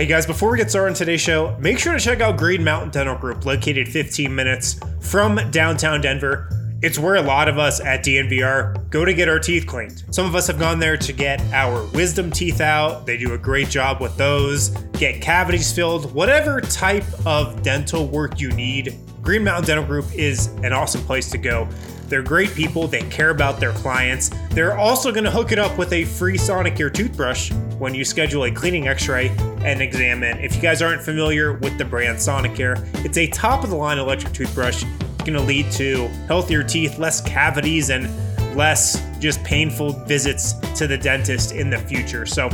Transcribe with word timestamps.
Hey 0.00 0.06
guys, 0.06 0.24
before 0.24 0.50
we 0.50 0.56
get 0.56 0.70
started 0.70 0.92
on 0.92 0.94
today's 0.94 1.20
show, 1.20 1.54
make 1.60 1.78
sure 1.78 1.92
to 1.92 2.00
check 2.00 2.22
out 2.22 2.38
Green 2.38 2.64
Mountain 2.64 2.88
Dental 2.88 3.14
Group, 3.14 3.44
located 3.44 3.86
15 3.86 4.34
minutes 4.34 4.80
from 4.98 5.38
downtown 5.50 6.00
Denver. 6.00 6.48
It's 6.80 6.98
where 6.98 7.16
a 7.16 7.20
lot 7.20 7.48
of 7.48 7.58
us 7.58 7.80
at 7.80 8.02
DNVR 8.02 8.88
go 8.88 9.04
to 9.04 9.12
get 9.12 9.28
our 9.28 9.38
teeth 9.38 9.66
cleaned. 9.66 10.02
Some 10.10 10.24
of 10.24 10.34
us 10.34 10.46
have 10.46 10.58
gone 10.58 10.78
there 10.78 10.96
to 10.96 11.12
get 11.12 11.42
our 11.52 11.84
wisdom 11.88 12.30
teeth 12.30 12.62
out. 12.62 13.04
They 13.04 13.18
do 13.18 13.34
a 13.34 13.38
great 13.38 13.68
job 13.68 14.00
with 14.00 14.16
those, 14.16 14.70
get 14.94 15.20
cavities 15.20 15.70
filled, 15.70 16.14
whatever 16.14 16.62
type 16.62 17.04
of 17.26 17.62
dental 17.62 18.06
work 18.06 18.40
you 18.40 18.52
need. 18.52 18.96
Green 19.20 19.44
Mountain 19.44 19.66
Dental 19.66 19.84
Group 19.84 20.06
is 20.14 20.46
an 20.62 20.72
awesome 20.72 21.02
place 21.02 21.30
to 21.30 21.36
go. 21.36 21.68
They're 22.10 22.22
great 22.22 22.54
people, 22.56 22.88
they 22.88 23.02
care 23.02 23.30
about 23.30 23.60
their 23.60 23.70
clients. 23.72 24.32
They're 24.50 24.76
also 24.76 25.12
going 25.12 25.22
to 25.22 25.30
hook 25.30 25.52
it 25.52 25.60
up 25.60 25.78
with 25.78 25.92
a 25.92 26.04
free 26.04 26.36
Sonicare 26.36 26.92
toothbrush 26.92 27.52
when 27.78 27.94
you 27.94 28.04
schedule 28.04 28.44
a 28.44 28.50
cleaning 28.50 28.88
x 28.88 29.08
ray 29.08 29.28
and 29.64 29.80
examine. 29.80 30.38
If 30.38 30.56
you 30.56 30.60
guys 30.60 30.82
aren't 30.82 31.02
familiar 31.02 31.52
with 31.52 31.78
the 31.78 31.84
brand 31.84 32.18
Sonicare, 32.18 32.76
it's 33.04 33.16
a 33.16 33.28
top 33.28 33.62
of 33.62 33.70
the 33.70 33.76
line 33.76 33.98
electric 33.98 34.32
toothbrush. 34.32 34.82
It's 34.82 35.24
going 35.24 35.34
to 35.34 35.40
lead 35.40 35.70
to 35.72 36.08
healthier 36.26 36.64
teeth, 36.64 36.98
less 36.98 37.20
cavities, 37.20 37.90
and 37.90 38.10
less 38.56 39.00
just 39.20 39.42
painful 39.44 39.92
visits 40.04 40.54
to 40.76 40.88
the 40.88 40.98
dentist 40.98 41.52
in 41.52 41.70
the 41.70 41.78
future. 41.78 42.26
So 42.26 42.48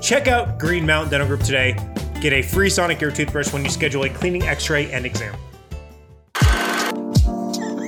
check 0.00 0.26
out 0.26 0.58
Green 0.58 0.86
Mountain 0.86 1.10
Dental 1.10 1.28
Group 1.28 1.42
today. 1.42 1.76
Get 2.22 2.32
a 2.32 2.40
free 2.40 2.70
Sonicare 2.70 3.14
toothbrush 3.14 3.52
when 3.52 3.62
you 3.62 3.70
schedule 3.70 4.04
a 4.04 4.08
cleaning 4.08 4.44
x 4.44 4.70
ray 4.70 4.90
and 4.90 5.04
exam. 5.04 5.34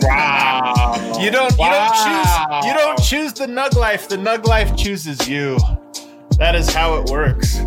Wow. 0.05 1.19
You 1.21 1.31
don't 1.31 1.57
wow. 1.59 1.67
you 1.67 1.73
don't 1.73 1.95
choose 2.05 2.67
you 2.67 2.75
don't 2.75 3.03
choose 3.03 3.33
the 3.33 3.47
nug 3.47 3.75
life. 3.77 4.09
The 4.09 4.17
nug 4.17 4.47
life 4.47 4.77
chooses 4.77 5.29
you. 5.29 5.59
That 6.39 6.55
is 6.55 6.73
how 6.73 6.97
it 6.97 7.11
works. 7.11 7.61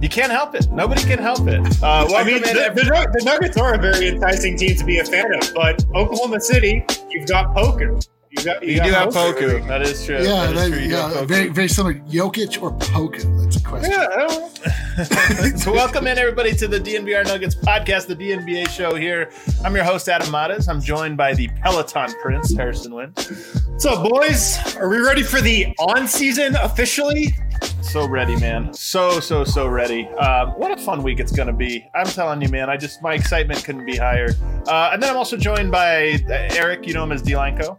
You 0.00 0.08
can't 0.10 0.30
help 0.30 0.54
it. 0.54 0.70
Nobody 0.70 1.02
can 1.02 1.18
help 1.18 1.48
it. 1.48 1.60
Uh, 1.82 2.06
I 2.14 2.22
mean, 2.22 2.42
the, 2.42 2.70
the, 2.74 3.10
the, 3.18 3.24
Nuggets 3.24 3.56
are 3.56 3.74
a 3.74 3.78
very 3.78 4.08
enticing 4.08 4.56
team 4.56 4.76
to 4.76 4.84
be 4.84 4.98
a 4.98 5.04
fan 5.04 5.34
of, 5.34 5.54
but 5.54 5.84
Oklahoma 5.94 6.38
City, 6.38 6.84
you've 7.08 7.26
got 7.26 7.54
Poku. 7.56 8.06
You, 8.36 8.44
got, 8.44 8.62
you, 8.62 8.74
you 8.74 8.82
do 8.82 8.90
have 8.90 9.08
Poku. 9.08 9.66
That 9.66 9.80
is 9.80 10.04
true. 10.04 10.16
Yeah, 10.16 10.46
that 10.46 10.54
that, 10.54 10.68
true. 10.68 10.78
yeah, 10.80 11.24
very 11.24 11.48
very 11.48 11.68
similar. 11.68 11.94
Jokic 11.94 12.60
or 12.60 12.70
Poku? 12.72 13.42
That's 13.42 13.56
a 13.56 13.62
question. 13.62 13.92
Yeah. 13.92 15.56
so 15.56 15.72
welcome 15.72 16.06
in 16.06 16.18
everybody 16.18 16.54
to 16.56 16.68
the 16.68 16.78
DNVR 16.78 17.24
Nuggets 17.24 17.54
podcast, 17.54 18.08
the 18.08 18.16
DNBA 18.16 18.68
show. 18.68 18.94
Here, 18.94 19.30
I'm 19.64 19.74
your 19.74 19.84
host 19.84 20.08
Adam 20.10 20.30
Mares. 20.30 20.68
I'm 20.68 20.82
joined 20.82 21.16
by 21.16 21.32
the 21.32 21.48
Peloton 21.62 22.12
Prince 22.20 22.54
Harrison 22.54 22.94
Wind. 22.94 23.16
What's 23.16 23.86
up, 23.86 24.06
boys? 24.06 24.76
Are 24.76 24.90
we 24.90 24.98
ready 24.98 25.22
for 25.22 25.40
the 25.40 25.74
on 25.78 26.06
season 26.06 26.56
officially? 26.56 27.34
So 27.80 28.06
ready, 28.06 28.36
man. 28.36 28.74
So 28.74 29.18
so 29.18 29.44
so 29.44 29.66
ready. 29.66 30.08
Um, 30.08 30.50
what 30.50 30.78
a 30.78 30.82
fun 30.82 31.02
week 31.02 31.20
it's 31.20 31.32
gonna 31.32 31.54
be. 31.54 31.88
I'm 31.94 32.06
telling 32.06 32.42
you, 32.42 32.48
man. 32.50 32.68
I 32.68 32.76
just 32.76 33.00
my 33.00 33.14
excitement 33.14 33.64
couldn't 33.64 33.86
be 33.86 33.96
higher. 33.96 34.28
Uh, 34.66 34.90
and 34.92 35.02
then 35.02 35.08
I'm 35.08 35.16
also 35.16 35.38
joined 35.38 35.70
by 35.70 36.18
Eric. 36.28 36.86
You 36.86 36.92
know 36.92 37.04
him 37.04 37.12
as 37.12 37.22
Delanco. 37.22 37.78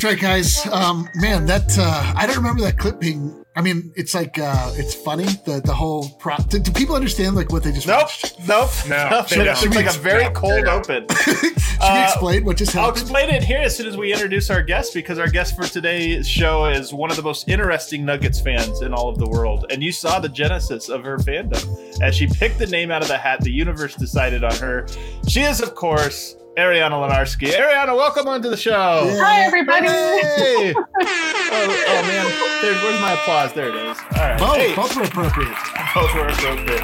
That's 0.00 0.14
right, 0.14 0.22
guys. 0.22 0.66
Um, 0.68 1.10
man, 1.14 1.44
that 1.44 1.76
uh, 1.78 2.14
I 2.16 2.24
don't 2.24 2.36
remember 2.36 2.62
that 2.62 2.78
clip 2.78 3.00
being. 3.00 3.44
I 3.54 3.60
mean, 3.60 3.92
it's 3.96 4.14
like 4.14 4.38
uh, 4.38 4.72
it's 4.74 4.94
funny 4.94 5.24
the 5.44 5.60
the 5.62 5.74
whole 5.74 6.08
pro. 6.18 6.38
Do, 6.38 6.58
do 6.58 6.72
people 6.72 6.96
understand 6.96 7.36
like 7.36 7.52
what 7.52 7.62
they 7.62 7.70
just? 7.70 7.86
Nope, 7.86 8.04
watched? 8.04 8.38
nope, 8.48 8.70
no. 8.88 9.24
Should, 9.28 9.46
it's 9.46 9.62
like 9.76 9.94
a 9.94 9.98
very 9.98 10.24
no, 10.24 10.30
cold 10.30 10.64
open. 10.64 11.06
Should 11.22 11.54
uh, 11.82 11.92
we 11.92 12.02
explain 12.02 12.44
what 12.46 12.56
just 12.56 12.72
happened? 12.72 12.86
I'll 12.86 12.92
explain 12.92 13.28
it 13.28 13.44
here 13.44 13.58
as 13.58 13.76
soon 13.76 13.88
as 13.88 13.98
we 13.98 14.10
introduce 14.10 14.48
our 14.48 14.62
guest 14.62 14.94
because 14.94 15.18
our 15.18 15.28
guest 15.28 15.54
for 15.54 15.64
today's 15.64 16.26
show 16.26 16.64
is 16.64 16.94
one 16.94 17.10
of 17.10 17.18
the 17.18 17.22
most 17.22 17.46
interesting 17.46 18.06
Nuggets 18.06 18.40
fans 18.40 18.80
in 18.80 18.94
all 18.94 19.10
of 19.10 19.18
the 19.18 19.28
world, 19.28 19.66
and 19.68 19.82
you 19.82 19.92
saw 19.92 20.18
the 20.18 20.30
genesis 20.30 20.88
of 20.88 21.04
her 21.04 21.18
fandom 21.18 22.00
as 22.00 22.14
she 22.14 22.26
picked 22.26 22.58
the 22.58 22.68
name 22.68 22.90
out 22.90 23.02
of 23.02 23.08
the 23.08 23.18
hat. 23.18 23.42
The 23.42 23.52
universe 23.52 23.96
decided 23.96 24.44
on 24.44 24.54
her. 24.56 24.86
She 25.28 25.42
is, 25.42 25.60
of 25.60 25.74
course. 25.74 26.36
Ariana 26.56 26.90
Lenarsky. 26.90 27.48
Ariana, 27.52 27.96
welcome 27.96 28.26
onto 28.26 28.50
the 28.50 28.56
show. 28.56 29.04
Yeah. 29.06 29.24
Hi, 29.24 29.40
everybody. 29.42 29.86
Hey. 29.86 30.74
oh, 30.76 30.84
oh, 31.00 32.02
man, 32.02 32.26
there, 32.60 32.74
where's 32.82 33.00
my 33.00 33.12
applause? 33.12 33.52
There 33.52 33.68
it 33.68 33.76
is. 33.76 33.98
All 33.98 34.18
right. 34.18 34.38
Both, 34.38 34.56
hey. 34.56 34.74
both 34.74 34.96
were 34.96 35.04
appropriate. 35.04 35.56
Both 35.94 36.12
were 36.14 36.26
appropriate. 36.26 36.82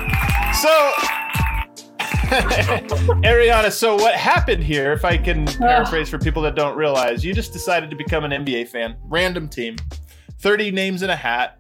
So, 0.55 0.93
Ariana, 3.27 3.73
so 3.73 3.97
what 3.97 4.15
happened 4.15 4.63
here, 4.63 4.93
if 4.93 5.05
I 5.05 5.19
can 5.19 5.47
paraphrase 5.47 6.09
for 6.09 6.19
people 6.19 6.43
that 6.43 6.55
don't 6.55 6.77
realize, 6.77 7.25
you 7.25 7.35
just 7.35 7.53
decided 7.53 7.91
to 7.91 7.97
become 7.97 8.25
an 8.25 8.31
NBA 8.31 8.69
fan, 8.69 8.97
random 9.05 9.49
team, 9.49 9.77
30 10.39 10.71
names 10.71 11.03
in 11.03 11.11
a 11.11 11.17
hat. 11.17 11.59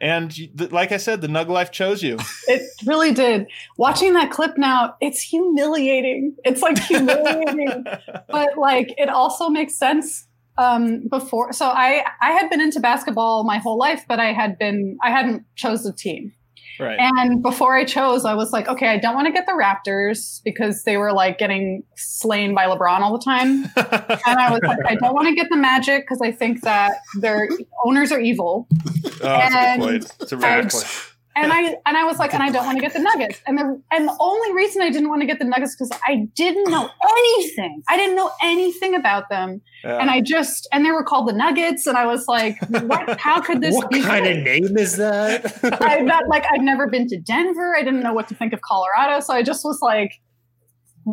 And 0.00 0.32
like 0.70 0.92
I 0.92 0.96
said, 0.96 1.20
the 1.20 1.28
Nug 1.28 1.48
Life 1.48 1.70
chose 1.70 2.02
you. 2.02 2.18
It 2.48 2.62
really 2.86 3.12
did. 3.12 3.46
Watching 3.76 4.14
that 4.14 4.30
clip 4.30 4.56
now, 4.56 4.94
it's 5.02 5.20
humiliating. 5.20 6.34
It's 6.44 6.62
like 6.62 6.78
humiliating, 6.78 7.84
but 8.28 8.56
like 8.56 8.94
it 8.96 9.10
also 9.10 9.50
makes 9.50 9.74
sense. 9.74 10.26
Um, 10.56 11.06
before, 11.08 11.52
so 11.52 11.66
I 11.66 12.04
I 12.20 12.32
had 12.32 12.48
been 12.50 12.60
into 12.60 12.80
basketball 12.80 13.44
my 13.44 13.58
whole 13.58 13.78
life, 13.78 14.04
but 14.08 14.18
I 14.18 14.32
had 14.32 14.58
been 14.58 14.96
I 15.02 15.10
hadn't 15.10 15.44
chose 15.56 15.84
a 15.86 15.92
team. 15.92 16.32
Right. 16.78 16.98
And 17.00 17.42
before 17.42 17.76
I 17.76 17.84
chose, 17.84 18.24
I 18.24 18.34
was 18.34 18.52
like, 18.52 18.68
okay, 18.68 18.88
I 18.88 18.98
don't 18.98 19.14
want 19.14 19.26
to 19.26 19.32
get 19.32 19.46
the 19.46 19.52
Raptors 19.52 20.42
because 20.44 20.84
they 20.84 20.96
were 20.96 21.12
like 21.12 21.38
getting 21.38 21.82
slain 21.96 22.54
by 22.54 22.66
LeBron 22.66 23.00
all 23.00 23.16
the 23.16 23.24
time. 23.24 23.64
and 23.76 24.38
I 24.38 24.50
was 24.50 24.60
like, 24.62 24.78
I 24.86 24.94
don't 24.94 25.14
want 25.14 25.28
to 25.28 25.34
get 25.34 25.48
the 25.50 25.56
Magic 25.56 26.04
because 26.04 26.20
I 26.20 26.30
think 26.30 26.62
that 26.62 26.98
their 27.20 27.48
owners 27.84 28.12
are 28.12 28.20
evil. 28.20 28.68
Oh, 28.70 29.18
that's 29.20 29.54
a 29.54 29.78
good 29.78 29.86
point. 29.86 30.12
It's 30.20 30.32
a 30.32 30.36
very 30.36 30.62
good 30.62 30.70
point 30.70 31.14
and 31.42 31.52
I 31.52 31.76
and 31.86 31.96
I 31.96 32.04
was 32.04 32.18
like, 32.18 32.34
and 32.34 32.42
I 32.42 32.50
don't 32.50 32.64
want 32.64 32.76
to 32.78 32.82
get 32.82 32.92
the 32.92 33.00
Nuggets. 33.00 33.40
And 33.46 33.58
the 33.58 33.80
and 33.90 34.08
the 34.08 34.16
only 34.20 34.52
reason 34.54 34.82
I 34.82 34.90
didn't 34.90 35.08
want 35.08 35.22
to 35.22 35.26
get 35.26 35.38
the 35.38 35.44
Nuggets 35.44 35.74
because 35.74 35.90
I 36.06 36.28
didn't 36.34 36.70
know 36.70 36.88
anything. 37.08 37.82
I 37.88 37.96
didn't 37.96 38.16
know 38.16 38.30
anything 38.42 38.94
about 38.94 39.28
them, 39.28 39.60
yeah. 39.84 39.98
and 39.98 40.10
I 40.10 40.20
just 40.20 40.68
and 40.72 40.84
they 40.84 40.90
were 40.90 41.04
called 41.04 41.28
the 41.28 41.32
Nuggets, 41.32 41.86
and 41.86 41.96
I 41.96 42.06
was 42.06 42.26
like, 42.28 42.58
what? 42.68 43.18
How 43.20 43.40
could 43.40 43.60
this? 43.60 43.74
Be 43.74 43.76
what 43.76 43.90
be 43.90 44.02
kind 44.02 44.24
good? 44.24 44.38
of 44.38 44.44
name 44.44 44.76
is 44.76 44.96
that? 44.96 45.58
I 45.82 46.00
not 46.00 46.28
like 46.28 46.44
I've 46.52 46.62
never 46.62 46.86
been 46.86 47.06
to 47.08 47.18
Denver. 47.18 47.76
I 47.76 47.82
didn't 47.82 48.00
know 48.00 48.12
what 48.12 48.28
to 48.28 48.34
think 48.34 48.52
of 48.52 48.60
Colorado, 48.60 49.20
so 49.20 49.34
I 49.34 49.42
just 49.42 49.64
was 49.64 49.80
like, 49.80 50.20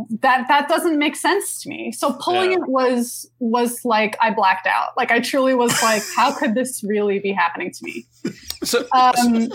that 0.10 0.48
that 0.48 0.68
doesn't 0.68 0.98
make 0.98 1.16
sense 1.16 1.62
to 1.62 1.70
me 1.70 1.92
so 1.92 2.14
pulling 2.14 2.52
yeah. 2.52 2.58
it 2.58 2.68
was 2.68 3.30
was 3.40 3.86
like 3.86 4.18
i 4.22 4.30
blacked 4.32 4.68
out 4.68 4.90
like 4.98 5.12
i 5.12 5.20
truly 5.20 5.54
was 5.54 5.72
like 5.82 6.04
how 6.16 6.34
could 6.34 6.54
this 6.54 6.84
really 6.84 7.20
be 7.20 7.32
happening 7.32 7.72
to 7.72 7.84
me 7.84 8.06
so 8.64 8.86
um 8.92 9.50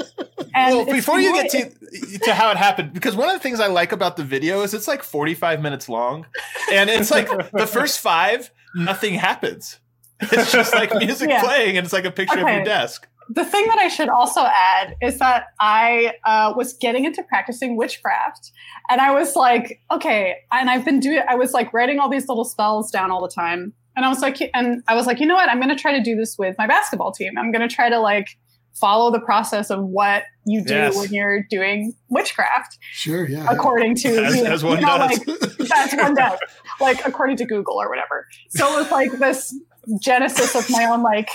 well 0.55 0.84
before 0.87 1.21
you 1.21 1.33
get 1.34 1.51
to 1.51 2.19
to 2.21 2.34
how 2.34 2.51
it 2.51 2.56
happened 2.56 2.93
because 2.93 3.17
one 3.17 3.28
of 3.28 3.34
the 3.34 3.41
things 3.41 3.61
i 3.61 3.67
like 3.67 3.93
about 3.93 4.17
the 4.17 4.25
video 4.25 4.62
is 4.62 4.73
it's 4.73 4.89
like 4.89 5.03
45 5.03 5.61
minutes 5.61 5.89
long 5.89 6.27
and 6.72 6.89
it's 6.89 7.11
like 7.11 7.28
the 7.53 7.67
first 7.67 8.01
five 8.01 8.51
nothing 8.75 9.15
happens 9.15 9.78
it's 10.21 10.53
just 10.53 10.75
like 10.75 10.95
music 10.95 11.28
yeah. 11.31 11.43
playing 11.43 11.77
and 11.77 11.84
it's 11.84 11.93
like 11.93 12.05
a 12.05 12.11
picture 12.11 12.39
okay. 12.39 12.49
of 12.49 12.55
your 12.57 12.65
desk 12.65 13.09
the 13.32 13.44
thing 13.44 13.64
that 13.68 13.78
I 13.78 13.88
should 13.88 14.08
also 14.08 14.41
add 14.41 14.96
is 15.00 15.18
that 15.20 15.46
I 15.60 16.14
uh, 16.24 16.52
was 16.56 16.72
getting 16.74 17.04
into 17.04 17.22
practicing 17.22 17.76
witchcraft, 17.76 18.50
and 18.88 19.00
I 19.00 19.12
was 19.12 19.36
like, 19.36 19.80
okay, 19.91 20.36
and 20.52 20.68
I've 20.68 20.84
been 20.84 20.98
doing. 20.98 21.22
I 21.28 21.36
was 21.36 21.52
like 21.52 21.72
writing 21.72 22.00
all 22.00 22.08
these 22.08 22.28
little 22.28 22.44
spells 22.44 22.91
down 22.91 23.12
all 23.12 23.22
the 23.22 23.32
time, 23.32 23.72
and 23.94 24.04
I 24.04 24.08
was 24.08 24.20
like, 24.20 24.38
and 24.52 24.82
I 24.88 24.96
was 24.96 25.06
like, 25.06 25.20
you 25.20 25.26
know 25.26 25.36
what? 25.36 25.48
I'm 25.48 25.58
going 25.58 25.74
to 25.74 25.80
try 25.80 25.96
to 25.96 26.02
do 26.02 26.16
this 26.16 26.36
with 26.38 26.56
my 26.58 26.66
basketball 26.66 27.12
team. 27.12 27.38
I'm 27.38 27.52
going 27.52 27.66
to 27.66 27.72
try 27.72 27.88
to 27.88 28.00
like 28.00 28.36
follow 28.74 29.12
the 29.12 29.20
process 29.20 29.70
of 29.70 29.84
what 29.84 30.24
you 30.44 30.64
do 30.64 30.74
yes. 30.74 30.97
when 30.97 31.12
you're 31.12 31.44
doing 31.50 31.94
witchcraft. 32.08 32.78
Sure, 32.92 33.28
yeah. 33.28 33.47
According 33.48 33.94
to 33.97 34.08
as, 34.08 34.36
you 34.36 34.42
know, 34.42 34.50
as 34.50 34.64
one 34.64 34.80
you 34.80 34.86
know, 34.86 34.98
does. 34.98 35.26
like 35.26 35.68
that's 35.68 35.94
one 35.94 36.14
does. 36.14 36.38
Like 36.80 37.06
according 37.06 37.36
to 37.36 37.44
Google 37.44 37.74
or 37.74 37.88
whatever. 37.88 38.26
So 38.48 38.72
it 38.72 38.76
was 38.76 38.91
like 38.91 39.12
this 39.12 39.56
genesis 40.02 40.56
of 40.56 40.68
my 40.70 40.84
own 40.86 41.02
like 41.02 41.28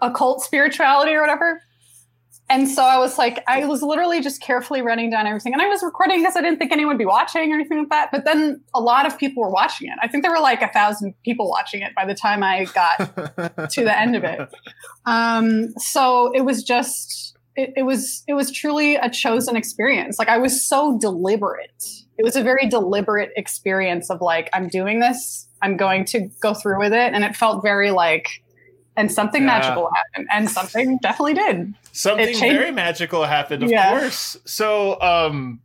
occult 0.00 0.42
spirituality 0.42 1.12
or 1.12 1.20
whatever. 1.20 1.60
And 2.52 2.68
so 2.68 2.82
I 2.82 2.98
was 2.98 3.16
like, 3.16 3.42
I 3.48 3.64
was 3.64 3.82
literally 3.82 4.20
just 4.20 4.42
carefully 4.42 4.82
running 4.82 5.10
down 5.10 5.26
everything. 5.26 5.54
And 5.54 5.62
I 5.62 5.68
was 5.68 5.82
recording 5.82 6.20
because 6.20 6.36
I 6.36 6.42
didn't 6.42 6.58
think 6.58 6.70
anyone 6.70 6.96
would 6.96 6.98
be 6.98 7.06
watching 7.06 7.50
or 7.50 7.54
anything 7.54 7.78
like 7.78 7.88
that. 7.88 8.10
But 8.12 8.26
then 8.26 8.62
a 8.74 8.80
lot 8.80 9.06
of 9.06 9.16
people 9.16 9.42
were 9.42 9.50
watching 9.50 9.88
it. 9.88 9.94
I 10.02 10.08
think 10.08 10.22
there 10.22 10.32
were 10.32 10.40
like 10.40 10.60
a 10.60 10.68
thousand 10.68 11.14
people 11.24 11.48
watching 11.48 11.80
it 11.80 11.94
by 11.94 12.04
the 12.04 12.14
time 12.14 12.42
I 12.42 12.66
got 12.66 12.98
to 13.70 13.84
the 13.84 13.98
end 13.98 14.16
of 14.16 14.24
it. 14.24 14.52
Um, 15.04 15.72
so 15.78 16.30
it 16.32 16.42
was 16.42 16.62
just, 16.62 17.36
it, 17.56 17.72
it 17.78 17.82
was, 17.82 18.22
it 18.28 18.34
was 18.34 18.52
truly 18.52 18.94
a 18.94 19.10
chosen 19.10 19.56
experience. 19.56 20.16
Like 20.16 20.28
I 20.28 20.38
was 20.38 20.64
so 20.64 20.96
deliberate. 20.96 21.82
It 22.18 22.24
was 22.24 22.36
a 22.36 22.42
very 22.44 22.68
deliberate 22.68 23.30
experience 23.36 24.10
of 24.10 24.20
like, 24.20 24.48
I'm 24.52 24.68
doing 24.68 25.00
this. 25.00 25.48
I'm 25.60 25.76
going 25.76 26.04
to 26.06 26.28
go 26.40 26.54
through 26.54 26.78
with 26.78 26.92
it. 26.92 27.14
And 27.14 27.24
it 27.24 27.34
felt 27.34 27.64
very 27.64 27.90
like, 27.90 28.41
and 28.96 29.10
something 29.10 29.42
yeah. 29.42 29.58
magical 29.58 29.90
happened 29.94 30.28
and 30.32 30.50
something 30.50 30.98
definitely 31.02 31.34
did 31.34 31.74
something 31.92 32.38
very 32.38 32.70
magical 32.70 33.24
happened 33.24 33.62
of 33.62 33.70
yeah. 33.70 33.98
course 33.98 34.36
so 34.44 35.00
um 35.00 35.60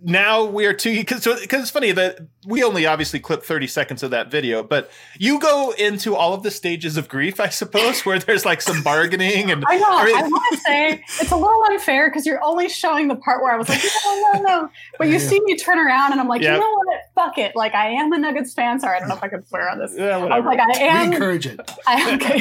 now 0.00 0.44
we 0.44 0.64
are 0.66 0.72
two 0.72 0.94
because 0.94 1.24
because 1.24 1.62
it's 1.62 1.70
funny 1.70 1.92
that 1.92 2.20
we 2.48 2.64
only 2.64 2.86
obviously 2.86 3.20
clip 3.20 3.42
30 3.44 3.66
seconds 3.66 4.02
of 4.02 4.10
that 4.12 4.30
video, 4.30 4.62
but 4.62 4.90
you 5.18 5.38
go 5.38 5.72
into 5.72 6.16
all 6.16 6.32
of 6.32 6.42
the 6.42 6.50
stages 6.50 6.96
of 6.96 7.06
grief, 7.08 7.38
I 7.40 7.50
suppose, 7.50 8.06
where 8.06 8.18
there's 8.18 8.46
like 8.46 8.62
some 8.62 8.82
bargaining 8.82 9.50
and 9.50 9.62
I 9.68 9.76
know. 9.78 9.84
I 9.90 10.04
mean- 10.06 10.16
I 10.16 10.22
want 10.22 10.54
to 10.54 10.58
say 10.60 11.04
it's 11.20 11.30
a 11.30 11.36
little 11.36 11.62
unfair 11.70 12.08
because 12.08 12.24
you're 12.24 12.42
only 12.42 12.70
showing 12.70 13.08
the 13.08 13.16
part 13.16 13.42
where 13.42 13.52
I 13.52 13.58
was 13.58 13.68
like, 13.68 13.82
no, 14.04 14.32
no, 14.32 14.40
no. 14.42 14.70
But 14.98 15.08
you 15.08 15.14
Yeah. 15.14 15.18
see 15.18 15.40
me 15.42 15.56
turn 15.56 15.78
around 15.78 16.12
and 16.12 16.20
I'm 16.20 16.26
like, 16.28 16.40
Yeah. 16.40 16.54
you 16.54 16.60
know 16.60 16.74
what? 16.84 17.00
Fuck 17.14 17.36
it. 17.38 17.54
Like 17.54 17.74
I 17.74 17.90
am 17.90 18.12
a 18.12 18.18
Nuggets 18.18 18.54
fan. 18.54 18.80
Sorry, 18.80 18.96
I 18.96 19.00
don't 19.00 19.08
know 19.10 19.16
if 19.16 19.22
I 19.22 19.28
can 19.28 19.46
swear 19.46 19.68
on 19.68 19.78
this. 19.78 19.92
Yeah, 19.94 20.16
whatever. 20.16 20.32
I 20.32 20.38
was 20.40 20.46
like, 20.46 20.60
I 20.60 20.82
We 20.82 20.88
am. 20.88 21.12
encourage 21.12 21.46
it. 21.46 21.60
I 21.86 22.14
okay. 22.14 22.40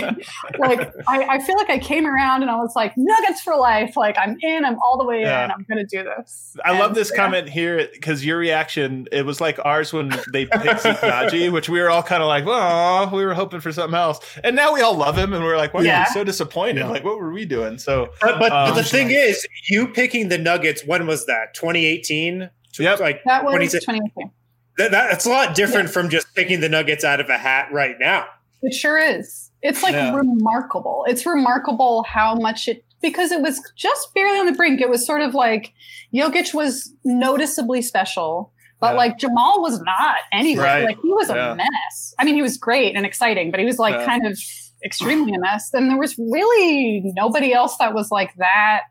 like 0.57 0.89
I, 1.07 1.35
I 1.35 1.39
feel 1.39 1.57
like 1.57 1.69
I 1.69 1.79
came 1.79 2.05
around 2.05 2.43
and 2.43 2.49
I 2.51 2.55
was 2.55 2.75
like, 2.75 2.93
Nuggets 2.95 3.41
for 3.41 3.55
life. 3.57 3.97
Like 3.97 4.17
I'm 4.17 4.37
in. 4.41 4.63
I'm 4.63 4.79
all 4.79 4.97
the 4.97 5.05
way 5.05 5.21
Yeah. 5.21 5.45
in. 5.45 5.51
I'm 5.51 5.65
gonna 5.67 5.85
do 5.85 6.03
this. 6.03 6.55
I 6.63 6.79
love 6.79 6.95
this 6.95 7.11
yeah. 7.13 7.17
comment 7.23 7.49
here 7.49 7.89
because 7.91 8.23
your 8.25 8.37
reaction, 8.37 9.07
it 9.11 9.25
was 9.25 9.41
like 9.41 9.59
ours 9.65 9.91
when 9.97 10.09
they 10.31 10.45
picked 10.45 10.81
Zeke 10.81 10.97
Nnaji, 10.97 11.51
which 11.53 11.69
we 11.69 11.79
were 11.79 11.89
all 11.89 12.03
kind 12.03 12.21
of 12.23 12.27
like, 12.27 12.43
oh, 12.47 13.09
we 13.13 13.25
were 13.25 13.33
hoping 13.33 13.59
for 13.59 13.71
something 13.71 13.97
else. 13.97 14.19
And 14.43 14.55
now 14.55 14.73
we 14.73 14.81
all 14.81 14.95
love 14.95 15.17
him 15.17 15.33
and 15.33 15.43
we're 15.43 15.57
like, 15.57 15.73
why 15.73 15.81
are 15.81 15.85
Yeah. 15.85 16.05
you 16.07 16.13
so 16.13 16.23
disappointed? 16.23 16.85
Like, 16.87 17.03
what 17.03 17.17
were 17.17 17.31
we 17.31 17.45
doing? 17.45 17.77
So, 17.77 18.09
But, 18.21 18.39
but, 18.39 18.49
but 18.49 18.73
the 18.73 18.79
Um, 18.81 18.85
thing 18.85 19.11
is, 19.11 19.45
you 19.69 19.87
picking 19.87 20.29
the 20.29 20.37
Nuggets, 20.37 20.83
when 20.85 21.05
was 21.07 21.25
that? 21.25 21.53
2018? 21.53 22.49
Yep. 22.79 22.99
Like, 22.99 23.23
That 23.25 23.43
was 23.43 23.53
2018. 23.71 24.31
that, 24.77 24.91
that's 24.91 25.25
a 25.25 25.29
lot 25.29 25.55
different 25.55 25.89
from 25.89 26.09
just 26.09 26.27
picking 26.35 26.59
the 26.61 26.69
Nuggets 26.69 27.03
out 27.03 27.19
of 27.19 27.29
a 27.29 27.37
hat 27.37 27.69
right 27.71 27.95
now. 27.99 28.25
It 28.61 28.73
sure 28.73 28.97
is. 28.97 29.51
It's 29.63 29.81
like 29.83 29.93
Yeah. 29.93 30.15
remarkable. 30.15 31.03
It's 31.07 31.25
remarkable 31.25 32.03
how 32.03 32.35
much 32.35 32.67
it 32.67 32.83
because 33.01 33.31
it 33.31 33.41
was 33.41 33.59
just 33.75 34.13
barely 34.15 34.39
on 34.39 34.45
the 34.47 34.51
brink. 34.53 34.81
It 34.81 34.89
was 34.89 35.05
sort 35.05 35.21
of 35.21 35.33
like 35.35 35.73
Jokic 36.13 36.53
was 36.53 36.93
noticeably 37.03 37.81
special, 37.81 38.51
but 38.79 38.91
Yeah. 38.91 38.97
like 38.97 39.17
Jamal 39.17 39.61
was 39.61 39.81
not 39.81 40.17
anyway. 40.31 40.63
Right. 40.63 40.83
Like 40.85 40.97
he 41.01 41.09
was 41.09 41.29
a 41.29 41.55
mess. 41.55 42.13
I 42.19 42.23
mean, 42.25 42.35
he 42.35 42.41
was 42.41 42.57
great 42.57 42.95
and 42.95 43.05
exciting, 43.05 43.51
but 43.51 43.59
he 43.59 43.65
was 43.65 43.79
like 43.79 43.95
Yeah. 43.95 44.05
kind 44.05 44.25
of 44.27 44.37
extremely 44.85 45.33
a 45.33 45.39
mess. 45.39 45.73
And 45.73 45.89
there 45.89 45.97
was 45.97 46.17
really 46.17 47.01
nobody 47.15 47.53
else 47.53 47.77
that 47.77 47.93
was 47.93 48.11
like 48.11 48.33
that. 48.37 48.81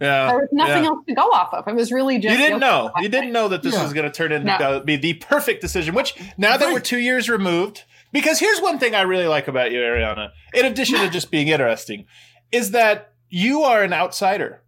yeah. 0.00 0.28
There 0.28 0.38
was 0.38 0.48
nothing 0.52 0.84
yeah. 0.84 0.90
else 0.90 1.04
to 1.08 1.14
go 1.14 1.22
off 1.22 1.52
of. 1.54 1.66
It 1.66 1.74
was 1.74 1.90
really 1.90 2.18
just 2.18 2.32
You 2.32 2.38
didn't 2.38 2.60
know. 2.60 2.90
You 3.00 3.08
didn't 3.08 3.32
know 3.32 3.48
that 3.48 3.62
this 3.62 3.74
Yeah. 3.74 3.82
was 3.82 3.92
going 3.92 4.06
to 4.06 4.12
turn 4.12 4.30
into 4.32 4.46
No. 4.58 4.80
be 4.80 4.96
the 4.96 5.14
perfect 5.14 5.60
decision. 5.60 5.94
Which 5.94 6.14
now 6.36 6.56
that 6.56 6.72
we're 6.72 6.80
two 6.80 6.98
years 6.98 7.28
removed, 7.28 7.82
because 8.12 8.38
here's 8.38 8.60
one 8.60 8.78
thing 8.78 8.94
I 8.94 9.02
really 9.02 9.26
like 9.26 9.48
about 9.48 9.72
you, 9.72 9.80
Ariana. 9.80 10.30
In 10.54 10.64
addition 10.66 10.98
to 11.00 11.08
just 11.18 11.30
being 11.30 11.48
interesting, 11.48 12.04
is 12.52 12.70
that 12.70 13.12
you 13.28 13.62
are 13.62 13.82
an 13.82 13.92
outsider. 13.92 14.62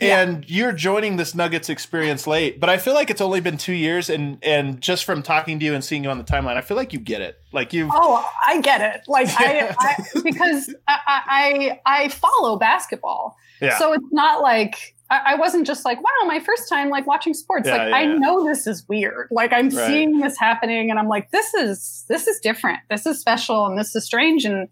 Yeah. 0.00 0.20
And 0.22 0.48
you're 0.48 0.72
joining 0.72 1.16
this 1.16 1.34
Nuggets 1.34 1.68
experience 1.68 2.26
late, 2.26 2.58
but 2.58 2.70
I 2.70 2.78
feel 2.78 2.94
like 2.94 3.10
it's 3.10 3.20
only 3.20 3.40
been 3.40 3.58
two 3.58 3.74
years, 3.74 4.08
and 4.08 4.38
and 4.42 4.80
just 4.80 5.04
from 5.04 5.22
talking 5.22 5.58
to 5.58 5.64
you 5.64 5.74
and 5.74 5.84
seeing 5.84 6.04
you 6.04 6.10
on 6.10 6.16
the 6.18 6.24
timeline, 6.24 6.56
I 6.56 6.62
feel 6.62 6.76
like 6.76 6.92
you 6.92 6.98
get 6.98 7.20
it. 7.20 7.38
Like 7.52 7.72
you, 7.72 7.90
Oh, 7.92 8.26
I 8.46 8.60
get 8.62 8.80
it. 8.80 9.02
Like 9.08 9.28
I, 9.38 9.74
I 9.78 10.20
because 10.22 10.74
I, 10.88 11.00
I 11.06 11.80
I 12.04 12.08
follow 12.08 12.56
basketball, 12.58 13.36
yeah, 13.60 13.76
so 13.78 13.92
it's 13.92 14.06
not 14.10 14.40
like 14.40 14.94
I, 15.10 15.32
I 15.32 15.34
wasn't 15.34 15.66
just 15.66 15.84
like 15.84 15.98
wow, 15.98 16.26
my 16.26 16.40
first 16.40 16.68
time 16.68 16.88
like 16.88 17.06
watching 17.06 17.34
sports. 17.34 17.68
Yeah, 17.68 17.76
like 17.76 17.88
yeah, 17.90 17.96
I 17.96 18.02
yeah. 18.02 18.14
know 18.14 18.44
this 18.46 18.66
is 18.66 18.88
weird. 18.88 19.28
Like 19.30 19.52
I'm 19.52 19.68
Right. 19.68 19.86
seeing 19.86 20.18
this 20.20 20.38
happening, 20.38 20.88
and 20.90 20.98
I'm 20.98 21.08
like, 21.08 21.30
this 21.30 21.52
is 21.52 22.06
this 22.08 22.26
is 22.26 22.40
different. 22.40 22.78
This 22.88 23.04
is 23.04 23.20
special, 23.20 23.66
and 23.66 23.78
this 23.78 23.94
is 23.94 24.04
strange, 24.06 24.44
and 24.46 24.66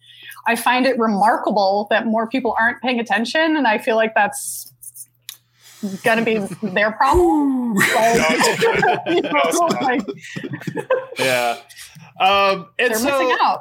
I 0.47 0.57
find 0.57 0.87
it 0.87 0.99
remarkable 0.99 1.87
that 1.91 2.07
more 2.07 2.27
people 2.29 2.55
aren't 2.59 2.81
paying 2.81 2.99
attention, 2.99 3.57
and 3.59 3.67
I 3.67 3.77
feel 3.77 3.97
like 3.97 4.15
that's 4.15 4.73
gonna 6.03 6.25
be 6.25 6.39
their 6.63 6.93
problem. 6.93 7.75
Like, 7.75 9.07
you 9.07 9.23
know, 9.23 9.69
like, 9.81 10.03
yeah. 11.19 11.59
Um, 12.21 12.69
and 12.79 12.91
they're 12.91 12.99
so, 12.99 13.05
missing 13.05 13.37
out. 13.41 13.61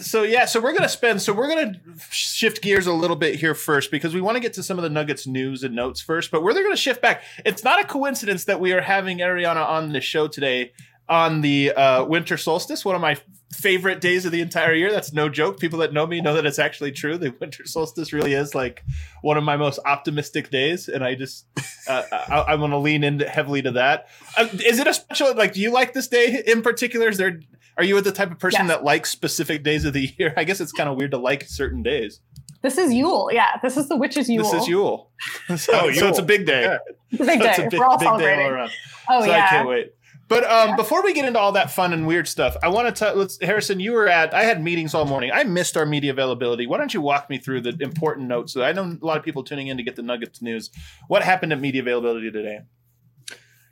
so 0.00 0.22
yeah, 0.22 0.44
so 0.44 0.60
we're 0.60 0.72
gonna 0.72 0.88
spend. 0.88 1.22
So 1.22 1.32
we're 1.32 1.48
gonna 1.48 1.72
shift 2.10 2.62
gears 2.62 2.86
a 2.86 2.92
little 2.92 3.16
bit 3.16 3.36
here 3.36 3.54
first 3.54 3.90
because 3.90 4.14
we 4.14 4.20
want 4.20 4.36
to 4.36 4.40
get 4.40 4.54
to 4.54 4.62
some 4.62 4.78
of 4.78 4.82
the 4.82 4.90
Nuggets 4.90 5.26
news 5.26 5.62
and 5.62 5.74
notes 5.74 6.00
first. 6.00 6.30
But 6.30 6.42
we're 6.42 6.54
gonna 6.54 6.76
shift 6.76 7.00
back. 7.02 7.22
It's 7.44 7.62
not 7.62 7.80
a 7.80 7.84
coincidence 7.84 8.44
that 8.44 8.60
we 8.60 8.72
are 8.72 8.80
having 8.80 9.18
Ariana 9.18 9.66
on 9.66 9.92
the 9.92 10.00
show 10.00 10.28
today 10.28 10.72
on 11.08 11.40
the 11.40 11.72
uh, 11.72 12.04
winter 12.04 12.36
solstice, 12.36 12.84
one 12.84 12.94
of 12.94 13.00
my 13.00 13.16
favorite 13.52 14.00
days 14.00 14.24
of 14.26 14.32
the 14.32 14.40
entire 14.40 14.74
year. 14.74 14.90
That's 14.90 15.12
no 15.12 15.28
joke. 15.28 15.60
People 15.60 15.78
that 15.78 15.92
know 15.92 16.06
me 16.06 16.20
know 16.20 16.34
that 16.34 16.44
it's 16.46 16.58
actually 16.58 16.92
true. 16.92 17.16
The 17.16 17.30
winter 17.40 17.64
solstice 17.66 18.12
really 18.12 18.32
is 18.32 18.54
like 18.54 18.82
one 19.22 19.36
of 19.36 19.44
my 19.44 19.56
most 19.56 19.78
optimistic 19.86 20.50
days, 20.50 20.88
and 20.88 21.04
I 21.04 21.14
just 21.14 21.46
uh, 21.88 22.02
I, 22.12 22.34
I 22.48 22.54
want 22.56 22.72
to 22.72 22.78
lean 22.78 23.04
into 23.04 23.28
heavily 23.28 23.62
to 23.62 23.70
that. 23.72 24.08
Uh, 24.36 24.48
is 24.64 24.78
it 24.80 24.86
a 24.86 24.94
special? 24.94 25.34
Like, 25.34 25.52
do 25.52 25.60
you 25.60 25.70
like 25.72 25.92
this 25.92 26.08
day 26.08 26.42
in 26.46 26.62
particular? 26.62 27.08
Is 27.08 27.18
there? 27.18 27.40
Are 27.78 27.84
you 27.84 28.00
the 28.00 28.10
type 28.12 28.30
of 28.30 28.38
person 28.38 28.62
Yes. 28.66 28.68
that 28.68 28.84
likes 28.84 29.10
specific 29.10 29.62
days 29.62 29.84
of 29.84 29.92
the 29.92 30.12
year? 30.18 30.32
I 30.36 30.44
guess 30.44 30.60
it's 30.60 30.72
kind 30.72 30.88
of 30.88 30.96
weird 30.96 31.10
to 31.12 31.18
like 31.18 31.44
certain 31.44 31.82
days. 31.82 32.20
This 32.62 32.78
is 32.78 32.92
Yule. 32.92 33.28
Yeah, 33.32 33.58
this 33.62 33.76
is 33.76 33.88
the 33.88 33.96
witch's 33.96 34.28
Yule. 34.30 34.42
This 34.50 34.62
is 34.62 34.66
Yule. 34.68 35.10
so, 35.56 35.72
Oh, 35.74 35.92
so 35.92 36.08
it's 36.08 36.18
a 36.18 36.22
big 36.22 36.46
day. 36.46 36.62
Yeah. 36.62 36.78
It's 37.12 37.20
a 37.20 37.24
big 37.26 37.40
It's 37.42 37.56
day. 37.58 37.66
a 37.66 37.70
big, 37.70 37.78
We're 37.78 37.84
all 37.86 37.98
big 37.98 38.06
day 38.06 38.10
all 38.10 38.18
celebrating. 38.18 38.46
around. 38.52 38.70
Oh 39.08 39.20
so 39.20 39.26
yeah. 39.26 39.44
I 39.44 39.48
can't 39.50 39.68
wait. 39.68 39.92
But 40.28 40.44
um, 40.44 40.74
before 40.74 41.04
we 41.04 41.12
get 41.14 41.24
into 41.24 41.38
all 41.38 41.52
that 41.52 41.70
fun 41.70 41.92
and 41.92 42.06
weird 42.06 42.26
stuff, 42.26 42.56
I 42.62 42.68
want 42.68 42.96
to 42.96 43.12
let's 43.14 43.38
Harrison. 43.40 43.78
You 43.78 43.92
were 43.92 44.08
at. 44.08 44.34
I 44.34 44.42
had 44.42 44.62
meetings 44.62 44.94
all 44.94 45.04
morning. 45.04 45.30
I 45.32 45.44
missed 45.44 45.76
our 45.76 45.86
media 45.86 46.10
availability. 46.10 46.66
Why 46.66 46.78
don't 46.78 46.92
you 46.92 47.00
walk 47.00 47.30
me 47.30 47.38
through 47.38 47.60
the 47.60 47.76
important 47.80 48.26
notes? 48.26 48.52
So 48.52 48.62
I 48.62 48.72
know 48.72 48.98
a 49.00 49.06
lot 49.06 49.18
of 49.18 49.24
people 49.24 49.44
tuning 49.44 49.68
in 49.68 49.76
to 49.76 49.84
get 49.84 49.94
the 49.94 50.02
Nuggets 50.02 50.42
news. 50.42 50.70
What 51.06 51.22
happened 51.22 51.52
at 51.52 51.60
media 51.60 51.82
availability 51.82 52.30
today? 52.30 52.60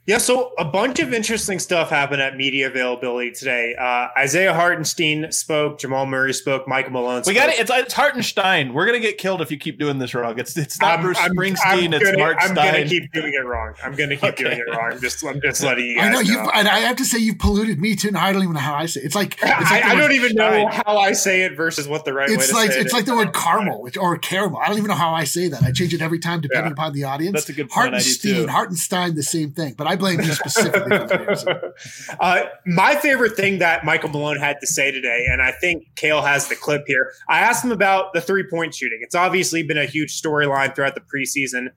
Yeah, 0.07 0.19
so 0.19 0.53
a 0.59 0.65
bunch 0.65 0.99
of 0.99 1.13
interesting 1.13 1.57
stuff 1.57 1.89
happened 1.89 2.21
at 2.21 2.37
media 2.37 2.67
availability 2.67 3.31
today. 3.31 3.73
Uh, 3.73 4.09
Isaiah 4.15 4.53
Hartenstein 4.53 5.31
spoke, 5.31 5.79
Jamal 5.79 6.05
Murray 6.05 6.31
spoke, 6.31 6.67
Michael 6.67 6.91
Malone. 6.91 7.23
Spoke. 7.23 7.33
We 7.33 7.39
got 7.39 7.49
it. 7.49 7.59
It's, 7.59 7.71
it's 7.73 7.93
Hartenstein. 7.93 8.73
We're 8.75 8.85
gonna 8.85 8.99
get 8.99 9.17
killed 9.17 9.41
if 9.41 9.49
you 9.49 9.57
keep 9.57 9.79
doing 9.79 9.97
this 9.97 10.13
wrong. 10.13 10.37
It's 10.37 10.55
it's 10.57 10.79
not 10.79 10.91
I'm- 10.99 11.01
Bruce 11.01 11.17
I'm- 11.17 11.31
Springsteen. 11.35 11.87
I'm 11.87 11.93
it's 11.95 12.03
gonna, 12.05 12.19
Mark 12.19 12.37
I'm 12.39 12.51
Stein. 12.51 12.73
gonna 12.73 12.85
keep 12.85 13.11
doing 13.13 13.33
it 13.33 13.43
wrong. 13.45 13.73
I'm 13.83 13.95
gonna 13.95 14.15
keep 14.15 14.33
Okay. 14.33 14.43
doing 14.43 14.59
it 14.59 14.69
wrong. 14.77 14.91
I'm 14.93 15.01
just, 15.01 15.25
I'm 15.25 15.41
just 15.41 15.63
letting 15.63 15.85
you 15.85 15.95
guys 15.95 16.05
I 16.05 16.11
know 16.11 16.19
you, 16.19 16.35
know. 16.35 16.51
and 16.53 16.67
I 16.67 16.79
have 16.81 16.97
to 16.97 17.05
say 17.05 17.17
you've 17.17 17.39
polluted 17.39 17.79
me 17.79 17.95
too. 17.95 18.09
And 18.09 18.17
I 18.17 18.31
don't 18.31 18.43
even 18.43 18.53
know 18.53 18.59
how 18.59 18.75
I 18.75 18.85
say 18.85 18.99
it. 19.01 19.05
It's 19.05 19.15
like 19.15 19.33
it's 19.41 19.43
I, 19.43 19.57
like 19.57 19.85
I 19.85 19.89
the 19.95 20.01
don't 20.01 20.09
word- 20.09 20.11
even 20.11 20.35
know 20.35 20.49
Stein. 20.69 20.83
how 20.85 20.97
I 20.99 21.13
say 21.13 21.41
it 21.45 21.57
versus 21.57 21.87
what 21.87 22.05
the 22.05 22.13
right 22.13 22.29
way 22.29 22.35
It's 22.35 22.49
to 22.49 22.53
like 22.53 22.71
say 22.73 22.81
it's 22.81 22.93
it 22.93 22.95
like 22.95 23.05
the 23.05 23.15
word 23.15 23.33
caramel 23.33 23.81
which, 23.81 23.97
or 23.97 24.15
caramel. 24.19 24.59
I 24.59 24.67
don't 24.67 24.77
even 24.77 24.89
know 24.89 24.93
how 24.93 25.15
I 25.15 25.23
say 25.23 25.47
that. 25.47 25.63
I 25.63 25.71
change 25.71 25.95
it 25.95 26.01
every 26.03 26.19
time 26.19 26.41
depending 26.41 26.67
Yeah. 26.69 26.73
upon 26.73 26.93
the 26.93 27.05
audience. 27.05 27.33
That's 27.33 27.49
a 27.49 27.53
good 27.53 27.71
point. 27.71 27.87
I 27.87 27.89
do 27.89 28.03
Hartenstein, 28.03 28.35
too. 28.35 28.47
Hartenstein, 28.47 29.15
the 29.15 29.23
same 29.23 29.49
thing. 29.49 29.73
But 29.73 29.87
I 29.87 29.94
blame 29.97 30.21
you 30.21 30.31
specifically 30.33 30.97
for 30.97 31.07
the 31.07 31.73
uh, 32.19 32.45
my 32.65 32.95
favorite 32.95 33.35
thing 33.35 33.59
that 33.59 33.85
Michael 33.85 34.09
Malone 34.09 34.37
had 34.37 34.59
to 34.61 34.67
say 34.67 34.91
today, 34.91 35.27
and 35.29 35.41
I 35.41 35.51
think 35.51 35.85
Kale 35.95 36.21
has 36.21 36.47
the 36.47 36.55
clip 36.55 36.83
here. 36.87 37.11
I 37.29 37.39
asked 37.39 37.63
him 37.63 37.71
about 37.71 38.13
the 38.13 38.21
three 38.21 38.45
point 38.49 38.75
shooting. 38.75 38.99
It's 39.01 39.15
obviously 39.15 39.63
been 39.63 39.77
a 39.77 39.85
huge 39.85 40.21
storyline 40.21 40.75
throughout 40.75 40.95
the 40.95 41.01
preseason. 41.01 41.67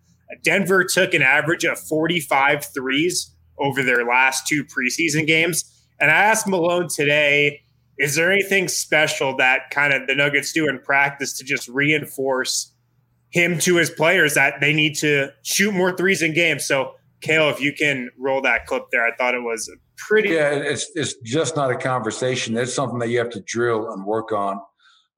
Denver 0.42 0.84
took 0.84 1.14
an 1.14 1.22
average 1.22 1.64
of 1.64 1.78
45 1.78 2.66
threes 2.74 3.34
over 3.58 3.82
their 3.82 4.04
last 4.04 4.46
two 4.46 4.64
preseason 4.64 5.26
games. 5.26 5.64
And 6.00 6.10
I 6.10 6.24
asked 6.24 6.46
Malone 6.46 6.88
today, 6.88 7.62
is 7.98 8.14
there 8.14 8.30
anything 8.30 8.68
special 8.68 9.36
that 9.36 9.70
kind 9.70 9.92
of 9.92 10.06
the 10.06 10.14
Nuggets 10.14 10.52
do 10.52 10.68
in 10.68 10.78
practice 10.78 11.36
to 11.38 11.44
just 11.44 11.68
reinforce 11.68 12.72
him 13.30 13.58
to 13.58 13.76
his 13.76 13.90
players 13.90 14.34
that 14.34 14.60
they 14.60 14.72
need 14.72 14.94
to 14.96 15.30
shoot 15.42 15.74
more 15.74 15.96
threes 15.96 16.22
in 16.22 16.34
games? 16.34 16.64
So, 16.64 16.94
Kale, 17.20 17.50
if 17.50 17.60
you 17.60 17.72
can 17.72 18.10
roll 18.18 18.40
that 18.42 18.66
clip 18.66 18.84
there, 18.92 19.04
I 19.04 19.14
thought 19.16 19.34
it 19.34 19.42
was 19.42 19.70
pretty. 19.96 20.30
Yeah, 20.30 20.50
it's 20.50 20.90
it's 20.94 21.14
just 21.24 21.56
not 21.56 21.70
a 21.70 21.76
conversation. 21.76 22.56
It's 22.56 22.74
something 22.74 22.98
that 23.00 23.08
you 23.08 23.18
have 23.18 23.30
to 23.30 23.40
drill 23.40 23.92
and 23.92 24.04
work 24.04 24.32
on. 24.32 24.60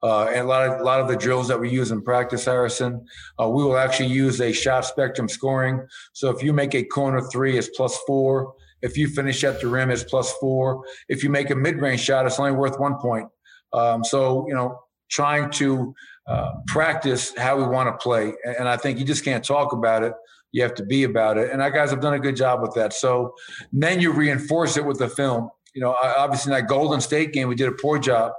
Uh, 0.02 0.24
and 0.28 0.40
a 0.40 0.44
lot 0.44 0.66
of 0.66 0.80
a 0.80 0.84
lot 0.84 1.00
of 1.00 1.08
the 1.08 1.16
drills 1.16 1.48
that 1.48 1.60
we 1.60 1.68
use 1.68 1.90
in 1.90 2.00
practice, 2.02 2.46
Harrison, 2.46 3.04
uh, 3.38 3.48
we 3.48 3.62
will 3.62 3.76
actually 3.76 4.08
use 4.08 4.40
a 4.40 4.50
shot 4.50 4.86
spectrum 4.86 5.28
scoring. 5.28 5.86
So 6.14 6.30
if 6.30 6.42
you 6.42 6.54
make 6.54 6.74
a 6.74 6.82
corner 6.84 7.20
three, 7.20 7.58
it's 7.58 7.68
plus 7.68 7.98
four. 8.06 8.54
If 8.80 8.96
you 8.96 9.08
finish 9.08 9.44
at 9.44 9.60
the 9.60 9.68
rim, 9.68 9.90
it's 9.90 10.04
plus 10.04 10.32
four. 10.40 10.82
If 11.10 11.22
you 11.22 11.28
make 11.28 11.50
a 11.50 11.54
mid-range 11.54 12.00
shot, 12.00 12.24
it's 12.24 12.38
only 12.38 12.52
worth 12.52 12.78
one 12.78 12.96
point. 12.96 13.28
Um, 13.74 14.02
so 14.02 14.46
you 14.48 14.54
know, 14.54 14.80
trying 15.10 15.50
to 15.50 15.94
uh, 16.26 16.52
practice 16.66 17.34
how 17.36 17.58
we 17.58 17.64
want 17.64 17.88
to 17.88 18.02
play, 18.02 18.32
and, 18.44 18.56
and 18.60 18.68
I 18.68 18.78
think 18.78 18.98
you 18.98 19.04
just 19.04 19.22
can't 19.22 19.44
talk 19.44 19.74
about 19.74 20.02
it. 20.02 20.14
You 20.52 20.62
have 20.62 20.74
to 20.74 20.84
be 20.84 21.04
about 21.04 21.38
it, 21.38 21.50
and 21.50 21.62
our 21.62 21.70
guys 21.70 21.90
have 21.90 22.00
done 22.00 22.14
a 22.14 22.18
good 22.18 22.36
job 22.36 22.60
with 22.60 22.74
that. 22.74 22.92
So 22.92 23.34
then 23.72 24.00
you 24.00 24.12
reinforce 24.12 24.76
it 24.76 24.84
with 24.84 24.98
the 24.98 25.08
film. 25.08 25.50
You 25.74 25.80
know, 25.82 25.96
obviously 26.02 26.52
in 26.52 26.58
that 26.58 26.68
Golden 26.68 27.00
State 27.00 27.32
game, 27.32 27.48
we 27.48 27.54
did 27.54 27.68
a 27.68 27.72
poor 27.72 27.98
job. 27.98 28.32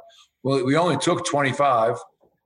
Well, 0.44 0.66
we 0.66 0.76
only 0.76 0.98
took 0.98 1.26
25. 1.26 1.98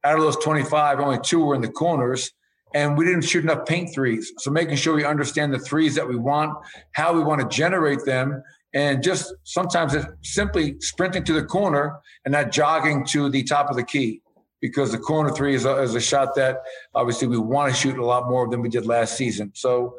Out 0.04 0.16
of 0.16 0.22
those 0.22 0.38
25, 0.38 1.00
only 1.00 1.20
two 1.20 1.44
were 1.44 1.56
in 1.56 1.62
the 1.62 1.70
corners, 1.70 2.32
and 2.76 2.96
we 2.96 3.06
didn't 3.06 3.22
shoot 3.22 3.44
enough 3.44 3.66
paint 3.66 3.92
threes. 3.92 4.32
So 4.38 4.52
making 4.52 4.76
sure 4.76 4.94
we 4.94 5.04
understand 5.04 5.52
the 5.52 5.60
threes 5.60 5.96
that 5.96 6.08
we 6.08 6.16
want, 6.16 6.54
how 6.92 7.14
we 7.14 7.24
want 7.24 7.42
to 7.42 7.48
generate 7.48 8.06
them, 8.06 8.44
and 8.76 9.02
just 9.02 9.34
sometimes 9.44 9.96
it's 9.96 10.06
simply 10.22 10.76
sprinting 10.80 11.24
to 11.24 11.34
the 11.34 11.44
corner 11.44 11.98
and 12.26 12.34
not 12.34 12.52
jogging 12.52 13.06
to 13.08 13.30
the 13.30 13.44
top 13.44 13.70
of 13.72 13.78
the 13.78 13.84
key. 13.84 14.22
Because 14.62 14.92
the 14.92 14.98
corner 14.98 15.32
three 15.32 15.54
is 15.54 15.66
a, 15.66 15.82
is 15.82 15.94
a 15.96 16.02
shot 16.02 16.34
that 16.36 16.62
obviously 16.96 17.28
we 17.28 17.38
want 17.38 17.74
to 17.74 17.80
shoot 17.80 17.98
a 17.98 18.06
lot 18.06 18.28
more 18.30 18.48
than 18.48 18.62
we 18.62 18.70
did 18.70 18.86
last 18.86 19.16
season. 19.18 19.52
So 19.54 19.96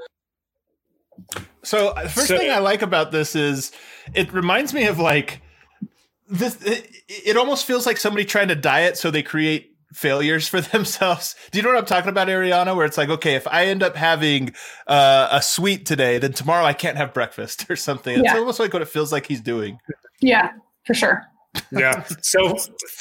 So 1.62 1.92
the 2.02 2.08
first 2.08 2.28
So- 2.28 2.38
thing 2.38 2.50
I 2.50 2.58
like 2.58 2.82
about 2.82 3.12
this 3.12 3.34
is 3.36 3.72
it 4.14 4.32
reminds 4.32 4.72
me 4.74 4.86
of 4.86 4.98
like 4.98 5.42
this. 6.28 6.60
It, 6.62 6.90
it 7.08 7.36
almost 7.36 7.64
feels 7.66 7.86
like 7.86 7.96
somebody 7.96 8.24
trying 8.24 8.48
to 8.48 8.54
diet, 8.54 8.96
so 8.96 9.10
they 9.10 9.22
create 9.22 9.72
failures 9.92 10.48
for 10.48 10.60
themselves. 10.72 11.36
Do 11.50 11.58
you 11.58 11.62
know 11.62 11.70
what 11.70 11.78
I'm 11.78 11.84
talking 11.84 12.10
about, 12.10 12.28
Ariana? 12.28 12.74
Where 12.74 12.86
it's 12.86 12.98
like, 12.98 13.08
okay, 13.08 13.34
if 13.34 13.46
I 13.46 13.66
end 13.66 13.82
up 13.82 13.94
having 13.96 14.52
uh, 14.86 15.28
a 15.30 15.42
sweet 15.42 15.86
today, 15.86 16.18
then 16.18 16.32
tomorrow 16.32 16.64
I 16.64 16.72
can't 16.72 16.96
have 16.96 17.14
breakfast 17.14 17.66
or 17.70 17.76
something. 17.76 18.14
It's 18.18 18.24
Yeah. 18.24 18.38
almost 18.38 18.58
like 18.60 18.72
what 18.72 18.82
it 18.82 18.88
feels 18.88 19.12
like 19.12 19.26
he's 19.26 19.40
doing. 19.40 19.78
Yeah, 20.20 20.50
for 20.84 20.94
sure. 20.94 21.24
Yeah. 21.70 22.04
So 22.22 22.56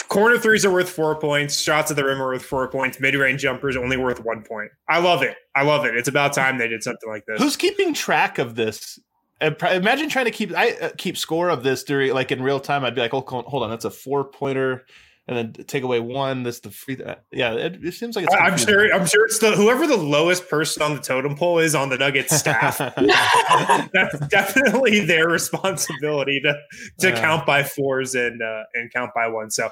corner 0.07 0.37
threes 0.37 0.65
are 0.65 0.71
worth 0.71 0.89
four 0.89 1.19
points. 1.19 1.59
Shots 1.59 1.89
at 1.91 1.97
the 1.97 2.05
rim 2.05 2.21
are 2.21 2.27
worth 2.27 2.45
four 2.45 2.67
points. 2.69 2.99
Mid 2.99 3.15
range 3.15 3.41
jumpers 3.41 3.75
only 3.75 3.97
worth 3.97 4.23
one 4.23 4.43
point. 4.43 4.71
I 4.87 4.99
love 4.99 5.23
it. 5.23 5.35
I 5.55 5.63
love 5.63 5.85
it. 5.85 5.95
It's 5.95 6.07
about 6.07 6.33
time 6.33 6.57
they 6.57 6.67
did 6.67 6.83
something 6.83 7.09
like 7.09 7.25
this. 7.25 7.41
Who's 7.41 7.55
keeping 7.55 7.93
track 7.93 8.37
of 8.37 8.55
this? 8.55 8.99
Imagine 9.41 10.09
trying 10.09 10.25
to 10.25 10.31
keep 10.31 10.55
I 10.55 10.71
uh, 10.71 10.89
keep 10.97 11.17
score 11.17 11.49
of 11.49 11.63
this 11.63 11.83
during 11.83 12.13
like 12.13 12.31
in 12.31 12.41
real 12.41 12.59
time. 12.59 12.85
I'd 12.85 12.95
be 12.95 13.01
like, 13.01 13.13
oh, 13.13 13.21
hold 13.21 13.63
on, 13.63 13.69
that's 13.69 13.85
a 13.85 13.91
four 13.91 14.23
pointer, 14.23 14.85
and 15.27 15.35
then 15.37 15.65
take 15.65 15.83
away 15.83 15.99
one. 15.99 16.43
That's 16.43 16.59
the 16.59 16.69
free. 16.69 17.01
uh, 17.03 17.15
Yeah, 17.31 17.53
it, 17.53 17.83
it 17.83 17.93
seems 17.93 18.15
like 18.15 18.25
it's. 18.25 18.35
I- 18.35 18.39
I'm 18.39 18.57
sure. 18.57 18.93
I'm 18.93 19.05
sure 19.07 19.25
it's 19.25 19.39
the 19.39 19.51
whoever 19.51 19.87
the 19.87 19.97
lowest 19.97 20.47
person 20.49 20.83
on 20.83 20.95
the 20.95 21.01
totem 21.01 21.35
pole 21.35 21.59
is 21.59 21.73
on 21.75 21.89
the 21.89 21.97
Nuggets 21.97 22.35
staff. 22.35 22.77
That's 23.93 24.19
definitely 24.27 24.99
their 25.01 25.27
responsibility 25.27 26.39
to 26.41 26.53
to 26.99 27.09
Yeah. 27.09 27.19
count 27.19 27.45
by 27.45 27.63
fours 27.63 28.15
and 28.15 28.41
uh, 28.41 28.63
and 28.73 28.91
count 28.93 29.11
by 29.15 29.27
one. 29.27 29.49
So 29.51 29.71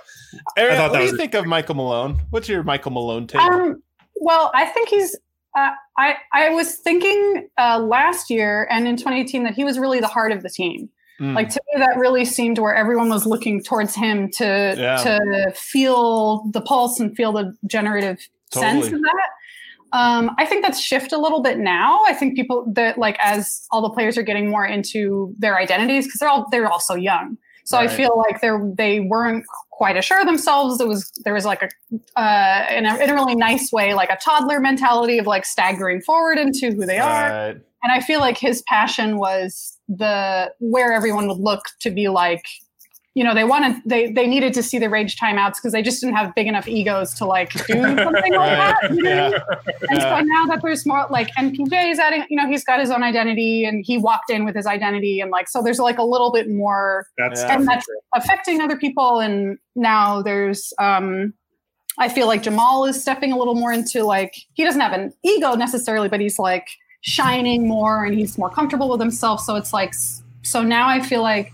Aaron, 0.58 0.74
I 0.74 0.78
thought 0.78 0.84
what 0.92 0.94
that 0.94 1.00
do 1.00 1.04
was 1.04 1.12
you 1.12 1.18
think 1.18 1.34
of 1.34 1.46
Michael 1.46 1.76
Malone? 1.76 2.20
What's 2.30 2.50
your 2.50 2.64
Michael 2.64 2.92
Malone 2.92 3.28
take? 3.28 3.42
Um, 3.42 3.82
well, 4.16 4.52
I 4.54 4.66
think 4.66 4.90
he's. 4.90 5.16
Uh, 5.56 5.70
I 6.00 6.16
I 6.34 6.50
was 6.50 6.78
thinking 6.78 7.48
uh, 7.60 7.78
last 7.80 8.30
year 8.32 8.68
and 8.72 8.88
in 8.88 8.96
2018 8.98 9.44
that 9.44 9.54
he 9.54 9.64
was 9.64 9.78
really 9.78 10.00
the 10.00 10.08
heart 10.08 10.32
of 10.32 10.42
the 10.42 10.50
team. 10.50 10.90
Mm. 11.20 11.36
Like 11.36 11.50
to 11.50 11.62
me, 11.74 11.80
that 11.80 11.98
really 11.98 12.26
seemed 12.26 12.58
where 12.60 12.74
everyone 12.74 13.10
was 13.10 13.26
looking 13.26 13.64
towards 13.64 13.96
him 13.96 14.30
to 14.32 14.76
Yeah. 14.78 14.98
to 14.98 15.54
feel 15.56 16.50
the 16.52 16.62
pulse 16.62 17.00
and 17.00 17.16
feel 17.16 17.32
the 17.32 17.56
generative 17.68 18.20
sense 18.52 18.88
of 18.88 19.02
that. 19.02 19.30
Um, 19.94 20.32
I 20.40 20.46
think 20.48 20.64
that's 20.64 20.80
shifted 20.80 21.16
a 21.16 21.20
little 21.20 21.42
bit 21.44 21.60
now. 21.60 22.02
I 22.08 22.14
think 22.14 22.36
people 22.36 22.66
that 22.74 22.98
like 22.98 23.18
as 23.20 23.68
all 23.72 23.82
the 23.82 23.92
players 23.92 24.18
are 24.18 24.24
getting 24.24 24.50
more 24.50 24.66
into 24.66 25.36
their 25.38 25.58
identities 25.58 26.06
because 26.08 26.20
they're 26.20 26.30
all 26.30 26.48
they're 26.50 26.68
all 26.68 26.80
so 26.80 26.96
young. 26.96 27.38
So 27.66 27.78
I 27.78 27.88
feel 27.88 28.18
like 28.18 28.42
they're 28.42 28.62
they 28.76 29.00
weren't 29.00 29.46
quite 29.72 29.96
as 29.96 30.04
sure 30.04 30.20
of 30.20 30.26
themselves. 30.26 30.80
There 30.80 30.88
was 30.88 31.12
there 31.24 31.34
was 31.34 31.46
like 31.46 31.62
a 31.62 32.20
uh, 32.20 32.66
in 32.72 32.86
a 32.86 32.98
in 32.98 33.10
a 33.10 33.14
really 33.14 33.36
nice 33.36 33.72
way 33.72 33.94
like 33.94 34.10
a 34.10 34.18
toddler 34.18 34.60
mentality 34.60 35.18
of 35.20 35.28
like 35.28 35.46
staggering 35.46 36.02
forward 36.02 36.38
into 36.40 36.72
who 36.72 36.86
they 36.86 36.98
are. 37.00 37.50
And 37.52 37.92
I 37.92 38.00
feel 38.02 38.20
like 38.20 38.38
his 38.38 38.64
passion 38.64 39.18
was 39.18 39.73
the 39.88 40.52
where 40.60 40.92
everyone 40.94 41.28
would 41.28 41.38
look 41.40 41.64
to 41.82 41.90
be 41.92 42.08
like, 42.08 42.46
you 43.16 43.24
know, 43.24 43.36
they 43.36 43.44
wanted 43.44 43.76
they 43.86 44.12
they 44.12 44.26
needed 44.26 44.54
to 44.56 44.64
see 44.64 44.80
the 44.80 44.90
rage 44.90 45.18
timeouts 45.18 45.56
because 45.56 45.72
they 45.72 45.82
just 45.84 46.02
didn't 46.02 46.16
have 46.16 46.34
big 46.34 46.48
enough 46.48 46.68
egos 46.68 47.14
to 47.16 47.26
like 47.26 47.52
do 47.68 47.74
something 47.82 48.04
like 48.06 48.24
that. 48.24 48.26
You 48.26 48.32
know 48.32 48.40
what 48.40 48.84
I 48.84 48.90
mean? 48.90 49.06
Yeah. 49.06 49.40
And 49.90 49.98
Yeah. 50.00 50.20
so 50.20 50.26
now 50.26 50.46
that 50.48 50.62
there's 50.64 50.86
more 50.86 51.06
like 51.12 51.30
MPJ 51.38 51.92
is 51.92 52.00
adding, 52.00 52.26
you 52.30 52.38
know, 52.38 52.48
he's 52.48 52.64
got 52.64 52.80
his 52.80 52.90
own 52.90 53.04
identity 53.04 53.66
and 53.66 53.84
he 53.86 53.98
walked 54.00 54.32
in 54.32 54.46
with 54.46 54.56
his 54.56 54.66
identity 54.66 55.20
and 55.20 55.30
like 55.30 55.48
so 55.48 55.62
there's 55.62 55.78
like 55.80 56.00
a 56.00 56.04
little 56.04 56.32
bit 56.32 56.50
more 56.50 57.06
that's 57.18 57.42
Yeah. 57.42 57.48
definitely 57.50 57.66
that's- 57.68 57.88
affecting 58.16 58.62
other 58.62 58.78
people 58.78 59.20
and 59.20 59.58
now 59.76 60.22
there's 60.24 60.74
um 60.80 61.34
I 62.00 62.10
feel 62.10 62.26
like 62.26 62.42
Jamal 62.42 62.86
is 62.86 63.00
stepping 63.00 63.32
a 63.32 63.38
little 63.38 63.54
more 63.54 63.72
into 63.72 64.04
like 64.04 64.34
he 64.54 64.64
doesn't 64.64 64.82
have 64.82 64.94
an 64.94 65.14
ego 65.24 65.54
necessarily, 65.54 66.10
but 66.10 66.20
he's 66.20 66.40
like 66.40 66.68
shining 67.04 67.68
more 67.68 68.06
and 68.06 68.16
he's 68.16 68.38
more 68.38 68.50
comfortable 68.50 68.90
with 68.90 69.00
himself. 69.00 69.42
So 69.42 69.56
it's 69.56 69.74
like 69.74 69.94
so 70.42 70.64
now 70.64 70.88
I 70.88 71.02
feel 71.02 71.22
like 71.22 71.54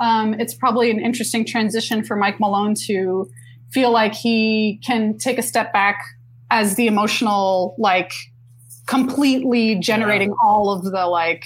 um, 0.00 0.34
it's 0.34 0.54
probably 0.54 0.90
an 0.90 0.98
interesting 1.00 1.44
transition 1.44 2.02
for 2.02 2.16
Mike 2.16 2.40
Malone 2.40 2.74
to 2.86 3.30
feel 3.70 3.90
like 3.90 4.14
he 4.14 4.80
can 4.84 5.16
take 5.16 5.38
a 5.38 5.42
step 5.42 5.72
back 5.72 6.02
as 6.50 6.76
the 6.76 6.86
emotional 6.86 7.74
like 7.78 8.12
completely 8.86 9.74
generating 9.76 10.32
all 10.42 10.70
of 10.70 10.84
the 10.84 11.06
like 11.06 11.44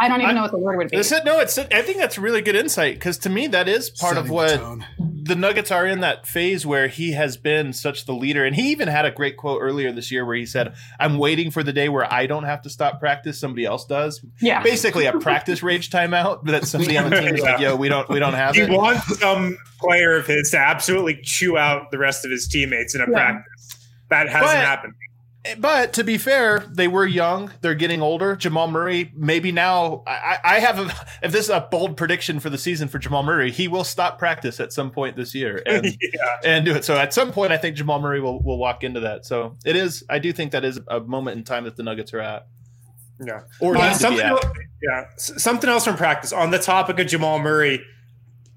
I 0.00 0.08
don't 0.08 0.20
even 0.20 0.30
I- 0.30 0.34
know 0.34 0.42
what 0.42 0.50
the 0.52 0.58
word 0.58 0.76
would 0.78 0.90
be. 0.90 0.96
It, 0.96 1.12
no, 1.24 1.38
it's. 1.40 1.58
I 1.58 1.82
think 1.82 1.98
that's 1.98 2.18
really 2.18 2.42
good 2.42 2.56
insight 2.56 2.94
because 2.94 3.18
to 3.18 3.28
me 3.30 3.46
that 3.48 3.68
is 3.68 3.90
part 3.90 4.16
of 4.16 4.26
Setting 4.26 4.28
the 4.28 4.34
what 4.34 4.56
tone. 4.58 4.86
the 5.22 5.34
Nuggets 5.36 5.70
are 5.70 5.86
in 5.86 6.00
that 6.00 6.26
phase 6.26 6.64
where 6.66 6.88
he 6.88 7.12
has 7.12 7.36
been 7.36 7.72
such 7.72 8.06
the 8.06 8.12
leader. 8.14 8.44
And 8.44 8.56
he 8.56 8.70
even 8.70 8.88
had 8.88 9.04
a 9.04 9.10
great 9.10 9.36
quote 9.36 9.60
earlier 9.60 9.92
this 9.92 10.10
year 10.10 10.24
where 10.24 10.36
he 10.36 10.46
said, 10.46 10.74
I'm 10.98 11.18
waiting 11.18 11.50
for 11.50 11.62
the 11.62 11.72
day 11.72 11.88
where 11.88 12.10
I 12.12 12.26
don't 12.26 12.44
have 12.44 12.62
to 12.62 12.70
stop 12.70 12.98
practice, 12.98 13.38
somebody 13.38 13.64
else 13.66 13.84
does. 13.84 14.24
yeah. 14.40 14.62
Basically 14.62 15.04
a 15.06 15.18
practice 15.18 15.62
rage 15.62 15.90
timeout, 15.90 16.44
that 16.46 16.64
somebody 16.64 16.96
on 16.96 17.10
the 17.10 17.20
team 17.20 17.34
is 17.34 17.42
like, 17.42 17.60
yo, 17.60 17.76
we 17.76 17.88
don't 17.90 18.08
we 18.08 18.18
don't 18.18 18.34
have 18.34 18.54
He 18.54 18.62
it. 18.62 18.70
He 18.70 18.76
wants 18.76 19.18
some 19.20 19.56
player 19.80 20.16
of 20.16 20.26
his 20.26 20.50
to 20.52 20.58
absolutely 20.58 21.20
chew 21.22 21.58
out 21.58 21.90
the 21.90 21.98
rest 21.98 22.24
of 22.24 22.30
his 22.30 22.48
teammates 22.48 22.94
in 22.94 23.00
a 23.02 23.04
Yeah. 23.04 23.12
practice. 23.12 23.76
That 24.08 24.28
hasn't 24.28 24.46
But- 24.50 24.56
happened. 24.56 24.94
But 25.58 25.94
to 25.94 26.04
be 26.04 26.18
fair, 26.18 26.58
they 26.70 26.86
were 26.86 27.06
young. 27.06 27.50
They're 27.62 27.74
getting 27.74 28.02
older. 28.02 28.36
Jamal 28.36 28.68
Murray, 28.68 29.10
maybe 29.16 29.52
now. 29.52 30.02
I, 30.06 30.36
I 30.44 30.60
have 30.60 30.78
a. 30.78 30.92
If 31.22 31.32
this 31.32 31.44
is 31.46 31.50
a 31.50 31.66
bold 31.70 31.96
prediction 31.96 32.40
for 32.40 32.50
the 32.50 32.58
season 32.58 32.88
for 32.88 32.98
Jamal 32.98 33.22
Murray, 33.22 33.50
he 33.50 33.66
will 33.68 33.84
stop 33.84 34.18
practice 34.18 34.58
at 34.60 34.72
some 34.72 34.90
point 34.90 35.16
this 35.16 35.34
year 35.34 35.62
and 35.66 35.84
yeah. 35.86 36.20
and 36.44 36.64
do 36.64 36.74
it. 36.74 36.84
So 36.84 36.96
at 36.96 37.14
some 37.14 37.32
point, 37.32 37.52
I 37.52 37.56
think 37.56 37.76
Jamal 37.76 38.00
Murray 38.00 38.20
will 38.20 38.42
will 38.42 38.58
walk 38.58 38.84
into 38.84 39.00
that. 39.00 39.24
So 39.24 39.56
it 39.64 39.76
is. 39.76 40.04
I 40.10 40.18
do 40.18 40.30
think 40.32 40.52
that 40.52 40.64
is 40.64 40.78
a 40.88 41.00
moment 41.00 41.38
in 41.38 41.44
time 41.44 41.64
that 41.64 41.76
the 41.76 41.82
Nuggets 41.82 42.12
are 42.12 42.20
at, 42.20 42.46
Yeah. 43.24 43.40
or 43.60 43.76
Uh, 43.76 43.80
need 43.80 43.84
to 43.86 43.90
be 43.92 43.98
something, 43.98 44.26
at. 44.26 44.32
el- 44.32 44.52
yeah, 44.82 45.04
something 45.16 45.70
else 45.70 45.84
from 45.84 45.96
practice. 45.96 46.32
On 46.34 46.50
the 46.50 46.58
topic 46.58 46.98
of 46.98 47.06
Jamal 47.06 47.38
Murray, 47.38 47.80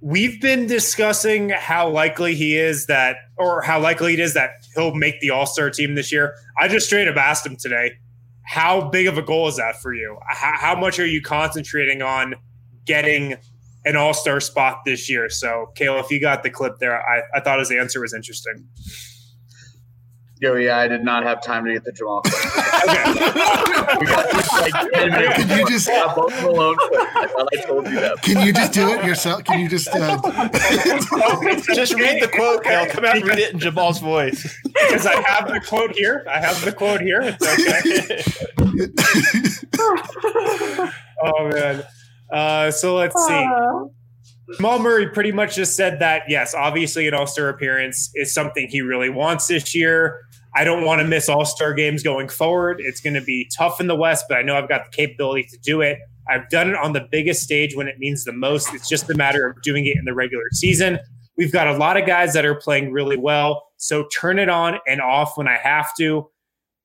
we've 0.02 0.42
been 0.42 0.68
discussing 0.68 1.50
how 1.50 1.90
likely 1.90 2.36
he 2.36 2.58
is 2.58 2.88
that, 2.88 3.16
or 3.38 3.62
how 3.62 3.80
likely 3.80 4.14
it 4.14 4.20
is 4.20 4.34
that 4.36 4.63
he'll 4.76 4.96
make 4.96 5.20
the 5.20 5.30
All 5.30 5.46
Star 5.46 5.70
team 5.70 5.96
this 5.96 6.12
year. 6.12 6.36
I 6.60 6.68
just 6.68 6.88
straight 6.88 7.08
up 7.08 7.18
asked 7.18 7.46
him 7.46 7.56
today, 7.56 7.94
how 8.46 8.90
big 8.90 9.08
of 9.08 9.18
a 9.18 9.22
goal 9.22 9.48
is 9.48 9.58
that 9.58 9.82
for 9.82 9.94
you? 9.94 10.18
How, 10.28 10.54
how 10.58 10.76
much 10.76 11.00
are 11.00 11.06
you 11.06 11.22
concentrating 11.22 12.02
on 12.02 12.36
getting 12.86 13.36
an 13.86 13.96
All 13.96 14.14
Star 14.14 14.40
spot 14.40 14.82
this 14.86 15.10
year? 15.10 15.30
So, 15.30 15.72
Kale, 15.76 16.00
if 16.00 16.12
you 16.12 16.20
got 16.20 16.44
the 16.44 16.50
clip 16.50 16.80
there, 16.80 17.02
I, 17.02 17.22
I 17.36 17.40
thought 17.40 17.60
his 17.60 17.72
answer 17.72 18.02
was 18.02 18.14
interesting. 18.14 18.68
Yo, 20.44 20.56
yeah, 20.56 20.78
I 20.78 20.90
did 20.90 21.06
not 21.06 21.24
have 21.24 21.42
time 21.42 21.64
to 21.64 21.72
get 21.72 21.86
the 21.86 21.94
Jamal. 21.94 22.20
clip. 22.22 22.36
Okay. 22.36 23.98
We 24.02 24.06
got 24.08 24.30
this, 24.30 24.52
like, 24.52 24.74
10 24.92 25.12
minutes 25.12 25.36
Could 25.38 25.50
you 25.58 25.68
just- 25.70 25.88
Yeah, 25.88 26.14
both 26.14 26.42
Malone. 26.44 26.76
I 26.82 27.28
thought 27.32 27.48
I 27.54 27.62
told 27.66 27.88
you 27.88 27.96
that. 28.02 28.22
Can 28.24 28.46
you 28.46 28.52
just 28.52 28.74
do 28.74 28.90
it 28.90 29.06
yourself? 29.06 29.46
Can 29.46 29.62
you 29.62 29.70
just? 29.70 29.88
Uh, 29.88 30.18
Just 31.74 31.94
read 31.96 32.22
the 32.22 32.28
quote, 32.28 32.62
Cal. 32.66 32.86
Come 32.88 33.06
out 33.06 33.16
and 33.16 33.26
read 33.26 33.40
it 33.40 33.54
in 33.54 33.60
Jamal's 33.60 34.00
voice. 34.00 34.60
because 34.66 35.06
I 35.06 35.22
have 35.30 35.48
the 35.48 35.62
quote 35.62 35.96
here. 35.96 36.26
I 36.30 36.42
have 36.42 36.62
the 36.66 36.74
quote 36.74 37.00
here. 37.00 37.22
It's 37.24 37.42
okay. 37.48 38.24
oh 41.24 41.50
man. 41.54 41.84
Uh, 42.32 42.70
so 42.72 42.96
let's 42.98 43.16
see. 43.28 43.48
Jamal 44.58 44.80
Murray 44.80 45.08
pretty 45.10 45.32
much 45.32 45.56
just 45.56 45.76
said 45.78 46.00
that 46.00 46.24
yes, 46.28 46.54
obviously 46.54 47.08
an 47.08 47.14
All 47.14 47.28
Star 47.28 47.48
appearance 47.50 48.12
is 48.16 48.34
something 48.34 48.68
he 48.70 48.82
really 48.82 49.10
wants 49.10 49.48
this 49.48 49.74
year. 49.74 50.20
I 50.56 50.64
don't 50.64 50.86
want 50.86 51.02
to 51.02 51.08
miss 51.08 51.30
All 51.30 51.46
Star 51.46 51.74
games 51.74 52.04
going 52.04 52.30
forward. 52.30 52.80
It's 52.80 53.02
going 53.02 53.16
to 53.16 53.22
be 53.22 53.50
tough 53.56 53.80
in 53.80 53.88
the 53.88 53.96
West, 53.96 54.26
but 54.30 54.38
I 54.38 54.42
know 54.44 54.56
I've 54.56 54.70
got 54.70 54.86
the 54.86 54.92
capability 54.96 55.44
to 55.52 55.58
do 55.58 55.82
it. 55.82 55.98
I've 56.30 56.48
done 56.50 56.70
it 56.70 56.76
on 56.76 56.94
the 56.94 57.08
biggest 57.12 57.42
stage 57.44 57.76
when 57.76 57.88
it 57.88 57.98
means 58.00 58.24
the 58.24 58.32
most. 58.34 58.74
It's 58.74 58.88
just 58.88 59.10
a 59.10 59.16
matter 59.16 59.48
of 59.48 59.62
doing 59.62 59.86
it 59.86 59.98
in 59.98 60.06
the 60.06 60.14
regular 60.14 60.44
season. 60.52 61.00
We've 61.38 61.52
got 61.52 61.68
a 61.68 61.76
lot 61.78 61.98
of 61.98 62.06
guys 62.06 62.34
that 62.34 62.46
are 62.46 62.56
playing 62.56 62.92
really 62.92 63.18
well, 63.18 63.70
so 63.78 64.06
turn 64.16 64.38
it 64.38 64.50
on 64.50 64.78
and 64.88 65.02
off 65.02 65.36
when 65.38 65.48
I 65.48 65.58
have 65.58 65.90
to. 65.98 66.30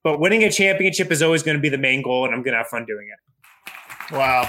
But 0.03 0.19
winning 0.21 0.43
a 0.45 0.51
championship 0.51 1.13
is 1.13 1.23
always 1.23 1.43
going 1.43 1.57
to 1.57 1.61
be 1.61 1.69
the 1.69 1.77
main 1.79 2.01
goal, 2.03 2.25
and 2.25 2.35
I'm 2.35 2.43
going 2.43 2.53
to 2.53 2.59
have 2.59 2.69
fun 2.69 2.87
doing 2.87 3.09
it. 3.13 4.15
Wow. 4.15 4.45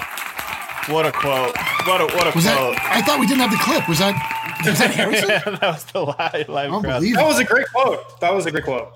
What 0.88 1.04
a 1.06 1.12
quote. 1.12 1.54
What 1.86 2.00
a 2.00 2.04
what 2.16 2.26
a 2.26 2.32
was 2.34 2.44
quote. 2.46 2.74
that? 2.76 2.92
I 2.96 3.02
thought 3.02 3.20
we 3.20 3.26
didn't 3.26 3.40
have 3.40 3.50
the 3.50 3.58
clip. 3.58 3.86
Was 3.88 3.98
that? 3.98 4.14
Was 4.64 4.78
that 4.78 4.90
Harrison? 4.94 5.28
that 5.28 5.60
was 5.62 5.84
the 5.84 6.00
live, 6.00 6.48
live 6.48 6.82
crowd. 6.82 7.02
That 7.02 7.26
was 7.26 7.38
a 7.38 7.44
great 7.44 7.66
quote. 7.68 8.18
That 8.20 8.34
was 8.34 8.46
a 8.46 8.50
great 8.50 8.64
quote. 8.64 8.92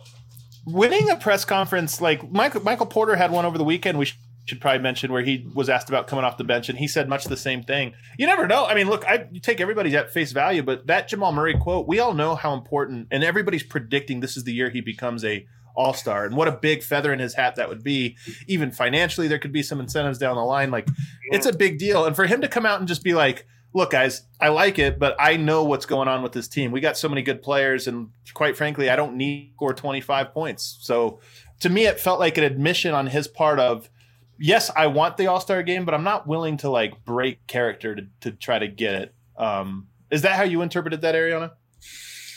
Winning 0.66 1.10
a 1.10 1.16
press 1.16 1.44
conference 1.44 2.00
like 2.00 2.30
Michael 2.30 2.62
Michael 2.62 2.86
Porter 2.86 3.16
had 3.16 3.30
one 3.30 3.44
over 3.44 3.58
the 3.58 3.64
weekend. 3.64 3.98
We 3.98 4.12
should 4.46 4.60
probably 4.60 4.82
mention 4.82 5.10
where 5.12 5.22
he 5.22 5.46
was 5.54 5.68
asked 5.68 5.88
about 5.88 6.06
coming 6.06 6.24
off 6.24 6.36
the 6.36 6.44
bench, 6.44 6.68
and 6.68 6.78
he 6.78 6.86
said 6.86 7.08
much 7.08 7.24
the 7.24 7.36
same 7.36 7.62
thing. 7.62 7.94
You 8.18 8.26
never 8.26 8.46
know. 8.46 8.66
I 8.66 8.74
mean, 8.74 8.88
look, 8.88 9.04
I 9.06 9.26
you 9.32 9.40
take 9.40 9.60
everybody 9.60 9.94
at 9.96 10.12
face 10.12 10.32
value, 10.32 10.62
but 10.62 10.86
that 10.86 11.08
Jamal 11.08 11.32
Murray 11.32 11.56
quote, 11.58 11.86
we 11.88 11.98
all 11.98 12.14
know 12.14 12.34
how 12.34 12.52
important, 12.54 13.08
and 13.10 13.24
everybody's 13.24 13.62
predicting 13.62 14.20
this 14.20 14.36
is 14.36 14.44
the 14.44 14.52
year 14.52 14.70
he 14.70 14.80
becomes 14.80 15.24
a 15.24 15.46
all 15.76 15.92
star, 15.92 16.24
and 16.24 16.36
what 16.36 16.46
a 16.46 16.52
big 16.52 16.82
feather 16.82 17.12
in 17.12 17.18
his 17.18 17.34
hat 17.34 17.56
that 17.56 17.68
would 17.68 17.82
be. 17.82 18.16
Even 18.46 18.70
financially, 18.70 19.28
there 19.28 19.38
could 19.38 19.52
be 19.52 19.62
some 19.62 19.80
incentives 19.80 20.18
down 20.18 20.36
the 20.36 20.42
line. 20.42 20.70
Like, 20.70 20.88
it's 21.30 21.46
a 21.46 21.52
big 21.52 21.78
deal, 21.78 22.04
and 22.04 22.14
for 22.14 22.26
him 22.26 22.40
to 22.42 22.48
come 22.48 22.66
out 22.66 22.78
and 22.78 22.88
just 22.88 23.02
be 23.02 23.14
like. 23.14 23.46
Look, 23.74 23.90
guys, 23.90 24.22
I 24.40 24.48
like 24.48 24.78
it, 24.78 24.98
but 24.98 25.16
I 25.18 25.36
know 25.36 25.64
what's 25.64 25.84
going 25.84 26.06
on 26.06 26.22
with 26.22 26.32
this 26.32 26.46
team. 26.46 26.70
We 26.70 26.80
got 26.80 26.96
so 26.96 27.08
many 27.08 27.22
good 27.22 27.42
players, 27.42 27.88
and 27.88 28.10
quite 28.32 28.56
frankly, 28.56 28.88
I 28.88 28.96
don't 28.96 29.16
need 29.16 29.52
score 29.56 29.74
25 29.74 30.32
points. 30.32 30.78
So 30.80 31.20
to 31.60 31.68
me, 31.68 31.86
it 31.86 31.98
felt 31.98 32.20
like 32.20 32.38
an 32.38 32.44
admission 32.44 32.94
on 32.94 33.08
his 33.08 33.26
part 33.26 33.58
of 33.58 33.90
yes, 34.38 34.70
I 34.76 34.86
want 34.86 35.16
the 35.16 35.26
All 35.26 35.40
Star 35.40 35.62
game, 35.62 35.84
but 35.84 35.94
I'm 35.94 36.04
not 36.04 36.26
willing 36.26 36.56
to 36.58 36.70
like 36.70 37.04
break 37.04 37.46
character 37.46 37.94
to, 37.94 38.06
to 38.20 38.30
try 38.32 38.58
to 38.58 38.68
get 38.68 38.94
it. 38.94 39.14
Um, 39.36 39.88
is 40.10 40.22
that 40.22 40.36
how 40.36 40.44
you 40.44 40.62
interpreted 40.62 41.00
that, 41.00 41.14
Ariana? 41.14 41.52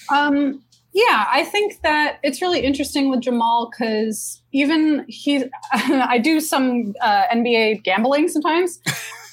Um, 0.09 0.63
yeah, 0.97 1.25
I 1.31 1.43
think 1.43 1.81
that 1.83 2.17
it's 2.23 2.41
really 2.41 2.61
interesting 2.61 3.11
with 3.11 3.21
Jamal 3.21 3.69
because 3.69 4.41
even 4.51 5.05
he, 5.07 5.43
I 5.73 6.17
do 6.17 6.39
some 6.39 6.95
uh, 7.01 7.23
NBA 7.31 7.83
gambling 7.83 8.27
sometimes, 8.29 8.79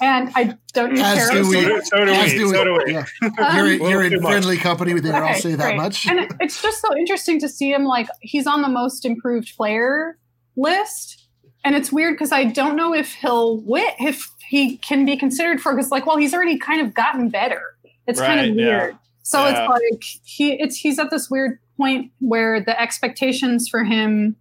and 0.03 0.31
I 0.37 0.57
don't 0.75 0.91
use 0.91 1.01
As 1.01 1.29
tarot. 1.31 1.43
do 1.45 1.49
we. 1.49 1.55
So 1.63 1.69
do- 1.69 1.83
so 1.85 2.05
do 2.05 2.11
As 2.13 2.33
we, 2.33 2.39
do 2.39 2.49
so 2.51 2.65
do 2.65 2.79
we. 2.85 2.93
Yeah. 2.93 3.07
Um, 3.23 3.57
You're, 3.57 3.81
Well, 3.81 3.91
you're 3.91 4.09
too 4.11 4.17
in 4.17 4.23
much. 4.23 4.31
friendly 4.33 4.57
company 4.59 4.93
with 4.93 5.05
there. 5.05 5.15
I'll 5.25 5.35
say 5.35 5.55
that 5.55 5.65
great. 5.65 5.77
much. 5.79 6.07
And 6.07 6.21
it's 6.41 6.61
just 6.61 6.83
so 6.83 6.95
interesting 6.97 7.41
to 7.41 7.49
see 7.49 7.73
him 7.73 7.85
like 7.85 8.09
he's 8.21 8.47
on 8.47 8.61
the 8.63 8.69
most 8.69 9.05
improved 9.07 9.57
player 9.57 10.19
list. 10.57 11.23
And 11.65 11.75
it's 11.75 11.91
weird 11.91 12.15
because 12.15 12.31
I 12.33 12.45
don't 12.45 12.77
know 12.77 12.93
if 12.95 13.15
he'll 13.15 13.57
win, 13.63 13.89
if 13.99 14.31
he 14.49 14.77
can 14.77 15.07
be 15.07 15.17
considered 15.17 15.63
for 15.63 15.75
because 15.75 15.91
like, 15.91 16.05
well, 16.05 16.19
he's 16.19 16.35
already 16.35 16.59
kind 16.59 16.83
of 16.87 16.93
gotten 16.93 17.31
better. 17.31 17.63
It's 18.07 18.21
kind 18.21 18.39
Right, 18.41 18.51
of 18.51 18.57
yeah. 18.57 18.91
Weird. 19.33 19.47
So 19.47 19.47
Yeah. 19.47 19.63
it's 19.65 19.69
like 19.93 20.05
he 20.25 20.53
it's 20.61 20.77
he's 20.77 20.99
at 20.99 21.11
this 21.11 21.29
weird 21.31 21.59
point 21.77 22.13
where 22.21 22.61
the 22.63 22.81
expectations 22.81 23.69
for 23.69 23.83
him 23.85 24.37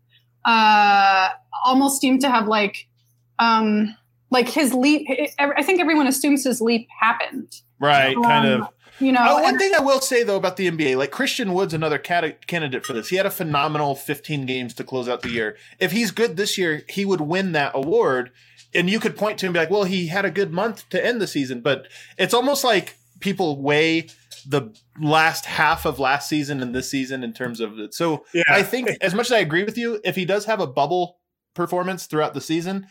uh 0.46 1.30
almost 1.66 2.02
seem 2.02 2.20
to 2.20 2.30
have 2.30 2.48
like 2.48 2.88
um 3.40 3.96
like 4.30 4.50
his 4.50 4.74
leap 4.74 5.08
I 5.40 5.64
think 5.64 5.80
everyone 5.80 6.08
assumes 6.08 6.44
his 6.44 6.60
leap 6.62 6.88
happened. 7.00 7.52
Right, 7.80 8.16
kind 8.22 8.48
Um, 8.48 8.62
of. 8.64 8.68
You 9.00 9.12
know, 9.12 9.26
Oh, 9.28 9.34
one 9.42 9.50
and- 9.54 9.60
thing 9.60 9.74
I 9.76 9.80
will 9.82 10.00
say 10.02 10.24
though 10.24 10.36
about 10.38 10.56
the 10.58 10.70
NBA, 10.70 10.96
like 10.98 11.12
Christian 11.12 11.54
Wood's 11.54 11.74
another 11.74 11.98
cata- 11.98 12.36
candidate 12.48 12.86
for 12.86 12.94
this. 12.94 13.10
He 13.10 13.16
had 13.16 13.26
a 13.26 13.32
phenomenal 13.32 13.96
15 13.96 14.46
games 14.46 14.74
to 14.76 14.84
close 14.84 15.10
out 15.10 15.22
the 15.24 15.30
year. 15.32 15.58
If 15.80 15.92
he's 15.92 16.12
good 16.12 16.38
this 16.38 16.58
year, 16.58 16.84
he 16.88 17.04
would 17.04 17.20
win 17.22 17.52
that 17.54 17.72
award. 17.74 18.32
And 18.74 18.90
you 18.90 19.00
could 19.00 19.18
point 19.18 19.40
to 19.40 19.46
him 19.46 19.50
and 19.50 19.54
be 19.56 19.60
like, 19.60 19.70
well, 19.72 19.84
he 19.84 20.08
had 20.08 20.26
a 20.26 20.32
good 20.32 20.54
month 20.54 20.88
to 20.90 21.04
end 21.04 21.20
the 21.22 21.28
season. 21.28 21.62
But 21.62 21.88
it's 22.18 22.34
almost 22.36 22.64
like 22.64 22.96
people 23.20 23.60
weigh 23.62 24.08
the 24.48 24.76
last 25.00 25.46
half 25.46 25.86
of 25.86 26.00
last 26.00 26.30
season 26.30 26.62
and 26.62 26.74
this 26.74 26.90
season 26.90 27.24
in 27.24 27.34
terms 27.34 27.60
of 27.60 27.80
it. 27.80 27.94
So 27.94 28.26
Yeah. 28.34 28.44
I 28.50 28.64
think, 28.64 28.90
as 29.02 29.14
much 29.14 29.28
as 29.28 29.34
I 29.34 29.40
agree 29.40 29.64
with 29.64 29.78
you, 29.78 30.00
if 30.04 30.16
he 30.16 30.26
does 30.26 30.46
have 30.46 30.60
a 30.60 30.68
bubble 30.68 31.20
performance 31.54 32.06
throughout 32.06 32.34
the 32.34 32.42
season, 32.42 32.88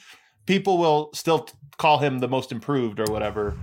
people 0.46 0.78
will 0.78 1.10
still 1.14 1.40
t- 1.40 1.54
call 1.78 1.98
him 1.98 2.18
the 2.20 2.28
most 2.28 2.52
improved 2.52 3.00
or 3.00 3.10
whatever. 3.12 3.56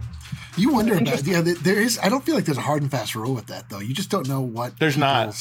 You 0.57 0.73
wonder 0.73 0.95
about 0.97 1.25
yeah. 1.25 1.41
There 1.41 1.79
is. 1.79 1.97
I 1.99 2.09
don't 2.09 2.25
feel 2.25 2.35
like 2.35 2.43
there's 2.43 2.57
a 2.57 2.61
hard 2.61 2.81
and 2.81 2.91
fast 2.91 3.15
rule 3.15 3.33
with 3.33 3.47
that 3.47 3.69
though. 3.69 3.79
You 3.79 3.93
just 3.93 4.09
don't 4.09 4.27
know 4.27 4.41
what. 4.41 4.77
There's 4.79 4.97
not. 4.97 5.33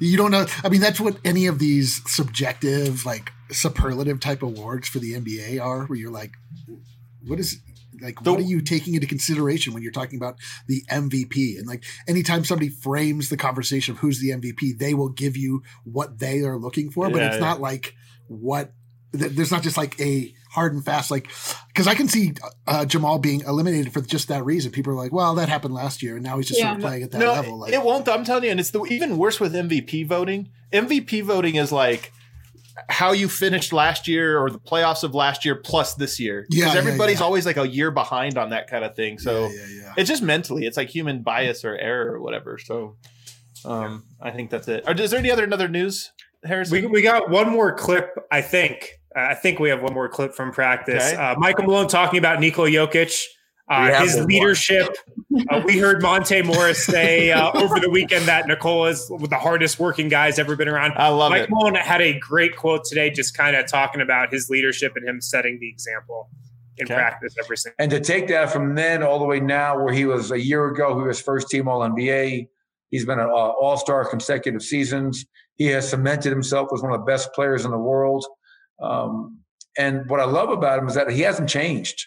You 0.00 0.16
don't 0.16 0.32
know. 0.32 0.46
I 0.64 0.68
mean, 0.68 0.80
that's 0.80 0.98
what 0.98 1.16
any 1.24 1.46
of 1.46 1.58
these 1.60 2.00
subjective, 2.10 3.06
like 3.06 3.30
superlative 3.50 4.18
type 4.18 4.42
awards 4.42 4.88
for 4.88 4.98
the 4.98 5.12
NBA 5.12 5.62
are, 5.62 5.84
where 5.84 5.98
you're 5.98 6.10
like, 6.10 6.32
what 7.24 7.38
is 7.38 7.60
like 8.02 8.22
The- 8.22 8.30
what 8.32 8.40
are 8.40 8.44
you 8.44 8.60
taking 8.60 8.94
into 8.94 9.06
consideration 9.06 9.72
when 9.74 9.82
you're 9.82 9.92
talking 9.92 10.18
about 10.18 10.36
the 10.66 10.82
MVP? 10.90 11.58
And 11.58 11.66
like 11.66 11.84
anytime 12.06 12.44
somebody 12.44 12.68
frames 12.68 13.28
the 13.28 13.36
conversation 13.36 13.92
of 13.94 13.98
who's 13.98 14.20
the 14.20 14.30
MVP, 14.30 14.78
they 14.78 14.94
will 14.94 15.08
give 15.10 15.36
you 15.36 15.62
what 15.84 16.18
they 16.18 16.40
are 16.40 16.58
looking 16.58 16.90
for, 16.90 17.08
but 17.10 17.20
Yeah, 17.20 17.26
it's 17.28 17.34
yeah. 17.36 17.40
not 17.40 17.60
like 17.60 17.94
what. 18.26 18.72
th- 19.16 19.32
There's 19.32 19.50
not 19.50 19.62
just 19.62 19.76
like 19.76 19.98
a 20.00 20.32
hard 20.50 20.72
and 20.72 20.82
fast 20.84 21.10
like 21.10 21.28
because 21.68 21.86
I 21.86 21.94
can 21.94 22.08
see 22.08 22.32
uh, 22.66 22.84
Jamal 22.86 23.18
being 23.18 23.40
eliminated 23.42 23.92
for 23.92 24.00
just 24.00 24.28
that 24.28 24.44
reason. 24.44 24.72
People 24.72 24.92
are 24.94 24.96
like, 24.96 25.12
"Well, 25.12 25.34
that 25.36 25.48
happened 25.48 25.74
last 25.74 26.02
year, 26.02 26.14
and 26.16 26.24
now 26.24 26.36
he's 26.38 26.48
just 26.48 26.60
sort 26.60 26.74
of 26.74 26.80
playing 26.80 27.02
at 27.02 27.10
that 27.12 27.18
no, 27.18 27.32
level." 27.32 27.58
Like, 27.58 27.72
it 27.72 27.82
won't. 27.82 28.08
I'm 28.08 28.24
telling 28.24 28.44
you, 28.44 28.50
and 28.50 28.58
it's 28.60 28.70
the 28.70 28.82
even 28.84 29.18
worse 29.18 29.38
with 29.40 29.52
MVP 29.54 30.06
voting. 30.06 30.48
MVP 30.72 31.22
voting 31.22 31.56
is 31.56 31.70
like 31.70 32.12
how 32.88 33.12
you 33.12 33.28
finished 33.28 33.72
last 33.72 34.08
year 34.08 34.38
or 34.38 34.50
the 34.50 34.58
playoffs 34.58 35.04
of 35.04 35.14
last 35.14 35.44
year 35.44 35.54
plus 35.54 35.94
this 35.94 36.18
year. 36.18 36.46
Yeah, 36.50 36.64
because 36.64 36.74
yeah, 36.74 36.80
everybody's 36.80 37.20
yeah. 37.20 37.24
always 37.24 37.46
like 37.46 37.56
a 37.56 37.66
year 37.66 37.90
behind 37.90 38.38
on 38.38 38.50
that 38.50 38.68
kind 38.68 38.84
of 38.84 38.94
thing. 38.94 39.18
So 39.18 39.46
yeah, 39.46 39.52
yeah, 39.52 39.66
yeah. 39.82 39.94
it's 39.96 40.08
just 40.08 40.22
mentally, 40.22 40.66
it's 40.66 40.76
like 40.76 40.88
human 40.88 41.22
bias 41.22 41.64
or 41.64 41.76
error 41.76 42.12
or 42.14 42.20
whatever. 42.20 42.58
So 42.58 42.96
um, 43.64 44.04
I 44.20 44.30
think 44.30 44.50
that's 44.50 44.68
it. 44.68 44.84
Or 44.86 44.94
is 44.94 45.10
there 45.10 45.18
any 45.20 45.30
other 45.30 45.44
another 45.44 45.68
news, 45.68 46.12
Harrison? 46.44 46.82
We, 46.82 46.86
we 46.86 47.02
got 47.02 47.30
one 47.30 47.50
more 47.50 47.72
clip, 47.74 48.10
I 48.30 48.42
think. 48.42 49.00
Uh, 49.16 49.20
I 49.30 49.34
think 49.34 49.58
we 49.58 49.70
have 49.70 49.82
one 49.82 49.94
more 49.94 50.08
clip 50.08 50.34
from 50.34 50.52
practice. 50.52 51.12
Okay. 51.12 51.16
Uh, 51.16 51.34
Michael 51.38 51.64
Malone 51.64 51.88
talking 51.88 52.18
about 52.18 52.40
Nikola 52.40 52.68
Jokic, 52.68 53.24
uh, 53.70 54.00
his 54.02 54.16
leadership. 54.24 54.88
uh, 55.50 55.60
we 55.64 55.78
heard 55.78 56.00
Monte 56.02 56.42
Morris 56.42 56.84
say 56.84 57.30
uh, 57.32 57.50
over 57.54 57.78
the 57.80 57.90
weekend 57.90 58.26
that 58.26 58.46
Nikola 58.46 58.90
is 58.90 59.06
the 59.08 59.38
hardest 59.38 59.78
working 59.78 60.08
guy's 60.08 60.38
ever 60.38 60.56
been 60.56 60.68
around. 60.68 60.92
I 60.96 61.08
love 61.08 61.30
Mike 61.30 61.42
it. 61.42 61.50
Malone 61.50 61.74
had 61.74 62.00
a 62.00 62.18
great 62.18 62.56
quote 62.56 62.84
today, 62.84 63.10
just 63.10 63.36
kind 63.36 63.56
of 63.56 63.66
talking 63.66 64.00
about 64.00 64.32
his 64.32 64.48
leadership 64.48 64.92
and 64.96 65.06
him 65.08 65.20
setting 65.20 65.58
the 65.60 65.68
example 65.68 66.30
in 66.78 66.84
Okay. 66.86 66.94
practice 66.94 67.34
every 67.42 67.56
single. 67.56 67.74
And 67.78 67.90
to 67.90 68.00
take 68.00 68.28
that 68.28 68.50
from 68.52 68.74
then 68.74 69.02
all 69.02 69.18
the 69.18 69.24
way 69.24 69.40
now, 69.40 69.82
where 69.82 69.92
he 69.92 70.04
was 70.04 70.30
a 70.30 70.40
year 70.40 70.66
ago, 70.68 70.98
he 70.98 71.06
was 71.06 71.20
first 71.20 71.48
team 71.50 71.68
All 71.68 71.80
NBA. 71.80 72.46
He's 72.90 73.04
been 73.04 73.18
an 73.18 73.28
All 73.28 73.76
Star 73.76 74.08
consecutive 74.08 74.62
seasons. 74.62 75.26
He 75.56 75.66
has 75.66 75.90
cemented 75.90 76.30
himself 76.30 76.68
as 76.72 76.80
one 76.82 76.92
of 76.92 77.00
the 77.00 77.04
best 77.04 77.32
players 77.34 77.64
in 77.64 77.70
the 77.72 77.78
world. 77.78 78.24
Um, 78.80 79.40
and 79.76 80.08
what 80.08 80.20
I 80.20 80.24
love 80.24 80.50
about 80.50 80.78
him 80.78 80.86
is 80.88 80.94
that 80.94 81.10
he 81.10 81.22
hasn't 81.22 81.48
changed. 81.48 82.06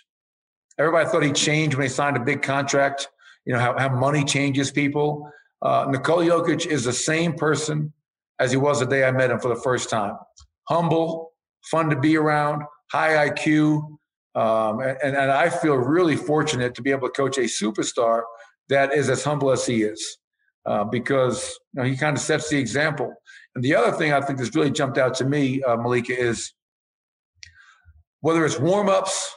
Everybody 0.81 1.09
thought 1.09 1.23
he 1.23 1.31
changed 1.31 1.77
when 1.77 1.85
he 1.85 1.89
signed 1.89 2.17
a 2.17 2.19
big 2.19 2.41
contract. 2.41 3.07
You 3.45 3.53
know 3.53 3.59
how, 3.59 3.77
how 3.77 3.89
money 3.89 4.23
changes 4.23 4.71
people. 4.71 5.31
Uh, 5.61 5.85
Nikola 5.89 6.25
Jokic 6.25 6.65
is 6.65 6.83
the 6.85 6.93
same 6.93 7.33
person 7.33 7.93
as 8.39 8.49
he 8.49 8.57
was 8.57 8.79
the 8.79 8.87
day 8.87 9.03
I 9.03 9.11
met 9.11 9.29
him 9.29 9.39
for 9.39 9.49
the 9.49 9.61
first 9.61 9.89
time. 9.89 10.17
Humble, 10.67 11.33
fun 11.69 11.89
to 11.91 11.95
be 11.95 12.17
around, 12.17 12.63
high 12.91 13.29
IQ, 13.29 13.83
um, 14.33 14.79
and, 14.79 15.15
and 15.15 15.31
I 15.31 15.49
feel 15.49 15.75
really 15.75 16.15
fortunate 16.15 16.73
to 16.75 16.81
be 16.81 16.89
able 16.89 17.07
to 17.09 17.13
coach 17.13 17.37
a 17.37 17.41
superstar 17.41 18.23
that 18.69 18.93
is 18.93 19.09
as 19.09 19.23
humble 19.23 19.51
as 19.51 19.65
he 19.65 19.83
is, 19.83 20.17
uh, 20.65 20.85
because 20.85 21.59
you 21.73 21.83
know, 21.83 21.87
he 21.87 21.95
kind 21.95 22.17
of 22.17 22.23
sets 22.23 22.49
the 22.49 22.57
example. 22.57 23.13
And 23.53 23.63
the 23.63 23.75
other 23.75 23.95
thing 23.95 24.13
I 24.13 24.21
think 24.21 24.39
that's 24.39 24.55
really 24.55 24.71
jumped 24.71 24.97
out 24.97 25.13
to 25.15 25.25
me, 25.25 25.61
uh, 25.61 25.75
Malika, 25.75 26.17
is 26.17 26.53
whether 28.21 28.45
it's 28.45 28.59
warm 28.59 28.89
ups, 28.89 29.35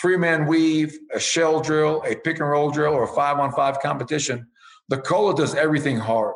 three 0.00 0.16
man 0.16 0.46
weave, 0.46 0.98
a 1.12 1.20
shell 1.20 1.60
drill, 1.60 2.02
a 2.06 2.14
pick 2.14 2.38
and 2.40 2.48
roll 2.48 2.70
drill, 2.70 2.92
or 2.92 3.04
a 3.04 3.08
five 3.08 3.38
on 3.38 3.52
five 3.52 3.80
competition, 3.80 4.46
Nikola 4.90 5.34
does 5.34 5.54
everything 5.54 5.98
hard. 5.98 6.34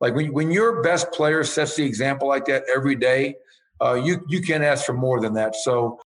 Like 0.00 0.14
when, 0.14 0.32
when 0.32 0.50
your 0.50 0.82
best 0.82 1.10
player 1.12 1.42
sets 1.42 1.76
the 1.76 1.84
example 1.84 2.28
like 2.28 2.44
that 2.46 2.64
every 2.74 2.94
day, 2.94 3.36
uh, 3.80 3.94
you 3.94 4.24
you 4.28 4.40
can't 4.42 4.62
ask 4.62 4.84
for 4.84 4.92
more 4.92 5.20
than 5.20 5.34
that. 5.34 5.54
So 5.56 6.00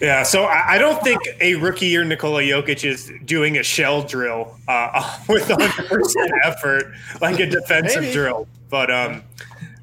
Yeah, 0.00 0.22
so 0.24 0.44
I, 0.44 0.74
I 0.74 0.78
don't 0.78 1.02
think 1.02 1.20
a 1.40 1.54
rookie 1.54 1.86
year 1.86 2.04
Nikola 2.04 2.42
Jokic 2.42 2.84
is 2.84 3.10
doing 3.24 3.56
a 3.58 3.62
shell 3.62 4.02
drill 4.02 4.56
uh, 4.68 5.18
with 5.28 5.48
100 5.48 5.88
percent 5.88 6.30
effort, 6.44 6.92
like 7.20 7.38
a 7.40 7.46
defensive 7.46 8.02
Maybe. 8.02 8.12
drill. 8.12 8.46
But 8.68 8.90
um, 8.90 9.22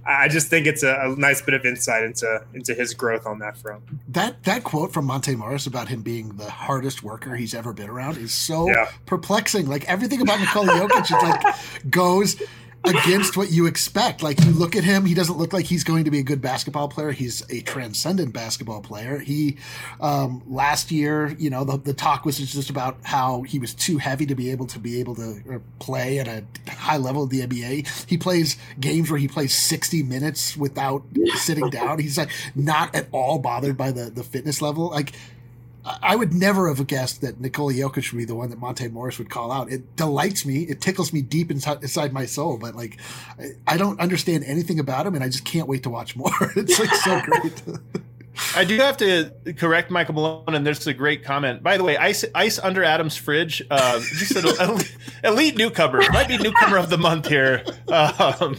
I 0.05 0.27
just 0.27 0.47
think 0.49 0.67
it's 0.67 0.83
a, 0.83 0.93
a 1.01 1.15
nice 1.17 1.41
bit 1.41 1.53
of 1.53 1.65
insight 1.65 2.03
into 2.03 2.43
into 2.53 2.73
his 2.73 2.93
growth 2.93 3.25
on 3.25 3.39
that 3.39 3.57
front. 3.57 3.83
that 4.13 4.43
that 4.43 4.63
quote 4.63 4.91
from 4.91 5.05
Monte 5.05 5.35
Morris 5.35 5.65
about 5.65 5.87
him 5.87 6.01
being 6.01 6.35
the 6.35 6.49
hardest 6.49 7.03
worker 7.03 7.35
he's 7.35 7.53
ever 7.53 7.71
been 7.73 7.89
around 7.89 8.17
is 8.17 8.33
so 8.33 8.67
Yeah. 8.67 8.89
perplexing. 9.05 9.67
Like 9.67 9.85
everything 9.89 10.21
about 10.21 10.39
Nikola 10.39 10.67
Jokic 10.73 11.03
is 11.05 11.11
like 11.11 11.89
goes 11.89 12.41
against 12.85 13.37
what 13.37 13.51
you 13.51 13.65
expect. 13.65 14.23
Like 14.23 14.39
you 14.43 14.51
look 14.51 14.75
at 14.75 14.83
him, 14.83 15.05
he 15.05 15.13
doesn't 15.13 15.37
look 15.37 15.53
like 15.53 15.65
he's 15.65 15.83
going 15.83 16.05
to 16.05 16.11
be 16.11 16.19
a 16.19 16.23
good 16.23 16.41
basketball 16.41 16.87
player. 16.87 17.11
He's 17.11 17.43
a 17.49 17.61
transcendent 17.61 18.33
basketball 18.33 18.81
player. 18.81 19.19
He 19.19 19.57
um, 20.01 20.41
last 20.47 20.91
year, 20.91 21.35
you 21.39 21.49
know, 21.49 21.63
the, 21.63 21.77
the 21.77 21.93
talk 21.93 22.25
was 22.25 22.37
just 22.37 22.69
about 22.69 22.97
how 23.03 23.43
he 23.43 23.59
was 23.59 23.73
too 23.73 23.97
heavy 23.97 24.25
to 24.25 24.35
be 24.35 24.51
able 24.51 24.67
to 24.67 24.79
be 24.79 24.99
able 24.99 25.15
to 25.15 25.41
uh, 25.51 25.59
play 25.79 26.19
at 26.19 26.27
a 26.27 26.43
high 26.71 26.97
level 26.97 27.23
of 27.23 27.29
the 27.29 27.41
NBA. 27.41 28.07
He 28.07 28.17
plays 28.17 28.57
games 28.79 29.09
where 29.09 29.19
he 29.19 29.27
plays 29.27 29.55
60 29.55 30.03
minutes 30.03 30.57
without 30.57 31.03
sitting 31.35 31.69
down. 31.69 31.99
He's 31.99 32.17
like 32.17 32.29
not 32.55 32.93
at 32.95 33.07
all 33.11 33.39
bothered 33.39 33.77
by 33.77 33.91
the 33.91 34.09
the 34.09 34.23
fitness 34.23 34.61
level. 34.61 34.89
Like 34.89 35.13
I 35.85 36.15
would 36.15 36.33
never 36.33 36.73
have 36.73 36.85
guessed 36.87 37.21
that 37.21 37.41
Nikola 37.41 37.73
Jokic 37.73 38.11
would 38.11 38.17
be 38.19 38.25
the 38.25 38.35
one 38.35 38.49
that 38.51 38.59
Monte 38.59 38.87
Morris 38.87 39.19
would 39.19 39.29
call 39.29 39.51
out. 39.51 39.69
It 39.69 39.95
delights 39.97 40.45
me. 40.45 40.63
It 40.63 40.79
tickles 40.79 41.11
me 41.11 41.21
deep 41.21 41.51
inside, 41.51 41.81
inside 41.81 42.13
my 42.13 42.25
soul. 42.25 42.57
But 42.57 42.75
like, 42.75 42.99
I, 43.37 43.51
I 43.67 43.77
don't 43.77 43.99
understand 43.99 44.45
anything 44.45 44.79
about 44.79 45.05
him, 45.05 45.15
and 45.15 45.23
I 45.23 45.27
just 45.27 45.43
can't 45.43 45.67
wait 45.67 45.83
to 45.83 45.89
watch 45.89 46.15
more. 46.15 46.31
It's 46.55 46.79
like 46.79 46.93
so 46.95 47.19
great. 47.21 47.63
I 48.55 48.63
do 48.63 48.77
have 48.77 48.97
to 48.97 49.31
correct 49.57 49.91
Michael 49.91 50.15
Malone, 50.15 50.55
and 50.55 50.65
there's 50.65 50.87
a 50.87 50.93
great 50.93 51.23
comment. 51.23 51.61
By 51.61 51.77
the 51.77 51.83
way, 51.83 51.97
ice 51.97 52.25
ice 52.33 52.57
under 52.57 52.83
Adam's 52.83 53.15
fridge. 53.15 53.61
Uh, 53.69 53.99
just 53.99 54.35
an 54.35 54.45
elite, 54.69 54.97
elite 55.23 55.57
newcomer, 55.57 56.01
might 56.11 56.27
be 56.27 56.37
newcomer 56.37 56.77
of 56.77 56.89
the 56.89 56.97
month 56.97 57.27
here. 57.27 57.63
Um, 57.87 58.57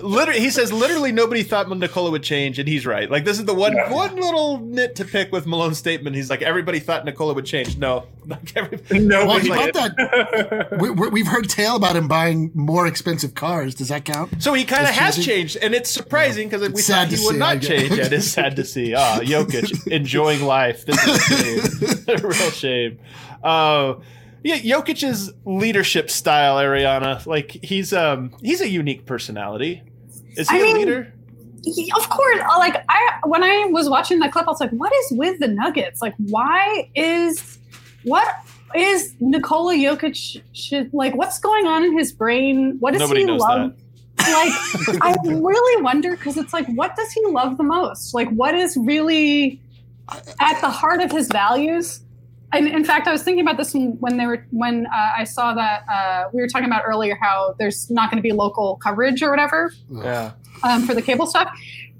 literally, 0.00 0.40
he 0.40 0.50
says 0.50 0.72
literally 0.72 1.12
nobody 1.12 1.42
thought 1.42 1.68
Nikola 1.68 2.10
would 2.10 2.22
change, 2.22 2.58
and 2.58 2.68
he's 2.68 2.86
right. 2.86 3.10
Like 3.10 3.24
this 3.24 3.38
is 3.38 3.44
the 3.44 3.54
one 3.54 3.74
Yeah. 3.74 3.90
one 3.92 4.16
little 4.16 4.58
nit 4.60 4.94
to 4.96 5.04
pick 5.04 5.32
with 5.32 5.46
Malone's 5.46 5.78
statement. 5.78 6.16
He's 6.16 6.30
like 6.30 6.40
everybody 6.42 6.78
thought 6.80 7.04
Nikola 7.04 7.34
would 7.34 7.44
change. 7.44 7.76
No, 7.76 8.06
like 8.26 8.56
everybody. 8.56 9.00
No, 9.00 9.26
Well, 9.26 9.38
he 9.38 9.48
about 9.50 9.64
did. 9.72 9.74
that, 9.74 10.76
we, 10.80 10.90
we, 10.90 11.08
we've 11.08 11.26
heard 11.26 11.48
tale 11.48 11.76
about 11.76 11.96
him 11.96 12.08
buying 12.08 12.50
more 12.54 12.86
expensive 12.86 13.34
cars. 13.34 13.74
Does 13.74 13.88
that 13.88 14.04
count? 14.04 14.42
So 14.42 14.54
he 14.54 14.64
kind 14.64 14.84
of 14.84 14.90
has 14.90 15.16
changing. 15.16 15.34
changed, 15.34 15.56
and 15.58 15.74
it's 15.74 15.90
surprising 15.90 16.48
because 16.48 16.62
we 16.62 16.68
It's 16.68 16.88
thought 16.88 17.08
he 17.08 17.24
would 17.24 17.32
see, 17.34 17.38
not 17.38 17.60
change. 17.60 17.90
Yeah, 17.92 18.06
it 18.06 18.12
is 18.12 18.30
sad 18.30 18.56
to 18.56 18.64
see. 18.64 18.94
Ah, 18.94 19.18
Jokic 19.22 19.86
enjoying 19.92 20.42
life. 20.42 20.86
This 20.86 21.02
is 21.06 21.16
a 21.16 21.96
shame. 22.06 22.16
a 22.22 22.26
real 22.28 22.50
shame. 22.50 22.98
Uh, 23.42 23.94
yeah, 24.44 24.58
Jokic's 24.58 25.32
leadership 25.44 26.10
style, 26.10 26.56
Ariana. 26.56 27.24
Like 27.26 27.58
he's 27.62 27.92
um 27.92 28.34
he's 28.42 28.60
a 28.60 28.68
unique 28.68 29.06
personality. 29.06 29.82
Is 30.36 30.48
he 30.48 30.56
I 30.56 30.60
a 30.60 30.62
mean, 30.62 30.76
leader? 30.76 31.12
Yeah, 31.64 31.94
of 31.96 32.08
course 32.08 32.40
uh, 32.40 32.58
like 32.58 32.84
i 32.88 33.18
when 33.24 33.44
i 33.44 33.66
was 33.66 33.88
watching 33.88 34.18
that 34.18 34.32
clip 34.32 34.48
i 34.48 34.50
was 34.50 34.58
like 34.58 34.70
what 34.70 34.92
is 34.92 35.12
with 35.12 35.38
the 35.38 35.46
nuggets 35.46 36.02
like 36.02 36.14
why 36.16 36.90
is 36.96 37.60
what 38.02 38.26
is 38.74 39.14
Nikola 39.20 39.74
Jokic 39.74 40.42
should 40.52 40.92
like 40.92 41.14
what's 41.14 41.38
going 41.38 41.66
on 41.66 41.84
in 41.84 41.96
his 41.96 42.10
brain 42.10 42.78
what 42.80 42.92
does 42.94 43.00
Nobody 43.00 43.20
he 43.20 43.26
knows 43.26 43.40
love 43.40 43.74
like 44.18 44.52
i 45.02 45.14
really 45.24 45.82
wonder 45.82 46.16
because 46.16 46.36
it's 46.36 46.52
like 46.52 46.66
what 46.74 46.96
does 46.96 47.12
he 47.12 47.24
love 47.26 47.58
the 47.58 47.64
most 47.64 48.12
like 48.12 48.28
what 48.30 48.56
is 48.56 48.76
really 48.76 49.60
at 50.40 50.60
the 50.60 50.70
heart 50.70 51.00
of 51.00 51.12
his 51.12 51.28
values 51.28 52.00
and 52.52 52.68
in 52.68 52.84
fact 52.84 53.06
i 53.08 53.12
was 53.12 53.22
thinking 53.22 53.42
about 53.42 53.56
this 53.56 53.72
when, 53.74 53.92
when 54.00 54.16
they 54.16 54.26
were 54.26 54.46
when 54.50 54.86
uh, 54.86 55.12
i 55.18 55.24
saw 55.24 55.54
that 55.54 55.82
uh, 55.90 56.28
we 56.32 56.40
were 56.40 56.48
talking 56.48 56.66
about 56.66 56.82
earlier 56.86 57.16
how 57.20 57.54
there's 57.58 57.90
not 57.90 58.10
going 58.10 58.22
to 58.22 58.26
be 58.28 58.32
local 58.32 58.76
coverage 58.76 59.22
or 59.22 59.30
whatever 59.30 59.72
Yeah. 59.90 60.32
um, 60.62 60.86
for 60.86 60.94
the 60.94 61.02
cable 61.02 61.26
stuff. 61.26 61.48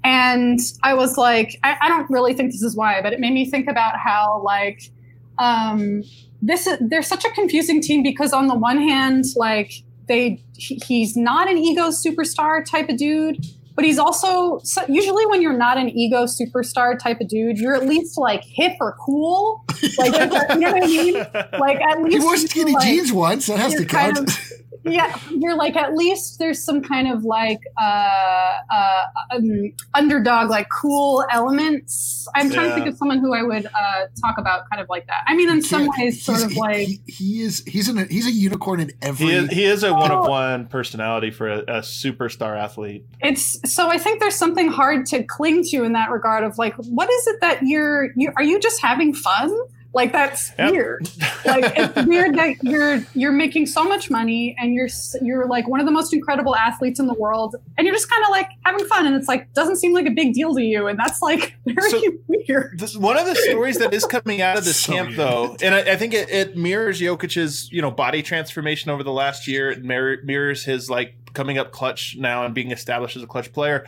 And 0.05 0.59
I 0.83 0.93
was 0.95 1.17
like, 1.17 1.57
I, 1.63 1.77
I 1.81 1.87
don't 1.87 2.09
really 2.09 2.33
think 2.33 2.51
this 2.51 2.61
is 2.61 2.75
why, 2.75 3.01
but 3.01 3.13
it 3.13 3.19
made 3.21 3.31
me 3.33 3.49
think 3.49 3.69
about 3.69 3.97
how 3.97 4.41
like 4.43 4.91
um, 5.37 6.03
this 6.41 6.67
is 6.67 6.77
they're 6.81 7.01
such 7.01 7.23
a 7.23 7.29
confusing 7.31 7.81
team 7.81 8.03
because 8.03 8.33
on 8.33 8.47
the 8.47 8.55
one 8.55 8.77
hand, 8.77 9.23
like 9.37 9.71
they 10.09 10.43
he- 10.57 10.81
he's 10.85 11.15
not 11.15 11.49
an 11.49 11.57
ego 11.57 11.83
superstar 11.89 12.63
type 12.69 12.89
of 12.89 12.97
dude, 12.97 13.45
but 13.75 13.85
he's 13.85 13.97
also 13.99 14.59
so 14.63 14.83
usually 14.87 15.25
when 15.25 15.41
you're 15.41 15.57
not 15.57 15.77
an 15.77 15.89
ego 15.89 16.25
superstar 16.25 16.97
type 16.97 17.19
of 17.21 17.27
dude, 17.27 17.57
you're 17.57 17.75
at 17.75 17.85
least 17.87 18.17
like 18.17 18.43
hip 18.45 18.73
or 18.79 18.95
cool. 19.03 19.65
Like 19.97 20.13
you 20.13 20.59
know 20.59 20.71
what 20.71 20.83
I 20.83 20.87
mean? 20.87 21.13
Like 21.59 21.81
at 21.81 22.01
least 22.01 22.17
He 22.17 22.23
wore 22.23 22.37
skinny 22.37 22.73
like, 22.73 22.83
jeans 22.87 23.11
once. 23.11 23.47
That 23.47 23.59
has 23.59 23.73
to 23.75 23.85
count. 23.85 24.15
kind 24.15 24.29
of- 24.29 24.37
yeah 24.85 25.17
you're 25.29 25.55
like 25.55 25.75
at 25.75 25.95
least 25.95 26.39
there's 26.39 26.63
some 26.63 26.81
kind 26.81 27.07
of 27.07 27.23
like 27.23 27.59
uh 27.81 28.57
uh 28.71 29.03
um, 29.31 29.71
underdog 29.93 30.49
like 30.49 30.67
cool 30.69 31.25
elements 31.31 32.27
i'm 32.35 32.49
trying 32.49 32.69
to 32.69 32.75
think 32.75 32.87
of 32.87 32.97
someone 32.97 33.19
who 33.19 33.33
i 33.33 33.41
would 33.41 33.65
uh 33.65 34.05
talk 34.21 34.37
about 34.37 34.69
kind 34.69 34.81
of 34.81 34.89
like 34.89 35.07
that 35.07 35.23
i 35.27 35.35
mean 35.35 35.49
in 35.49 35.61
some 35.61 35.85
Can't- 35.85 35.97
ways 35.97 36.23
sort 36.23 36.43
of 36.43 36.55
like 36.55 36.87
he, 36.87 37.01
he 37.07 37.41
is 37.41 37.63
he's 37.65 37.87
an 37.87 38.07
he's 38.09 38.27
a 38.27 38.31
unicorn 38.31 38.79
in 38.79 38.91
every. 39.01 39.27
He 39.27 39.33
is, 39.33 39.49
he 39.49 39.63
is 39.65 39.83
a 39.83 39.93
one 39.93 40.11
of 40.11 40.27
one 40.27 40.67
personality 40.67 41.31
for 41.31 41.47
a, 41.47 41.59
a 41.59 41.79
superstar 41.81 42.57
athlete. 42.57 43.05
it's 43.21 43.59
so 43.71 43.89
i 43.89 43.97
think 43.97 44.19
there's 44.19 44.35
something 44.35 44.67
hard 44.67 45.05
to 45.07 45.23
cling 45.23 45.63
to 45.65 45.83
in 45.83 45.93
that 45.93 46.09
regard 46.09 46.43
of 46.43 46.57
like 46.57 46.75
what 46.75 47.09
is 47.09 47.27
it 47.27 47.41
that 47.41 47.59
you're 47.63 48.09
you 48.15 48.31
are 48.35 48.43
you 48.43 48.59
just 48.59 48.81
having 48.81 49.13
fun 49.13 49.49
like 49.93 50.11
that's 50.11 50.51
Yep. 50.57 50.71
weird 50.71 51.09
like 51.45 51.73
it's 51.77 52.07
weird 52.07 52.35
that 52.35 52.55
you're 52.63 53.03
you're 53.13 53.31
making 53.31 53.65
so 53.67 53.83
much 53.83 54.09
money 54.09 54.55
and 54.59 54.73
you're 54.73 54.87
you're 55.21 55.45
like 55.47 55.67
one 55.67 55.79
of 55.79 55.85
the 55.85 55.91
most 55.91 56.13
incredible 56.13 56.55
athletes 56.55 56.99
in 56.99 57.05
the 57.07 57.13
world 57.13 57.55
and 57.77 57.85
you're 57.85 57.95
just 57.95 58.09
kind 58.09 58.23
of 58.23 58.29
like 58.29 58.49
having 58.65 58.85
fun 58.87 59.05
and 59.05 59.15
it's 59.15 59.27
like 59.27 59.53
doesn't 59.53 59.75
seem 59.75 59.93
like 59.93 60.05
a 60.07 60.11
big 60.11 60.33
deal 60.33 60.53
to 60.55 60.61
you 60.63 60.87
and 60.87 60.97
that's 60.97 61.21
like 61.21 61.55
very 61.65 61.89
So- 61.91 62.01
weird 62.27 62.79
This, 62.79 62.97
one 62.97 63.17
of 63.17 63.25
the 63.25 63.35
stories 63.35 63.77
that 63.79 63.93
is 63.93 64.05
coming 64.05 64.41
out 64.41 64.57
of 64.57 64.65
this 64.65 64.79
So 64.81 64.93
camp, 64.93 65.09
weird. 65.09 65.19
though, 65.19 65.55
and 65.61 65.73
I, 65.75 65.93
I 65.93 65.95
think 65.95 66.13
it, 66.13 66.29
it 66.29 66.57
mirrors 66.57 66.99
Jokic's, 66.99 67.71
you 67.71 67.81
know, 67.81 67.91
body 67.91 68.21
transformation 68.21 68.91
over 68.91 69.01
the 69.03 69.11
last 69.13 69.47
year. 69.47 69.71
It 69.71 69.83
mirror, 69.83 70.17
mirrors 70.23 70.65
his 70.65 70.89
like 70.89 71.13
coming 71.33 71.57
up 71.57 71.71
clutch 71.71 72.15
now 72.17 72.43
and 72.45 72.53
being 72.53 72.71
established 72.71 73.15
as 73.15 73.23
a 73.23 73.27
clutch 73.27 73.53
player. 73.53 73.85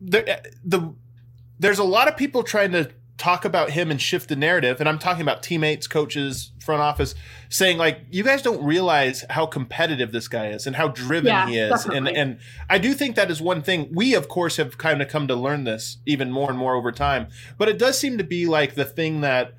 There, 0.00 0.28
eh, 0.28 0.40
the 0.64 0.92
there's 1.58 1.78
a 1.78 1.84
lot 1.84 2.08
of 2.08 2.16
people 2.16 2.42
trying 2.42 2.72
to 2.72 2.90
talk 3.18 3.44
about 3.44 3.70
him 3.70 3.90
and 3.90 4.00
shift 4.00 4.28
the 4.28 4.36
narrative, 4.36 4.80
and 4.80 4.88
I'm 4.88 4.98
talking 4.98 5.22
about 5.22 5.42
teammates, 5.42 5.86
coaches, 5.86 6.52
front 6.60 6.80
office, 6.80 7.14
saying 7.48 7.76
like, 7.76 8.00
you 8.10 8.22
guys 8.22 8.42
don't 8.42 8.62
realize 8.62 9.24
how 9.28 9.44
competitive 9.44 10.12
this 10.12 10.28
guy 10.28 10.48
is 10.48 10.66
and 10.66 10.76
how 10.76 10.88
driven 10.88 11.26
Yeah, 11.26 11.48
he 11.48 11.58
is, 11.58 11.84
and 11.84 12.08
and 12.08 12.38
I 12.70 12.78
do 12.78 12.94
think 12.94 13.16
that 13.16 13.30
is 13.30 13.40
one 13.40 13.60
thing. 13.60 13.88
We, 13.92 14.14
of 14.14 14.28
course, 14.28 14.56
have 14.56 14.78
kind 14.78 15.02
of 15.02 15.08
come 15.08 15.26
to 15.28 15.34
learn 15.34 15.64
this 15.64 15.98
even 16.06 16.30
more 16.30 16.48
and 16.48 16.58
more 16.58 16.74
over 16.74 16.92
time. 16.92 17.26
But 17.58 17.68
it 17.68 17.78
does 17.78 17.98
seem 17.98 18.18
to 18.18 18.24
be 18.24 18.46
like 18.46 18.74
the 18.74 18.84
thing 18.84 19.20
that 19.22 19.54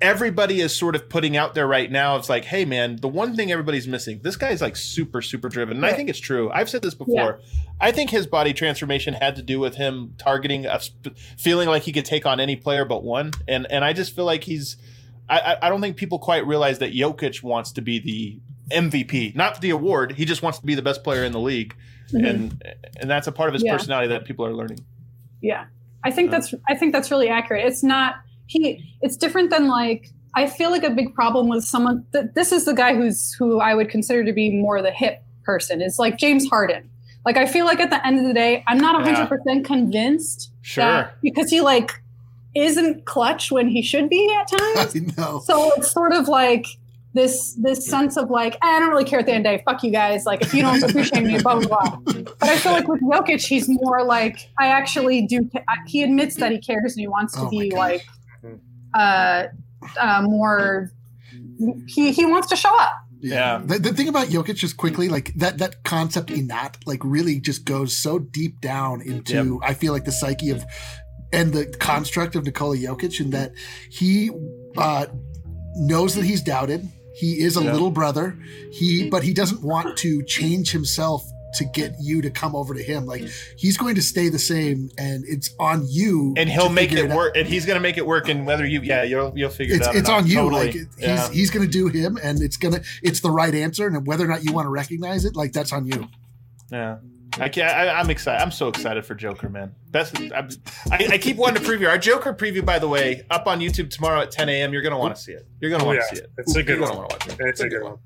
everybody 0.00 0.60
is 0.60 0.74
sort 0.74 0.94
of 0.96 1.08
putting 1.08 1.36
out 1.36 1.54
there 1.54 1.66
right 1.66 1.90
now. 1.90 2.16
It's 2.16 2.28
like, 2.28 2.44
hey, 2.46 2.64
man, 2.64 2.96
the 2.96 3.08
one 3.08 3.36
thing 3.36 3.52
everybody's 3.52 3.86
missing, 3.86 4.20
this 4.22 4.36
guy's 4.36 4.62
like 4.62 4.76
super, 4.76 5.20
super 5.20 5.48
driven. 5.48 5.76
And 5.76 5.86
I 5.86 5.92
think 5.92 6.08
it's 6.08 6.18
true. 6.18 6.50
I've 6.52 6.70
said 6.70 6.82
this 6.82 6.94
before. 6.94 7.40
I 7.80 7.92
think 7.92 8.10
his 8.10 8.26
body 8.26 8.52
transformation 8.52 9.14
had 9.14 9.36
to 9.36 9.42
do 9.42 9.60
with 9.60 9.74
him 9.76 10.14
targeting, 10.18 10.66
a 10.66 10.80
sp- 10.80 11.12
feeling 11.38 11.68
like 11.68 11.82
he 11.82 11.92
could 11.92 12.04
take 12.06 12.24
on 12.26 12.40
any 12.40 12.56
player 12.56 12.84
but 12.84 13.02
one. 13.04 13.32
And 13.46 13.66
and 13.70 13.84
I 13.84 13.92
just 13.92 14.14
feel 14.14 14.24
like 14.24 14.44
he's. 14.44 14.76
I, 15.28 15.56
I- 15.62 15.68
don't 15.68 15.80
think 15.80 15.96
people 15.96 16.18
quite 16.18 16.46
realize 16.46 16.78
that 16.80 16.92
Jokic 16.92 17.42
wants 17.42 17.72
to 17.72 17.82
be 17.82 17.98
the 18.00 18.40
MVP, 18.74 19.34
not 19.36 19.60
the 19.60 19.70
award. 19.70 20.12
He 20.12 20.24
just 20.24 20.42
wants 20.42 20.58
to 20.60 20.66
be 20.66 20.74
the 20.74 20.82
best 20.82 21.04
player 21.04 21.24
in 21.24 21.32
the 21.32 21.40
league, 21.40 21.74
Mhm. 22.12 22.28
and 22.28 22.62
and 23.00 23.10
that's 23.10 23.26
a 23.26 23.32
part 23.32 23.48
of 23.48 23.54
his 23.54 23.62
Yeah. 23.64 23.72
personality 23.72 24.08
that 24.08 24.24
people 24.24 24.44
are 24.46 24.52
learning. 24.54 24.78
Yeah, 25.42 25.66
I 26.04 26.10
think 26.10 26.30
that's 26.30 26.54
I 26.68 26.74
think 26.74 26.92
that's 26.92 27.10
really 27.10 27.28
accurate. 27.28 27.64
It's 27.66 27.82
not 27.82 28.16
he. 28.50 28.94
It's 29.00 29.16
different 29.16 29.50
than 29.50 29.68
like 29.68 30.10
I 30.34 30.46
feel 30.46 30.70
like 30.70 30.82
a 30.84 30.90
big 30.90 31.14
problem 31.14 31.48
with 31.48 31.64
someone. 31.64 32.04
Th- 32.12 32.26
this 32.34 32.52
is 32.52 32.64
the 32.64 32.74
guy 32.74 32.94
who's 32.94 33.32
who 33.34 33.60
I 33.60 33.74
would 33.74 33.88
consider 33.88 34.24
to 34.24 34.32
be 34.32 34.50
more 34.50 34.82
the 34.82 34.90
hip 34.90 35.22
person. 35.44 35.80
Is 35.80 35.98
like 35.98 36.18
James 36.18 36.48
Harden. 36.48 36.88
Like 37.24 37.36
I 37.36 37.46
feel 37.46 37.64
like 37.66 37.80
at 37.80 37.90
the 37.90 38.04
end 38.06 38.18
of 38.18 38.24
the 38.26 38.32
day, 38.34 38.64
I'm 38.66 38.78
not 38.78 38.94
100 38.94 39.28
percent 39.28 39.64
convinced 39.64 40.50
Sure. 40.62 40.84
that 40.84 41.16
because 41.22 41.50
he 41.50 41.60
like 41.60 41.90
isn't 42.54 43.04
clutch 43.04 43.50
when 43.52 43.68
he 43.68 43.82
should 43.82 44.08
be 44.08 44.34
at 44.40 44.48
times. 44.48 44.96
I 45.18 45.20
know. 45.20 45.40
so 45.44 45.72
it's 45.76 45.90
sort 45.90 46.12
of 46.12 46.28
like 46.28 46.66
this 47.12 47.54
this 47.54 47.84
sense 47.86 48.16
of 48.16 48.30
like 48.30 48.54
eh, 48.54 48.58
I 48.62 48.78
don't 48.78 48.90
really 48.90 49.04
care 49.04 49.18
at 49.18 49.26
the 49.26 49.32
end 49.32 49.44
of 49.46 49.50
the 49.52 49.58
day. 49.58 49.62
Fuck 49.64 49.82
you 49.82 49.90
guys. 49.90 50.24
Like 50.26 50.42
if 50.42 50.54
you 50.54 50.62
don't 50.62 50.82
appreciate 50.82 51.24
me, 51.24 51.40
blah 51.42 51.58
blah 51.58 51.66
blah. 51.66 51.96
But 52.38 52.48
I 52.48 52.56
feel 52.56 52.72
like 52.72 52.86
with 52.88 53.02
Jokic, 53.02 53.44
he's 53.44 53.68
more 53.68 54.04
like 54.04 54.48
I 54.58 54.66
actually 54.68 55.26
do. 55.26 55.50
He 55.86 56.02
admits 56.04 56.36
that 56.36 56.52
he 56.52 56.58
cares 56.58 56.92
and 56.92 57.00
he 57.00 57.08
wants 57.08 57.34
to 57.34 57.40
Oh 57.42 57.50
be 57.50 57.70
like 57.74 58.06
uh, 58.94 59.44
uh, 59.98 60.22
more. 60.22 60.90
He 61.86 62.12
he 62.12 62.24
wants 62.26 62.48
to 62.48 62.56
show 62.56 62.74
up. 62.78 62.92
Yeah. 63.22 63.60
The, 63.64 63.78
the 63.78 63.92
thing 63.92 64.08
about 64.08 64.28
Jokic, 64.28 64.56
just 64.56 64.76
quickly, 64.78 65.08
like 65.08 65.34
that 65.34 65.58
that 65.58 65.84
concept 65.84 66.30
in 66.30 66.48
that, 66.48 66.78
like 66.86 67.00
really 67.04 67.38
just 67.40 67.64
goes 67.64 67.96
so 67.96 68.18
deep 68.18 68.60
down 68.60 69.02
into 69.02 69.60
I 69.62 69.74
feel 69.74 69.92
like 69.92 70.04
the 70.04 70.12
psyche 70.12 70.50
of 70.50 70.64
and 71.32 71.52
the 71.52 71.66
construct 71.66 72.34
of 72.34 72.44
Nikola 72.44 72.76
Jokic, 72.76 73.20
in 73.20 73.30
that 73.30 73.52
he 73.90 74.30
uh, 74.76 75.06
knows 75.76 76.14
that 76.14 76.24
he's 76.24 76.42
doubted. 76.42 76.88
He 77.14 77.42
is 77.42 77.56
a 77.56 77.62
Yeah. 77.62 77.72
little 77.72 77.90
brother. 77.90 78.38
He 78.72 79.10
but 79.10 79.22
he 79.22 79.34
doesn't 79.34 79.62
want 79.62 79.98
to 79.98 80.22
change 80.24 80.70
himself 80.72 81.22
to 81.54 81.64
get 81.64 81.94
you 82.00 82.22
to 82.22 82.30
come 82.30 82.54
over 82.54 82.74
to 82.74 82.82
him. 82.82 83.06
Like 83.06 83.22
mm-hmm. 83.22 83.56
he's 83.56 83.76
going 83.76 83.94
to 83.96 84.02
stay 84.02 84.28
the 84.28 84.38
same, 84.38 84.90
and 84.98 85.24
it's 85.26 85.54
on 85.58 85.84
you. 85.88 86.34
and 86.36 86.48
he'll 86.48 86.68
to 86.68 86.72
make 86.72 86.90
figure 86.90 87.06
it 87.06 87.10
out. 87.10 87.16
work 87.16 87.36
and 87.36 87.46
he's 87.46 87.66
gonna 87.66 87.80
make 87.80 87.96
it 87.96 88.06
work 88.06 88.28
and 88.28 88.46
whether 88.46 88.66
you 88.66 88.80
yeah 88.82 89.02
you'll 89.02 89.32
you'll 89.36 89.50
figure 89.50 89.76
It's 89.76 89.86
it 89.86 89.90
out 89.90 89.96
it's 89.96 90.08
on 90.08 90.26
you. 90.26 90.36
Totally. 90.36 90.66
Like 90.66 90.74
he's 90.74 90.86
yeah. 90.98 91.30
he's 91.30 91.50
going 91.50 91.66
to 91.66 91.72
do 91.72 91.88
him, 91.88 92.18
and 92.22 92.40
it's 92.42 92.56
gonna 92.56 92.80
it's 93.02 93.20
the 93.20 93.30
right 93.30 93.54
answer. 93.54 93.86
And 93.86 94.06
whether 94.06 94.24
or 94.24 94.28
not 94.28 94.44
you 94.44 94.52
want 94.52 94.66
to 94.66 94.70
recognize 94.70 95.24
it, 95.24 95.36
like 95.36 95.52
that's 95.52 95.72
on 95.72 95.86
you. 95.86 96.08
yeah 96.70 96.96
I, 97.38 97.48
can't, 97.48 97.74
I, 97.74 97.88
I'm 97.90 98.10
excited. 98.10 98.42
I'm 98.42 98.50
so 98.50 98.68
excited 98.68 99.04
for 99.04 99.14
Joker, 99.14 99.48
man. 99.48 99.74
Best. 99.90 100.18
I'm, 100.18 100.48
I, 100.90 101.08
I 101.12 101.18
keep 101.18 101.36
wanting 101.36 101.62
to 101.62 101.68
preview 101.68 101.88
our 101.88 101.98
Joker 101.98 102.34
preview. 102.34 102.64
By 102.64 102.78
the 102.78 102.88
way, 102.88 103.24
up 103.30 103.46
on 103.46 103.60
YouTube 103.60 103.90
tomorrow 103.90 104.20
at 104.20 104.30
10 104.30 104.48
a.m. 104.48 104.72
You're 104.72 104.82
gonna 104.82 104.98
want 104.98 105.14
to 105.14 105.20
see 105.20 105.32
it. 105.32 105.46
You're 105.60 105.70
gonna 105.70 105.84
Oh, 105.84 105.86
want 105.86 105.98
yeah. 105.98 106.08
to 106.08 106.16
see 106.16 106.22
it. 106.22 106.30
It's 106.38 106.56
a 106.56 106.62
good 106.62 106.78
You're 106.78 106.88
one. 106.88 106.96
want 106.96 107.10
to 107.10 107.28
watch 107.28 107.38
it. 107.38 107.46
It's 107.46 107.60
a 107.60 107.68
good 107.68 107.82
one. 107.82 107.98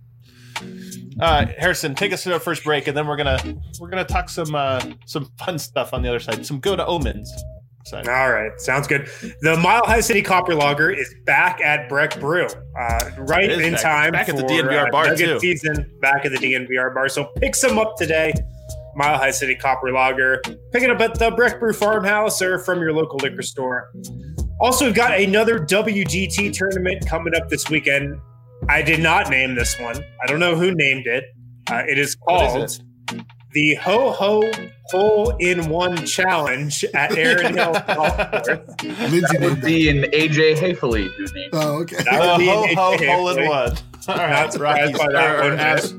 Uh, 1.20 1.46
Harrison, 1.59 1.94
take 1.94 2.12
us 2.12 2.22
to 2.24 2.33
our 2.33 2.40
first 2.40 2.64
break, 2.64 2.88
and 2.88 2.96
then 2.96 3.07
we're 3.07 3.16
gonna 3.16 3.38
we're 3.81 3.88
gonna 3.88 4.05
talk 4.05 4.29
some 4.29 4.55
uh, 4.55 4.85
some 5.07 5.31
fun 5.38 5.59
stuff 5.59 5.92
on 5.94 6.03
the 6.03 6.09
other 6.09 6.20
side. 6.20 6.44
Some 6.44 6.61
good 6.61 6.81
omens. 6.81 7.33
Side. 7.87 8.09
All 8.09 8.31
right, 8.33 8.50
sounds 8.59 8.87
good. 8.87 9.11
The 9.42 9.59
Mile 9.59 9.85
High 9.85 10.00
City 10.00 10.22
Copper 10.22 10.55
Lager 10.55 10.90
is 10.90 11.14
back 11.27 11.61
at 11.61 11.87
Breck 11.87 12.18
Brew, 12.18 12.46
uh, 12.81 13.11
right 13.18 13.50
in 13.50 13.72
back- 13.74 13.83
time 13.83 14.12
back 14.12 14.29
at 14.31 14.37
the 14.37 14.42
for, 14.42 14.48
DNVR 14.48 14.88
uh, 14.88 14.90
bar, 14.90 15.05
Nugget 15.09 15.18
too. 15.18 15.38
season. 15.38 15.90
Back 16.00 16.24
at 16.24 16.33
the 16.33 16.38
DNVR 16.38 16.94
bar, 16.94 17.11
so 17.11 17.27
pick 17.37 17.55
some 17.55 17.79
up 17.79 17.96
today. 17.98 18.33
Mile 18.96 19.18
High 19.18 19.33
City 19.33 19.55
Copper 19.55 19.92
Lager. 19.92 20.40
Pick 20.72 20.83
it 20.83 20.88
up 20.90 21.00
at 21.00 21.18
the 21.18 21.31
Breck 21.33 21.61
Brew 21.61 21.74
Farmhouse 21.74 22.40
or 22.40 22.59
from 22.59 22.81
your 22.81 22.92
local 22.92 23.18
liquor 23.18 23.42
store. 23.42 23.92
Also, 24.61 24.87
we've 24.87 24.94
got 24.94 25.20
another 25.20 25.59
WGT 25.59 26.55
tournament 26.55 27.07
coming 27.07 27.35
up 27.35 27.48
this 27.50 27.68
weekend. 27.68 28.18
I 28.68 28.83
did 28.83 29.00
not 29.00 29.31
name 29.31 29.55
this 29.55 29.79
one. 29.79 29.96
I 30.22 30.27
don't 30.27 30.40
know 30.40 30.57
who 30.57 30.72
named 30.74 31.07
it. 31.07 31.24
Uh, 31.70 31.83
it 31.88 31.98
is 31.98 32.14
called 32.14 32.64
is 32.64 32.81
the 33.53 33.74
Ho 33.77 34.11
Ho 34.11 34.42
Hole 34.87 35.31
in 35.38 35.68
One 35.68 36.05
Challenge 36.07 36.85
at 36.94 37.16
Aaron 37.16 37.55
Hill 37.57 37.72
Golf 37.87 38.16
Course. 38.16 38.48
Lindsay 39.11 39.38
Would 39.38 39.40
named 39.40 39.57
that. 39.57 39.64
be 39.64 39.88
an 39.88 40.03
AJ 40.12 40.57
Haefele 40.57 41.09
who 41.11 41.24
named. 41.35 41.50
Oh, 41.53 41.83
okay. 41.83 41.96
That 42.05 42.20
would 42.20 42.29
Uh, 42.29 42.38
be 42.38 42.46
ho 42.46 42.64
an 42.64 42.74
ho 42.74 42.96
AJ 42.96 43.14
hole 43.14 43.29
in 43.31 43.48
one. 43.48 43.77
All 44.09 44.16
right, 44.16 44.31
Not 44.31 44.53
surprised 44.53 44.81
Rockies 44.94 44.98
by 44.98 45.12
that 45.12 45.35
or- 45.37 45.38
or 45.46 45.50
one, 45.50 45.59
abs, 45.61 45.94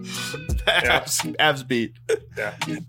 abs, 0.68 1.26
abs 1.40 1.64
beat. 1.64 1.94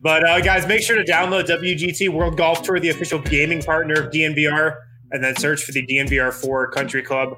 But 0.02 0.28
uh, 0.28 0.40
guys, 0.40 0.66
make 0.66 0.82
sure 0.82 0.96
to 1.02 1.10
download 1.10 1.46
WGT 1.46 2.10
World 2.10 2.36
Golf 2.36 2.62
Tour, 2.62 2.78
the 2.80 2.90
official 2.90 3.18
gaming 3.20 3.62
partner 3.62 3.94
of 3.94 4.12
DNVR, 4.12 4.74
and 5.12 5.24
then 5.24 5.34
search 5.36 5.62
for 5.64 5.72
the 5.72 5.86
DNVR 5.86 6.32
4 6.34 6.70
Country 6.72 7.02
Club. 7.02 7.36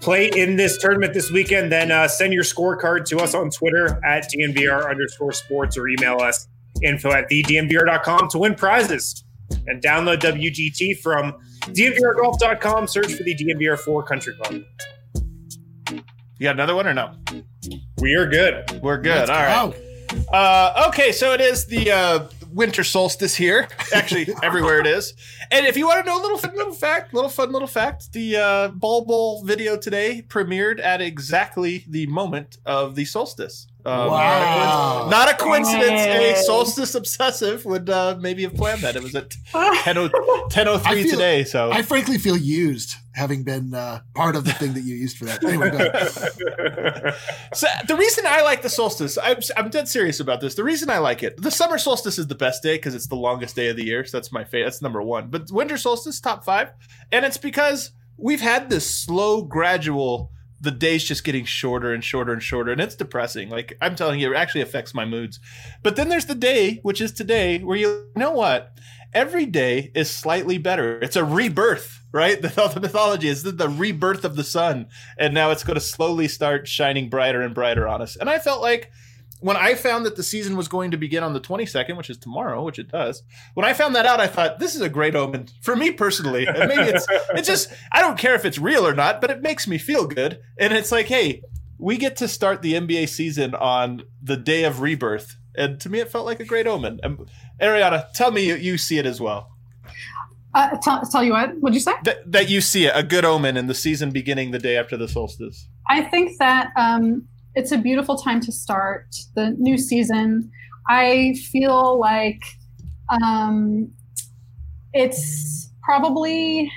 Play 0.00 0.30
in 0.34 0.56
this 0.56 0.78
tournament 0.78 1.12
this 1.12 1.30
weekend, 1.30 1.70
then 1.70 1.90
uh, 1.90 2.08
send 2.08 2.32
your 2.32 2.42
scorecard 2.42 3.04
to 3.06 3.18
us 3.18 3.34
on 3.34 3.50
Twitter 3.50 4.00
at 4.04 4.30
DNVR 4.32 4.88
underscore 4.88 5.32
sports 5.32 5.76
or 5.76 5.88
email 5.88 6.20
us 6.20 6.48
info 6.82 7.12
at 7.12 7.28
thednvr.com 7.28 8.28
to 8.30 8.38
win 8.38 8.54
prizes. 8.54 9.22
And 9.66 9.82
download 9.82 10.20
WGT 10.20 11.00
from 11.00 11.34
DNVRgolf.com. 11.64 12.86
Search 12.86 13.12
for 13.12 13.24
the 13.24 13.34
DNVR 13.34 13.78
4 13.78 14.02
Country 14.04 14.34
Club. 14.36 14.62
You 15.90 16.44
got 16.44 16.54
another 16.54 16.74
one 16.74 16.86
or 16.86 16.94
no? 16.94 17.12
We 17.98 18.14
are 18.14 18.26
good. 18.26 18.80
We're 18.82 18.96
good. 18.96 19.28
Let's 19.28 19.30
All 19.30 19.36
right. 19.36 19.74
go. 19.74 20.36
Uh, 20.36 20.86
okay, 20.88 21.12
so 21.12 21.34
it 21.34 21.40
is 21.40 21.66
the 21.66 21.90
uh, 21.90 22.28
winter 22.52 22.84
solstice 22.84 23.34
here. 23.36 23.68
Actually, 23.94 24.28
everywhere 24.42 24.80
it 24.80 24.86
is. 24.86 25.14
And 25.50 25.66
if 25.66 25.76
you 25.76 25.86
want 25.86 26.04
to 26.04 26.10
know 26.10 26.20
a 26.20 26.22
little 26.22 26.38
fun 26.38 26.54
little 26.56 26.72
fact, 26.74 27.12
little 27.14 27.30
fun 27.30 27.52
little 27.52 27.68
fact, 27.68 28.12
the 28.12 28.36
uh, 28.36 28.68
Bol 28.68 29.04
Bol 29.04 29.44
video 29.44 29.76
today 29.76 30.24
premiered 30.28 30.80
at 30.80 31.00
exactly 31.00 31.84
the 31.88 32.06
moment 32.06 32.58
of 32.66 32.94
the 32.94 33.04
solstice. 33.04 33.66
Um, 33.84 34.08
Wow. 34.10 35.08
Not 35.10 35.30
a 35.30 35.36
coincidence. 35.36 36.02
A 36.02 36.32
Dang. 36.34 36.42
solstice 36.44 36.94
obsessive 36.94 37.64
would 37.64 37.88
uh, 37.88 38.16
maybe 38.20 38.42
have 38.42 38.54
planned 38.54 38.82
that. 38.82 38.94
It 38.96 39.02
was 39.02 39.14
at 39.14 39.30
10 39.52 39.96
10.03 39.96 40.80
I 40.86 41.02
today. 41.02 41.44
So 41.44 41.70
I 41.70 41.82
frankly 41.82 42.18
feel 42.18 42.36
used 42.36 42.94
having 43.20 43.44
been 43.44 43.74
uh, 43.74 44.00
part 44.14 44.34
of 44.34 44.44
the 44.44 44.52
thing 44.52 44.72
that 44.72 44.80
you 44.80 44.94
used 44.94 45.18
for 45.18 45.26
that. 45.26 45.44
Anyway. 45.44 45.70
So 47.52 47.66
the 47.86 47.96
reason 47.96 48.24
I 48.26 48.42
like 48.42 48.62
the 48.62 48.68
solstice, 48.68 49.18
I'm, 49.22 49.38
I'm 49.56 49.70
dead 49.70 49.88
serious 49.88 50.20
about 50.20 50.40
this. 50.40 50.54
The 50.54 50.64
reason 50.64 50.88
I 50.88 50.98
like 50.98 51.22
it, 51.22 51.40
the 51.40 51.50
summer 51.50 51.78
solstice 51.78 52.18
is 52.18 52.28
the 52.28 52.34
best 52.34 52.62
day 52.62 52.76
because 52.76 52.94
it's 52.94 53.08
the 53.08 53.16
longest 53.16 53.56
day 53.56 53.68
of 53.68 53.76
the 53.76 53.84
year. 53.84 54.04
So 54.04 54.16
that's 54.16 54.32
my 54.32 54.44
favorite. 54.44 54.66
That's 54.66 54.82
number 54.82 55.02
one. 55.02 55.28
But 55.28 55.50
winter 55.50 55.76
solstice, 55.76 56.20
top 56.20 56.44
five, 56.44 56.70
and 57.12 57.24
it's 57.24 57.36
because 57.36 57.92
we've 58.16 58.40
had 58.40 58.70
this 58.70 58.88
slow, 58.88 59.42
gradual. 59.42 60.30
The 60.62 60.70
days 60.70 61.04
just 61.04 61.24
getting 61.24 61.46
shorter 61.46 61.94
and 61.94 62.04
shorter 62.04 62.32
and 62.34 62.42
shorter, 62.42 62.70
and 62.70 62.80
it's 62.82 62.94
depressing. 62.94 63.48
Like 63.48 63.76
I'm 63.80 63.96
telling 63.96 64.20
you, 64.20 64.32
it 64.32 64.36
actually 64.36 64.60
affects 64.60 64.94
my 64.94 65.06
moods. 65.06 65.40
But 65.82 65.96
then 65.96 66.10
there's 66.10 66.26
the 66.26 66.34
day, 66.34 66.80
which 66.82 67.00
is 67.00 67.12
today, 67.12 67.58
where 67.58 67.78
you, 67.78 67.88
you 67.88 68.12
know 68.16 68.32
what? 68.32 68.78
Every 69.12 69.46
day 69.46 69.90
is 69.94 70.10
slightly 70.10 70.58
better. 70.58 71.00
It's 71.00 71.16
a 71.16 71.24
rebirth, 71.24 71.99
right? 72.12 72.40
The, 72.50 72.70
the 72.74 72.80
mythology 72.80 73.28
is 73.28 73.42
the, 73.42 73.52
the 73.52 73.68
rebirth 73.68 74.24
of 74.24 74.36
the 74.36 74.44
sun 74.44 74.88
and 75.18 75.32
now 75.32 75.50
it's 75.50 75.64
going 75.64 75.76
to 75.76 75.80
slowly 75.80 76.28
start 76.28 76.66
shining 76.66 77.08
brighter 77.08 77.42
and 77.42 77.54
brighter 77.54 77.86
on 77.86 78.02
us. 78.02 78.16
And 78.16 78.28
I 78.28 78.38
felt 78.38 78.60
like 78.60 78.90
when 79.40 79.56
I 79.56 79.74
found 79.74 80.06
that 80.06 80.16
the 80.16 80.22
season 80.22 80.56
was 80.56 80.68
going 80.68 80.90
to 80.90 80.96
begin 80.96 81.22
on 81.22 81.32
the 81.32 81.40
22nd, 81.40 81.96
which 81.96 82.10
is 82.10 82.18
tomorrow, 82.18 82.62
which 82.62 82.78
it 82.78 82.88
does, 82.88 83.22
when 83.54 83.64
I 83.64 83.72
found 83.72 83.94
that 83.96 84.06
out, 84.06 84.20
I 84.20 84.26
thought 84.26 84.58
this 84.58 84.74
is 84.74 84.80
a 84.82 84.88
great 84.88 85.16
omen 85.16 85.48
for 85.62 85.74
me 85.74 85.90
personally. 85.90 86.46
And 86.46 86.68
maybe 86.68 86.90
it's 86.90 87.06
it's 87.30 87.48
just 87.48 87.72
I 87.90 88.00
don't 88.00 88.18
care 88.18 88.34
if 88.34 88.44
it's 88.44 88.58
real 88.58 88.86
or 88.86 88.94
not, 88.94 89.20
but 89.20 89.30
it 89.30 89.42
makes 89.42 89.66
me 89.66 89.78
feel 89.78 90.06
good. 90.06 90.40
And 90.58 90.72
it's 90.72 90.92
like, 90.92 91.06
hey, 91.06 91.42
we 91.78 91.96
get 91.96 92.16
to 92.16 92.28
start 92.28 92.62
the 92.62 92.74
NBA 92.74 93.08
season 93.08 93.54
on 93.54 94.02
the 94.22 94.36
day 94.36 94.64
of 94.64 94.80
rebirth. 94.80 95.36
And 95.56 95.80
to 95.80 95.88
me, 95.88 96.00
it 96.00 96.10
felt 96.10 96.26
like 96.26 96.40
a 96.40 96.44
great 96.44 96.66
omen. 96.66 97.00
And 97.02 97.26
Ariana, 97.60 98.12
tell 98.12 98.30
me 98.30 98.46
you, 98.46 98.54
you 98.54 98.78
see 98.78 98.98
it 98.98 99.06
as 99.06 99.20
well. 99.20 99.49
Uh, 100.54 100.76
tell, 100.82 101.00
tell 101.02 101.22
you 101.22 101.32
what, 101.32 101.56
what'd 101.58 101.74
you 101.74 101.80
say? 101.80 101.92
That, 102.04 102.30
that 102.32 102.50
you 102.50 102.60
see 102.60 102.86
it, 102.86 102.92
a 102.94 103.02
good 103.04 103.24
omen 103.24 103.56
in 103.56 103.66
the 103.68 103.74
season 103.74 104.10
beginning 104.10 104.50
the 104.50 104.58
day 104.58 104.76
after 104.76 104.96
the 104.96 105.06
solstice. 105.06 105.68
I 105.88 106.02
think 106.02 106.38
that 106.38 106.70
um, 106.76 107.26
it's 107.54 107.70
a 107.72 107.78
beautiful 107.78 108.16
time 108.16 108.40
to 108.40 108.50
start 108.52 109.06
the 109.36 109.50
new 109.58 109.78
season. 109.78 110.50
I 110.88 111.34
feel 111.52 111.98
like 112.00 112.42
um, 113.22 113.92
it's 114.92 115.70
probably, 115.82 116.70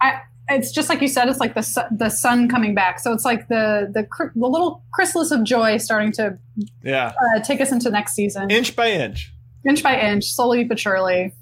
I, 0.00 0.20
it's 0.48 0.72
just 0.72 0.88
like 0.88 1.00
you 1.00 1.08
said. 1.08 1.28
It's 1.28 1.40
like 1.40 1.54
the 1.54 1.62
su- 1.62 1.82
the 1.96 2.08
sun 2.08 2.48
coming 2.48 2.74
back. 2.74 2.98
So 3.00 3.12
it's 3.12 3.24
like 3.24 3.48
the 3.48 3.90
the 3.92 4.04
cr- 4.04 4.32
the 4.34 4.46
little 4.46 4.84
chrysalis 4.92 5.30
of 5.30 5.44
joy 5.44 5.76
starting 5.78 6.12
to 6.12 6.38
Yeah. 6.82 7.12
uh, 7.36 7.40
take 7.40 7.60
us 7.60 7.72
into 7.72 7.90
next 7.90 8.14
season, 8.14 8.50
Inch 8.50 8.74
by 8.76 8.90
inch. 8.90 9.32
inch 9.68 9.82
by 9.82 9.98
inch, 10.00 10.24
slowly 10.32 10.64
but 10.64 10.78
surely. 10.78 11.32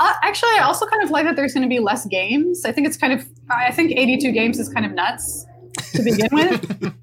Uh, 0.00 0.12
actually, 0.22 0.50
I 0.58 0.62
also 0.62 0.86
kind 0.86 1.02
of 1.02 1.10
like 1.10 1.24
that 1.24 1.34
there's 1.36 1.52
going 1.52 1.62
to 1.64 1.68
be 1.68 1.80
less 1.80 2.06
games. 2.06 2.64
I 2.64 2.72
think 2.72 2.86
it's 2.86 2.96
kind 2.96 3.12
of, 3.12 3.26
I 3.50 3.72
think 3.72 3.92
82 3.92 4.30
games 4.32 4.58
is 4.60 4.68
kind 4.68 4.86
of 4.86 4.92
nuts 4.92 5.44
to 5.92 6.02
begin 6.02 6.28
with. 6.32 6.94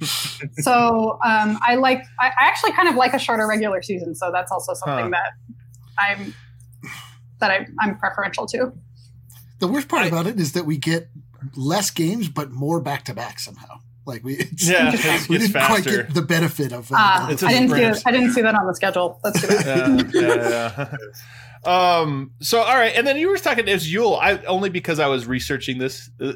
so 0.63 1.19
um, 1.25 1.59
I 1.67 1.75
like, 1.75 1.99
I, 2.19 2.27
I 2.27 2.47
actually 2.47 2.71
kind 2.71 2.87
of 2.87 2.95
like 2.95 3.13
a 3.13 3.19
shorter 3.19 3.47
regular 3.47 3.81
season. 3.81 4.15
So 4.15 4.31
that's 4.31 4.51
also 4.51 4.73
something 4.73 5.11
Huh. 5.13 5.19
that 5.19 5.33
I'm, 5.97 6.33
that 7.39 7.51
I, 7.51 7.67
I'm 7.81 7.97
preferential 7.97 8.45
to. 8.47 8.71
The 9.59 9.67
worst 9.67 9.87
part 9.89 10.07
about 10.07 10.25
it 10.27 10.39
is 10.39 10.53
that 10.53 10.65
we 10.65 10.77
get 10.77 11.09
less 11.55 11.89
games, 11.91 12.29
but 12.29 12.51
more 12.51 12.79
back 12.79 13.03
to 13.05 13.13
back 13.13 13.39
somehow. 13.39 13.79
Like 14.05 14.23
we, 14.23 14.35
it's, 14.35 14.69
Yeah, 14.69 14.91
it's, 14.93 15.27
we 15.27 15.37
didn't 15.37 15.53
quite 15.65 15.83
get 15.83 16.13
the 16.13 16.21
benefit 16.21 16.71
of. 16.71 16.91
Uh, 16.91 16.95
Uh, 16.97 17.27
the 17.27 17.33
It's 17.33 17.43
a 17.43 17.47
I 17.47 17.49
didn't 17.53 17.69
see 17.71 18.03
I 18.05 18.11
didn't 18.11 18.31
see 18.31 18.41
that 18.41 18.55
on 18.55 18.67
the 18.67 18.75
schedule. 18.75 19.19
That's 19.23 19.41
too 19.41 19.47
bad. 19.47 19.65
yeah, 20.13 20.21
yeah, 20.21 20.73
yeah. 20.77 20.95
Um. 21.65 22.31
So, 22.41 22.61
all 22.61 22.75
right, 22.75 22.93
and 22.95 23.05
then 23.07 23.17
you 23.17 23.29
were 23.29 23.37
talking. 23.37 23.65
Was 23.65 23.91
Yule. 23.91 24.15
I 24.15 24.37
only 24.45 24.69
because 24.69 24.99
I 24.99 25.07
was 25.07 25.25
researching 25.25 25.77
this 25.77 26.09
uh, 26.21 26.33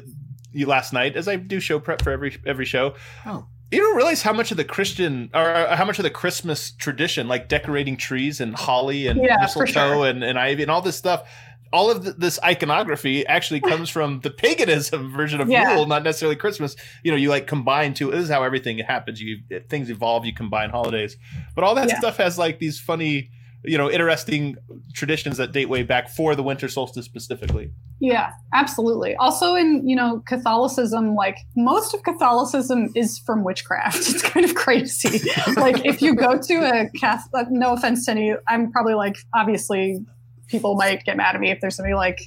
last 0.54 0.92
night, 0.92 1.16
as 1.16 1.28
I 1.28 1.36
do 1.36 1.60
show 1.60 1.78
prep 1.80 2.02
for 2.02 2.10
every 2.10 2.36
every 2.46 2.64
show. 2.66 2.94
Oh. 3.26 3.46
You 3.72 3.78
don't 3.78 3.96
realize 3.96 4.22
how 4.22 4.32
much 4.32 4.50
of 4.50 4.56
the 4.56 4.64
Christian 4.64 5.30
or 5.32 5.48
uh, 5.48 5.76
how 5.76 5.84
much 5.84 6.00
of 6.00 6.02
the 6.02 6.10
Christmas 6.10 6.72
tradition, 6.72 7.28
like 7.28 7.48
decorating 7.48 7.96
trees 7.96 8.40
and 8.40 8.52
holly 8.56 9.06
and 9.06 9.22
Yeah, 9.22 9.36
mistletoe 9.40 9.70
sure. 9.70 10.06
and, 10.06 10.24
and 10.24 10.36
ivy 10.36 10.62
and 10.62 10.72
all 10.72 10.82
this 10.82 10.96
stuff, 10.96 11.28
all 11.72 11.88
of 11.88 12.18
this 12.18 12.40
iconography 12.42 13.24
actually 13.28 13.60
comes 13.60 13.88
from 13.96 14.18
the 14.22 14.30
paganism 14.30 15.12
version 15.16 15.40
of 15.40 15.48
Yeah. 15.48 15.74
Yule, 15.76 15.86
not 15.86 16.02
necessarily 16.02 16.34
Christmas. 16.34 16.74
You 17.04 17.12
know, 17.12 17.16
you 17.16 17.28
like 17.30 17.46
combine 17.46 17.94
two. 17.94 18.10
This 18.10 18.24
is 18.24 18.28
how 18.28 18.42
everything 18.42 18.76
happens. 18.78 19.20
You 19.22 19.38
things 19.68 19.88
evolve. 19.88 20.26
You 20.26 20.34
combine 20.34 20.70
holidays, 20.70 21.16
but 21.54 21.62
all 21.62 21.76
that 21.76 21.90
Yeah. 21.90 21.98
stuff 22.00 22.16
has 22.16 22.36
like 22.38 22.58
these 22.58 22.80
funny, 22.80 23.30
you 23.64 23.76
know, 23.76 23.90
interesting 23.90 24.56
traditions 24.94 25.36
that 25.36 25.52
date 25.52 25.68
way 25.68 25.82
back 25.82 26.08
for 26.08 26.34
the 26.34 26.42
winter 26.42 26.68
solstice 26.68 27.04
specifically. 27.04 27.72
Yeah, 28.00 28.30
absolutely. 28.54 29.14
Also, 29.16 29.54
in 29.54 29.86
you 29.86 29.94
know 29.94 30.22
Catholicism, 30.26 31.14
like 31.14 31.36
most 31.56 31.92
of 31.92 32.02
Catholicism 32.02 32.88
is 32.94 33.18
from 33.18 33.44
witchcraft. 33.44 33.96
It's 34.10 34.22
kind 34.22 34.44
of 34.44 34.54
crazy. 34.54 35.20
like 35.56 35.84
if 35.84 36.00
you 36.00 36.14
go 36.14 36.38
to 36.38 36.54
a 36.54 36.88
Catholic, 36.98 37.48
no 37.50 37.74
offense 37.74 38.06
to 38.06 38.12
any, 38.12 38.34
I'm 38.48 38.72
probably 38.72 38.94
like 38.94 39.16
obviously 39.34 40.04
people 40.48 40.74
might 40.74 41.04
get 41.04 41.16
mad 41.16 41.34
at 41.34 41.40
me 41.40 41.50
if 41.50 41.60
there's 41.60 41.76
somebody 41.76 41.94
like 41.94 42.18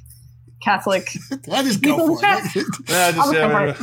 Catholic 0.61 1.09
I 1.51 1.63
just 1.63 1.81
go 1.81 1.97
People 1.97 2.17
for 2.17 2.25
it. 2.25 2.65
Yeah, 2.87 3.11
I 3.17 3.65
would 3.65 3.75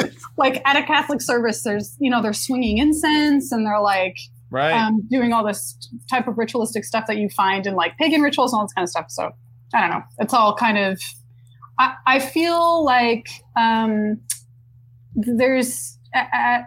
uh, 0.00 0.08
like 0.36 0.62
at 0.66 0.76
a 0.76 0.82
Catholic 0.82 1.22
service, 1.22 1.62
there's 1.62 1.96
you 2.00 2.10
know 2.10 2.20
they're 2.20 2.32
swinging 2.32 2.78
incense 2.78 3.52
and 3.52 3.64
they're 3.64 3.80
like 3.80 4.16
right. 4.50 4.72
um, 4.72 5.02
doing 5.08 5.32
all 5.32 5.44
this 5.44 5.76
type 6.08 6.28
of 6.28 6.38
ritualistic 6.38 6.84
stuff 6.84 7.06
that 7.06 7.16
you 7.16 7.28
find 7.28 7.66
in 7.66 7.74
like 7.74 7.96
pagan 7.96 8.20
rituals 8.20 8.52
and 8.52 8.60
all 8.60 8.66
this 8.66 8.72
kind 8.72 8.84
of 8.84 8.90
stuff. 8.90 9.06
So 9.10 9.30
I 9.74 9.80
don't 9.80 9.90
know. 9.90 10.02
It's 10.18 10.34
all 10.34 10.54
kind 10.54 10.78
of. 10.78 11.00
I, 11.78 11.94
I 12.06 12.18
feel 12.18 12.84
like 12.84 13.28
um, 13.56 14.20
there's 15.14 15.96
at, 16.12 16.64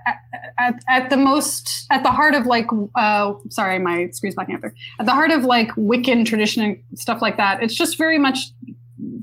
at, 0.58 0.76
at 0.88 1.10
the 1.10 1.18
most 1.18 1.86
at 1.92 2.04
the 2.04 2.12
heart 2.12 2.34
of 2.34 2.46
like 2.46 2.68
uh, 2.96 3.34
sorry 3.50 3.78
my 3.78 4.10
screen's 4.12 4.36
blacking 4.36 4.56
out 4.56 4.62
there 4.62 4.74
at 5.00 5.06
the 5.06 5.12
heart 5.12 5.32
of 5.32 5.44
like 5.44 5.70
Wiccan 5.72 6.26
tradition 6.26 6.64
and 6.64 7.00
stuff 7.00 7.22
like 7.22 7.38
that. 7.38 7.62
It's 7.62 7.76
just 7.76 7.98
very 7.98 8.18
much 8.18 8.52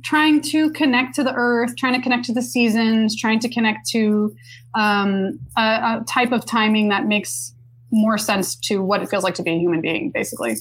trying 0.02 0.40
to 0.40 0.70
connect 0.72 1.14
to 1.14 1.24
the 1.24 1.32
earth, 1.34 1.76
trying 1.76 1.94
to 1.94 2.02
connect 2.02 2.24
to 2.26 2.32
the 2.32 2.42
seasons, 2.42 3.18
trying 3.18 3.38
to 3.40 3.48
connect 3.48 3.88
to 3.90 4.34
um, 4.74 5.38
a, 5.56 5.60
a 5.62 6.04
type 6.06 6.32
of 6.32 6.44
timing 6.44 6.88
that 6.88 7.06
makes 7.06 7.54
more 7.90 8.18
sense 8.18 8.54
to 8.54 8.82
what 8.82 9.02
it 9.02 9.08
feels 9.08 9.24
like 9.24 9.34
to 9.34 9.42
be 9.42 9.50
a 9.52 9.58
human 9.58 9.80
being, 9.80 10.10
basically. 10.10 10.56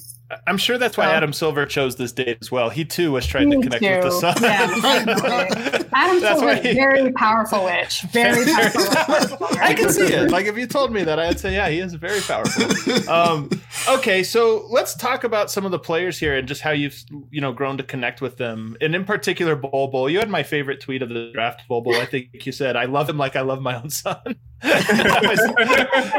I'm 0.46 0.58
sure 0.58 0.78
that's 0.78 0.96
why. 0.96 1.06
Adam 1.12 1.34
Silver 1.34 1.65
chose 1.65 1.96
this 1.96 2.12
date 2.12 2.38
as 2.39 2.52
well. 2.52 2.70
He 2.70 2.86
too 2.86 3.12
was 3.12 3.26
trying 3.26 3.50
to 3.50 3.60
connect 3.62 3.82
with 3.82 4.04
the 4.04 4.10
too. 4.10 4.20
sun. 4.20 4.36
Yeah. 4.44 5.84
Adam 5.94 6.20
Silver 6.20 6.56
he- 6.56 6.74
very 6.76 7.12
powerful 7.13 7.65
witch. 7.65 8.02
Very 8.12 8.46
powerful 8.46 9.38
witch. 9.50 9.58
I 9.60 9.74
can 9.74 9.89
see 9.92 10.04
it. 10.06 10.30
Like 10.30 10.46
if 10.46 10.56
you 10.56 10.68
told 10.68 10.94
me 10.94 11.04
that, 11.04 11.20
I'd 11.20 11.39
say, 11.39 11.54
yeah, 11.54 11.70
he 11.70 11.80
is 11.80 11.96
very 11.96 12.22
powerful. 12.22 13.10
Um, 13.10 13.50
okay, 13.89 14.22
so 14.22 14.68
let's 14.70 14.94
talk 14.96 15.24
about 15.24 15.50
some 15.50 15.65
of 15.65 15.72
the 15.72 15.80
players 15.80 16.20
here 16.20 16.38
and 16.38 16.48
just 16.48 16.62
how 16.62 16.72
you've 16.72 17.04
you 17.32 17.42
know 17.42 17.52
grown 17.52 17.78
to 17.78 17.84
connect 17.84 18.22
with 18.22 18.38
them. 18.38 18.78
And 18.82 18.94
in 18.94 19.06
particular, 19.06 19.56
Bol 19.56 19.88
Bol. 19.88 20.10
You 20.12 20.20
had 20.20 20.30
my 20.30 20.44
favorite 20.44 20.80
tweet 20.80 21.02
of 21.02 21.10
the 21.10 21.32
draft, 21.34 21.68
Bol 21.68 21.82
Bol. 21.82 21.96
I 21.96 22.06
think 22.06 22.46
you 22.46 22.52
said, 22.52 22.76
"I 22.76 22.86
love 22.86 23.10
him 23.10 23.18
like 23.18 23.36
I 23.36 23.42
love 23.42 23.62
my 23.62 23.82
own 23.82 23.89
son." 23.89 24.36
I, 24.62 25.22
always, 25.24 25.39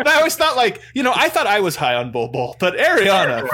I 0.06 0.14
always 0.16 0.36
thought 0.36 0.56
like 0.56 0.80
you 0.94 1.02
know 1.02 1.12
I 1.14 1.28
thought 1.28 1.46
I 1.46 1.60
was 1.60 1.76
high 1.76 1.94
on 1.94 2.10
Bol 2.10 2.28
Bol, 2.28 2.56
but 2.58 2.76
Ariana 2.76 3.48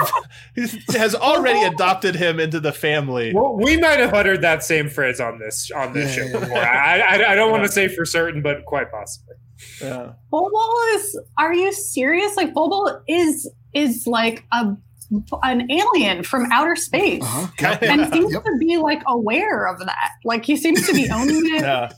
has 0.95 1.13
already 1.15 1.61
adopted 1.63 2.15
him 2.15 2.39
into 2.39 2.59
the 2.59 2.71
family. 2.71 3.33
Well, 3.33 3.55
we 3.57 3.77
might 3.77 3.99
have 3.99 4.13
uttered 4.13 4.41
that 4.43 4.63
same 4.63 4.89
phrase 4.89 5.19
on 5.19 5.39
this 5.39 5.69
on 5.75 5.93
this 5.93 6.15
Yeah, 6.15 6.23
show 6.23 6.29
yeah, 6.29 6.39
before. 6.39 6.57
I, 6.57 6.99
I, 6.99 7.31
I 7.31 7.35
don't 7.35 7.51
want 7.51 7.63
to 7.63 7.71
say 7.71 7.87
for 7.87 8.05
certain, 8.05 8.41
but 8.41 8.65
quite 8.65 8.91
possibly. 8.91 9.35
Yeah. 9.81 10.13
Bobo 10.31 10.57
is. 10.95 11.19
Are 11.37 11.53
you 11.53 11.71
serious? 11.73 12.35
Like 12.37 12.53
Bobo 12.53 13.01
is 13.07 13.49
is 13.73 14.05
like 14.07 14.45
a 14.53 14.75
an 15.43 15.71
alien 15.71 16.21
from 16.23 16.51
outer 16.51 16.75
space. 16.75 17.23
Uh-huh. 17.23 17.47
Yep. 17.61 17.83
And 17.83 18.13
seems 18.13 18.33
Yep. 18.33 18.43
to 18.43 18.57
be 18.59 18.77
like 18.77 19.01
aware 19.07 19.65
of 19.67 19.79
that. 19.79 20.09
Like 20.25 20.45
he 20.45 20.55
seems 20.57 20.85
to 20.87 20.93
be 20.93 21.09
owning 21.09 21.45
it. 21.55 21.61
Yeah. 21.61 21.91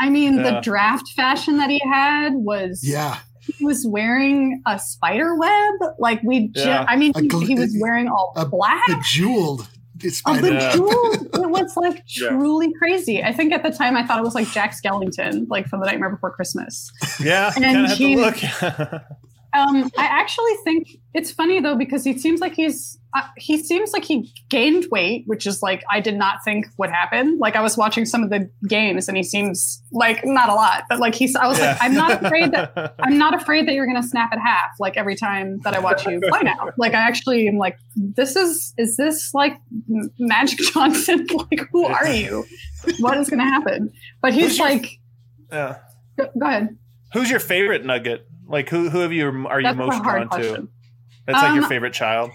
I 0.00 0.08
mean, 0.10 0.36
Yeah. 0.38 0.42
the 0.54 0.60
draft 0.60 1.08
fashion 1.14 1.58
that 1.58 1.70
he 1.70 1.80
had 1.84 2.32
was 2.34 2.80
Yeah. 2.82 3.18
he 3.40 3.64
was 3.64 3.86
wearing 3.86 4.62
a 4.66 4.78
spider 4.78 5.36
web. 5.36 5.74
Like 5.98 6.22
we, 6.22 6.48
ju- 6.48 6.62
I 6.64 6.96
mean, 6.96 7.12
he, 7.14 7.28
gl- 7.28 7.46
he 7.46 7.54
was 7.54 7.76
wearing 7.80 8.08
all 8.08 8.32
a 8.36 8.46
black. 8.46 8.86
Bejeweled. 8.88 9.68
It's 10.02 10.16
A 10.26 10.34
spider. 10.34 10.48
Yeah. 10.52 10.72
bejeweled. 10.72 11.28
It 11.34 11.50
was 11.50 11.76
like 11.76 12.02
Yeah. 12.18 12.28
truly 12.30 12.72
crazy. 12.78 13.22
I 13.22 13.32
think 13.32 13.52
at 13.52 13.62
the 13.62 13.70
time 13.70 13.96
I 13.96 14.06
thought 14.06 14.18
it 14.18 14.24
was 14.24 14.34
like 14.34 14.48
Jack 14.48 14.72
Skellington, 14.74 15.46
like 15.50 15.66
from 15.68 15.80
The 15.80 15.86
Nightmare 15.86 16.10
Before 16.10 16.30
Christmas. 16.30 16.90
Yeah. 17.22 17.52
And 17.54 17.64
Kind 17.64 17.76
of 17.78 17.86
have 17.88 17.98
to 17.98 18.04
he- 18.04 18.16
look. 18.16 18.36
Um, 19.52 19.90
I 19.98 20.04
actually 20.04 20.54
think 20.62 20.86
it's 21.12 21.32
funny 21.32 21.58
though 21.60 21.74
because 21.74 22.04
he 22.04 22.16
seems 22.16 22.40
like 22.40 22.54
he's 22.54 22.99
uh, 23.14 23.22
he 23.36 23.58
seems 23.62 23.92
like 23.92 24.04
he 24.04 24.32
gained 24.48 24.86
weight, 24.90 25.24
which 25.26 25.46
is 25.46 25.62
like 25.62 25.82
I 25.90 25.98
did 26.00 26.16
not 26.16 26.44
think 26.44 26.66
would 26.78 26.90
happen. 26.90 27.38
Like 27.38 27.56
I 27.56 27.60
was 27.60 27.76
watching 27.76 28.04
some 28.04 28.22
of 28.22 28.30
the 28.30 28.48
games 28.68 29.08
and 29.08 29.16
he 29.16 29.22
seems 29.24 29.82
like 29.90 30.20
not 30.24 30.48
a 30.48 30.54
lot, 30.54 30.84
but 30.88 31.00
like 31.00 31.14
he's 31.14 31.34
I 31.34 31.46
was 31.48 31.58
like 31.58 31.76
I'm 31.80 31.94
not 31.94 32.24
afraid 32.24 32.52
that 32.52 32.94
I'm 33.00 33.18
not 33.18 33.34
afraid 33.34 33.66
that 33.66 33.74
you're 33.74 33.86
gonna 33.86 34.02
snap 34.02 34.30
at 34.32 34.38
half 34.38 34.70
like 34.78 34.96
every 34.96 35.16
time 35.16 35.58
that 35.64 35.74
I 35.74 35.80
watch 35.80 36.06
you 36.06 36.20
play 36.28 36.40
now. 36.42 36.70
Like 36.78 36.94
I 36.94 36.98
actually 37.00 37.48
am 37.48 37.56
like 37.56 37.76
this 37.96 38.36
is 38.36 38.72
is 38.78 38.96
this 38.96 39.34
like 39.34 39.56
Magic 40.18 40.58
Johnson? 40.72 41.26
like 41.50 41.60
who 41.72 41.84
are 41.86 42.08
you? 42.08 42.44
What 43.00 43.18
is 43.18 43.28
gonna 43.28 43.44
happen? 43.44 43.92
But 44.22 44.34
he's 44.34 44.56
your- 44.58 44.68
like 44.68 44.98
Yeah. 45.52 45.78
go, 46.16 46.28
go 46.40 46.46
ahead. 46.46 46.76
Who's 47.12 47.28
your 47.30 47.40
favorite 47.40 47.84
nugget? 47.84 48.26
Like 48.46 48.68
who 48.68 48.88
who 48.88 49.00
have 49.00 49.12
you 49.12 49.26
are 49.48 49.60
you 49.60 49.64
That's 49.66 49.76
most 49.78 49.98
a 50.00 50.02
hard 50.02 50.30
drawn 50.30 50.42
to? 50.42 50.68
That's 51.26 51.42
like 51.42 51.54
your 51.54 51.64
Um, 51.64 51.68
favorite 51.68 51.92
child. 51.92 52.30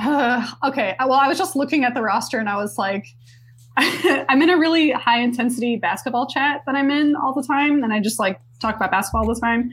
Okay. 0.64 0.96
Well, 1.00 1.14
I 1.14 1.28
was 1.28 1.38
just 1.38 1.56
looking 1.56 1.84
at 1.84 1.94
the 1.94 2.02
roster 2.02 2.38
and 2.38 2.48
I 2.48 2.56
was 2.56 2.78
like, 2.78 3.06
I'm 3.76 4.42
in 4.42 4.50
a 4.50 4.58
really 4.58 4.90
high 4.90 5.20
intensity 5.20 5.76
basketball 5.76 6.26
chat 6.26 6.62
that 6.66 6.74
I'm 6.74 6.90
in 6.90 7.16
all 7.16 7.32
the 7.32 7.42
time, 7.42 7.82
and 7.82 7.92
I 7.92 8.00
just 8.00 8.18
like 8.18 8.38
talk 8.60 8.76
about 8.76 8.90
basketball 8.90 9.26
all 9.26 9.34
the 9.34 9.40
time. 9.40 9.70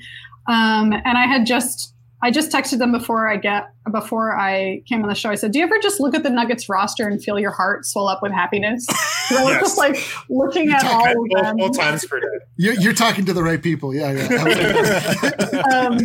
Um, 0.48 0.94
and 0.94 1.18
I 1.18 1.26
had 1.26 1.46
just 1.46 1.94
I 2.22 2.32
just 2.32 2.52
texted 2.52 2.80
them 2.80 2.92
before 2.92 3.30
I 3.30 3.38
get 3.38 3.70
before 3.92 4.38
I 4.38 4.82
came 4.90 5.02
on 5.04 5.08
the 5.10 5.16
show. 5.16 5.30
I 5.30 5.36
said, 5.36 5.52
"Do 5.52 5.60
you 5.60 5.66
ever 5.66 5.80
just 5.80 6.00
look 6.02 6.14
at 6.14 6.24
the 6.24 6.30
Nuggets 6.30 6.68
roster 6.68 7.08
and 7.08 7.24
feel 7.24 7.40
your 7.40 7.52
heart 7.52 7.86
swell 7.86 8.08
up 8.08 8.22
with 8.22 8.32
happiness?" 8.34 8.86
I 9.32 9.44
was 9.44 9.50
Yes. 9.52 9.62
just 9.62 9.78
like 9.78 9.98
looking 10.30 10.66
You 10.70 10.76
at 10.76 10.82
talk 10.82 10.92
all 10.92 11.10
of 11.12 11.16
Multiple 11.16 11.44
them. 11.44 11.58
multiple 11.58 11.84
times 11.86 12.06
per 12.06 12.20
day. 12.20 12.28
You're, 12.58 12.74
you're 12.76 12.94
talking 12.94 13.26
to 13.26 13.34
the 13.34 13.44
right 13.44 13.62
people. 13.62 13.94
Yeah, 13.96 14.12
yeah. 14.12 14.26
um, 15.72 15.98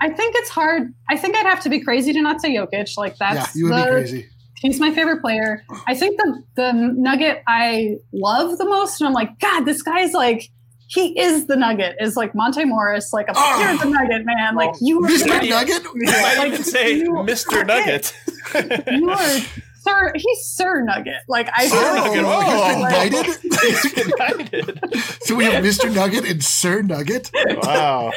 I 0.00 0.10
think 0.10 0.34
it's 0.36 0.50
hard. 0.50 0.92
I 1.08 1.16
think 1.16 1.36
I'd 1.36 1.46
have 1.46 1.60
to 1.60 1.70
be 1.70 1.80
crazy 1.80 2.12
to 2.12 2.20
not 2.20 2.40
say 2.40 2.54
Jokic. 2.54 2.96
Like 2.96 3.16
yeah, 3.20 3.34
that's 3.34 3.56
you 3.56 3.64
would 3.66 3.72
the, 3.74 3.84
be 3.84 3.90
crazy. 3.90 4.28
He's 4.60 4.80
my 4.80 4.92
favorite 4.94 5.20
player. 5.20 5.62
I 5.86 5.94
think 5.94 6.16
the 6.18 6.42
the 6.56 6.72
nugget 6.72 7.42
I 7.46 7.96
love 8.12 8.58
the 8.58 8.64
most, 8.64 9.00
and 9.00 9.08
I'm 9.08 9.14
like, 9.14 9.38
God, 9.38 9.64
this 9.64 9.82
guy's 9.82 10.12
like, 10.12 10.50
he 10.88 11.18
is 11.18 11.46
the 11.46 11.56
nugget. 11.56 11.96
Is 12.00 12.16
like 12.16 12.34
Monte 12.34 12.64
Morris, 12.64 13.12
like 13.12 13.28
a 13.28 13.32
Oh. 13.36 13.60
you're 13.68 13.78
the 13.78 13.90
nugget, 13.90 14.24
man. 14.26 14.54
Like 14.54 14.74
you 14.80 15.04
are, 15.04 15.08
Mr. 15.08 15.28
Right. 15.30 15.48
Nugget? 15.48 15.82
You 15.94 16.04
might 16.04 16.36
like, 16.38 16.52
even 16.52 16.64
say 16.64 17.02
Mr. 17.02 17.66
Nugget. 17.66 18.14
you 18.92 19.10
are 19.10 19.38
Sir. 19.80 20.12
He's 20.14 20.46
Sir 20.46 20.82
Nugget. 20.82 21.22
Like 21.28 21.48
I 21.56 21.68
feel 21.68 21.78
Sir 21.80 21.94
like 21.94 22.04
Nugget. 22.04 22.24
Oh, 22.26 22.42
Oh. 22.46 22.78
United? 22.78 24.76
United. 24.78 25.22
so 25.22 25.34
we 25.34 25.44
have 25.44 25.62
Mr. 25.64 25.92
Nugget 25.92 26.24
and 26.28 26.42
Sir 26.42 26.82
Nugget. 26.82 27.30
Wow. 27.62 28.12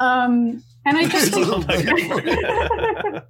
Um, 0.00 0.62
and 0.86 0.98
I 0.98 1.06
just 1.08 1.32
think, 1.32 1.46
little 1.46 1.60
nugget. 1.62 3.24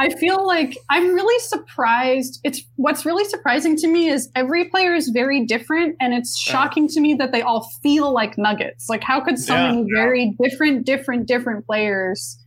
I 0.00 0.08
feel 0.08 0.46
like 0.46 0.76
I'm 0.88 1.12
really 1.12 1.38
surprised. 1.40 2.40
It's 2.42 2.62
what's 2.76 3.04
really 3.04 3.24
surprising 3.26 3.76
to 3.76 3.86
me 3.86 4.08
is 4.08 4.30
every 4.34 4.64
player 4.70 4.94
is 4.94 5.08
very 5.10 5.44
different, 5.44 5.96
and 6.00 6.14
it's 6.14 6.32
Yeah. 6.46 6.52
shocking 6.52 6.88
to 6.88 7.00
me 7.00 7.12
that 7.14 7.32
they 7.32 7.42
all 7.42 7.68
feel 7.82 8.10
like 8.12 8.38
nuggets. 8.38 8.88
Like, 8.88 9.02
how 9.04 9.20
could 9.20 9.38
so 9.38 9.54
Yeah. 9.54 9.66
many 9.72 9.86
very 9.94 10.34
different, 10.42 10.86
different, 10.86 11.26
different 11.28 11.66
players 11.66 12.38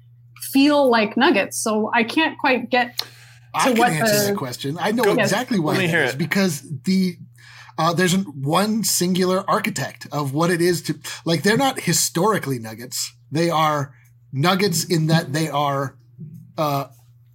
feel 0.52 0.90
like 0.90 1.16
nuggets? 1.16 1.62
So 1.64 1.92
I 1.94 2.04
can't 2.04 2.38
quite 2.40 2.72
get. 2.72 3.02
I 3.54 3.66
So 3.66 3.70
can 3.74 3.80
what 3.80 3.92
answer 3.92 4.18
the- 4.20 4.26
that 4.32 4.36
question. 4.38 4.78
I 4.82 4.90
know 4.92 5.04
Go- 5.04 5.14
exactly 5.14 5.60
why 5.60 5.74
Let 5.74 5.80
me 5.80 5.86
it 5.86 5.90
hear 5.92 6.04
is 6.06 6.14
it. 6.14 6.18
because 6.18 6.64
the 6.86 7.18
uh, 7.78 7.92
there's 7.92 8.14
an, 8.14 8.22
one 8.42 8.84
singular 8.84 9.44
architect 9.50 10.06
of 10.12 10.32
what 10.32 10.50
it 10.52 10.62
is 10.62 10.82
to 10.84 10.96
like. 11.26 11.42
They're 11.44 11.58
not 11.58 11.80
historically 11.82 12.60
nuggets. 12.60 13.14
They 13.32 13.50
are 13.50 13.94
nuggets 14.32 14.84
in 14.84 15.08
that 15.08 15.34
they 15.34 15.50
are 15.50 15.96
uh, 16.58 16.86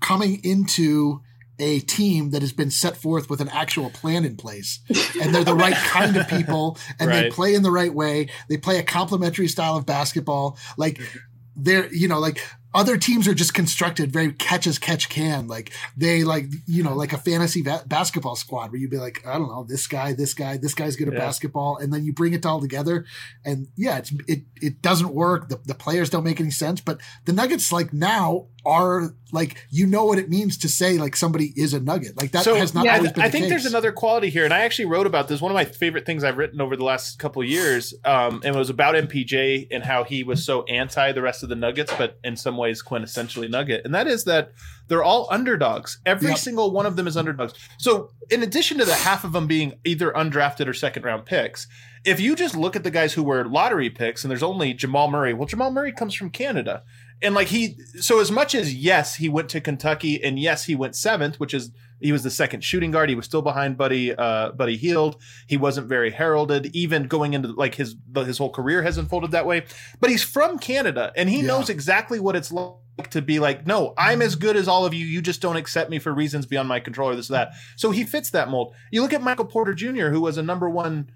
coming 0.09 0.43
into 0.43 1.21
a 1.59 1.81
team 1.81 2.31
that 2.31 2.41
has 2.41 2.53
been 2.53 2.71
set 2.71 2.97
forth 2.97 3.29
with 3.29 3.43
an 3.43 3.49
actual 3.51 3.91
plan 3.91 4.25
in 4.25 4.37
place. 4.37 4.81
And 5.21 5.35
they're 5.35 5.45
the 5.45 5.55
right 5.67 5.75
kind 5.75 6.17
of 6.17 6.27
people 6.29 6.79
and 6.99 7.11
they 7.11 7.31
play 7.31 7.55
in 7.55 7.63
the 7.63 7.71
right 7.71 7.93
way. 7.93 8.29
They 8.49 8.57
play 8.57 8.79
a 8.79 8.83
complementary 8.83 9.49
style 9.49 9.77
of 9.77 9.85
basketball. 9.85 10.57
Like 10.79 10.95
mm-hmm. 10.95 11.19
they're 11.57 11.93
you 11.93 12.09
know 12.09 12.21
like 12.21 12.41
other 12.79 12.97
teams 12.97 13.27
are 13.27 13.35
just 13.35 13.55
constructed 13.55 14.13
very 14.13 14.33
catch 14.33 14.67
as 14.67 14.79
catch 14.79 15.09
can. 15.09 15.49
Like 15.49 15.73
they 15.97 16.23
like 16.23 16.47
you 16.67 16.83
know 16.85 16.95
like 16.95 17.13
a 17.13 17.19
fantasy 17.19 17.61
ba- 17.63 17.83
basketball 17.87 18.37
squad 18.37 18.71
where 18.71 18.81
you'd 18.81 18.91
be 18.91 18.99
like 18.99 19.27
i 19.27 19.33
don't 19.37 19.49
know 19.49 19.65
this 19.65 19.87
guy 19.89 20.13
this 20.13 20.33
guy 20.33 20.57
this 20.57 20.75
guy's 20.75 20.95
good 20.97 21.09
at 21.09 21.15
Yeah. 21.15 21.21
basketball. 21.21 21.77
And 21.79 21.93
then 21.93 22.05
you 22.05 22.13
bring 22.13 22.35
it 22.35 22.47
all 22.47 22.61
together 22.61 23.05
and 23.45 23.67
yeah 23.77 23.99
it's 23.99 24.13
it 24.29 24.43
it 24.63 24.81
doesn't 24.83 25.13
work. 25.13 25.49
The, 25.49 25.59
the 25.67 25.75
players 25.75 26.09
don't 26.11 26.25
make 26.25 26.41
any 26.41 26.51
sense. 26.53 26.81
But 26.81 27.01
the 27.25 27.33
nuggets 27.33 27.73
like 27.73 27.93
now 27.93 28.47
are 28.67 29.15
like 29.33 29.57
you 29.71 29.87
know 29.87 30.05
what 30.05 30.19
it 30.19 30.29
means 30.29 30.59
to 30.59 30.69
say 30.69 30.99
like 30.99 31.17
somebody 31.17 31.53
is 31.57 31.73
a 31.75 31.81
nugget. 31.81 32.17
Like 32.17 32.33
that 32.33 32.45
so 32.45 32.55
has 32.55 32.75
not 32.75 32.85
yeah, 32.85 32.97
always 32.97 33.13
been 33.13 33.23
I 33.23 33.29
the 33.29 33.33
think 33.33 33.49
there's 33.49 33.67
another 33.67 33.93
quality 33.93 34.31
here, 34.31 34.45
and 34.45 34.55
I 34.55 34.61
actually 34.61 34.87
wrote 34.87 35.07
about 35.07 35.29
this. 35.29 35.41
One 35.41 35.51
of 35.51 35.55
my 35.55 35.65
favorite 35.65 36.07
things 36.07 36.23
I've 36.23 36.37
written 36.37 36.61
over 36.61 36.77
the 36.77 36.85
last 36.85 37.19
couple 37.19 37.43
of 37.43 37.49
years, 37.49 37.95
um, 38.05 38.43
and 38.45 38.55
it 38.55 38.59
was 38.59 38.71
about 38.71 38.95
MPJ 38.95 39.69
and 39.71 39.85
how 39.85 40.05
he 40.05 40.23
was 40.23 40.45
so 40.45 40.65
anti 40.65 41.13
the 41.13 41.23
rest 41.23 41.43
of 41.43 41.49
the 41.49 41.57
Nuggets, 41.57 41.93
but 41.97 42.19
in 42.23 42.37
some 42.37 42.57
ways 42.69 42.83
quintessentially 42.83 43.49
Nugget, 43.49 43.85
and 43.85 43.95
that 43.95 44.07
is 44.07 44.25
that 44.25 44.53
they're 44.89 45.03
all 45.03 45.27
underdogs. 45.31 45.99
Every 46.05 46.29
Yep. 46.29 46.39
single 46.39 46.71
one 46.71 46.87
of 46.87 46.97
them 46.97 47.07
is 47.07 47.17
underdogs. 47.17 47.55
So 47.79 48.11
in 48.31 48.43
addition 48.43 48.79
to 48.79 48.85
the 48.85 48.95
half 48.95 49.25
of 49.25 49.33
them 49.33 49.47
being 49.47 49.75
either 49.85 50.11
undrafted 50.13 50.67
or 50.67 50.75
second 50.75 51.05
round 51.05 51.25
picks, 51.25 51.67
if 52.05 52.21
you 52.21 52.37
just 52.37 52.57
look 52.57 52.77
at 52.77 52.85
the 52.85 52.91
guys 52.91 53.15
who 53.15 53.23
were 53.23 53.45
lottery 53.45 53.91
picks, 53.91 54.23
and 54.25 54.31
there's 54.31 54.43
only 54.43 54.73
Jamal 54.75 55.11
Murray. 55.11 55.33
Well, 55.35 55.47
Jamal 55.47 55.71
Murray 55.71 55.93
comes 55.93 56.15
from 56.15 56.31
Canada. 56.31 56.83
And 57.21 57.35
like 57.35 57.49
he, 57.49 57.77
so 58.01 58.21
as 58.21 58.31
much 58.31 58.55
as 58.55 58.73
yes, 58.75 59.17
he 59.17 59.29
went 59.29 59.49
to 59.51 59.61
Kentucky, 59.61 60.23
and 60.23 60.39
yes, 60.39 60.65
he 60.65 60.75
went 60.77 60.95
seventh, 60.95 61.41
which 61.41 61.53
is 61.53 61.73
he 62.01 62.13
was 62.13 62.23
the 62.23 62.31
second 62.31 62.63
shooting 62.63 62.91
guard. 62.91 63.09
He 63.09 63.15
was 63.15 63.25
still 63.25 63.43
behind 63.43 63.77
Buddy 63.77 64.15
uh, 64.15 64.53
Buddy 64.53 64.77
Hield. 64.77 65.17
He 65.47 65.57
wasn't 65.57 65.87
very 65.89 66.11
heralded, 66.11 66.75
even 66.75 67.09
going 67.09 67.35
into 67.35 67.49
like 67.53 67.75
his 67.75 67.97
his 68.15 68.39
whole 68.39 68.51
career 68.51 68.83
has 68.83 68.99
unfolded 68.99 69.31
that 69.33 69.47
way. 69.47 69.65
But 70.01 70.11
he's 70.11 70.23
from 70.23 70.59
Canada, 70.59 71.13
and 71.17 71.29
he 71.29 71.41
Yeah. 71.41 71.47
knows 71.49 71.69
exactly 71.71 72.21
what 72.21 72.37
it's 72.37 72.53
like 72.53 72.75
to 73.11 73.23
be 73.23 73.39
like, 73.39 73.67
no, 73.67 73.95
I'm 73.97 74.23
as 74.23 74.35
good 74.35 74.57
as 74.57 74.67
all 74.67 74.85
of 74.85 74.93
you. 74.93 75.07
You 75.07 75.23
just 75.23 75.41
don't 75.41 75.57
accept 75.57 75.89
me 75.89 75.99
for 76.01 76.13
reasons 76.13 76.47
beyond 76.47 76.69
my 76.69 76.81
control 76.81 77.11
or 77.11 77.15
this 77.17 77.31
or 77.31 77.35
that. 77.35 77.53
So 77.77 77.91
he 77.93 78.03
fits 78.05 78.31
that 78.31 78.49
mold. 78.49 78.75
You 78.91 79.03
look 79.03 79.13
at 79.13 79.23
Michael 79.23 79.45
Porter 79.45 79.73
Jr., 79.73 80.09
who 80.09 80.21
was 80.21 80.37
a 80.37 80.43
number 80.43 80.69
one 80.69 81.09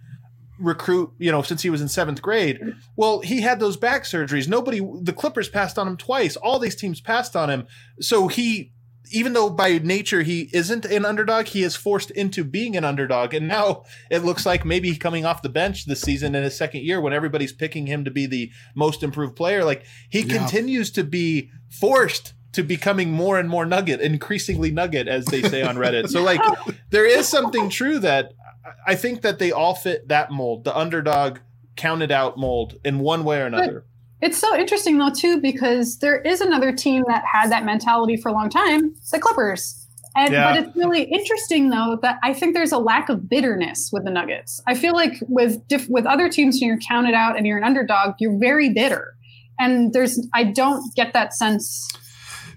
recruit, 0.60 1.12
you 1.18 1.32
know, 1.32 1.42
since 1.42 1.62
he 1.62 1.70
was 1.70 1.80
in 1.80 1.88
seventh 1.88 2.22
grade. 2.22 2.60
Well, 2.94 3.20
he 3.20 3.40
had 3.40 3.58
those 3.58 3.76
back 3.76 4.04
surgeries. 4.04 4.46
Nobody, 4.46 4.80
the 5.00 5.12
Clippers 5.12 5.48
passed 5.48 5.76
on 5.78 5.88
him 5.88 5.96
twice. 5.96 6.36
All 6.36 6.58
these 6.60 6.76
teams 6.76 7.00
passed 7.00 7.34
on 7.34 7.50
him. 7.50 7.66
So 8.00 8.28
he, 8.28 8.72
even 9.12 9.32
though 9.32 9.50
by 9.50 9.78
nature 9.78 10.22
he 10.22 10.48
isn't 10.52 10.84
an 10.84 11.04
underdog, 11.04 11.46
he 11.46 11.62
is 11.62 11.76
forced 11.76 12.10
into 12.10 12.44
being 12.44 12.76
an 12.76 12.84
underdog. 12.84 13.34
And 13.34 13.46
now 13.48 13.84
it 14.10 14.24
looks 14.24 14.44
like 14.46 14.64
maybe 14.64 14.94
coming 14.96 15.24
off 15.24 15.42
the 15.42 15.48
bench 15.48 15.86
this 15.86 16.00
season 16.00 16.34
in 16.34 16.42
his 16.42 16.56
second 16.56 16.82
year 16.82 17.00
when 17.00 17.12
everybody's 17.12 17.52
picking 17.52 17.86
him 17.86 18.04
to 18.04 18.10
be 18.10 18.26
the 18.26 18.50
most 18.74 19.02
improved 19.02 19.36
player, 19.36 19.64
like 19.64 19.84
he 20.10 20.20
Yeah. 20.20 20.38
continues 20.38 20.90
to 20.92 21.04
be 21.04 21.50
forced 21.70 22.34
to 22.52 22.62
becoming 22.62 23.10
more 23.10 23.38
and 23.38 23.48
more 23.48 23.64
nugget, 23.64 24.00
increasingly 24.00 24.70
nugget, 24.70 25.08
as 25.08 25.24
they 25.26 25.42
say 25.42 25.62
on 25.62 25.76
Reddit. 25.76 26.08
So 26.08 26.22
like 26.22 26.40
there 26.90 27.06
is 27.06 27.26
something 27.28 27.68
true 27.70 27.98
that 28.00 28.32
I 28.86 28.94
think 28.94 29.22
that 29.22 29.38
they 29.38 29.52
all 29.52 29.74
fit 29.74 30.08
that 30.08 30.30
mold, 30.30 30.64
the 30.64 30.76
underdog 30.76 31.38
counted 31.76 32.10
out 32.12 32.36
mold 32.36 32.76
in 32.84 32.98
one 32.98 33.24
way 33.24 33.40
or 33.40 33.46
another. 33.46 33.84
It's 34.22 34.38
so 34.38 34.56
interesting 34.56 34.98
though 34.98 35.10
too 35.10 35.40
because 35.40 35.98
there 35.98 36.20
is 36.20 36.40
another 36.40 36.72
team 36.72 37.04
that 37.08 37.24
had 37.30 37.50
that 37.50 37.64
mentality 37.64 38.16
for 38.16 38.28
a 38.28 38.32
long 38.32 38.48
time, 38.48 38.94
the 39.10 39.18
Clippers. 39.18 39.78
And 40.14 40.32
Yeah. 40.32 40.52
but 40.54 40.62
it's 40.64 40.76
really 40.76 41.02
interesting 41.04 41.70
though 41.70 41.98
that 42.02 42.18
I 42.22 42.32
think 42.32 42.54
there's 42.54 42.72
a 42.72 42.78
lack 42.78 43.08
of 43.08 43.28
bitterness 43.28 43.90
with 43.92 44.04
the 44.04 44.10
Nuggets. 44.10 44.62
I 44.66 44.74
feel 44.74 44.92
like 44.94 45.14
with 45.28 45.66
diff- 45.68 45.88
with 45.88 46.06
other 46.06 46.28
teams 46.28 46.58
when 46.60 46.68
you're 46.68 46.78
counted 46.78 47.14
out 47.14 47.36
and 47.36 47.46
you're 47.46 47.58
an 47.58 47.64
underdog, 47.64 48.14
you're 48.20 48.38
very 48.38 48.70
bitter. 48.70 49.14
And 49.58 49.92
there's 49.92 50.24
I 50.34 50.44
don't 50.44 50.82
get 50.94 51.12
that 51.14 51.34
sense 51.34 51.88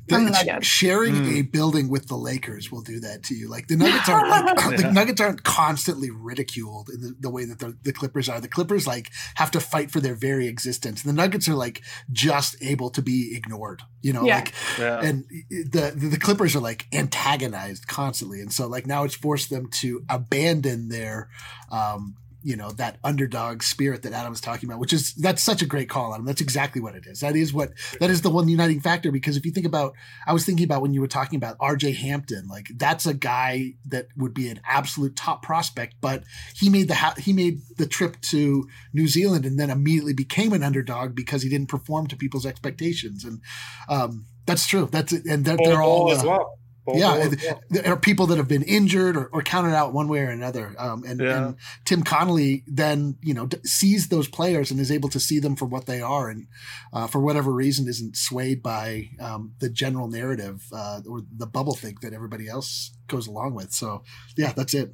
the 0.08 0.16
The- 0.20 0.60
sharing 0.62 1.16
Mm. 1.16 1.40
a 1.40 1.42
building 1.44 1.90
with 1.90 2.08
the 2.08 2.16
Lakers 2.18 2.72
will 2.72 2.82
do 2.82 3.00
that 3.00 3.24
to 3.24 3.36
you. 3.36 3.50
Like 3.50 3.68
the 3.68 3.76
Nuggets 3.76 4.08
aren't 4.10 4.30
like, 4.30 4.58
Yeah. 4.72 4.78
the 4.88 4.92
Nuggets 4.92 5.22
aren't 5.22 5.44
constantly 5.44 6.10
ridiculed 6.12 6.90
in 6.94 7.02
the, 7.02 7.16
the 7.20 7.30
way 7.30 7.46
that 7.46 7.60
the, 7.60 7.78
the 7.84 7.94
Clippers 7.94 8.30
are. 8.30 8.40
The 8.40 8.48
Clippers 8.48 8.86
like 8.86 9.12
have 9.36 9.52
to 9.52 9.60
fight 9.60 9.92
for 9.92 10.00
their 10.00 10.16
very 10.16 10.48
existence. 10.48 11.02
The 11.04 11.14
Nuggets 11.14 11.48
are 11.48 11.56
like 11.56 11.82
just 12.12 12.56
able 12.62 12.90
to 12.92 13.02
be 13.02 13.36
ignored. 13.36 13.82
You 14.02 14.14
know, 14.14 14.26
Yeah. 14.26 14.36
like 14.36 14.54
Yeah. 14.78 15.02
and 15.02 15.26
the, 15.50 15.92
the 15.96 16.10
the 16.10 16.20
Clippers 16.20 16.56
are 16.56 16.60
like 16.60 16.86
antagonized 16.94 17.88
constantly, 17.88 18.42
and 18.42 18.54
so 18.54 18.68
like 18.68 18.86
now 18.86 19.04
it's 19.04 19.16
forced 19.16 19.50
them 19.50 19.70
to 19.82 20.04
abandon 20.10 20.90
their, 20.90 21.30
um, 21.72 22.16
you 22.46 22.56
know, 22.56 22.70
that 22.74 23.00
underdog 23.04 23.64
spirit 23.64 24.04
that 24.04 24.14
Adam 24.14 24.30
was 24.30 24.40
talking 24.40 24.70
about, 24.70 24.80
which 24.80 24.94
is 24.94 25.16
that's 25.16 25.42
such 25.42 25.64
a 25.64 25.66
great 25.66 25.90
call 25.90 26.14
him. 26.14 26.26
That's 26.26 26.42
exactly 26.42 26.80
what 26.80 26.94
it 26.94 27.08
is. 27.08 27.22
That 27.22 27.36
is 27.36 27.52
what 27.52 27.72
that 28.00 28.12
is 28.12 28.22
the 28.22 28.30
one 28.30 28.48
uniting 28.48 28.80
factor. 28.82 29.12
Because 29.12 29.36
if 29.36 29.48
you 29.48 29.52
think 29.52 29.66
about, 29.66 29.96
I 30.28 30.32
was 30.32 30.46
thinking 30.46 30.64
about 30.64 30.84
when 30.84 30.94
you 30.94 31.02
were 31.02 31.08
talking 31.08 31.38
about 31.38 31.58
R.J. 31.60 31.94
Hampton, 31.94 32.48
like 32.48 32.68
that's 32.76 33.08
a 33.08 33.16
guy 33.16 33.74
that 33.88 34.10
would 34.16 34.36
be 34.36 34.48
an 34.50 34.62
absolute 34.64 35.16
top 35.16 35.42
prospect, 35.42 35.96
but 36.02 36.24
he 36.56 36.70
made 36.70 36.88
the 36.88 36.94
ha- 36.94 37.16
he 37.18 37.34
made 37.34 37.62
the 37.78 37.88
trip 37.88 38.22
to 38.30 38.70
New 38.94 39.08
Zealand 39.08 39.44
and 39.44 39.60
then 39.60 39.72
immediately 39.72 40.14
became 40.14 40.54
an 40.54 40.62
underdog 40.62 41.16
because 41.16 41.42
he 41.42 41.50
didn't 41.50 41.70
perform 41.70 42.06
to 42.08 42.16
people's 42.16 42.46
expectations, 42.46 43.26
and 43.26 43.42
um, 43.90 44.28
that's 44.46 44.68
true. 44.68 44.88
That's 44.92 45.12
and 45.12 45.44
they're, 45.44 45.58
they're 45.58 45.82
all 45.82 46.12
as 46.12 46.24
uh, 46.24 46.28
well. 46.28 46.60
Bol 46.86 46.98
yeah, 47.00 47.14
Bol 47.14 47.22
as 47.22 47.38
there 47.70 47.88
are 47.94 47.98
people 47.98 48.28
that 48.28 48.38
have 48.38 48.48
been 48.48 48.62
injured 48.64 49.18
or, 49.18 49.26
or 49.28 49.42
counted 49.42 49.74
out 49.76 49.94
one 49.94 50.08
way 50.08 50.20
or 50.20 50.30
another. 50.30 50.76
Um, 50.78 51.04
and, 51.04 51.20
Yeah. 51.20 51.48
and 51.48 51.56
Tim 51.84 52.04
Connolly 52.04 52.64
then, 52.68 53.18
you 53.22 53.34
know, 53.34 53.48
d- 53.48 53.58
sees 53.64 54.10
those 54.10 54.28
players 54.28 54.70
and 54.72 54.80
is 54.80 54.92
able 54.92 55.10
to 55.10 55.20
see 55.20 55.40
them 55.40 55.56
for 55.56 55.66
what 55.66 55.86
they 55.88 56.02
are, 56.02 56.30
and 56.30 56.48
uh, 56.94 57.08
for 57.08 57.20
whatever 57.20 57.52
reason, 57.52 57.88
isn't 57.88 58.16
swayed 58.16 58.62
by 58.62 59.10
um, 59.20 59.54
the 59.60 59.70
general 59.70 60.08
narrative 60.08 60.64
uh, 60.72 61.02
or 61.10 61.24
the 61.36 61.48
bubble 61.48 61.76
think 61.76 62.02
that 62.02 62.14
everybody 62.14 62.48
else 62.48 62.92
goes 63.08 63.26
along 63.28 63.56
with. 63.56 63.72
So, 63.74 64.04
yeah, 64.38 64.54
that's 64.54 64.74
it. 64.74 64.94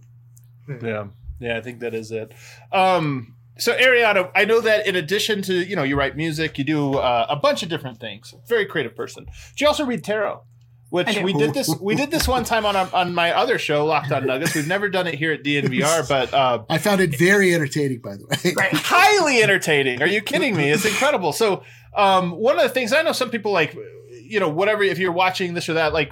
Yeah, 0.81 1.07
yeah, 1.39 1.57
I 1.57 1.61
think 1.61 1.79
that 1.79 1.93
is 1.93 2.11
it. 2.11 2.33
Um, 2.71 3.35
so 3.57 3.75
Ariana, 3.77 4.31
I 4.33 4.45
know 4.45 4.61
that 4.61 4.87
in 4.87 4.95
addition 4.95 5.41
to 5.43 5.53
you 5.53 5.75
know 5.75 5.83
you 5.83 5.97
write 5.97 6.15
music, 6.15 6.57
you 6.57 6.63
do 6.63 6.93
uh, 6.95 7.25
a 7.29 7.35
bunch 7.35 7.63
of 7.63 7.69
different 7.69 7.99
things. 7.99 8.33
Very 8.47 8.65
creative 8.65 8.95
person. 8.95 9.25
Do 9.25 9.31
you 9.57 9.67
also 9.67 9.85
read 9.85 10.03
tarot? 10.03 10.43
I 10.91 11.03
Which 11.13 11.21
we 11.21 11.33
did 11.33 11.53
this 11.53 11.73
we 11.79 11.95
did 11.95 12.11
this 12.11 12.27
one 12.27 12.43
time 12.43 12.65
on 12.65 12.75
our, 12.75 12.89
on 12.93 13.15
my 13.15 13.31
other 13.31 13.57
show, 13.57 13.85
Locked 13.85 14.11
on 14.11 14.25
Nuggets. 14.27 14.53
We've 14.53 14.67
never 14.67 14.89
done 14.89 15.07
it 15.07 15.15
here 15.15 15.31
at 15.31 15.41
DNVR, 15.41 16.07
but 16.07 16.33
uh, 16.33 16.63
I 16.69 16.79
found 16.79 16.99
it 16.99 17.17
very 17.17 17.53
entertaining, 17.55 17.99
by 17.99 18.17
the 18.17 18.25
way. 18.25 18.53
Right. 18.57 18.73
highly 18.73 19.41
entertaining. 19.41 20.01
Are 20.01 20.07
you 20.07 20.21
kidding 20.21 20.55
me? 20.55 20.69
It's 20.69 20.83
incredible. 20.83 21.31
So, 21.31 21.63
um, 21.95 22.31
one 22.31 22.57
of 22.57 22.63
the 22.63 22.69
things 22.69 22.91
I 22.91 23.03
know 23.03 23.13
some 23.13 23.29
people 23.29 23.53
like, 23.53 23.75
you 24.09 24.39
know, 24.41 24.49
whatever. 24.49 24.83
If 24.83 24.99
you're 24.99 25.13
watching 25.13 25.53
this 25.53 25.69
or 25.69 25.73
that, 25.73 25.93
like, 25.93 26.11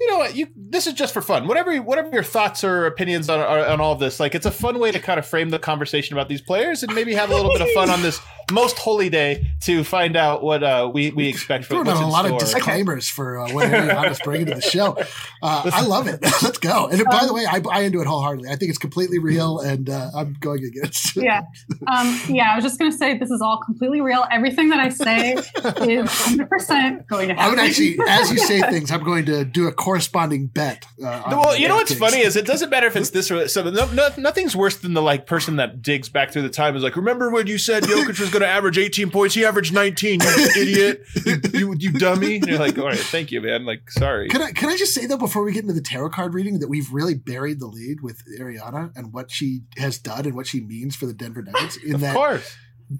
you 0.00 0.10
know, 0.10 0.18
what, 0.18 0.36
you 0.36 0.48
this 0.56 0.86
is 0.86 0.92
just 0.94 1.14
for 1.14 1.22
fun. 1.22 1.46
Whatever, 1.46 1.74
whatever 1.78 2.10
your 2.12 2.22
thoughts 2.22 2.62
or 2.64 2.86
opinions 2.86 3.28
on, 3.28 3.40
on 3.40 3.58
on 3.60 3.80
all 3.80 3.92
of 3.92 3.98
this, 3.98 4.20
like, 4.20 4.34
it's 4.34 4.46
a 4.46 4.50
fun 4.50 4.78
way 4.78 4.90
to 4.92 4.98
kind 4.98 5.18
of 5.18 5.26
frame 5.26 5.50
the 5.50 5.58
conversation 5.58 6.14
about 6.16 6.28
these 6.28 6.42
players 6.42 6.82
and 6.82 6.94
maybe 6.94 7.14
have 7.14 7.30
a 7.30 7.34
little 7.34 7.52
bit 7.52 7.62
of 7.62 7.70
fun 7.70 7.90
on 7.90 8.02
this 8.02 8.20
most 8.52 8.78
holy 8.78 9.08
day 9.10 9.44
to 9.60 9.82
find 9.82 10.16
out 10.16 10.42
what 10.42 10.62
uh, 10.62 10.88
we 10.92 11.10
we 11.10 11.28
expect 11.28 11.64
from 11.64 11.84
Throwing 11.84 11.86
what's 11.86 11.98
out 12.00 12.02
a 12.02 12.06
in 12.06 12.12
lot 12.12 12.26
of 12.26 12.38
disclaimers 12.38 13.08
for 13.08 13.38
uh, 13.40 13.52
what 13.52 13.68
Ariana's 13.70 14.20
bringing 14.22 14.46
to 14.46 14.54
the 14.54 14.60
show. 14.60 14.96
Uh, 15.42 15.70
I 15.72 15.84
love 15.84 16.06
it. 16.06 16.22
Let's 16.42 16.58
go. 16.58 16.88
And 16.88 17.02
by 17.04 17.26
the 17.26 17.32
way, 17.32 17.44
I 17.46 17.60
buy 17.60 17.80
into 17.80 18.00
it 18.00 18.06
wholeheartedly. 18.06 18.48
I 18.50 18.56
think 18.56 18.68
it's 18.68 18.78
completely 18.78 19.18
real, 19.18 19.60
and 19.60 19.88
uh, 19.90 20.10
I'm 20.14 20.36
going 20.40 20.64
against. 20.64 21.16
it. 21.16 21.24
yeah 21.24 21.42
um 21.88 22.20
yeah 22.28 22.52
i 22.52 22.54
was 22.56 22.64
just 22.64 22.78
gonna 22.78 22.92
say 22.92 23.16
this 23.16 23.30
is 23.30 23.40
all 23.40 23.58
completely 23.64 24.00
real 24.00 24.24
everything 24.30 24.68
that 24.68 24.80
i 24.80 24.88
say 24.88 25.32
is 25.34 25.46
100% 25.56 27.06
going 27.06 27.28
to 27.28 27.34
happen 27.34 27.46
I 27.46 27.48
would 27.50 27.58
actually, 27.58 27.98
as 28.08 28.30
you 28.30 28.38
say 28.38 28.60
things, 28.70 28.90
I'm 28.90 29.02
going 29.02 29.24
to 29.26 29.44
do 29.44 29.66
a 29.68 29.72
corresponding 29.86 30.48
bet. 30.48 30.84
Uh, 31.02 31.22
Well, 31.28 31.56
you 31.56 31.68
know 31.68 31.76
what's 31.76 31.90
takes. 31.90 32.00
funny 32.00 32.18
is 32.18 32.34
it 32.34 32.44
doesn't 32.44 32.70
matter 32.70 32.88
if 32.88 32.96
it's 32.96 33.10
this 33.10 33.30
or 33.30 33.46
so. 33.46 33.70
No, 33.70 33.86
no, 33.92 34.08
nothing's 34.18 34.56
worse 34.56 34.76
than 34.78 34.94
the 34.94 35.00
like 35.02 35.26
person 35.28 35.56
that 35.56 35.80
digs 35.80 36.08
back 36.08 36.32
through 36.32 36.42
the 36.42 36.48
time 36.48 36.74
is 36.74 36.82
like, 36.82 36.96
remember 36.96 37.30
when 37.30 37.46
you 37.46 37.56
said 37.56 37.84
Jokic 37.84 38.18
was 38.18 38.30
going 38.30 38.42
to 38.42 38.48
average 38.48 38.78
18 38.78 39.10
points? 39.10 39.36
He 39.36 39.44
averaged 39.44 39.72
19. 39.72 40.20
You 40.20 40.48
idiot, 40.60 41.02
you, 41.24 41.40
you 41.54 41.74
you 41.78 41.92
dummy. 41.92 42.36
And 42.36 42.46
you're 42.48 42.58
like, 42.58 42.76
all 42.78 42.86
right, 42.86 42.98
thank 42.98 43.30
you, 43.30 43.40
man. 43.40 43.64
Like, 43.64 43.88
sorry. 43.92 44.28
Can 44.28 44.42
I 44.42 44.50
can 44.50 44.68
I 44.70 44.76
just 44.76 44.92
say 44.92 45.06
though 45.06 45.16
before 45.18 45.44
we 45.44 45.52
get 45.52 45.62
into 45.62 45.74
the 45.74 45.80
tarot 45.80 46.10
card 46.10 46.34
reading 46.34 46.58
that 46.58 46.68
we've 46.68 46.92
really 46.92 47.14
buried 47.14 47.60
the 47.60 47.66
lead 47.66 48.00
with 48.02 48.22
Ariana 48.40 48.90
and 48.96 49.12
what 49.12 49.30
she 49.30 49.60
has 49.78 49.98
done 49.98 50.26
and 50.26 50.34
what 50.34 50.48
she 50.48 50.60
means 50.60 50.96
for 50.96 51.06
the 51.06 51.14
Denver 51.14 51.42
Nuggets. 51.42 51.76
In 51.76 51.94
Of 51.94 52.00
that 52.00 52.14
course. 52.16 52.56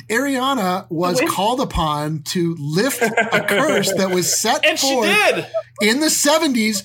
Ariana 0.08 0.90
was 0.90 1.20
With- 1.20 1.30
called 1.30 1.60
upon 1.60 2.22
to 2.24 2.56
lift 2.58 3.00
a 3.02 3.44
curse 3.48 3.92
that 3.94 4.10
was 4.10 4.38
set 4.40 4.64
And 4.64 4.78
she 4.78 4.92
forth 4.92 5.08
did. 5.08 5.46
in 5.80 6.00
the 6.00 6.06
70s 6.06 6.82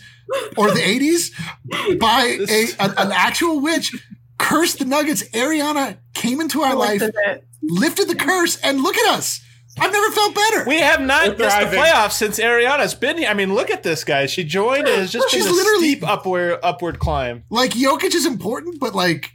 or 0.58 0.72
the 0.72 0.80
80s 0.82 2.00
by 2.00 2.24
a, 2.26 2.38
This- 2.46 2.76
an, 2.78 2.92
an 2.98 3.12
actual 3.12 3.60
witch. 3.62 3.96
Cursed 4.38 4.80
the 4.80 4.86
Nuggets. 4.86 5.22
Ariana 5.30 5.98
came 6.16 6.42
into 6.42 6.62
our 6.62 6.74
life, 6.76 7.00
Lifted 7.02 7.16
it. 7.28 7.48
lifted 7.62 8.08
the 8.08 8.16
curse, 8.16 8.58
and 8.64 8.82
look 8.82 8.98
at 8.98 9.14
us. 9.14 9.40
I've 9.80 9.92
never 9.94 10.12
felt 10.12 10.34
better. 10.36 10.64
We 10.68 10.80
have 10.80 11.00
not 11.00 11.28
We're 11.38 11.46
missed 11.46 11.60
the 11.60 11.66
playoffs 11.78 12.14
since 12.14 12.40
Ariana's 12.40 12.96
been 12.96 13.20
here. 13.20 13.30
I 13.30 13.36
mean, 13.36 13.54
look 13.54 13.70
at 13.70 13.84
this, 13.84 14.04
guys. 14.04 14.32
She 14.32 14.44
joined. 14.44 14.88
It 14.88 14.98
has 14.98 15.12
just 15.12 15.30
She's 15.30 15.44
been 15.46 15.54
a 15.54 15.56
literally- 15.56 15.92
steep 15.92 16.08
upward 16.08 16.60
upward 16.64 16.98
climb. 17.00 17.44
like 17.52 17.72
Jokic 17.72 18.16
is 18.16 18.26
important, 18.26 18.80
but 18.80 18.96
like 18.96 19.32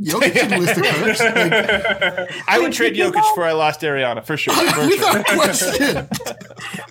Jokic 0.00 0.34
didn't 0.34 0.60
list 0.60 0.74
the 0.74 0.82
curse. 0.82 1.20
Like, 1.20 2.44
I 2.48 2.58
would 2.58 2.72
trade 2.72 2.94
did 2.94 3.06
Jokic 3.12 3.14
know- 3.16 3.34
for 3.34 3.44
I 3.44 3.52
lost 3.52 3.80
Ariana 3.80 4.24
for 4.24 4.36
sure. 4.36 4.52
For 4.54 4.70
sure. 4.70 4.86
without 4.88 5.26
question. 5.26 6.08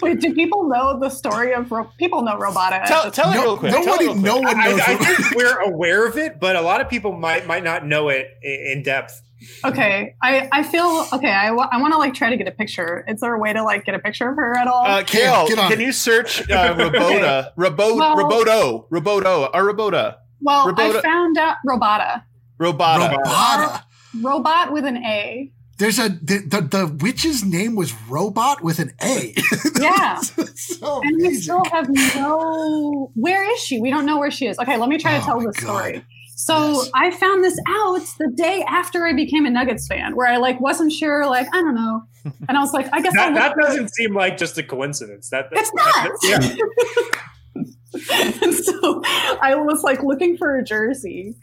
Wait, 0.01 0.19
do 0.19 0.33
people 0.33 0.67
know 0.67 0.99
the 0.99 1.09
story 1.09 1.53
of 1.53 1.71
Ro- 1.71 1.89
people 1.99 2.23
know 2.23 2.35
Robota? 2.37 2.83
Tell, 2.85 3.11
tell 3.11 3.31
it 3.31 3.37
real 3.39 3.57
quick. 3.57 3.71
Nobody- 3.71 4.05
real 4.05 4.13
quick. 4.13 4.23
no 4.25 4.37
one 4.39 4.57
knows. 4.57 4.79
I 4.79 4.95
think 4.95 5.35
we're 5.35 5.59
aware 5.61 6.07
of 6.07 6.17
it, 6.17 6.39
but 6.39 6.55
a 6.55 6.61
lot 6.61 6.81
of 6.81 6.89
people 6.89 7.11
might 7.11 7.45
might 7.45 7.63
not 7.63 7.85
know 7.85 8.09
it 8.09 8.27
in 8.41 8.81
depth. 8.83 9.21
okay, 9.63 10.15
I 10.23 10.47
I 10.51 10.63
feel 10.63 11.05
okay. 11.13 11.29
I, 11.31 11.49
I 11.49 11.77
want 11.77 11.93
to 11.93 11.99
like 11.99 12.13
try 12.15 12.29
to 12.31 12.37
get 12.37 12.47
a 12.47 12.51
picture. 12.51 13.03
Is 13.07 13.21
there 13.21 13.35
a 13.35 13.39
way 13.39 13.53
to 13.53 13.61
like 13.63 13.85
get 13.85 13.93
a 13.93 13.99
picture 13.99 14.29
of 14.29 14.35
her 14.37 14.57
at 14.57 14.67
all? 14.67 14.83
Uh, 14.85 15.03
Kale, 15.03 15.45
Kale, 15.45 15.47
get 15.47 15.59
on 15.59 15.69
can 15.71 15.79
it. 15.81 15.85
you 15.85 15.91
search 15.91 16.41
uh, 16.49 16.73
Robota, 16.77 17.51
Robo, 17.55 17.95
Well- 17.95 18.15
Roboto, 18.17 18.89
Roboto, 18.89 19.49
or 19.53 19.73
Robota, 19.73 20.15
well, 20.41 20.67
Robota- 20.73 20.97
I 20.97 21.01
found 21.01 21.37
out 21.37 21.57
Robata, 21.67 22.23
Robota? 22.59 23.15
Robota. 23.15 23.83
robot 24.21 24.71
with 24.71 24.85
an 24.85 24.97
A. 24.97 25.51
There's 25.77 25.99
a 25.99 26.07
the, 26.09 26.37
the 26.47 26.61
the 26.61 26.97
witch's 27.01 27.43
name 27.43 27.75
was 27.75 27.93
Robot 28.09 28.63
with 28.63 28.79
an 28.79 28.93
A. 29.03 29.33
Yeah. 29.79 30.19
so 30.19 31.01
And 31.03 31.17
we 31.17 31.35
still 31.35 31.63
have 31.65 31.87
no. 32.15 33.11
Where 33.15 33.43
is 33.53 33.59
she? 33.59 33.79
We 33.81 33.89
don't 33.89 34.05
know 34.05 34.17
where 34.17 34.31
she 34.31 34.47
is. 34.47 34.57
Okay, 34.57 34.77
let 34.77 34.87
me 34.87 34.97
try 34.97 35.17
to 35.17 35.23
Oh 35.23 35.25
tell 35.25 35.37
my 35.41 35.45
the 35.47 35.51
God. 35.51 35.61
story. 35.61 36.05
So 36.37 36.71
Yes. 36.81 36.89
I 36.93 37.11
found 37.11 37.43
this 37.43 37.57
out 37.67 38.01
the 38.19 38.31
day 38.35 38.63
after 38.67 39.05
I 39.05 39.13
became 39.13 39.45
a 39.45 39.49
Nuggets 39.49 39.85
fan, 39.87 40.15
where 40.15 40.27
I 40.27 40.37
like 40.37 40.59
wasn't 40.61 40.91
sure, 40.93 41.25
like 41.27 41.47
I 41.53 41.61
don't 41.61 41.75
know, 41.75 42.03
and 42.47 42.57
I 42.57 42.61
was 42.61 42.71
like, 42.73 42.87
I 42.93 43.01
guess 43.01 43.13
That, 43.13 43.33
look 43.33 43.35
that 43.41 43.55
doesn't 43.61 43.93
seem 43.95 44.13
like 44.15 44.37
just 44.37 44.57
a 44.57 44.63
coincidence. 44.63 45.29
That, 45.29 45.47
It's 45.51 45.71
that- 45.71 46.09
not. 46.23 46.55
yeah. 47.59 48.35
and 48.41 48.53
so 48.53 49.01
I 49.41 49.55
was 49.55 49.83
like 49.83 50.03
looking 50.03 50.37
for 50.37 50.55
a 50.57 50.63
jersey. 50.63 51.35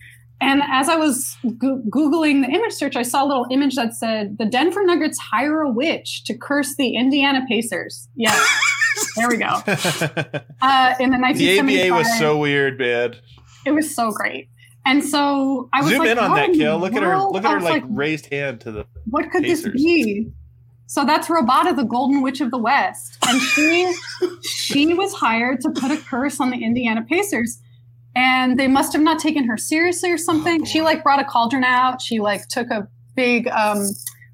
And 0.42 0.60
as 0.70 0.88
I 0.88 0.96
was 0.96 1.36
go- 1.56 1.80
Googling 1.88 2.44
the 2.44 2.52
image 2.52 2.72
search, 2.72 2.96
I 2.96 3.02
saw 3.02 3.24
a 3.24 3.28
little 3.28 3.46
image 3.52 3.76
that 3.76 3.94
said, 3.94 4.38
The 4.38 4.44
Denver 4.44 4.84
Nuggets 4.84 5.16
hire 5.18 5.60
a 5.60 5.70
witch 5.70 6.24
to 6.24 6.36
curse 6.36 6.74
the 6.76 6.96
Indiana 6.96 7.42
Pacers. 7.48 8.08
Yeah, 8.16 8.36
there 9.16 9.28
we 9.28 9.36
go. 9.36 9.62
Uh, 10.64 10.94
in 11.00 11.10
the 11.10 11.16
the 11.16 11.22
1975. 11.22 11.90
ABA 11.90 11.94
was 11.98 12.18
so 12.18 12.38
weird, 12.38 12.78
man. 12.78 13.16
It 13.66 13.72
was 13.72 13.94
so 13.94 14.12
great. 14.12 14.48
And 14.84 15.04
so 15.04 15.68
I 15.72 15.80
was 15.80 15.90
Zoom 15.90 16.00
like, 16.00 16.10
in 16.10 16.18
on 16.18 16.34
that, 16.36 16.50
in 16.50 16.54
Kale. 16.58 16.78
the 16.78 16.84
Look 16.84 16.94
at 16.94 17.02
her. 17.02 17.18
Look 17.18 17.44
at 17.44 17.50
her 17.50 17.56
was 17.56 17.64
like 17.64 17.84
raised 17.88 18.32
hand 18.32 18.60
to 18.62 18.70
the. 18.72 18.86
what 19.06 19.30
could 19.30 19.44
this 19.44 19.68
be? 19.68 20.30
So 20.86 21.04
that's 21.04 21.28
Robata, 21.28 21.74
the 21.74 21.84
Golden 21.84 22.20
Witch 22.22 22.40
of 22.40 22.50
the 22.50 22.58
West, 22.58 23.16
and 23.26 23.40
she 23.40 23.92
she 24.42 24.94
was 24.94 25.14
hired 25.14 25.60
to 25.62 25.70
put 25.70 25.90
a 25.90 25.96
curse 25.96 26.38
on 26.40 26.50
the 26.50 26.62
Indiana 26.62 27.02
Pacers, 27.02 27.60
and 28.14 28.58
they 28.58 28.68
must 28.68 28.92
have 28.92 29.02
not 29.02 29.18
taken 29.18 29.44
her 29.44 29.56
seriously 29.56 30.10
or 30.10 30.18
something. 30.18 30.62
Oh, 30.62 30.64
she 30.64 30.82
like 30.82 31.02
brought 31.02 31.20
a 31.20 31.24
cauldron 31.24 31.64
out. 31.64 32.00
She 32.00 32.20
like 32.20 32.48
took 32.48 32.70
a 32.70 32.86
big 33.16 33.48
um, 33.48 33.88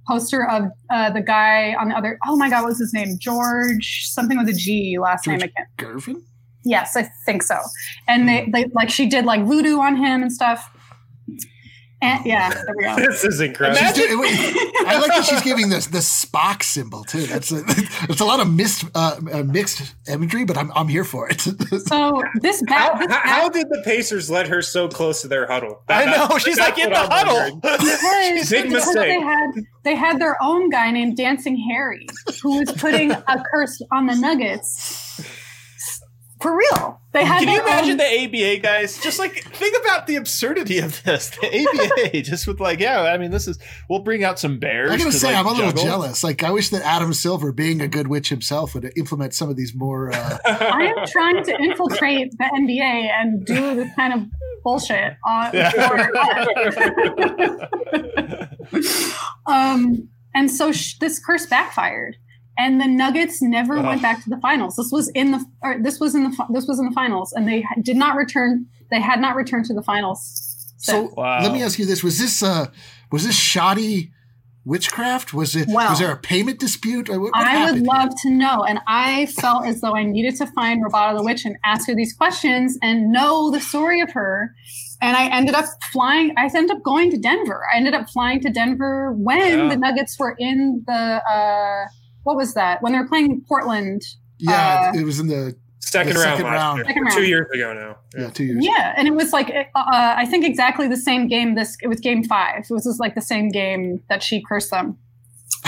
poster 0.06 0.48
of 0.48 0.64
uh, 0.90 1.10
the 1.10 1.20
guy 1.20 1.74
on 1.74 1.88
the 1.90 1.96
other. 1.96 2.18
Oh 2.26 2.36
my 2.36 2.48
God, 2.50 2.62
what 2.62 2.68
was 2.70 2.78
his 2.78 2.92
name? 2.92 3.18
George 3.18 4.06
something 4.06 4.38
with 4.38 4.48
a 4.48 4.52
G 4.52 4.98
last 5.00 5.24
George- 5.24 5.40
name. 5.40 5.50
I 5.56 5.60
can't. 5.82 5.94
Gervin? 5.96 6.22
Yes, 6.64 6.96
I 6.96 7.08
think 7.24 7.42
so. 7.42 7.58
And 8.08 8.28
they, 8.28 8.48
they 8.52 8.66
like 8.74 8.90
she 8.90 9.06
did 9.06 9.24
like 9.24 9.44
voodoo 9.44 9.78
on 9.78 9.96
him 9.96 10.22
and 10.22 10.32
stuff. 10.32 10.68
And 12.00 12.24
yeah, 12.24 12.50
there 12.50 12.74
we 12.76 12.84
go. 12.84 12.96
This 13.08 13.24
is 13.24 13.40
incredible. 13.40 13.80
She's 13.80 13.92
doing- 13.94 14.20
wait, 14.20 14.30
I 14.86 14.98
like 15.00 15.08
that 15.08 15.24
she's 15.28 15.42
giving 15.42 15.68
this 15.68 15.88
the 15.88 15.98
Spock 15.98 16.62
symbol 16.62 17.02
too. 17.02 17.26
That's 17.26 17.50
a, 17.50 17.62
it's 18.08 18.20
a 18.20 18.24
lot 18.24 18.38
of 18.38 18.48
mixed 18.52 18.84
uh, 18.94 19.16
uh, 19.32 19.42
mixed 19.42 19.94
imagery, 20.08 20.44
but 20.44 20.56
I'm 20.56 20.70
I'm 20.76 20.86
here 20.86 21.02
for 21.04 21.28
it. 21.28 21.40
So 21.40 22.22
this 22.40 22.62
How, 22.68 22.94
this 22.94 23.10
how, 23.10 23.20
how 23.24 23.48
did 23.48 23.68
the 23.68 23.82
Pacers 23.84 24.30
let 24.30 24.46
her 24.46 24.62
so 24.62 24.86
close 24.88 25.22
to 25.22 25.28
their 25.28 25.46
huddle? 25.48 25.82
I 25.88 26.04
know 26.04 26.12
that's- 26.28 26.44
she's 26.44 26.58
like 26.58 26.78
in 26.78 26.90
the 26.90 26.96
I'm 26.98 27.10
huddle. 27.10 27.34
wondering. 27.34 27.60
because, 27.62 28.50
Big 28.50 28.64
because 28.68 28.86
mistake. 28.86 28.94
they 28.94 29.20
had 29.20 29.50
they 29.82 29.94
had 29.96 30.20
their 30.20 30.36
own 30.40 30.70
guy 30.70 30.90
named 30.92 31.16
Dancing 31.16 31.56
Harry 31.70 32.06
who 32.42 32.58
was 32.60 32.70
putting 32.72 33.10
a 33.10 33.42
curse 33.52 33.80
on 33.92 34.06
the 34.06 34.14
Nuggets. 34.14 35.07
For 36.40 36.56
real, 36.56 37.00
they 37.12 37.24
had. 37.24 37.40
Can 37.42 37.52
you 37.52 37.60
imagine 37.60 37.90
own- 37.92 37.96
the 37.96 38.04
ABA 38.54 38.62
guys? 38.62 39.00
Just 39.02 39.18
like 39.18 39.42
think 39.54 39.76
about 39.82 40.06
the 40.06 40.14
absurdity 40.16 40.78
of 40.78 41.02
this. 41.02 41.30
The 41.30 41.46
ABA 42.10 42.22
just 42.22 42.46
with 42.46 42.60
like, 42.60 42.78
yeah, 42.78 43.02
I 43.02 43.18
mean, 43.18 43.30
this 43.32 43.48
is. 43.48 43.58
We'll 43.90 44.00
bring 44.04 44.22
out 44.22 44.38
some 44.38 44.58
bears. 44.60 44.90
I 44.92 44.98
gotta 44.98 45.10
to, 45.10 45.18
say, 45.18 45.28
like, 45.28 45.36
I'm 45.36 45.46
a 45.46 45.50
little 45.50 45.66
juggle. 45.72 45.84
jealous. 45.84 46.22
Like, 46.22 46.44
I 46.44 46.50
wish 46.52 46.68
that 46.70 46.82
Adam 46.82 47.12
Silver, 47.12 47.50
being 47.50 47.80
a 47.80 47.88
good 47.88 48.06
witch 48.06 48.28
himself, 48.28 48.74
would 48.74 48.92
implement 48.96 49.34
some 49.34 49.48
of 49.48 49.56
these 49.56 49.74
more. 49.74 50.12
Uh, 50.12 50.38
I 50.46 50.92
am 50.96 51.06
trying 51.06 51.42
to 51.44 51.56
infiltrate 51.60 52.30
the 52.38 52.44
NBA 52.44 53.10
and 53.10 53.44
do 53.44 53.74
this 53.74 53.92
kind 53.96 54.12
of 54.12 54.26
bullshit. 54.62 55.14
On, 55.26 55.56
um, 59.46 60.08
and 60.34 60.50
so 60.50 60.72
sh- 60.72 60.98
this 60.98 61.18
curse 61.18 61.46
backfired, 61.46 62.16
and 62.58 62.80
the 62.80 62.86
Nuggets 62.88 63.40
never 63.40 63.78
Ugh. 63.78 63.84
went 63.86 64.02
back 64.02 64.22
to 64.24 64.28
the 64.30 64.38
finals. 64.40 64.76
This 64.76 64.90
was 64.92 65.08
in 65.14 65.30
the 65.30 65.44
or 65.62 65.78
this 65.80 65.98
was 66.00 66.14
in 66.14 66.24
the 66.24 66.46
this 66.52 66.66
was 66.66 66.78
in 66.78 66.86
the 66.86 66.92
finals, 66.94 67.32
and 67.32 67.48
they 67.48 67.64
did 67.82 67.96
not 67.96 68.16
return. 68.16 68.66
They 68.90 69.00
had 69.00 69.20
not 69.20 69.36
returned 69.36 69.64
to 69.66 69.74
the 69.74 69.82
finals. 69.82 70.72
so 70.76 71.10
Wow. 71.16 71.40
let 71.42 71.52
me 71.52 71.62
ask 71.62 71.78
you 71.78 71.86
this: 71.86 72.02
Was 72.04 72.18
this 72.18 72.42
uh, 72.42 72.66
was 73.12 73.24
this 73.24 73.36
shoddy 73.36 74.10
witchcraft? 74.64 75.32
Was 75.32 75.56
it? 75.56 75.68
Well, 75.68 75.90
was 75.90 75.98
there 75.98 76.12
a 76.12 76.16
payment 76.16 76.58
dispute? 76.58 77.08
Or 77.08 77.20
what, 77.20 77.32
what 77.32 77.46
I 77.46 77.54
would 77.60 77.66
happened? 77.68 77.86
love 77.86 78.10
to 78.22 78.30
know. 78.30 78.64
And 78.64 78.80
I 78.86 79.26
felt 79.26 79.66
as 79.66 79.80
though 79.80 79.94
I 79.94 80.02
needed 80.02 80.36
to 80.36 80.46
find 80.48 80.84
Roboto 80.84 81.16
the 81.18 81.24
Witch 81.24 81.44
and 81.44 81.56
ask 81.64 81.86
her 81.88 81.94
these 81.94 82.12
questions 82.12 82.76
and 82.82 83.10
know 83.12 83.50
the 83.50 83.60
story 83.60 84.00
of 84.00 84.10
her. 84.12 84.54
And 85.00 85.16
I 85.16 85.28
ended 85.28 85.54
up 85.54 85.64
flying, 85.92 86.34
I 86.36 86.46
ended 86.52 86.72
up 86.72 86.82
going 86.82 87.10
to 87.12 87.16
Denver. 87.18 87.62
I 87.72 87.76
ended 87.76 87.94
up 87.94 88.10
flying 88.10 88.40
to 88.40 88.50
Denver 88.50 89.12
when 89.12 89.38
Yeah. 89.58 89.68
the 89.68 89.76
Nuggets 89.76 90.18
were 90.18 90.34
in 90.40 90.82
the, 90.88 91.22
uh, 91.32 91.86
what 92.28 92.36
was 92.36 92.52
that? 92.52 92.82
When 92.82 92.92
they 92.92 92.98
were 92.98 93.08
playing 93.08 93.40
Portland. 93.48 94.02
Yeah, 94.38 94.92
uh, 94.94 94.98
it 94.98 95.04
was 95.04 95.18
in 95.18 95.28
the 95.28 95.56
Second 95.80 96.16
The 96.16 96.20
round 96.20 96.36
second 96.36 96.44
last 96.52 96.60
round. 96.60 96.76
year. 96.78 96.86
Second 96.86 97.10
Two 97.12 97.26
years 97.26 97.46
ago 97.54 97.72
now. 97.72 97.96
yeah, 98.20 98.28
two 98.30 98.44
years. 98.44 98.62
Yeah. 98.62 98.92
And 98.98 99.08
it 99.08 99.14
was 99.14 99.32
like, 99.32 99.48
uh, 99.48 99.64
I 99.74 100.26
think 100.26 100.44
exactly 100.44 100.86
the 100.86 100.98
same 100.98 101.28
game. 101.28 101.54
This, 101.54 101.78
it 101.82 101.88
was 101.88 101.98
game 102.00 102.22
five. 102.24 102.64
It 102.68 102.70
was 102.70 102.84
just 102.84 103.00
like 103.00 103.14
the 103.14 103.22
same 103.22 103.48
game 103.48 104.02
that 104.10 104.22
she 104.22 104.42
cursed 104.42 104.70
them. 104.70 104.98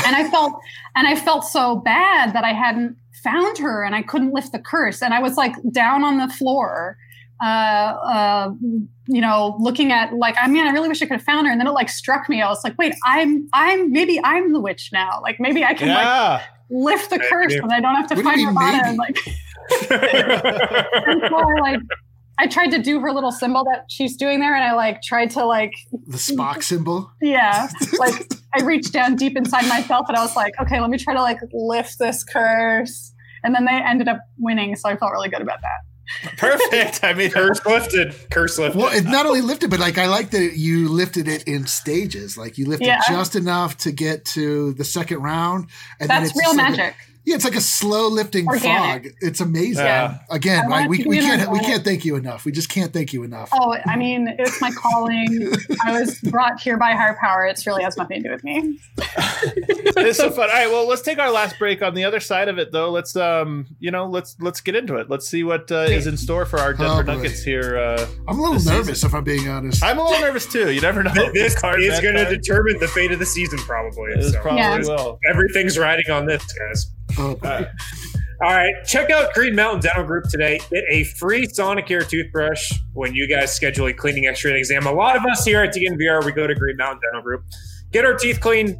and 0.04 0.14
I 0.14 0.28
felt 0.30 0.61
and 0.94 1.08
I 1.08 1.16
felt 1.16 1.44
so 1.44 1.76
bad 1.76 2.34
that 2.34 2.44
I 2.44 2.52
hadn't 2.52 2.96
found 3.24 3.56
her 3.58 3.82
and 3.82 3.94
I 3.94 4.02
couldn't 4.02 4.32
lift 4.34 4.52
the 4.52 4.58
curse 4.58 5.00
and 5.00 5.14
I 5.14 5.20
was 5.20 5.38
like 5.38 5.54
down 5.72 6.04
on 6.04 6.18
the 6.18 6.28
floor 6.28 6.98
uh, 7.43 7.45
uh, 7.45 8.51
you 9.07 9.20
know 9.20 9.57
looking 9.59 9.93
at 9.93 10.12
like 10.14 10.36
I 10.41 10.47
mean 10.49 10.66
I 10.66 10.70
really 10.70 10.88
wish 10.88 11.01
I 11.03 11.07
could 11.07 11.14
have 11.14 11.22
found 11.22 11.47
her 11.47 11.53
and 11.53 11.61
then 11.61 11.66
it 11.66 11.72
like 11.72 11.88
struck 11.88 12.28
me. 12.28 12.43
I 12.43 12.49
was 12.49 12.62
like 12.64 12.76
wait 12.78 12.95
I'm 13.05 13.49
I'm 13.53 13.93
maybe 13.93 14.20
I'm 14.22 14.53
the 14.53 14.61
witch 14.61 14.91
now. 14.93 15.20
Like 15.22 15.41
maybe 15.41 15.64
I 15.64 15.74
can 15.74 15.88
like 15.88 16.43
lift 16.70 17.11
the 17.11 17.18
curse 17.18 17.55
and 17.55 17.72
I 17.72 17.80
don't 17.80 17.95
have 17.95 18.07
to 18.09 18.14
What 18.16 18.24
find 18.24 18.41
Roboto 18.41 18.84
and 18.84 18.99
like 18.99 19.18
and 19.91 21.22
so 21.28 21.36
I 21.36 21.61
like 21.61 21.80
I 22.38 22.47
tried 22.47 22.70
to 22.70 22.78
do 22.78 23.01
her 23.01 23.12
little 23.12 23.32
symbol 23.32 23.64
that 23.64 23.84
she's 23.88 24.16
doing 24.16 24.41
there 24.41 24.55
and 24.55 24.64
I 24.64 24.72
like 24.74 25.03
tried 25.03 25.30
to 25.32 25.45
like 25.45 25.74
The 26.07 26.16
Spock 26.16 26.62
symbol. 26.62 27.11
yeah. 27.20 27.68
Like 27.99 28.14
i 28.53 28.62
reached 28.64 28.93
down 28.93 29.14
deep 29.14 29.36
inside 29.36 29.64
myself 29.68 30.07
and 30.09 30.16
i 30.16 30.20
was 30.20 30.34
like 30.34 30.53
okay 30.61 30.80
let 30.80 30.91
me 30.91 30.99
try 30.99 31.14
to 31.14 31.20
like 31.22 31.38
lift 31.53 31.99
this 32.01 32.24
curse. 32.24 33.12
And 33.45 33.55
then 33.55 33.64
they 33.64 33.72
ended 33.72 34.09
up 34.09 34.18
winning 34.38 34.74
so 34.76 34.88
i 34.88 34.97
felt 34.97 35.12
really 35.12 35.28
good 35.28 35.41
about 35.41 35.61
that 35.61 35.80
Perfect. 36.36 37.02
I 37.04 37.14
mean, 37.14 37.30
Curse 37.30 37.64
lifted. 37.64 38.14
Curse 38.30 38.58
lifted. 38.58 38.78
Well, 38.78 38.92
it 38.94 39.04
not 39.04 39.26
only 39.26 39.40
lifted, 39.40 39.70
but 39.70 39.80
like 39.80 39.98
I 39.98 40.06
like 40.06 40.30
that 40.30 40.56
you 40.56 40.88
lifted 40.88 41.28
it 41.28 41.44
in 41.44 41.66
stages. 41.66 42.36
Like 42.36 42.58
you 42.58 42.66
lifted 42.66 42.86
Yeah. 42.86 43.00
just 43.08 43.36
enough 43.36 43.76
to 43.78 43.92
get 43.92 44.24
to 44.26 44.72
the 44.74 44.84
second 44.84 45.22
round, 45.22 45.68
and 45.98 46.08
then 46.11 46.22
that's 46.22 46.30
it's 46.30 46.38
real 46.38 46.50
like 46.56 46.70
magic 46.76 46.94
yeah, 47.25 47.35
it's 47.35 47.45
like 47.45 47.57
a 47.57 47.61
slow 47.61 48.09
lifting 48.09 48.47
Organic. 48.47 49.05
fog. 49.05 49.12
It's 49.21 49.41
amazing. 49.41 49.85
Yeah. 49.85 50.18
Again, 50.31 50.64
I 50.66 50.68
like, 50.68 50.91
we, 50.91 51.05
we 51.07 51.18
can't 51.18 51.51
we 51.51 51.61
can't 51.61 51.85
thank 51.85 52.05
you 52.05 52.16
enough. 52.16 52.45
We 52.45 52.53
just 52.53 52.68
can't 52.68 52.93
thank 52.93 53.12
you 53.12 53.23
enough. 53.23 53.51
oh 53.53 53.77
i 53.87 53.97
mean 53.97 54.29
it's 54.39 54.61
my 54.61 54.71
calling 54.71 55.53
i 55.87 55.99
was 56.01 56.18
brought 56.21 56.61
here 56.61 56.77
by 56.77 56.93
higher 56.93 57.16
power 57.21 57.45
it 57.47 57.62
really 57.66 57.83
has 57.83 57.97
nothing 57.97 58.23
to 58.23 58.29
do 58.29 58.33
with 58.35 58.45
me 58.45 58.79
it's 58.99 60.18
so 60.18 60.31
fun. 60.31 60.49
All 60.51 60.55
right, 60.55 60.68
well, 60.71 60.87
let's 60.89 61.03
take 61.03 61.18
our 61.18 61.31
last 61.31 61.59
break. 61.59 61.83
On 61.83 61.95
the 61.95 62.05
other 62.05 62.21
side 62.21 62.49
of 62.49 62.59
it, 62.59 62.73
though, 62.73 62.91
let's 62.91 63.16
um, 63.16 63.66
you 63.79 63.91
know, 63.91 64.07
let's 64.07 64.37
let's 64.41 64.61
get 64.61 64.75
into 64.75 64.97
it. 64.97 65.09
Let's 65.11 65.27
see 65.29 65.45
what 65.45 65.71
uh, 65.73 65.81
is 65.89 66.07
in 66.07 66.16
store 66.16 66.45
for 66.47 66.59
our 66.59 66.73
Denver 66.73 67.01
Oh. 67.11 67.14
Nuggets 67.14 67.43
here. 67.43 67.79
Uh, 67.79 68.07
I'm 68.29 68.39
a 68.39 68.41
little 68.43 68.55
this 68.57 68.66
nervous 68.66 69.05
if 69.05 69.14
I'm 69.14 69.25
being 69.25 69.49
honest. 69.49 69.83
I'm 69.83 69.99
a 69.99 70.05
little 70.05 70.21
nervous 70.21 70.47
too. 70.47 70.71
You 70.71 70.81
never 70.81 71.03
know. 71.03 71.12
this 71.33 71.59
Card 71.61 71.81
is 71.83 72.01
going 72.01 72.14
to 72.16 72.25
determine 72.25 72.79
the 72.79 72.89
fate 72.89 73.12
of 73.12 73.18
the 73.18 73.27
season, 73.27 73.59
probably. 73.61 74.12
It 74.12 74.33
So, 74.33 74.41
probably 74.41 74.61
Yeah. 74.61 74.79
will. 74.79 75.18
Everything's 75.31 75.79
riding 75.79 76.11
on 76.11 76.27
this, 76.27 76.45
guys. 76.53 76.87
Boy. 77.16 77.36
Uh, 77.42 77.64
All 78.42 78.48
right, 78.48 78.72
check 78.86 79.11
out 79.11 79.34
Green 79.34 79.54
Mountain 79.54 79.80
Dental 79.80 80.04
Group 80.04 80.24
today. 80.30 80.61
Get 80.70 80.84
a 80.88 81.04
free 81.04 81.46
Sonicare 81.46 82.08
toothbrush 82.08 82.72
when 82.94 83.14
you 83.14 83.28
guys 83.28 83.54
schedule 83.54 83.86
a 83.88 83.92
cleaning 83.92 84.26
X-ray 84.28 84.58
exam. 84.58 84.86
A 84.86 84.92
lot 84.92 85.14
of 85.14 85.26
us 85.26 85.44
here 85.44 85.62
at 85.62 85.74
DNVR, 85.74 86.24
we 86.24 86.32
go 86.32 86.46
to 86.46 86.54
Green 86.54 86.78
Mountain 86.78 87.00
Dental 87.04 87.20
Group, 87.20 87.44
get 87.92 88.06
our 88.06 88.14
teeth 88.14 88.40
cleaned, 88.40 88.78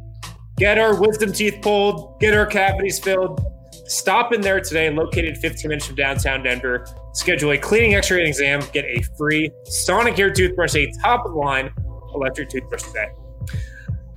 get 0.57 0.79
our 0.79 0.99
wisdom 0.99 1.31
teeth 1.31 1.59
pulled, 1.61 2.19
get 2.19 2.33
our 2.33 2.47
cavities 2.47 2.97
filled. 2.97 3.39
Stop 3.85 4.33
in 4.33 4.41
there 4.41 4.59
today, 4.59 4.89
located 4.89 5.37
15 5.37 5.69
minutes 5.69 5.85
from 5.85 5.95
downtown 5.95 6.41
Denver. 6.41 6.87
Schedule 7.13 7.51
a 7.51 7.57
cleaning 7.59 7.93
X-ray 7.93 8.27
exam. 8.27 8.61
Get 8.73 8.85
a 8.85 9.03
free 9.15 9.51
Sonicare 9.85 10.33
toothbrush, 10.33 10.73
a 10.75 10.91
top 11.03 11.23
of 11.25 11.33
the 11.33 11.37
line 11.37 11.71
electric 12.15 12.49
toothbrush 12.49 12.81
today. 12.81 13.09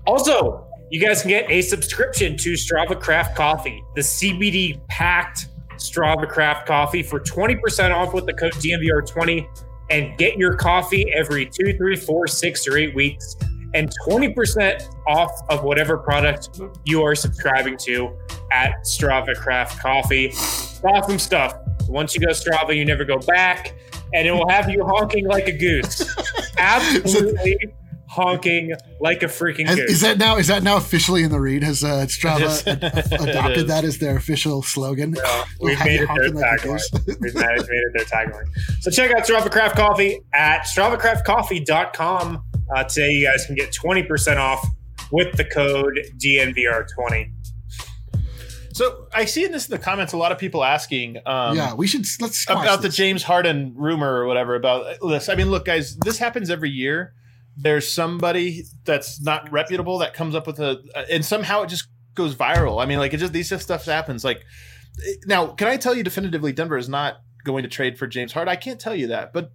Also, 0.06 0.66
you 0.91 1.01
guys 1.01 1.22
can 1.22 1.30
get 1.30 1.51
a 1.51 1.62
subscription 1.62 2.37
to 2.39 2.53
Strava 2.53 3.01
Craft 3.01 3.37
Coffee, 3.37 3.82
the 3.95 4.01
CBD 4.01 4.87
packed 4.89 5.49
Strava 5.76 6.28
Craft 6.28 6.66
Coffee 6.66 7.03
for 7.03 7.20
20% 7.20 7.95
off 7.95 8.14
with 8.14 8.26
the 8.26 8.32
code 8.32 8.53
DNVR20 8.55 9.47
and 9.91 10.16
get 10.18 10.37
your 10.37 10.55
coffee 10.55 11.12
every 11.12 11.47
two, 11.47 11.76
three, 11.76 11.97
four, 11.97 12.26
six, 12.26 12.66
or 12.66 12.76
eight 12.76 12.95
weeks 12.95 13.37
and 13.74 13.91
20% 14.07 14.95
off 15.07 15.32
of 15.49 15.64
whatever 15.64 15.99
product 15.99 16.61
you 16.85 17.03
are 17.03 17.14
subscribing 17.14 17.76
to 17.76 18.16
at 18.53 18.85
Strava 18.85 19.35
Craft 19.35 19.80
Coffee. 19.80 20.32
Awesome 20.85 21.18
stuff. 21.18 21.57
Once 21.89 22.14
you 22.14 22.20
go 22.20 22.28
Strava, 22.28 22.74
you 22.74 22.85
never 22.85 23.05
go 23.05 23.18
back, 23.18 23.74
and 24.14 24.26
it 24.28 24.30
will 24.30 24.49
have 24.49 24.70
you 24.70 24.85
honking 24.85 25.26
like 25.26 25.49
a 25.49 25.53
goose. 25.53 26.03
Absolutely 26.59 27.57
honking 28.14 28.72
like 29.00 29.22
a 29.22 29.26
freaking 29.26 29.66
Has, 29.66 29.76
goose. 29.76 29.90
is 29.90 30.00
that 30.02 30.18
now? 30.18 30.36
Is 30.36 30.46
that 30.46 30.62
now 30.62 30.76
officially 30.76 31.22
in 31.24 31.30
the 31.30 31.40
read? 31.40 31.62
Has 31.62 31.82
uh, 31.82 32.06
Strava 32.08 32.66
ad- 32.66 33.12
adopted 33.28 33.66
that 33.68 33.84
as 33.84 33.98
their 33.98 34.16
official 34.16 34.62
slogan? 34.62 35.16
We've 35.60 35.76
Have 35.76 35.86
made 35.86 35.94
it 35.94 35.98
their 35.98 36.06
honking 36.06 36.34
like 36.34 36.64
a 36.64 36.66
tagline. 36.66 37.06
We've 37.20 37.34
made 37.34 37.58
it 37.58 37.92
their 37.94 38.04
tagline. 38.04 38.46
So 38.80 38.90
check 38.90 39.10
out 39.10 39.24
Strava 39.26 39.50
Craft 39.50 39.76
Coffee 39.76 40.20
at 40.32 40.60
StravaCraftCoffee.com. 40.62 42.42
Uh, 42.74 42.84
today, 42.84 43.10
you 43.10 43.26
guys 43.26 43.44
can 43.46 43.54
get 43.54 43.72
20% 43.72 44.36
off 44.36 44.66
with 45.10 45.36
the 45.36 45.44
code 45.44 46.00
DNVR20. 46.18 47.30
so 48.72 49.06
I 49.12 49.26
see 49.26 49.44
in 49.44 49.52
this 49.52 49.68
in 49.68 49.72
the 49.72 49.78
comments 49.78 50.12
a 50.12 50.16
lot 50.16 50.32
of 50.32 50.38
people 50.38 50.64
asking. 50.64 51.18
Um, 51.26 51.56
yeah, 51.56 51.74
we 51.74 51.86
should 51.86 52.06
let's 52.20 52.38
squash 52.38 52.64
about 52.64 52.82
the. 52.82 52.88
James 52.88 53.22
Harden 53.22 53.74
rumor 53.76 54.14
or 54.14 54.26
whatever 54.26 54.54
about 54.54 54.96
this. 55.02 55.28
I 55.28 55.34
mean, 55.34 55.50
look, 55.50 55.64
guys, 55.66 55.96
this 55.96 56.18
happens 56.18 56.48
every 56.50 56.70
year. 56.70 57.12
There's 57.57 57.92
somebody 57.92 58.64
that's 58.84 59.22
not 59.22 59.50
reputable 59.52 59.98
that 59.98 60.14
comes 60.14 60.34
up 60.34 60.46
with 60.46 60.59
a, 60.59 60.82
and 61.11 61.24
somehow 61.24 61.62
it 61.62 61.68
just 61.68 61.88
goes 62.14 62.34
viral. 62.34 62.82
I 62.82 62.86
mean, 62.86 62.98
like 62.98 63.14
it 63.14 63.18
just 63.18 63.32
these 63.32 63.61
stuff 63.62 63.84
happens. 63.84 64.24
Like 64.24 64.42
now, 65.26 65.48
can 65.48 65.68
I 65.68 65.76
tell 65.76 65.94
you 65.94 66.02
definitively, 66.02 66.52
Denver 66.52 66.76
is 66.76 66.88
not 66.88 67.16
going 67.44 67.62
to 67.62 67.68
trade 67.68 67.98
for 67.98 68.07
James 68.07 68.32
Harden? 68.32 68.50
I 68.50 68.57
can't 68.57 68.80
tell 68.80 68.94
you 68.94 69.09
that, 69.09 69.32
but 69.32 69.52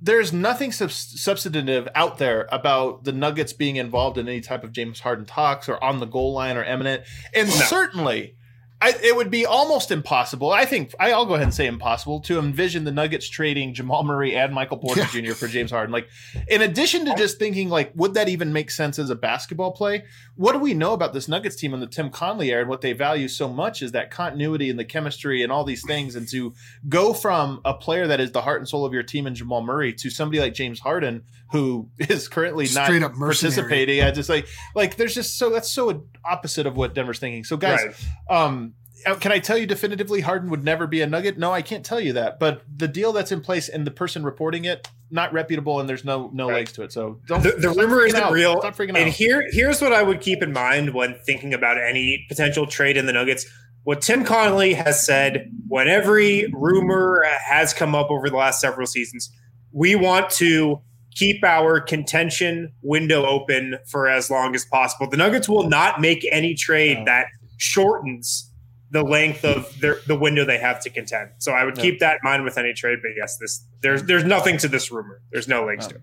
there's 0.00 0.32
nothing 0.32 0.70
sub- 0.70 0.92
substantive 0.92 1.88
out 1.94 2.18
there 2.18 2.48
about 2.52 3.04
the 3.04 3.12
Nuggets 3.12 3.52
being 3.52 3.76
involved 3.76 4.16
in 4.16 4.28
any 4.28 4.40
type 4.40 4.62
of 4.62 4.72
James 4.72 5.00
Harden 5.00 5.24
talks 5.24 5.68
or 5.68 5.82
on 5.82 5.98
the 5.98 6.06
goal 6.06 6.32
line 6.32 6.56
or 6.56 6.62
eminent, 6.62 7.02
and 7.34 7.48
certainly 7.48 8.36
I, 8.80 8.94
it 9.02 9.16
would 9.16 9.28
be 9.28 9.44
almost 9.44 9.90
impossible. 9.90 10.52
I 10.52 10.64
think 10.64 10.94
I, 11.00 11.10
I'll 11.10 11.26
go 11.26 11.34
ahead 11.34 11.48
and 11.48 11.54
say 11.54 11.66
impossible 11.66 12.20
to 12.20 12.38
envision 12.38 12.84
the 12.84 12.92
Nuggets 12.92 13.28
trading 13.28 13.74
Jamal 13.74 14.04
Murray 14.04 14.36
and 14.36 14.54
Michael 14.54 14.76
Porter 14.78 15.02
Jr. 15.06 15.32
for 15.32 15.48
James 15.48 15.72
Harden. 15.72 15.92
Like, 15.92 16.06
in 16.46 16.62
addition 16.62 17.04
to 17.06 17.14
just 17.16 17.40
thinking, 17.40 17.70
like, 17.70 17.90
would 17.96 18.14
that 18.14 18.28
even 18.28 18.52
make 18.52 18.70
sense 18.70 19.00
as 19.00 19.10
a 19.10 19.16
basketball 19.16 19.72
play? 19.72 20.04
What 20.36 20.52
do 20.52 20.60
we 20.60 20.74
know 20.74 20.92
about 20.92 21.12
this 21.12 21.26
Nuggets 21.26 21.56
team 21.56 21.74
and 21.74 21.82
the 21.82 21.88
Tim 21.88 22.08
Connolly 22.08 22.52
era? 22.52 22.60
And 22.60 22.70
what 22.70 22.80
they 22.80 22.92
value 22.92 23.26
so 23.26 23.48
much 23.48 23.82
is 23.82 23.90
that 23.92 24.12
continuity 24.12 24.70
and 24.70 24.78
the 24.78 24.84
chemistry 24.84 25.42
and 25.42 25.50
all 25.50 25.64
these 25.64 25.84
things. 25.84 26.14
And 26.14 26.28
to 26.28 26.54
go 26.88 27.12
from 27.12 27.60
a 27.64 27.74
player 27.74 28.06
that 28.06 28.20
is 28.20 28.30
the 28.30 28.42
heart 28.42 28.60
and 28.60 28.68
soul 28.68 28.84
of 28.86 28.92
your 28.92 29.02
team 29.02 29.26
and 29.26 29.34
Jamal 29.34 29.60
Murray 29.60 29.92
to 29.94 30.08
somebody 30.08 30.38
like 30.38 30.54
James 30.54 30.78
Harden, 30.78 31.24
who 31.50 31.88
is 31.98 32.28
currently 32.28 32.66
Straight 32.66 33.00
not 33.00 33.10
up 33.10 33.16
participating. 33.18 34.02
I 34.02 34.12
just 34.12 34.28
like 34.28 34.46
like 34.76 34.94
there's 34.96 35.16
just 35.16 35.36
so 35.36 35.50
that's 35.50 35.68
so 35.68 36.04
opposite 36.24 36.66
of 36.66 36.76
what 36.76 36.94
Denver's 36.94 37.18
thinking. 37.18 37.42
So 37.42 37.56
guys, 37.56 37.80
Right. 37.84 38.44
um 38.44 38.67
Oh, 39.06 39.14
can 39.16 39.32
I 39.32 39.38
tell 39.38 39.56
you 39.56 39.66
definitively 39.66 40.20
Harden 40.20 40.50
would 40.50 40.64
never 40.64 40.86
be 40.86 41.00
a 41.02 41.06
nugget? 41.06 41.38
No, 41.38 41.52
I 41.52 41.62
can't 41.62 41.84
tell 41.84 42.00
you 42.00 42.12
that. 42.14 42.38
But 42.40 42.62
the 42.74 42.88
deal 42.88 43.12
that's 43.12 43.30
in 43.32 43.40
place 43.40 43.68
and 43.68 43.86
the 43.86 43.90
person 43.90 44.22
reporting 44.24 44.64
it, 44.64 44.88
not 45.10 45.32
reputable 45.32 45.80
and 45.80 45.88
there's 45.88 46.04
no 46.04 46.30
no 46.32 46.48
Right. 46.48 46.56
legs 46.56 46.72
to 46.72 46.82
it. 46.82 46.92
So 46.92 47.20
don't 47.26 47.42
The, 47.42 47.52
the 47.52 47.70
rumor 47.70 48.04
isn't 48.04 48.20
out. 48.20 48.32
real. 48.32 48.58
Stop 48.60 48.76
freaking 48.76 48.88
And 48.96 49.08
out. 49.08 49.08
here, 49.08 49.44
here's 49.50 49.80
what 49.80 49.92
I 49.92 50.02
would 50.02 50.20
keep 50.20 50.42
in 50.42 50.52
mind 50.52 50.94
when 50.94 51.14
thinking 51.26 51.54
about 51.54 51.78
any 51.78 52.24
potential 52.28 52.66
trade 52.66 52.96
in 52.96 53.06
the 53.06 53.12
Nuggets. 53.12 53.46
What 53.84 54.02
Tim 54.02 54.24
Connolly 54.24 54.74
has 54.74 55.04
said 55.04 55.50
when 55.68 55.88
every 55.88 56.50
rumor 56.52 57.24
has 57.46 57.72
come 57.72 57.94
up 57.94 58.10
over 58.10 58.28
the 58.28 58.36
last 58.36 58.60
several 58.60 58.86
seasons, 58.86 59.30
we 59.72 59.94
want 59.94 60.28
to 60.30 60.80
keep 61.14 61.42
our 61.42 61.80
contention 61.80 62.72
window 62.82 63.24
open 63.24 63.78
for 63.90 64.08
as 64.08 64.30
long 64.30 64.54
as 64.54 64.64
possible. 64.66 65.08
The 65.08 65.16
Nuggets 65.16 65.48
will 65.48 65.68
not 65.68 66.00
make 66.00 66.26
any 66.30 66.54
trade 66.54 66.98
No. 66.98 67.04
that 67.06 67.26
shortens 67.56 68.47
the 68.90 69.02
length 69.02 69.44
of 69.44 69.78
their, 69.80 69.98
the 70.06 70.16
window 70.16 70.44
they 70.44 70.58
have 70.58 70.80
to 70.80 70.90
contend. 70.90 71.30
So 71.38 71.52
I 71.52 71.64
would 71.64 71.76
No. 71.76 71.82
keep 71.82 72.00
that 72.00 72.14
in 72.14 72.30
mind 72.30 72.44
with 72.44 72.56
any 72.58 72.72
trade. 72.72 72.98
But 73.02 73.10
yes, 73.16 73.36
this 73.38 73.64
there's 73.82 74.02
there's 74.04 74.24
nothing 74.24 74.56
to 74.58 74.68
this 74.68 74.90
rumor. 74.90 75.20
There's 75.30 75.48
no 75.48 75.64
legs 75.64 75.84
No. 75.86 75.90
to 75.90 75.94
it. 75.96 76.02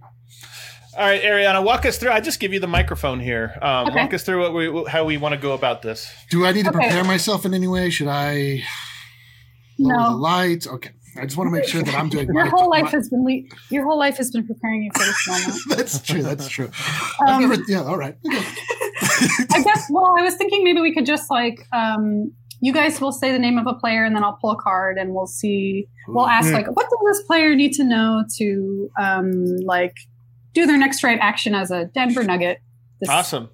All 0.98 1.02
right, 1.06 1.22
Ariana, 1.22 1.62
walk 1.64 1.86
us 1.86 1.98
through. 1.98 2.12
I 2.12 2.22
just 2.22 2.40
give 2.40 2.54
you 2.54 2.60
the 2.62 2.68
microphone 2.68 3.20
here. 3.20 3.58
Um, 3.62 3.88
Okay. 3.88 3.96
Walk 3.98 4.14
us 4.14 4.24
through 4.24 4.42
what 4.42 4.54
we 4.54 4.90
how 4.90 5.04
we 5.04 5.18
want 5.18 5.34
to 5.36 5.40
go 5.42 5.52
about 5.54 5.82
this. 5.82 6.10
Do 6.30 6.46
I 6.46 6.52
need 6.54 6.64
to 6.64 6.70
Okay. 6.70 6.80
prepare 6.80 7.04
myself 7.04 7.44
in 7.46 7.54
any 7.54 7.68
way? 7.68 7.90
Should 7.90 8.08
I 8.08 8.64
lower 9.78 9.98
the 10.04 10.10
No. 10.12 10.16
lights? 10.18 10.68
Okay. 10.68 10.92
I 11.18 11.24
just 11.26 11.38
want 11.38 11.48
to 11.48 11.52
make 11.52 11.66
sure 11.68 11.82
that 11.82 11.96
I'm 11.96 12.10
doing 12.10 12.28
Your 12.28 12.44
my, 12.44 12.50
whole 12.50 12.70
life 12.70 12.84
my- 12.86 12.90
has 12.92 13.10
been 13.10 13.24
le- 13.26 13.42
your 13.72 13.84
whole 13.86 13.98
life 13.98 14.18
has 14.18 14.32
been 14.32 14.46
preparing 14.46 14.84
you 14.84 14.92
for 14.94 15.00
this 15.06 15.28
moment. 15.28 15.60
That's 15.70 16.00
true. 16.02 16.22
That's 16.22 16.48
true. 16.50 16.70
I've 17.22 17.36
Um, 17.42 17.50
never, 17.50 17.62
yeah. 17.70 17.84
All 17.84 17.98
right. 17.98 18.16
Okay. 18.26 18.46
I 19.54 19.64
guess. 19.64 19.88
Well, 19.90 20.14
I 20.18 20.22
was 20.24 20.36
thinking 20.36 20.64
maybe 20.64 20.82
we 20.82 20.94
could 20.94 21.06
just 21.06 21.30
like 21.32 21.66
um, 21.74 22.32
you 22.62 22.74
guys 22.74 23.00
will 23.02 23.12
say 23.12 23.32
the 23.32 23.40
name 23.40 23.58
of 23.58 23.68
a 23.68 23.74
player, 23.74 24.04
and 24.06 24.16
then 24.16 24.24
I'll 24.24 24.38
pull 24.42 24.52
a 24.52 24.56
card, 24.62 24.98
and 24.98 25.14
we'll 25.14 25.28
see. 25.28 25.88
We'll 26.08 26.28
ask 26.28 26.50
Mm. 26.50 26.54
like, 26.54 26.68
what 26.76 26.88
does 26.90 27.00
this 27.18 27.28
player 27.28 27.56
need 27.56 27.74
to 27.74 27.84
know 27.84 28.24
to 28.38 28.90
um, 29.00 29.58
like 29.64 29.96
do 30.54 30.66
their 30.66 30.78
next 30.78 31.04
right 31.04 31.20
action 31.22 31.54
as 31.56 31.72
a 31.72 31.86
Denver 31.86 32.24
Nugget? 32.24 32.60
This, 33.00 33.10
Awesome. 33.10 33.50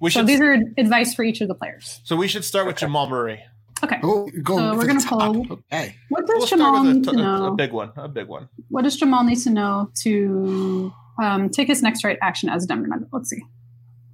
We 0.00 0.10
So 0.10 0.20
should. 0.20 0.26
these 0.26 0.40
are 0.40 0.56
advice 0.76 1.14
for 1.14 1.22
each 1.24 1.40
of 1.40 1.48
the 1.48 1.54
players. 1.54 2.00
so 2.04 2.16
we 2.16 2.28
should 2.28 2.44
start 2.44 2.66
with 2.66 2.76
Jamal 2.76 3.08
Murray. 3.08 3.42
Okay. 3.84 3.98
Oh, 4.02 4.28
go 4.42 4.56
So 4.58 4.76
we're 4.76 4.86
gonna 4.86 5.00
top. 5.00 5.18
pull- 5.34 5.46
Okay. 5.72 5.96
What 6.08 6.26
does 6.26 6.36
We'll 6.38 6.46
Jamal 6.46 6.74
start 6.74 6.86
need 6.86 6.94
with 6.94 7.04
to 7.04 7.10
a, 7.10 7.14
a, 7.14 7.16
know? 7.16 7.46
a 7.46 7.54
big 7.56 7.72
one. 7.72 7.90
A 7.96 8.08
big 8.08 8.28
one. 8.28 8.48
what 8.68 8.82
does 8.82 8.96
Jamal 8.96 9.24
need 9.24 9.38
to 9.38 9.50
know 9.50 9.90
to 10.02 10.92
um, 11.20 11.48
take 11.50 11.68
his 11.68 11.82
next 11.82 12.04
right 12.04 12.18
action 12.22 12.48
as 12.48 12.64
a 12.64 12.66
Denver 12.68 12.86
Nugget? 12.86 13.08
Let's 13.12 13.28
see. 13.30 13.42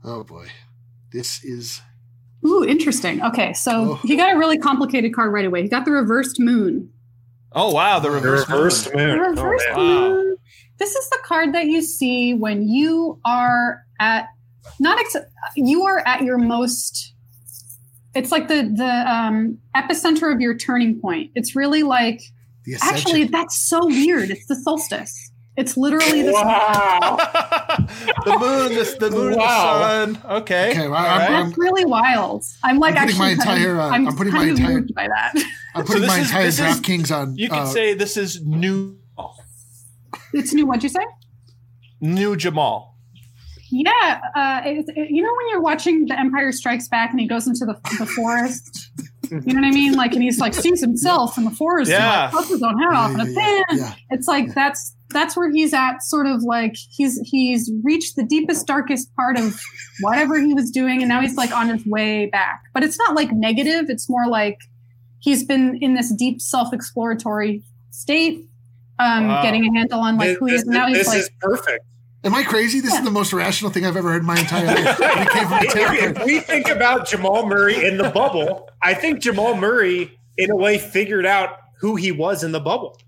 Oh 0.05 0.25
boy. 0.25 0.47
This 1.13 1.43
is 1.45 1.81
Ooh, 2.47 2.65
interesting. 2.65 3.23
Okay, 3.23 3.53
so 3.53 3.73
Oh. 3.93 3.95
he 4.05 4.17
got 4.17 4.33
a 4.35 4.39
really 4.39 4.59
complicated 4.59 5.15
card 5.15 5.33
right 5.33 5.45
away. 5.45 5.63
He 5.63 5.69
got 5.69 5.85
the 5.85 5.91
reversed 5.91 6.39
moon. 6.41 6.91
Oh 7.53 7.73
wow, 7.73 7.99
the 7.99 8.09
The 8.09 8.15
reverse. 8.15 8.47
The 8.47 8.53
reversed 8.55 8.95
moon. 8.95 9.19
moon. 9.19 9.35
The 9.35 9.41
Oh, 9.41 9.45
reversed 9.45 9.67
man. 9.71 9.77
Wow. 9.77 10.09
moon. 10.11 10.37
This 10.79 10.95
is 10.95 11.09
the 11.11 11.19
card 11.25 11.55
that 11.55 11.67
you 11.67 11.83
see 11.83 12.35
when 12.35 12.69
you 12.69 13.19
are 13.25 13.83
at 13.99 14.27
not 14.79 14.99
ex- 15.01 15.17
you 15.57 15.85
are 15.85 16.01
at 16.07 16.23
your 16.23 16.39
most. 16.39 17.15
It's 18.15 18.31
like 18.31 18.49
the 18.49 18.71
the 18.75 19.13
um, 19.13 19.59
epicenter 19.77 20.33
of 20.33 20.41
your 20.41 20.55
turning 20.57 21.01
point. 21.01 21.31
It's 21.35 21.57
really 21.57 21.83
like 21.83 22.21
actually 22.83 23.25
that's 23.25 23.57
so 23.57 23.87
weird. 23.87 24.31
It's 24.31 24.47
the 24.47 24.55
solstice. 24.57 25.28
It's 25.61 25.77
literally 25.77 26.23
the 26.23 26.33
Wow. 26.33 27.17
the 28.25 28.39
moon, 28.39 28.75
the, 28.79 28.97
the 29.01 29.11
moon, 29.11 29.35
Wow. 29.37 29.79
the 30.07 30.15
sun. 30.15 30.23
Okay. 30.43 30.71
Okay, 30.71 30.89
well, 30.89 30.95
I'm- 30.95 31.19
right. 31.21 31.31
I'm- 31.31 31.47
That's 31.49 31.59
really 31.59 31.85
wild. 31.85 32.45
I'm 32.63 32.79
like 32.79 32.97
I'm 32.97 33.07
putting 33.07 33.19
my 33.19 33.31
actually 33.33 33.45
kind 33.45 33.59
of- 33.65 33.67
entire, 33.67 33.81
uh, 33.81 33.89
I'm, 33.91 34.09
I'm 34.09 34.17
putting 34.17 34.33
kind 34.33 34.47
my 34.47 34.51
entire- 34.69 34.81
by 34.95 35.09
that. 35.09 35.33
I'm 35.75 35.85
putting 35.85 36.03
this 36.03 36.09
my 36.11 36.19
is- 36.21 36.59
entire 36.61 36.71
DraftKings 36.75 37.15
on. 37.17 37.37
You 37.37 37.49
could 37.49 37.59
uh, 37.59 37.67
say 37.67 37.95
this 37.95 38.17
is 38.17 38.41
new, 38.45 38.97
It's 40.33 40.53
new. 40.55 40.65
What'd 40.67 40.83
you 40.85 40.89
say? 40.91 41.05
new 42.01 42.37
Jamal. 42.37 42.95
Yeah, 43.71 44.21
uh, 44.37 44.61
it, 44.65 44.85
it- 44.97 45.11
you 45.11 45.23
know 45.23 45.33
when 45.37 45.49
you're 45.51 45.61
watching 45.61 46.07
The 46.07 46.19
Empire 46.19 46.53
Strikes 46.53 46.87
Back 46.89 47.11
and 47.11 47.19
he 47.21 47.27
goes 47.27 47.47
into 47.49 47.67
the, 47.67 47.75
the 47.99 48.07
forest, 48.07 48.91
you 49.31 49.41
know 49.41 49.61
what 49.61 49.65
I 49.67 49.71
mean? 49.73 49.95
Like, 49.95 50.13
and 50.15 50.23
he's 50.23 50.39
like 50.39 50.55
sees 50.55 50.81
himself 50.81 51.37
in 51.37 51.45
the 51.45 51.51
forest. 51.51 51.91
Yeah. 51.91 52.27
and, 52.27 52.33
like, 52.33 52.43
puts 52.45 52.49
his 52.51 52.63
own 52.63 52.79
head 52.79 52.95
off 52.95 53.11
yeah, 53.11 53.19
and 53.21 53.29
a 53.29 53.33
yeah, 53.33 53.41
fan. 53.41 53.65
yeah. 53.79 53.95
It's 54.11 54.29
like 54.29 54.55
that's 54.55 54.95
that's 55.11 55.37
where 55.37 55.51
he's 55.51 55.73
at. 55.73 56.03
Sort 56.03 56.27
of 56.27 56.43
like 56.43 56.77
he's 56.91 57.19
he's 57.25 57.71
reached 57.83 58.17
the 58.17 58.25
deepest, 58.25 58.67
darkest 58.67 59.15
part 59.17 59.39
of 59.39 59.59
whatever 60.01 60.39
he 60.41 60.55
was 60.55 60.71
doing, 60.71 61.01
and 61.03 61.09
now 61.09 61.21
he's 61.21 61.35
like 61.37 61.51
on 61.53 61.69
his 61.69 61.85
way 61.87 62.27
back. 62.27 62.63
But 62.75 62.83
it's 62.85 62.99
not 62.99 63.15
like 63.15 63.33
negative. 63.33 63.87
It's 63.89 64.09
more 64.09 64.27
like 64.27 64.59
he's 65.21 65.45
been 65.45 65.79
in 65.81 65.95
this 65.95 66.13
deep 66.15 66.41
self-exploratory 66.41 67.63
state, 67.91 68.45
um, 68.99 69.29
Wow. 69.29 69.43
getting 69.43 69.65
a 69.67 69.79
handle 69.79 70.01
on 70.01 70.17
like 70.17 70.29
This, 70.29 70.39
who 70.39 70.47
he 70.47 70.55
is. 70.55 70.61
this- 70.61 70.67
And 70.69 70.75
now 70.75 70.87
he's 70.89 70.99
this 70.99 71.09
like. 71.09 71.19
is 71.19 71.31
perfect. 71.41 71.85
Am 72.25 72.35
I 72.35 72.43
crazy? 72.43 72.81
This 72.81 72.93
Yeah. 72.93 72.99
is 72.99 73.05
the 73.05 73.11
most 73.13 73.33
rational 73.33 73.71
thing 73.71 73.87
I've 73.87 73.97
ever 73.97 74.11
heard 74.11 74.23
in 74.23 74.27
my 74.27 74.39
entire 74.39 74.67
life. 74.67 75.01
And 75.01 75.21
it 75.21 75.31
came 75.31 75.49
from 75.49 75.59
a 75.59 75.67
tarot 75.67 75.95
if 75.95 76.25
we 76.25 76.41
think 76.41 76.69
about 76.69 77.07
Jamal 77.09 77.47
Murray 77.47 77.87
in 77.87 77.97
the 77.97 78.11
bubble, 78.11 78.69
I 78.83 78.95
think 78.95 79.21
Jamal 79.21 79.55
Murray, 79.57 80.19
in 80.37 80.51
a 80.51 80.57
way, 80.57 80.79
figured 80.79 81.25
out 81.27 81.51
who 81.81 81.95
he 81.97 82.11
was 82.13 82.43
in 82.43 82.51
the 82.53 82.61
bubble. 82.61 82.99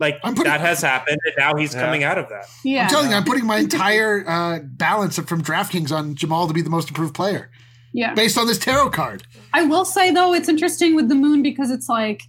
Like 0.00 0.18
I'm 0.22 0.34
putting- 0.34 0.50
that 0.52 0.60
has 0.60 0.80
happened, 0.80 1.18
and 1.24 1.34
now 1.38 1.54
he's 1.56 1.74
Yeah. 1.74 1.84
coming 1.84 2.04
out 2.04 2.18
of 2.18 2.28
that. 2.28 2.44
Yeah. 2.64 2.84
I'm 2.84 2.88
telling 2.90 3.10
you, 3.10 3.16
I'm 3.16 3.24
putting 3.32 3.46
my 3.46 3.58
entire 3.58 4.24
uh, 4.28 4.60
balance 4.62 5.18
from 5.18 5.42
DraftKings 5.42 5.90
on 5.90 6.14
Jamal 6.14 6.46
to 6.46 6.54
be 6.54 6.62
the 6.62 6.70
most 6.70 6.88
improved 6.88 7.14
player 7.14 7.50
yeah. 7.92 8.14
based 8.14 8.38
on 8.38 8.46
this 8.46 8.58
tarot 8.58 8.90
card. 8.90 9.24
I 9.52 9.64
will 9.64 9.84
say 9.84 10.10
though, 10.12 10.32
it's 10.34 10.48
interesting 10.48 10.94
with 10.94 11.08
the 11.08 11.14
moon 11.16 11.42
because 11.42 11.70
it's 11.70 11.88
like 11.88 12.22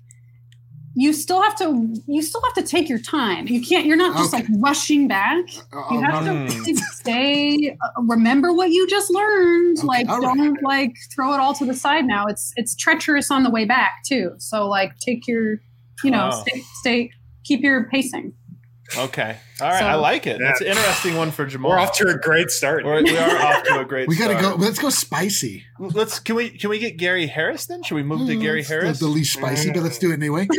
you 0.95 1.13
still 1.13 1.41
have 1.43 1.55
to 1.57 1.93
you 2.07 2.21
still 2.23 2.41
have 2.41 2.55
to 2.55 2.63
take 2.63 2.89
your 2.89 2.97
time. 2.99 3.47
You 3.47 3.61
can't. 3.61 3.85
You're 3.85 3.95
not 3.95 4.17
just 4.17 4.33
Okay. 4.33 4.43
like 4.43 4.51
rushing 4.59 5.07
back. 5.07 5.45
Uh, 5.71 5.83
You 5.91 6.01
have 6.01 6.27
uh, 6.27 6.47
to 6.47 6.75
stay. 6.75 7.77
Uh, 7.81 8.01
remember 8.01 8.51
what 8.51 8.71
you 8.71 8.87
just 8.87 9.11
learned. 9.11 9.77
Okay, 9.77 9.87
like 9.87 10.09
all 10.09 10.19
right. 10.21 10.35
don't 10.35 10.61
like 10.63 10.93
throw 11.13 11.33
it 11.33 11.39
all 11.39 11.53
to 11.53 11.65
the 11.65 11.75
side 11.75 12.05
now. 12.05 12.25
It's 12.25 12.51
it's 12.55 12.75
treacherous 12.75 13.29
on 13.29 13.43
the 13.43 13.51
way 13.51 13.65
back 13.65 14.01
too. 14.07 14.31
So 14.39 14.67
like 14.67 14.97
take 14.99 15.27
your 15.27 15.57
you 16.03 16.09
know 16.11 16.29
Wow. 16.29 16.43
stay 16.47 16.63
stay 16.81 17.11
keep 17.49 17.61
your 17.61 17.89
pacing. 17.89 18.33
Okay. 18.97 19.37
All 19.61 19.67
right. 19.67 19.79
So- 19.79 19.85
I 19.85 19.95
like 19.95 20.25
it. 20.25 20.39
Yeah. 20.39 20.47
That's 20.47 20.61
an 20.61 20.67
interesting 20.67 21.15
one 21.15 21.29
for 21.31 21.45
Jamal. 21.45 21.69
We're 21.71 21.79
off 21.79 21.95
to 21.97 22.07
a 22.07 22.15
great 22.17 22.49
start. 22.49 22.85
We're- 22.85 23.03
we 23.03 23.15
are 23.17 23.37
off 23.37 23.63
to 23.65 23.79
a 23.81 23.85
great 23.85 24.07
we 24.07 24.15
gotta 24.15 24.39
start. 24.39 24.57
go. 24.57 24.63
Let's 24.63 24.79
go 24.79 24.89
spicy. 24.89 25.63
Let's 25.79 26.19
can 26.19 26.35
we 26.35 26.49
can 26.49 26.69
we 26.71 26.79
get 26.79 26.97
Gary 26.97 27.27
Harris 27.27 27.67
then? 27.67 27.83
Should 27.83 27.95
we 27.95 28.03
move 28.03 28.27
to 28.27 28.35
Mm, 28.35 28.41
Gary 28.41 28.63
Harris? 28.63 28.97
The, 28.99 29.05
the 29.05 29.11
least 29.11 29.33
spicy, 29.33 29.71
but 29.71 29.83
let's 29.83 29.99
do 29.99 30.11
it 30.11 30.15
anyway. 30.15 30.47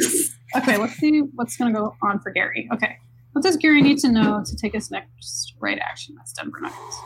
Okay, 0.56 0.76
let's 0.78 0.94
see 0.94 1.20
what's 1.36 1.56
going 1.56 1.72
to 1.72 1.78
go 1.78 1.94
on 2.02 2.18
for 2.18 2.32
Gary. 2.32 2.68
Okay. 2.74 2.96
What 3.34 3.42
does 3.44 3.56
Gary 3.56 3.82
need 3.82 3.98
to 3.98 4.10
know 4.10 4.42
to 4.44 4.56
take 4.56 4.72
his 4.74 4.90
next 4.90 5.54
right 5.60 5.78
action? 5.78 6.16
That's 6.18 6.32
Denver 6.32 6.58
Nuggets. 6.60 6.96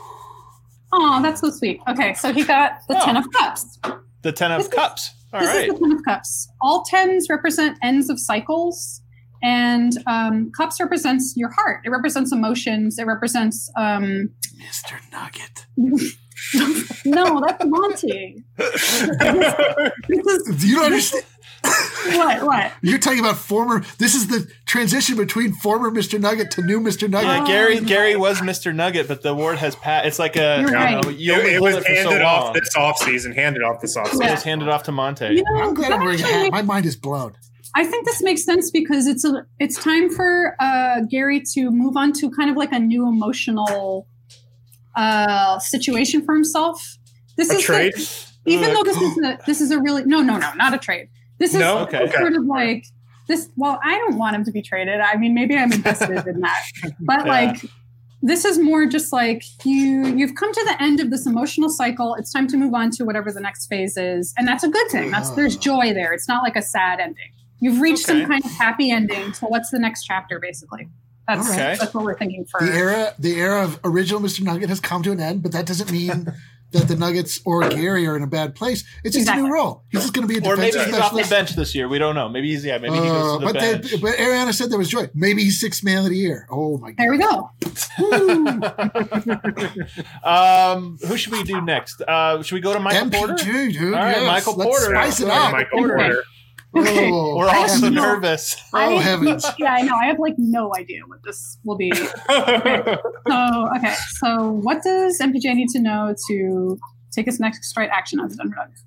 Oh, 0.91 1.19
that's 1.21 1.41
so 1.41 1.51
sweet. 1.51 1.79
Okay, 1.87 2.15
so 2.15 2.33
he 2.33 2.43
got 2.43 2.79
the 2.87 2.97
Oh. 2.99 3.05
Ten 3.05 3.17
of 3.17 3.31
Cups. 3.31 3.77
the 4.23 4.31
Ten 4.31 4.51
of 4.51 4.57
This 4.59 4.67
is- 4.67 4.73
Cups. 4.73 5.11
All 5.31 5.41
this 5.41 5.49
right. 5.49 5.67
is 5.69 5.73
the 5.75 5.79
Ten 5.79 5.91
of 5.91 6.03
Cups. 6.03 6.47
All 6.59 6.83
tens 6.85 7.27
represent 7.29 7.77
ends 7.83 8.09
of 8.09 8.19
cycles, 8.19 9.01
and 9.45 9.93
um, 10.07 10.51
Cups 10.57 10.79
represents 10.81 11.33
your 11.37 11.49
heart. 11.51 11.81
It 11.85 11.89
represents 11.89 12.33
emotions. 12.33 12.99
It 12.99 13.05
represents. 13.05 13.69
Um, 13.77 14.31
Mr. 14.59 14.99
Nugget. 15.11 15.65
no, 17.05 17.41
that's 17.45 17.63
Monte. 17.65 18.43
Do 18.57 18.65
you 20.67 20.75
don't 20.75 20.85
understand? 20.85 21.23
what? 22.13 22.43
What? 22.43 22.71
You're 22.81 22.99
talking 22.99 23.19
about 23.19 23.37
former. 23.37 23.83
This 23.97 24.15
is 24.15 24.27
the 24.27 24.49
transition 24.65 25.17
between 25.17 25.53
former 25.53 25.89
Mr. 25.89 26.19
Nugget 26.19 26.51
to 26.51 26.61
new 26.61 26.79
Mr. 26.79 27.09
Nugget. 27.09 27.27
Yeah, 27.27 27.43
Oh, 27.43 27.47
Gary 27.47 27.75
right. 27.77 27.85
Gary 27.85 28.15
was 28.15 28.39
Mr. 28.39 28.73
Nugget, 28.73 29.07
but 29.07 29.21
the 29.23 29.29
award 29.29 29.57
has 29.57 29.75
passed. 29.75 30.07
It's 30.07 30.19
like 30.19 30.35
a 30.35 30.59
You're 30.61 30.69
you, 30.69 30.75
right. 30.75 31.03
know, 31.03 31.09
you 31.09 31.33
it, 31.33 31.45
it 31.55 31.61
was 31.61 31.75
it 31.77 31.83
for 31.83 31.95
so 31.95 32.09
handed 32.09 32.21
off 32.21 32.43
long. 32.45 32.53
this 32.53 32.75
offseason. 32.75 33.35
Handed 33.35 33.63
off 33.63 33.81
this 33.81 33.97
offseason. 33.97 34.27
It 34.27 34.31
was 34.31 34.43
handed 34.43 34.69
off 34.69 34.83
to 34.83 34.91
Monte. 34.91 35.25
You 35.27 35.43
know, 35.43 35.61
I'm 35.61 35.73
glad 35.73 35.91
that 35.91 35.99
I'm 35.99 36.05
wearing 36.05 36.21
a 36.21 36.27
hat. 36.27 36.51
My 36.51 36.61
mind 36.61 36.85
is 36.85 36.95
blown. 36.95 37.33
I 37.77 37.83
think 37.83 38.05
this 38.05 38.21
makes 38.21 38.43
sense 38.45 38.71
because 38.71 39.05
it's 39.05 39.25
a 39.25 39.45
it's 39.59 39.75
time 39.83 40.09
for 40.09 40.55
uh, 40.59 41.01
Gary 41.11 41.41
to 41.53 41.69
move 41.71 41.97
on 41.97 42.13
to 42.13 42.31
kind 42.31 42.49
of 42.49 42.55
like 42.55 42.71
a 42.71 42.79
new 42.79 43.07
emotional 43.07 44.07
uh, 44.95 45.59
situation 45.59 46.23
for 46.23 46.33
himself. 46.33 46.97
This 47.37 47.51
A 47.51 47.55
is 47.55 47.63
trade? 47.63 47.93
The, 47.95 48.31
even 48.45 48.73
though 48.73 48.83
this 48.83 48.97
is 48.97 49.17
a 49.17 49.39
this 49.45 49.61
is 49.61 49.71
a 49.71 49.79
really 49.81 50.05
no 50.05 50.21
no 50.21 50.37
no 50.37 50.53
not 50.53 50.73
a 50.73 50.77
trade. 50.77 51.09
This 51.37 51.53
is 51.53 51.59
No? 51.59 51.79
Okay. 51.79 52.09
sort 52.11 52.33
of 52.33 52.45
like 52.45 52.85
this. 53.27 53.49
Well, 53.57 53.79
I 53.83 53.97
don't 53.97 54.17
want 54.17 54.35
him 54.35 54.45
to 54.45 54.51
be 54.51 54.61
traded. 54.61 55.01
I 55.01 55.17
mean, 55.17 55.33
maybe 55.33 55.57
I'm 55.57 55.73
invested 55.73 56.25
in 56.27 56.39
that, 56.41 56.65
but 57.01 57.25
Yeah. 57.25 57.31
like 57.31 57.65
this 58.21 58.45
is 58.45 58.57
more 58.57 58.85
just 58.85 59.11
like 59.11 59.43
you 59.65 60.05
you've 60.15 60.35
come 60.35 60.53
to 60.53 60.63
the 60.65 60.81
end 60.81 61.01
of 61.01 61.09
this 61.09 61.25
emotional 61.25 61.69
cycle. 61.69 62.15
It's 62.15 62.31
time 62.31 62.47
to 62.47 62.57
move 62.57 62.73
on 62.73 62.89
to 62.91 63.03
whatever 63.03 63.33
the 63.33 63.41
next 63.41 63.67
phase 63.67 63.97
is, 63.97 64.33
and 64.37 64.47
that's 64.47 64.63
a 64.63 64.69
good 64.69 64.87
thing. 64.89 65.11
That's 65.11 65.31
there's 65.31 65.57
joy 65.57 65.93
there. 65.93 66.13
It's 66.13 66.27
not 66.29 66.41
like 66.41 66.55
a 66.55 66.61
sad 66.61 67.01
ending. 67.01 67.31
You've 67.59 67.79
reached 67.81 68.07
Okay. 68.09 68.19
some 68.21 68.29
kind 68.29 68.43
of 68.45 68.51
happy 68.51 68.91
ending. 68.91 69.33
So 69.33 69.47
what's 69.47 69.69
the 69.71 69.79
next 69.79 70.03
chapter, 70.03 70.39
basically? 70.39 70.89
That's 71.27 71.49
All 71.49 71.57
right. 71.57 71.79
that's 71.79 71.93
what 71.93 72.03
we're 72.03 72.17
thinking 72.17 72.45
for. 72.45 72.63
The 72.65 72.71
era, 72.73 73.13
the 73.17 73.33
era 73.39 73.63
of 73.63 73.79
original 73.83 74.21
Mr. 74.21 74.41
Nugget 74.41 74.69
has 74.69 74.79
come 74.79 75.01
to 75.03 75.11
an 75.11 75.19
end, 75.19 75.41
but 75.41 75.53
that 75.53 75.65
doesn't 75.65 75.91
mean 75.91 76.31
that 76.71 76.87
the 76.87 76.95
Nuggets 76.95 77.39
or 77.45 77.67
Gary 77.69 78.05
are 78.05 78.15
in 78.15 78.21
a 78.21 78.27
bad 78.27 78.53
place. 78.53 78.83
It's 79.03 79.15
just 79.15 79.27
a 79.29 79.35
new 79.35 79.51
role. 79.51 79.83
He's 79.89 80.01
just 80.01 80.13
going 80.13 80.27
to 80.27 80.31
be 80.31 80.45
a 80.45 80.47
Or 80.47 80.55
maybe 80.55 80.71
defensive 80.73 80.93
he's 80.95 81.01
off 81.03 81.15
the 81.15 81.23
bench 81.27 81.55
this 81.55 81.73
year. 81.73 81.87
We 81.87 81.97
don't 81.97 82.13
know. 82.13 82.29
Maybe 82.29 82.49
he's 82.51 82.63
yeah. 82.63 82.77
Maybe 82.77 82.93
he 82.95 83.01
goes 83.01 83.09
Uh, 83.09 83.33
to 83.39 83.39
the 83.39 83.45
but, 83.53 83.53
bench. 83.59 83.91
they, 83.91 83.97
but 83.97 84.15
Ariana 84.17 84.53
said 84.53 84.69
there 84.69 84.77
was 84.77 84.89
joy. 84.89 85.09
Maybe 85.15 85.43
he's 85.43 85.59
sixth 85.59 85.83
man 85.83 85.99
of 86.03 86.09
the 86.11 86.17
year. 86.17 86.45
Oh 86.51 86.77
my 86.77 86.91
god! 86.91 86.97
there 86.99 87.11
we 87.11 87.17
go. 87.17 87.49
um, 90.23 90.97
who 91.07 91.17
should 91.17 91.31
we 91.33 91.43
do 91.43 91.61
next? 91.61 92.01
Uh, 92.01 92.41
should 92.43 92.55
we 92.55 92.61
go 92.61 92.73
to 92.73 92.79
Michael 92.79 93.09
MPJ, 93.09 93.17
Porter? 93.17 93.35
dude. 93.43 93.77
All 93.85 93.91
right, 93.99 94.17
yes. 94.17 94.27
Michael 94.27 94.53
Let's 94.55 94.69
Porter. 94.69 94.95
Spice 94.95 95.19
it 95.21 95.29
up. 95.29 95.51
Michael 95.53 95.79
Porter. 95.79 96.23
Oh, 96.77 97.37
We're 97.37 97.47
all 97.47 97.67
so 97.69 97.85
have 97.85 97.93
no- 97.93 98.01
nervous. 98.13 98.55
oh 98.73 98.77
I- 98.77 99.01
heavens! 99.01 99.45
Yeah, 99.57 99.73
I 99.73 99.81
know. 99.83 99.95
I 99.95 100.05
have 100.07 100.19
like 100.19 100.35
no 100.37 100.73
idea 100.75 101.01
what 101.07 101.19
this 101.23 101.57
will 101.63 101.77
be. 101.77 101.91
So, 103.27 103.69
okay. 103.77 103.93
So, 104.19 104.51
what 104.61 104.83
does 104.83 105.19
MPJ 105.19 105.55
need 105.55 105.69
to 105.69 105.79
know 105.79 106.13
to 106.27 106.77
take 107.11 107.25
his 107.25 107.39
next 107.39 107.75
right 107.77 107.89
action 107.89 108.19
as 108.19 108.33
a 108.33 108.37
Denver 108.37 108.55
Nugget? 108.57 108.79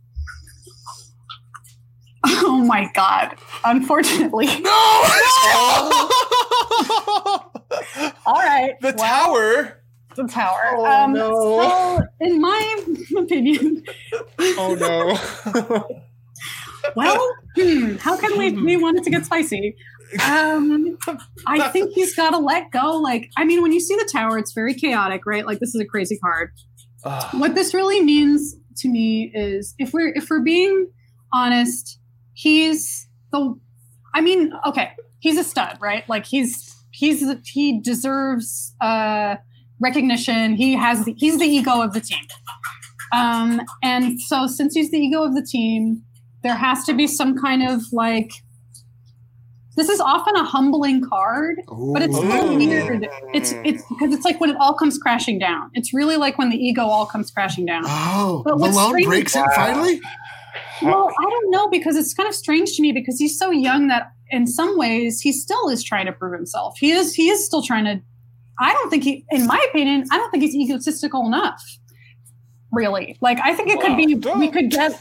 Oh 2.46 2.58
my 2.64 2.90
God. 2.94 3.36
Unfortunately. 3.64 4.46
No. 4.60 4.70
All 8.26 8.34
right. 8.34 8.76
the 8.80 8.94
well, 8.96 9.26
tower. 9.26 9.82
The 10.16 10.24
tower. 10.28 10.60
Oh, 10.76 10.86
um, 10.86 11.12
no. 11.12 11.32
So, 11.32 12.02
in 12.20 12.40
my 12.40 12.84
opinion, 13.18 13.82
oh 14.40 14.74
no. 14.78 16.02
Well, 16.96 17.28
hmm, 17.56 17.96
how 17.96 18.16
can 18.16 18.38
we, 18.38 18.52
we 18.52 18.76
want 18.76 18.98
it 18.98 19.04
to 19.04 19.10
get 19.10 19.24
spicy? 19.26 19.76
Um, 20.26 20.96
I 21.46 21.68
think 21.72 21.92
he's 21.92 22.14
got 22.14 22.30
to 22.30 22.38
let 22.38 22.70
go. 22.70 22.96
Like, 22.96 23.30
I 23.36 23.44
mean, 23.44 23.62
when 23.62 23.72
you 23.72 23.80
see 23.80 23.96
the 23.96 24.08
tower, 24.10 24.38
it's 24.38 24.52
very 24.52 24.74
chaotic, 24.74 25.26
right? 25.26 25.46
Like, 25.46 25.58
this 25.58 25.74
is 25.74 25.80
a 25.80 25.86
crazy 25.86 26.18
card. 26.18 26.52
Ugh. 27.04 27.40
what 27.40 27.54
this 27.54 27.74
really 27.74 28.02
means 28.02 28.56
to 28.78 28.88
me 28.88 29.30
is 29.34 29.74
if 29.78 29.92
we're 29.92 30.12
if 30.14 30.28
we're 30.28 30.42
being 30.42 30.88
honest 31.32 31.98
he's 32.32 33.06
the 33.30 33.54
i 34.14 34.20
mean 34.20 34.52
okay 34.66 34.90
he's 35.20 35.38
a 35.38 35.44
stud 35.44 35.78
right 35.80 36.08
like 36.08 36.26
he's 36.26 36.74
he's 36.90 37.24
he 37.44 37.80
deserves 37.80 38.74
uh 38.80 39.36
recognition 39.80 40.54
he 40.54 40.74
has 40.74 41.04
the, 41.04 41.14
he's 41.18 41.38
the 41.38 41.44
ego 41.44 41.80
of 41.80 41.92
the 41.92 42.00
team 42.00 42.24
um 43.12 43.60
and 43.82 44.20
so 44.20 44.48
since 44.48 44.74
he's 44.74 44.90
the 44.90 44.98
ego 44.98 45.22
of 45.22 45.34
the 45.34 45.42
team 45.42 46.02
there 46.42 46.54
has 46.54 46.84
to 46.84 46.94
be 46.94 47.06
some 47.06 47.36
kind 47.36 47.68
of 47.68 47.82
like 47.92 48.30
this 49.76 49.88
is 49.88 50.00
often 50.00 50.34
a 50.34 50.42
humbling 50.44 51.02
card 51.08 51.56
but 51.68 52.02
it's 52.02 52.16
so 52.16 52.56
weird. 52.56 53.06
It's 53.32 53.52
it's 53.64 53.84
because 53.88 54.12
it's 54.12 54.24
like 54.24 54.40
when 54.40 54.50
it 54.50 54.56
all 54.58 54.74
comes 54.74 54.98
crashing 54.98 55.38
down. 55.38 55.70
It's 55.74 55.94
really 55.94 56.16
like 56.16 56.36
when 56.36 56.50
the 56.50 56.56
ego 56.56 56.82
all 56.82 57.06
comes 57.06 57.30
crashing 57.30 57.64
down. 57.64 57.82
Oh, 57.86 58.42
But 58.44 58.58
what's 58.58 58.74
Malone 58.74 59.04
breaks 59.04 59.36
it 59.36 59.44
finally. 59.54 60.00
Well, 60.82 61.12
I 61.18 61.24
don't 61.24 61.50
know 61.50 61.68
because 61.68 61.96
it's 61.96 62.14
kind 62.14 62.28
of 62.28 62.34
strange 62.34 62.76
to 62.76 62.82
me 62.82 62.92
because 62.92 63.18
he's 63.18 63.38
so 63.38 63.50
young 63.50 63.88
that 63.88 64.12
in 64.30 64.46
some 64.46 64.78
ways 64.78 65.20
he 65.20 65.32
still 65.32 65.68
is 65.68 65.82
trying 65.82 66.06
to 66.06 66.12
prove 66.12 66.34
himself. 66.34 66.76
He 66.78 66.92
is 66.92 67.14
he 67.14 67.28
is 67.30 67.44
still 67.44 67.62
trying 67.62 67.84
to. 67.84 68.00
I 68.60 68.72
don't 68.72 68.90
think 68.90 69.04
he, 69.04 69.24
in 69.30 69.46
my 69.46 69.64
opinion, 69.70 70.06
I 70.10 70.18
don't 70.18 70.30
think 70.30 70.42
he's 70.42 70.54
egotistical 70.54 71.26
enough. 71.26 71.62
Really, 72.72 73.16
like 73.20 73.38
I 73.40 73.54
think 73.54 73.70
it 73.70 73.80
could 73.80 73.96
be 73.96 74.14
we 74.38 74.50
could 74.50 74.70
get. 74.70 75.00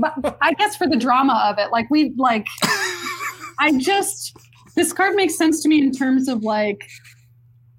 But 0.00 0.36
I 0.42 0.52
guess 0.54 0.76
for 0.76 0.86
the 0.86 0.96
drama 0.96 1.48
of 1.50 1.58
it, 1.58 1.70
like 1.72 1.86
we 1.90 2.12
like. 2.16 2.46
I 3.58 3.76
just 3.78 4.36
this 4.74 4.92
card 4.92 5.14
makes 5.14 5.36
sense 5.36 5.62
to 5.62 5.68
me 5.68 5.80
in 5.80 5.90
terms 5.92 6.28
of 6.28 6.42
like 6.42 6.82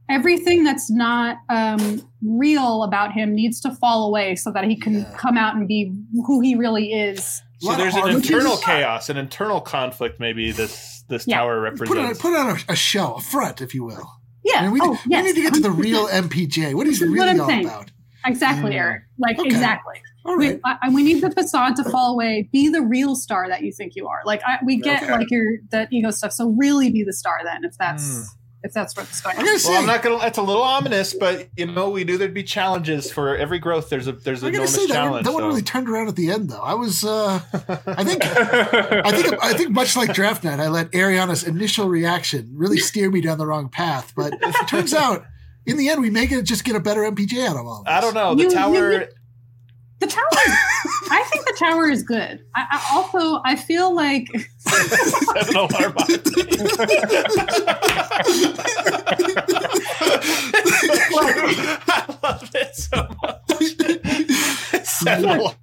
everything 0.10 0.64
that's 0.64 0.90
not 0.90 1.38
um, 1.50 2.02
real 2.24 2.84
about 2.84 3.12
him 3.12 3.36
needs 3.36 3.60
to 3.62 3.72
fall 3.76 4.08
away 4.08 4.36
so 4.36 4.52
that 4.52 4.64
he 4.64 4.76
can 4.80 5.00
Yeah. 5.00 5.14
come 5.18 5.38
out 5.38 5.56
and 5.56 5.68
be 5.68 5.94
who 6.26 6.40
he 6.42 6.56
really 6.56 6.94
is. 6.94 7.42
So 7.60 7.68
Lot 7.70 7.74
of 7.74 7.78
there's 7.80 7.96
an 7.96 8.10
internal 8.10 8.54
is- 8.54 8.64
chaos, 8.64 9.10
an 9.10 9.18
internal 9.18 9.62
conflict. 9.62 10.20
Maybe 10.20 10.52
this 10.52 11.04
this 11.10 11.26
Yeah. 11.28 11.38
tower 11.40 11.72
Put 11.72 11.90
on, 11.90 11.96
represents. 11.98 12.22
put 12.22 12.36
on 12.36 12.50
a, 12.50 12.74
a 12.74 12.76
show, 12.76 13.14
a 13.16 13.22
front, 13.22 13.62
if 13.62 13.74
you 13.74 13.84
will. 13.84 14.10
Yeah. 14.44 14.60
I 14.60 14.62
mean, 14.64 14.72
we, 14.74 14.80
oh, 14.82 14.92
we 14.92 14.98
yes. 15.08 15.26
need 15.26 15.36
to 15.36 15.42
get 15.42 15.54
to 15.56 15.60
the 15.62 15.72
real 15.86 16.08
MPJ. 16.08 16.74
What 16.74 16.88
he's 16.88 17.00
This 17.00 17.04
is 17.08 17.10
what 17.10 17.16
really 17.16 17.30
I'm 17.32 17.42
all 17.42 17.48
saying. 17.48 17.66
about. 17.66 17.92
exactly, 18.26 18.72
Mm. 18.72 18.76
Eric. 18.80 19.04
Like 19.20 19.40
Okay. 19.40 19.48
exactly. 19.50 19.96
All 20.28 20.38
We. 20.38 20.60
I, 20.66 20.90
we 20.92 21.04
need 21.04 21.22
the 21.22 21.32
facade 21.32 21.76
to 21.78 21.84
fall 21.86 22.14
away. 22.14 22.50
Be 22.52 22.70
the 22.70 22.82
real 22.82 23.16
star 23.16 23.48
that 23.50 23.62
you 23.64 23.72
think 23.72 23.96
you 23.96 24.08
are. 24.08 24.22
Like 24.26 24.42
I, 24.46 24.60
we 24.66 24.78
get 24.78 25.04
Okay. 25.04 25.12
like 25.12 25.32
your 25.32 25.58
that 25.72 25.92
ego 25.92 26.12
stuff. 26.12 26.32
So 26.34 26.50
really 26.50 26.92
be 26.92 27.04
the 27.04 27.14
star 27.14 27.40
then, 27.44 27.64
if 27.64 27.78
that's 27.78 28.04
Mm. 28.04 28.26
if 28.64 28.74
that's 28.74 28.98
what's 28.98 29.22
going 29.22 29.36
I'm 29.36 29.42
on. 29.42 29.46
gonna 29.46 29.60
say, 29.60 29.70
Well, 29.72 29.82
I'm 29.82 29.86
not 29.88 30.02
gonna. 30.02 30.18
That's 30.18 30.38
a 30.38 30.42
little 30.42 30.64
ominous, 30.64 31.14
but 31.14 31.48
you 31.56 31.68
know, 31.68 31.90
we 31.90 32.04
knew 32.04 32.18
there'd 32.18 32.34
be 32.34 32.44
challenges 32.44 33.12
for 33.12 33.38
every 33.38 33.60
growth. 33.60 33.90
There's 33.90 34.08
a 34.08 34.12
there's 34.14 34.42
an 34.42 34.50
I'm 34.50 34.54
enormous 34.56 34.76
say 34.76 34.88
that, 34.88 34.94
challenge. 34.94 35.26
that 35.26 35.34
one 35.34 35.44
so- 35.44 35.48
really 35.48 35.62
turned 35.62 35.88
around 35.88 36.08
at 36.10 36.16
the 36.16 36.30
end, 36.32 36.50
though. 36.50 36.62
I 36.62 36.74
was, 36.74 37.04
uh, 37.06 37.40
I 37.88 38.04
think, 38.04 38.26
I 38.26 39.12
think, 39.12 39.44
I 39.44 39.54
think, 39.54 39.70
much 39.70 39.96
like 39.96 40.14
draft 40.14 40.44
night, 40.44 40.60
I 40.60 40.68
let 40.68 40.92
Ariana's 40.92 41.44
initial 41.44 41.88
reaction 41.88 42.50
really 42.54 42.78
steer 42.78 43.10
me 43.10 43.22
down 43.22 43.38
the 43.38 43.48
wrong 43.48 43.70
path. 43.70 44.14
But 44.16 44.34
it 44.42 44.68
turns 44.68 44.94
out, 44.94 45.24
in 45.66 45.78
the 45.78 45.90
end, 45.90 46.02
we 46.02 46.10
make 46.10 46.32
it 46.32 46.42
just 46.44 46.64
get 46.64 46.76
a 46.76 46.80
better 46.80 47.02
MPJ 47.02 47.46
out 47.48 47.58
of 47.58 47.66
all. 47.66 47.82
Of 47.82 47.88
I 47.88 48.02
don't 48.02 48.14
know. 48.14 48.36
The 48.36 48.44
You- 48.44 48.52
tower. 48.52 48.92
you- 48.94 49.08
The 50.00 50.08
tower. 50.08 50.24
I 51.10 51.24
think 51.32 51.46
the 51.46 51.56
tower 51.58 51.90
is 51.90 52.04
good. 52.04 52.44
I, 52.56 52.66
I 52.72 52.90
also 52.94 53.42
I 53.44 53.56
feel 53.56 53.96
like 53.96 54.28
Seven 54.58 55.56
alarm 55.56 55.94
I 61.88 62.18
love 62.22 62.52
it 62.54 62.76
so 62.76 63.08
much. 63.24 64.86
Seven 64.86 65.30
alarm. 65.30 65.56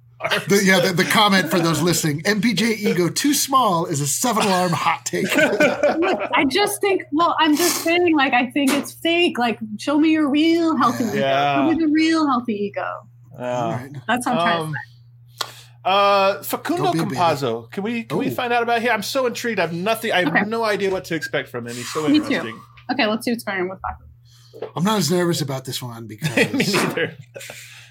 The, 0.47 0.63
yeah, 0.63 0.79
the, 0.79 0.93
the 0.93 1.03
comment 1.03 1.49
for 1.49 1.59
those 1.59 1.81
listening: 1.81 2.21
MPJ 2.23 2.77
ego 2.77 3.09
too 3.09 3.33
small 3.33 3.85
is 3.85 4.01
a 4.01 4.07
seven-alarm 4.07 4.71
hot 4.71 5.05
take. 5.05 5.27
I 5.37 6.45
just 6.49 6.81
think. 6.81 7.03
Well, 7.11 7.35
I'm 7.39 7.55
just 7.55 7.83
saying. 7.83 8.15
Like 8.15 8.33
I 8.33 8.49
think 8.51 8.71
it's 8.71 8.91
fake. 8.93 9.37
Like 9.37 9.59
show 9.77 9.99
me 9.99 10.11
your 10.11 10.29
real 10.29 10.75
healthy 10.77 11.03
ego. 11.03 11.15
Yeah. 11.15 11.55
Show 11.55 11.73
me 11.73 11.85
the 11.85 11.91
real 11.91 12.27
healthy 12.27 12.53
ego. 12.53 13.07
All 13.37 13.71
right. 13.71 13.91
That's 14.07 14.25
what 14.25 14.35
I'm 14.37 14.41
trying 14.41 14.61
Um, 14.61 14.67
to 14.67 14.73
say. 14.73 15.51
Uh, 15.83 16.41
Facundo 16.43 16.83
Don't 16.83 16.93
be 16.93 16.99
a 16.99 17.03
baby. 17.03 17.15
Campazzo. 17.15 17.69
Can 17.71 17.83
we 17.83 18.03
can 18.05 18.17
we 18.17 18.29
find 18.31 18.51
out 18.51 18.63
about 18.63 18.81
him? 18.81 18.91
I'm 18.91 19.03
so 19.03 19.27
intrigued. 19.27 19.59
I 19.59 19.63
have 19.63 19.73
nothing. 19.73 20.11
I 20.11 20.19
have 20.23 20.29
Okay. 20.29 20.43
no 20.45 20.63
idea 20.63 20.89
what 20.89 21.05
to 21.05 21.15
expect 21.15 21.47
from 21.49 21.67
him. 21.67 21.75
He's 21.75 21.91
so 21.93 22.07
Me 22.07 22.17
too. 22.19 22.25
interesting. 22.25 22.59
Okay, 22.91 23.05
let's 23.05 23.23
see 23.25 23.31
what's 23.31 23.43
going 23.43 23.61
on 23.61 23.69
with 23.69 23.79
that. 23.83 24.69
I'm 24.75 24.83
not 24.83 24.97
as 24.99 25.11
nervous 25.11 25.41
about 25.41 25.65
this 25.65 25.81
one 25.83 26.07
because 26.07 26.35
Me 26.37 26.45
because 26.45 26.73
neither. 26.73 27.15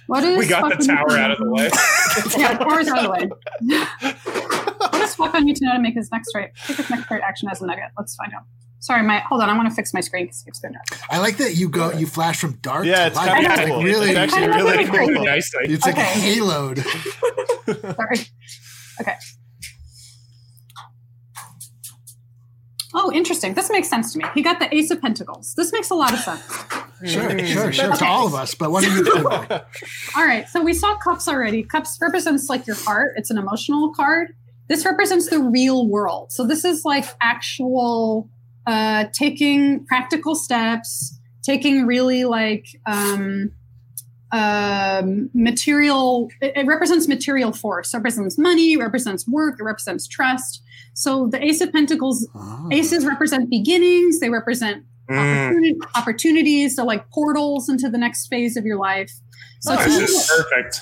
What 0.08 0.24
is 0.24 0.38
we 0.38 0.46
got 0.48 0.76
the 0.78 0.84
tower 0.84 1.12
out 1.12 1.30
of 1.30 1.38
the 1.38 1.48
way. 1.50 1.64
yeah, 2.36 2.54
the 2.58 2.64
tower's 2.64 2.88
out 2.88 2.98
of 2.98 3.04
the 3.04 3.10
way. 3.10 3.28
what 4.78 4.92
does 4.92 5.14
Falcon 5.14 5.44
need 5.44 5.56
to 5.56 5.64
know 5.66 5.72
to 5.74 5.78
make 5.78 5.94
his 5.94 6.10
next 6.10 6.34
right? 6.34 6.50
Take 6.66 6.76
his 6.78 6.90
next 6.90 7.10
right 7.10 7.22
action 7.22 7.48
as 7.48 7.62
a 7.62 7.66
nugget. 7.66 7.84
Let's 7.96 8.14
find 8.16 8.32
out. 8.34 8.42
Sorry, 8.84 9.02
my 9.02 9.20
hold 9.20 9.40
on. 9.40 9.48
I 9.48 9.56
want 9.56 9.68
to 9.68 9.74
fix 9.74 9.94
my 9.94 10.00
screen 10.00 10.24
because 10.26 10.42
it 10.42 10.44
keeps 10.44 10.60
doing 10.60 10.74
that. 10.74 11.00
I 11.10 11.18
like 11.18 11.38
that 11.38 11.56
you 11.56 11.68
go, 11.70 11.90
you 11.92 12.06
flash 12.06 12.38
from 12.38 12.52
dark 12.60 12.84
Yeah, 12.84 12.96
to 12.96 13.06
it's 13.06 13.16
light. 13.16 13.28
kind 13.28 13.46
of 13.46 13.52
I 13.52 13.56
know. 13.56 13.62
It's 13.62 13.68
cool. 13.70 13.76
like 13.78 13.84
really, 13.86 14.08
It's 14.10 14.18
actually 14.18 14.42
I 14.42 14.46
know, 14.46 14.56
really 14.56 14.78
it's 14.82 14.90
cool. 14.90 14.98
crazy. 15.06 15.24
Nicely. 15.24 15.64
it's 15.74 15.86
like 15.86 15.94
Okay. 15.96 16.36
haloed. 16.36 16.78
Sorry. 17.96 18.18
Okay. 19.00 19.14
Oh, 22.96 23.10
interesting. 23.12 23.54
This 23.54 23.70
makes 23.70 23.88
sense 23.88 24.12
to 24.12 24.18
me. 24.18 24.24
He 24.34 24.42
got 24.42 24.60
the 24.60 24.72
Ace 24.72 24.90
of 24.92 25.00
Pentacles. 25.00 25.54
This 25.56 25.72
makes 25.72 25.90
a 25.90 25.94
lot 25.94 26.12
of 26.12 26.20
sense. 26.20 26.42
Sure, 27.04 27.28
mm. 27.28 27.44
sure, 27.44 27.72
sure. 27.72 27.92
To 27.96 28.04
all 28.06 28.26
of 28.26 28.34
us, 28.34 28.54
but 28.54 28.70
what 28.70 28.84
don't 28.84 29.04
you? 29.04 29.24
All 30.16 30.24
right. 30.24 30.48
So 30.48 30.62
we 30.62 30.72
saw 30.72 30.96
cups 30.98 31.26
already. 31.26 31.64
Cups 31.64 31.98
represents 32.00 32.48
like 32.48 32.66
your 32.68 32.76
heart. 32.76 33.14
It's 33.16 33.30
an 33.30 33.38
emotional 33.38 33.92
card. 33.94 34.34
This 34.68 34.86
represents 34.86 35.28
the 35.28 35.40
real 35.40 35.88
world. 35.88 36.30
So 36.30 36.46
this 36.46 36.64
is 36.64 36.84
like 36.84 37.04
actual 37.20 38.30
uh, 38.66 39.04
taking 39.12 39.84
practical 39.86 40.34
steps, 40.34 41.18
taking 41.42 41.86
really 41.86 42.24
like 42.24 42.66
um, 42.86 43.50
um, 44.32 45.30
material. 45.34 46.28
It, 46.40 46.56
it 46.56 46.66
represents 46.66 47.06
material 47.08 47.52
force. 47.52 47.92
It 47.94 47.98
represents 47.98 48.38
money. 48.38 48.72
It 48.72 48.78
represents 48.78 49.28
work. 49.28 49.60
It 49.60 49.64
represents 49.64 50.06
trust. 50.08 50.62
So 50.94 51.26
the 51.28 51.42
Ace 51.44 51.60
of 51.60 51.72
Pentacles 51.72 52.26
Oh. 52.34 52.68
Aces 52.72 53.04
represent 53.04 53.50
beginnings. 53.50 54.20
They 54.20 54.30
represent 54.30 54.84
Mm. 55.10 55.74
opportunities, 55.96 56.76
so 56.76 56.82
like 56.86 57.10
portals 57.10 57.68
into 57.68 57.90
the 57.90 57.98
next 57.98 58.28
phase 58.28 58.56
of 58.56 58.64
your 58.64 58.78
life. 58.78 59.12
So 59.60 59.74
Oh, 59.78 59.84
this 59.84 59.98
is 60.10 60.30
perfect. 60.34 60.80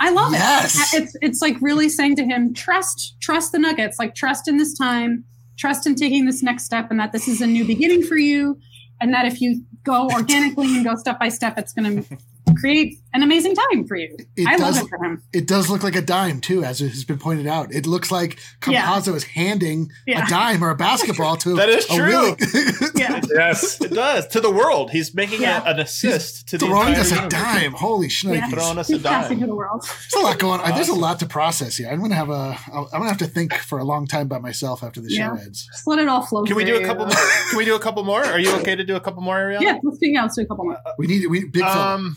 I 0.00 0.10
love 0.10 0.32
Yes. 0.32 0.92
it. 0.92 1.02
It's 1.04 1.16
it's 1.22 1.40
like 1.40 1.56
really 1.60 1.88
saying 1.88 2.16
to 2.16 2.24
him, 2.24 2.52
trust, 2.52 3.14
trust 3.20 3.52
the 3.52 3.60
Nuggets, 3.60 3.96
like 4.00 4.16
trust 4.16 4.48
in 4.48 4.56
this 4.56 4.76
time, 4.76 5.22
trust 5.60 5.86
in 5.86 5.94
taking 5.94 6.24
this 6.24 6.42
next 6.42 6.64
step, 6.64 6.90
and 6.90 6.98
that 6.98 7.12
this 7.12 7.28
is 7.28 7.40
a 7.40 7.46
new 7.46 7.64
beginning 7.64 8.02
for 8.02 8.16
you, 8.16 8.58
and 9.00 9.12
that 9.12 9.26
if 9.26 9.40
you 9.40 9.62
go 9.84 10.08
organically 10.08 10.74
and 10.74 10.84
go 10.84 10.94
step 10.96 11.18
by 11.20 11.28
step, 11.28 11.58
it's 11.58 11.72
going 11.72 12.02
to 12.02 12.18
create 12.54 12.99
an 13.12 13.22
amazing 13.22 13.54
time 13.54 13.86
for 13.86 13.96
you. 13.96 14.16
It 14.36 14.46
I 14.46 14.52
love 14.56 14.74
does- 14.74 14.82
it 14.84 14.88
for 14.88 15.04
him. 15.04 15.22
It 15.32 15.46
does 15.46 15.68
look 15.68 15.82
like 15.82 15.96
a 15.96 16.02
dime 16.02 16.40
too, 16.40 16.62
as 16.64 16.80
it 16.80 16.88
has 16.90 17.04
been 17.04 17.18
pointed 17.18 17.46
out. 17.46 17.72
It 17.74 17.86
looks 17.86 18.10
like 18.10 18.38
Yeah. 18.66 18.98
Is 18.98 19.24
handing 19.24 19.90
Yeah. 20.06 20.26
a 20.26 20.28
dime 20.28 20.62
or 20.62 20.70
a 20.70 20.76
basketball 20.76 21.36
to 21.38 21.54
That 21.56 21.68
is 21.68 21.84
a 21.86 21.94
true. 21.96 22.06
willing- 22.06 22.36
Yeah. 22.96 23.20
Yes. 23.34 23.80
It 23.80 23.92
does 23.92 24.26
to 24.28 24.40
the 24.40 24.50
world. 24.50 24.90
He's 24.90 25.14
making 25.14 25.42
Yeah. 25.42 25.62
a, 25.64 25.70
an 25.74 25.80
assist 25.80 26.48
to 26.48 26.58
the 26.58 26.66
throwing 26.66 26.88
entire 26.88 27.00
us 27.00 27.10
a 27.12 27.14
universe. 27.14 27.32
dime. 27.32 27.72
Holy 27.72 28.08
Yeah. 28.22 28.48
Throwing 28.50 28.78
us 28.78 28.90
a 28.90 28.94
He's 28.94 29.02
passing 29.02 29.38
dime. 29.38 29.40
to 29.40 29.46
the 29.46 29.54
world. 29.54 29.82
There's 29.82 30.22
a 30.22 30.26
lot 30.26 30.38
going 30.38 30.60
on. 30.60 30.74
There's 30.74 30.88
a 30.88 30.94
lot 30.94 31.18
to 31.20 31.26
process 31.26 31.76
here. 31.76 31.88
I'm 31.90 32.00
gonna 32.00 32.14
have 32.14 32.30
a. 32.30 32.58
I'm 32.72 32.86
gonna 32.92 33.08
have 33.08 33.18
to 33.18 33.26
think 33.26 33.54
for 33.54 33.78
a 33.78 33.84
long 33.84 34.06
time 34.06 34.28
by 34.28 34.38
myself 34.38 34.82
after 34.82 35.00
the 35.00 35.10
show 35.10 35.32
ends. 35.34 35.66
Just 35.66 35.86
let 35.86 35.98
it 35.98 36.08
all 36.08 36.22
flow. 36.22 36.44
Can 36.44 36.56
we 36.56 36.64
do 36.64 36.76
a 36.76 36.84
couple 36.84 37.06
you. 37.08 37.14
more? 37.14 37.26
Can 37.50 37.58
we 37.58 37.64
do 37.64 37.74
a 37.74 37.80
couple 37.80 38.04
more? 38.04 38.24
Are 38.24 38.38
you 38.38 38.52
okay 38.56 38.76
to 38.76 38.84
do 38.84 38.96
a 38.96 39.00
couple 39.00 39.22
more, 39.22 39.36
Ariana? 39.36 39.60
Yeah, 39.62 39.78
let's 39.82 39.98
do, 39.98 40.08
yeah, 40.08 40.22
let's 40.22 40.36
do 40.36 40.42
a 40.42 40.46
couple 40.46 40.64
more. 40.64 40.78
We 40.98 41.06
need. 41.06 41.26
We 41.26 41.44
big 41.44 41.62
fella. 41.62 41.94
Um, 41.94 42.16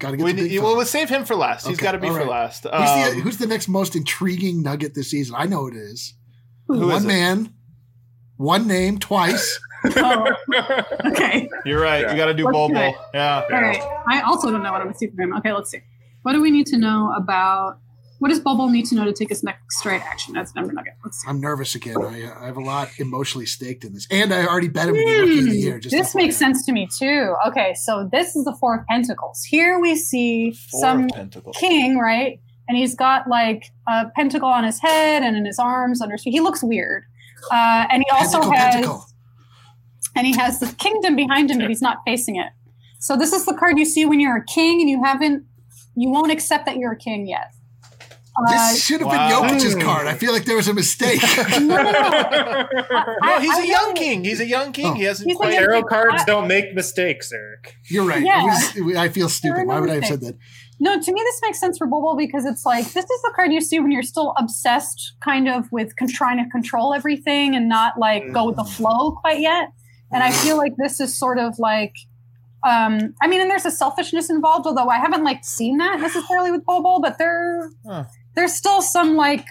to 0.00 0.16
get 0.16 0.24
we 0.24 0.32
the 0.32 0.48
big 0.48 0.60
well, 0.60 0.76
let's 0.76 0.90
save 0.90 1.08
him 1.08 1.24
for 1.24 1.34
last. 1.34 1.66
He's 1.66 1.78
got 1.78 1.92
to 1.92 1.98
be 1.98 2.08
all 2.08 2.14
for 2.14 2.20
right. 2.20 2.28
last. 2.28 2.64
who's, 2.64 2.72
the, 2.72 2.76
Um, 3.16 3.20
who's 3.22 3.36
the 3.38 3.46
next 3.46 3.68
most 3.68 3.96
intriguing 3.96 4.62
nugget 4.62 4.94
this 4.94 5.10
season? 5.10 5.34
I 5.38 5.46
know 5.46 5.66
it 5.66 5.74
is. 5.74 6.14
Who 6.68 6.86
one 6.86 6.96
is 6.98 7.04
it? 7.04 7.08
man, 7.08 7.54
one 8.36 8.66
name, 8.66 8.98
twice. 8.98 9.60
Oh, 9.98 10.32
okay. 11.04 11.48
You're 11.64 11.80
right. 11.80 12.00
Yeah. 12.00 12.10
You 12.10 12.16
got 12.16 12.26
to 12.26 12.34
do 12.34 12.46
Let's 12.46 12.54
Bobo. 12.56 12.74
do 12.74 12.80
it. 12.80 12.94
Yeah. 13.14 13.42
All 13.52 13.60
right. 13.60 13.80
I 14.08 14.22
also 14.22 14.50
don't 14.50 14.64
know 14.64 14.72
what 14.72 14.80
I'm 14.80 14.88
going 14.88 14.94
to 14.94 14.98
see 14.98 15.06
from 15.06 15.20
him. 15.20 15.36
Okay, 15.36 15.52
let's 15.52 15.70
see. 15.70 15.80
What 16.22 16.32
do 16.32 16.42
we 16.42 16.50
need 16.50 16.66
to 16.68 16.76
know 16.76 17.12
about? 17.16 17.78
What 18.18 18.30
does 18.30 18.40
Bobo 18.40 18.68
need 18.68 18.86
to 18.86 18.94
know 18.94 19.04
to 19.04 19.12
take 19.12 19.28
his 19.28 19.42
next 19.42 19.84
right 19.84 20.00
action 20.00 20.36
as 20.36 20.50
Denver 20.52 20.72
Nugget? 20.72 20.94
Let's 21.04 21.20
see. 21.20 21.28
I'm 21.28 21.40
nervous 21.40 21.74
again. 21.74 21.96
I, 22.00 22.32
I 22.42 22.46
have 22.46 22.56
a 22.56 22.62
lot 22.62 22.88
emotionally 22.98 23.44
staked 23.46 23.84
in 23.84 23.92
this, 23.92 24.06
and 24.10 24.32
I 24.32 24.46
already 24.46 24.68
bet 24.68 24.88
him 24.88 24.94
to 24.94 25.26
be 25.26 25.42
the 25.42 25.56
year. 25.56 25.78
Just 25.78 25.94
Hmm. 25.94 25.98
this 25.98 26.14
makes 26.14 26.36
sense 26.36 26.64
to 26.66 26.72
me 26.72 26.88
too. 26.98 27.34
Okay, 27.46 27.74
so 27.74 28.08
this 28.10 28.34
is 28.34 28.44
the 28.44 28.54
Four 28.58 28.76
of 28.80 28.86
Pentacles. 28.86 29.44
Here 29.44 29.78
we 29.78 29.96
see 29.96 30.52
Four 30.52 30.80
some 30.80 31.08
king, 31.54 31.98
right? 31.98 32.40
And 32.68 32.76
he's 32.78 32.94
got 32.94 33.28
like 33.28 33.64
a 33.86 34.06
pentacle 34.16 34.48
on 34.48 34.64
his 34.64 34.80
head 34.80 35.22
and 35.22 35.36
in 35.36 35.44
his 35.44 35.58
arms 35.58 36.00
under. 36.00 36.16
He 36.18 36.40
looks 36.40 36.62
weird, 36.64 37.04
uh, 37.52 37.86
and 37.90 38.02
he 38.02 38.10
also 38.10 38.38
Pentacle, 38.40 38.56
has 38.56 38.74
pentacle. 38.74 39.06
and 40.16 40.26
he 40.26 40.36
has 40.36 40.58
the 40.58 40.66
kingdom 40.76 41.16
behind 41.16 41.50
him, 41.50 41.58
but 41.58 41.68
he's 41.68 41.82
not 41.82 41.98
facing 42.06 42.36
it. 42.36 42.48
So 42.98 43.16
this 43.16 43.32
is 43.32 43.44
the 43.44 43.54
card 43.54 43.78
you 43.78 43.84
see 43.84 44.04
when 44.06 44.18
you're 44.20 44.36
a 44.38 44.44
king 44.46 44.80
and 44.80 44.88
you 44.90 45.04
haven't, 45.04 45.44
you 45.94 46.08
won't 46.10 46.32
accept 46.32 46.64
that 46.66 46.76
you're 46.78 46.92
a 46.92 46.98
king 46.98 47.28
yet. 47.28 47.52
This 48.48 48.84
should 48.84 49.00
have 49.00 49.08
wow. 49.08 49.42
been 49.42 49.58
Jokic's 49.58 49.82
card. 49.82 50.06
I 50.06 50.14
feel 50.14 50.32
like 50.32 50.44
there 50.44 50.56
was 50.56 50.68
a 50.68 50.74
mistake. 50.74 51.22
no, 51.50 51.58
no, 51.58 51.82
no. 51.82 51.90
No, 51.90 53.04
I- 53.22 53.40
he's 53.40 53.50
I 53.56 53.62
a 53.62 53.66
young 53.66 53.94
king. 53.94 54.24
He's 54.24 54.40
a 54.40 54.46
young 54.46 54.72
king. 54.72 54.86
Oh. 54.86 54.94
He 54.94 55.04
hasn't 55.04 55.28
He's 55.28 55.36
a 55.36 55.38
quite. 55.38 55.54
young- 55.54 55.64
Tarot 55.64 55.82
cards 55.84 56.22
I- 56.22 56.24
don't 56.24 56.46
make 56.48 56.74
mistakes, 56.74 57.32
Eric. 57.32 57.76
You're 57.88 58.04
right. 58.06 58.22
Yeah. 58.22 58.42
It 58.76 58.82
was- 58.84 58.96
I 58.96 59.08
feel 59.08 59.28
stupid. 59.28 59.66
Why 59.66 59.80
would 59.80 59.90
I 59.90 59.94
have 59.94 60.06
said 60.06 60.20
that? 60.20 60.36
No, 60.78 61.00
to 61.00 61.12
me, 61.12 61.20
this 61.24 61.40
makes 61.42 61.58
sense 61.58 61.78
for 61.78 61.86
Bobo 61.86 62.14
because 62.16 62.44
it's 62.44 62.66
like 62.66 62.84
this 62.92 63.04
is 63.04 63.22
the 63.22 63.32
card 63.34 63.50
you 63.50 63.62
see 63.62 63.80
when 63.80 63.90
you're 63.90 64.02
still 64.02 64.34
obsessed, 64.36 65.14
kind 65.20 65.48
of 65.48 65.72
with 65.72 65.96
con- 65.96 66.08
trying 66.08 66.36
to 66.44 66.50
control 66.50 66.92
everything 66.92 67.56
and 67.56 67.66
not 67.68 67.98
like 67.98 68.30
go 68.34 68.44
with 68.44 68.56
the 68.56 68.64
flow 68.64 69.12
quite 69.12 69.40
yet. 69.40 69.70
And 70.12 70.22
I 70.22 70.30
feel 70.30 70.58
like 70.58 70.74
this 70.76 71.00
is 71.00 71.18
sort 71.18 71.38
of 71.38 71.58
like, 71.58 71.94
um, 72.62 73.14
I 73.22 73.26
mean, 73.26 73.40
and 73.40 73.50
there's 73.50 73.64
a 73.64 73.70
selfishness 73.70 74.28
involved, 74.28 74.66
although 74.66 74.88
I 74.88 74.98
haven't 74.98 75.24
like 75.24 75.44
seen 75.44 75.78
that 75.78 75.98
necessarily 75.98 76.50
with 76.50 76.64
Bobo, 76.66 77.00
but 77.00 77.16
there, 77.16 77.70
Huh. 77.88 78.04
There's 78.36 78.52
still 78.52 78.80
some 78.82 79.16
like 79.16 79.46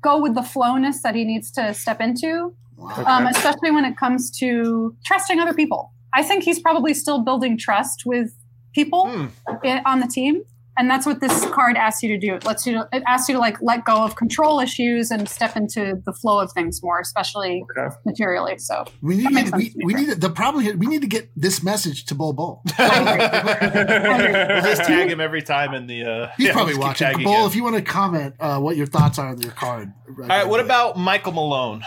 go 0.00 0.20
with 0.20 0.34
the 0.34 0.42
flowness 0.42 1.02
that 1.02 1.14
he 1.14 1.24
needs 1.24 1.50
to 1.52 1.74
step 1.74 2.00
into, 2.00 2.54
Wow. 2.76 3.04
um, 3.06 3.26
especially 3.26 3.70
when 3.70 3.84
it 3.84 3.96
comes 3.96 4.30
to 4.38 4.96
trusting 5.04 5.38
other 5.38 5.54
people. 5.54 5.92
I 6.14 6.22
think 6.22 6.42
he's 6.44 6.58
probably 6.60 6.94
still 6.94 7.20
building 7.22 7.56
trust 7.58 8.02
with 8.06 8.32
people 8.74 9.28
i- 9.64 9.82
on 9.86 10.00
the 10.00 10.06
team 10.06 10.42
and 10.78 10.88
that's 10.90 11.04
what 11.06 11.20
this 11.20 11.44
card 11.50 11.76
asks 11.76 12.02
you 12.02 12.08
to 12.08 12.18
do 12.18 12.34
it 12.34 12.44
lets 12.44 12.66
you 12.66 12.72
to, 12.72 12.88
it 12.92 13.02
asks 13.06 13.28
you 13.28 13.34
to 13.34 13.38
like 13.40 13.60
let 13.62 13.84
go 13.84 14.02
of 14.04 14.16
control 14.16 14.60
issues 14.60 15.10
and 15.10 15.28
step 15.28 15.56
into 15.56 16.00
the 16.06 16.12
flow 16.12 16.38
of 16.40 16.50
things 16.52 16.82
more 16.82 17.00
especially 17.00 17.64
Okay. 17.78 17.94
materially 18.06 18.56
so 18.58 18.84
We 19.02 19.22
That 19.22 19.32
makes 19.32 19.52
need, 19.52 19.62
sense 19.62 19.62
we, 19.62 19.68
to 19.70 19.86
we 19.86 19.92
Chris. 19.94 20.06
need 20.08 20.20
the 20.20 20.30
problem 20.30 20.64
here. 20.64 20.76
We 20.76 20.86
need 20.86 21.02
to 21.02 21.08
get 21.08 21.30
this 21.36 21.62
message 21.62 22.04
to 22.06 22.14
Bol 22.14 22.32
Bol. 22.32 22.62
we'll 22.78 22.86
just 24.62 24.84
tag 24.84 25.10
him 25.10 25.20
every 25.20 25.42
time 25.42 25.74
in 25.74 25.86
the. 25.86 26.04
Uh, 26.04 26.30
He's 26.36 26.46
yeah, 26.46 26.52
probably 26.52 26.72
just 26.74 26.80
keep 26.80 26.86
watching. 26.88 27.06
tagging 27.08 27.24
Bull, 27.24 27.40
him. 27.44 27.46
if 27.46 27.56
you 27.56 27.62
want 27.64 27.76
to 27.76 27.82
comment 27.82 28.34
uh, 28.40 28.58
what 28.60 28.76
your 28.76 28.86
thoughts 28.86 29.18
are 29.18 29.28
on 29.28 29.40
your 29.40 29.52
card. 29.52 29.92
All 30.08 30.14
right. 30.26 30.46
What 30.46 30.60
about 30.60 30.96
Michael 30.98 31.32
Malone? 31.32 31.82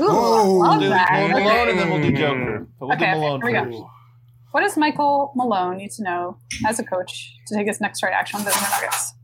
Ooh, 0.00 0.06
Oh. 0.08 0.62
I 0.62 0.68
love 0.68 0.70
We'll 0.70 0.80
do 0.80 0.88
that. 0.90 1.08
we'll 1.12 1.24
Okay. 1.36 1.44
Malone 1.44 1.68
and 1.68 1.78
then 1.78 1.90
we'll 1.90 2.02
do 2.02 2.12
Joker. 2.16 2.66
But 2.78 2.86
we'll 2.86 2.96
Okay, 2.96 3.12
do 3.12 3.18
Malone 3.18 3.40
here 3.42 3.46
we 3.46 3.52
go. 3.52 3.64
first. 3.64 3.82
What 4.52 4.60
does 4.62 4.76
michael 4.76 5.32
malone 5.36 5.76
need 5.78 5.90
to 5.90 6.02
know 6.02 6.36
as 6.66 6.78
a 6.78 6.84
coach 6.84 7.34
to 7.46 7.54
take 7.56 7.66
his 7.66 7.80
next 7.80 8.02
right 8.02 8.12
action 8.12 8.38
on 8.40 8.44
the 8.44 8.50
Denver 8.50 8.68
nuggets 8.70 9.14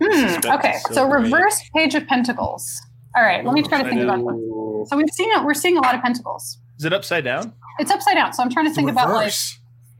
hmm, 0.00 0.50
okay 0.52 0.74
so 0.88 0.94
so 0.94 1.08
reverse 1.08 1.60
page 1.74 1.94
of 1.94 2.06
pentacles 2.06 2.80
all 3.16 3.22
right 3.22 3.44
let 3.44 3.54
me 3.54 3.62
try 3.62 3.82
to 3.82 3.88
think 3.88 4.02
about 4.02 4.18
this 4.18 4.88
so 4.90 4.96
we've 4.96 5.10
seen 5.10 5.30
it 5.30 5.44
we're 5.44 5.54
seeing 5.54 5.76
a 5.76 5.80
lot 5.80 5.94
of 5.94 6.00
pentacles 6.02 6.58
Is 6.78 6.84
it 6.84 6.92
upside 6.92 7.24
down? 7.24 7.52
it's 7.78 7.90
upside 7.90 8.14
down 8.14 8.32
so 8.32 8.42
i'm 8.42 8.50
trying 8.50 8.66
to 8.66 8.74
think 8.74 8.90
about 8.90 9.10
like 9.10 9.32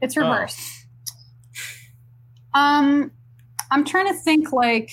It's 0.01 0.17
Oh. 0.17 0.21
reversed. 0.21 0.59
Um, 2.53 3.11
I'm 3.69 3.85
trying 3.85 4.07
to 4.07 4.13
think 4.13 4.51
like 4.51 4.91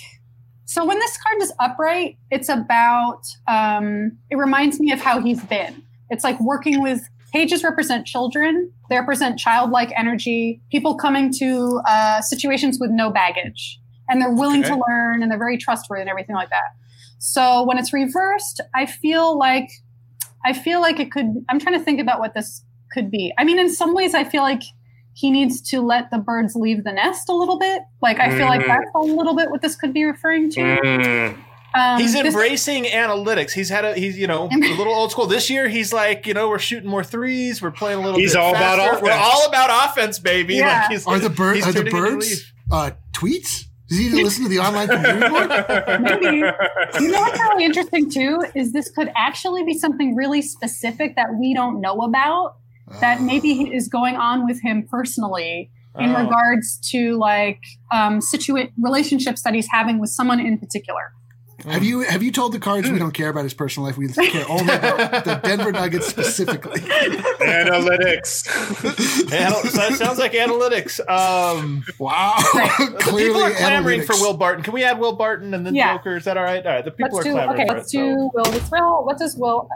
so 0.67 0.85
when 0.85 0.99
this 0.99 1.17
card 1.17 1.43
is 1.43 1.53
upright, 1.59 2.19
it's 2.31 2.49
about 2.49 3.23
um 3.49 4.19
it 4.31 4.37
reminds 4.37 4.79
me 4.79 4.93
of 4.93 5.01
how 5.01 5.21
he's 5.21 5.43
been. 5.45 5.83
It's 6.11 6.25
like 6.25 6.39
working 6.41 6.83
with 6.83 7.01
pages 7.33 7.63
represent 7.63 8.07
children, 8.07 8.73
they 8.89 8.97
represent 8.97 9.39
childlike 9.39 9.93
energy, 9.97 10.61
people 10.71 10.95
coming 10.97 11.31
to 11.39 11.81
uh, 11.87 12.21
situations 12.23 12.79
with 12.81 12.91
no 12.91 13.11
baggage. 13.11 13.79
And 14.09 14.23
they're 14.23 14.33
willing 14.33 14.61
Okay. 14.65 14.71
to 14.75 14.81
learn 14.89 15.23
and 15.23 15.31
they're 15.31 15.39
very 15.39 15.59
trustworthy 15.59 16.01
and 16.01 16.09
everything 16.11 16.35
like 16.35 16.49
that. 16.49 16.71
So 17.19 17.65
when 17.65 17.77
it's 17.77 17.93
reversed, 17.93 18.61
I 18.75 18.87
feel 18.87 19.39
like 19.39 19.69
I 20.47 20.53
feel 20.55 20.81
like 20.81 20.99
it 21.01 21.11
could 21.13 21.27
I'm 21.51 21.59
trying 21.59 21.79
to 21.79 21.85
think 21.85 22.01
about 22.01 22.19
what 22.21 22.33
this 22.33 22.65
could 22.93 23.11
be. 23.11 23.35
I 23.37 23.45
mean, 23.45 23.59
in 23.59 23.69
some 23.73 23.93
ways 23.95 24.15
I 24.15 24.25
feel 24.25 24.41
like 24.43 24.63
he 25.15 25.31
needs 25.31 25.61
to 25.71 25.81
let 25.83 26.11
the 26.11 26.19
birds 26.19 26.55
leave 26.55 26.85
the 26.85 26.93
nest 26.93 27.29
a 27.29 27.35
little 27.35 27.59
bit. 27.59 27.83
Like 28.01 28.19
I 28.21 28.31
feel 28.31 28.47
like 28.47 28.61
Mm. 28.63 28.69
that's 28.69 28.91
a 28.95 29.01
little 29.01 29.35
bit 29.37 29.51
what 29.51 29.61
this 29.61 29.77
could 29.77 29.93
be 29.93 30.05
referring 30.05 30.49
to. 30.53 30.61
Mm. 30.61 31.39
Um, 31.79 32.01
He's 32.01 32.13
this- 32.13 32.27
embracing 32.27 32.85
analytics. 32.85 33.53
He's 33.53 33.69
had 33.69 33.85
a 33.85 33.95
he's 33.95 34.19
you 34.19 34.27
know 34.27 34.49
a 34.53 34.57
little 34.77 34.93
old 34.95 35.11
school. 35.13 35.27
This 35.27 35.49
year 35.51 35.69
he's 35.69 35.93
like 35.93 36.27
you 36.27 36.35
know 36.35 36.49
we're 36.49 36.59
shooting 36.59 36.89
more 36.91 37.05
threes. 37.05 37.63
We're 37.63 37.71
playing 37.71 37.99
a 38.01 38.03
little. 38.03 38.19
He's 38.19 38.33
bit 38.33 38.41
all 38.41 38.51
about 38.51 38.79
faster. 38.79 39.05
We're 39.05 39.11
offense. 39.11 39.29
all 39.35 39.47
about 39.49 39.91
offense, 39.91 40.19
baby. 40.19 40.55
Yeah. 40.57 40.81
Like 40.83 40.91
he's, 40.91 41.07
Are 41.07 41.19
the 41.19 41.31
bird 41.31 41.59
are 41.63 41.73
the 41.73 41.85
tuning 41.85 41.93
birds 41.93 42.53
uh, 42.73 42.91
tweets? 43.13 43.65
Does 43.89 43.99
he 43.99 44.11
listen 44.23 44.43
to 44.43 44.51
the 44.51 44.59
online 44.59 44.89
community 44.89 45.29
board? 45.31 45.49
Maybe. 46.03 46.37
you 46.37 47.11
know 47.11 47.21
what's 47.21 47.41
really 47.41 47.65
interesting 47.65 48.11
too 48.11 48.45
is 48.55 48.73
this 48.73 48.91
could 48.91 49.11
actually 49.17 49.65
be 49.65 49.73
something 49.79 50.15
really 50.15 50.43
specific 50.43 51.17
that 51.17 51.29
we 51.41 51.55
don't 51.55 51.81
know 51.81 52.01
about 52.03 52.57
that 53.01 53.21
maybe 53.23 53.75
is 53.75 53.89
going 53.89 54.17
on 54.17 54.45
with 54.47 54.61
him 54.63 54.87
personally 54.91 55.71
in 55.99 56.15
Oh. 56.15 56.23
regards 56.23 56.79
to 56.91 57.17
like 57.17 57.61
um 57.91 58.21
situa- 58.21 58.71
relationships 58.79 59.43
that 59.43 59.55
he's 59.55 59.69
having 59.71 59.99
with 59.99 60.11
someone 60.11 60.39
in 60.39 60.59
particular. 60.59 61.13
Have 61.65 61.83
you 61.83 62.01
have 62.03 62.23
you 62.23 62.31
told 62.31 62.53
the 62.53 62.61
cards 62.61 62.89
we 62.89 63.01
don't 63.01 63.13
care 63.13 63.29
about 63.31 63.43
his 63.43 63.53
personal 63.53 63.87
life? 63.89 63.99
We 63.99 64.07
care 64.09 64.45
only 64.49 64.73
about 64.73 65.25
the 65.25 65.35
Denver 65.43 65.73
Nuggets 65.73 66.07
specifically. 66.07 66.81
Analytics. 66.81 68.47
Anal- 69.33 69.63
so 69.65 69.91
sounds 69.97 70.19
like 70.21 70.33
analytics. 70.35 71.01
Um, 71.11 71.85
Wow, 71.99 72.35
clearly 73.01 73.25
people 73.25 73.43
are 73.43 73.51
clamoring 73.51 74.01
analytics. 74.03 74.07
for 74.07 74.15
Will 74.23 74.35
Barton. 74.37 74.63
Can 74.63 74.73
we 74.73 74.85
add 74.85 75.01
Will 75.01 75.17
Barton 75.17 75.53
and 75.53 75.67
then 75.67 75.75
Yeah. 75.75 75.97
Joker? 75.97 76.17
Is 76.17 76.25
that 76.27 76.37
all 76.37 76.45
right? 76.45 76.65
All 76.65 76.73
right. 76.75 76.85
The 76.85 76.93
people 76.93 77.17
Let's 77.19 77.27
are 77.27 77.31
do 77.31 77.35
clamoring 77.35 77.61
okay, 77.61 77.69
for 77.69 77.75
let's 77.75 77.93
it. 77.95 77.99
do 77.99 78.31
Will 78.35 78.45
the 78.45 78.61
Thrill. 78.61 79.05
What 79.05 79.19
does 79.19 79.37
Will 79.37 79.69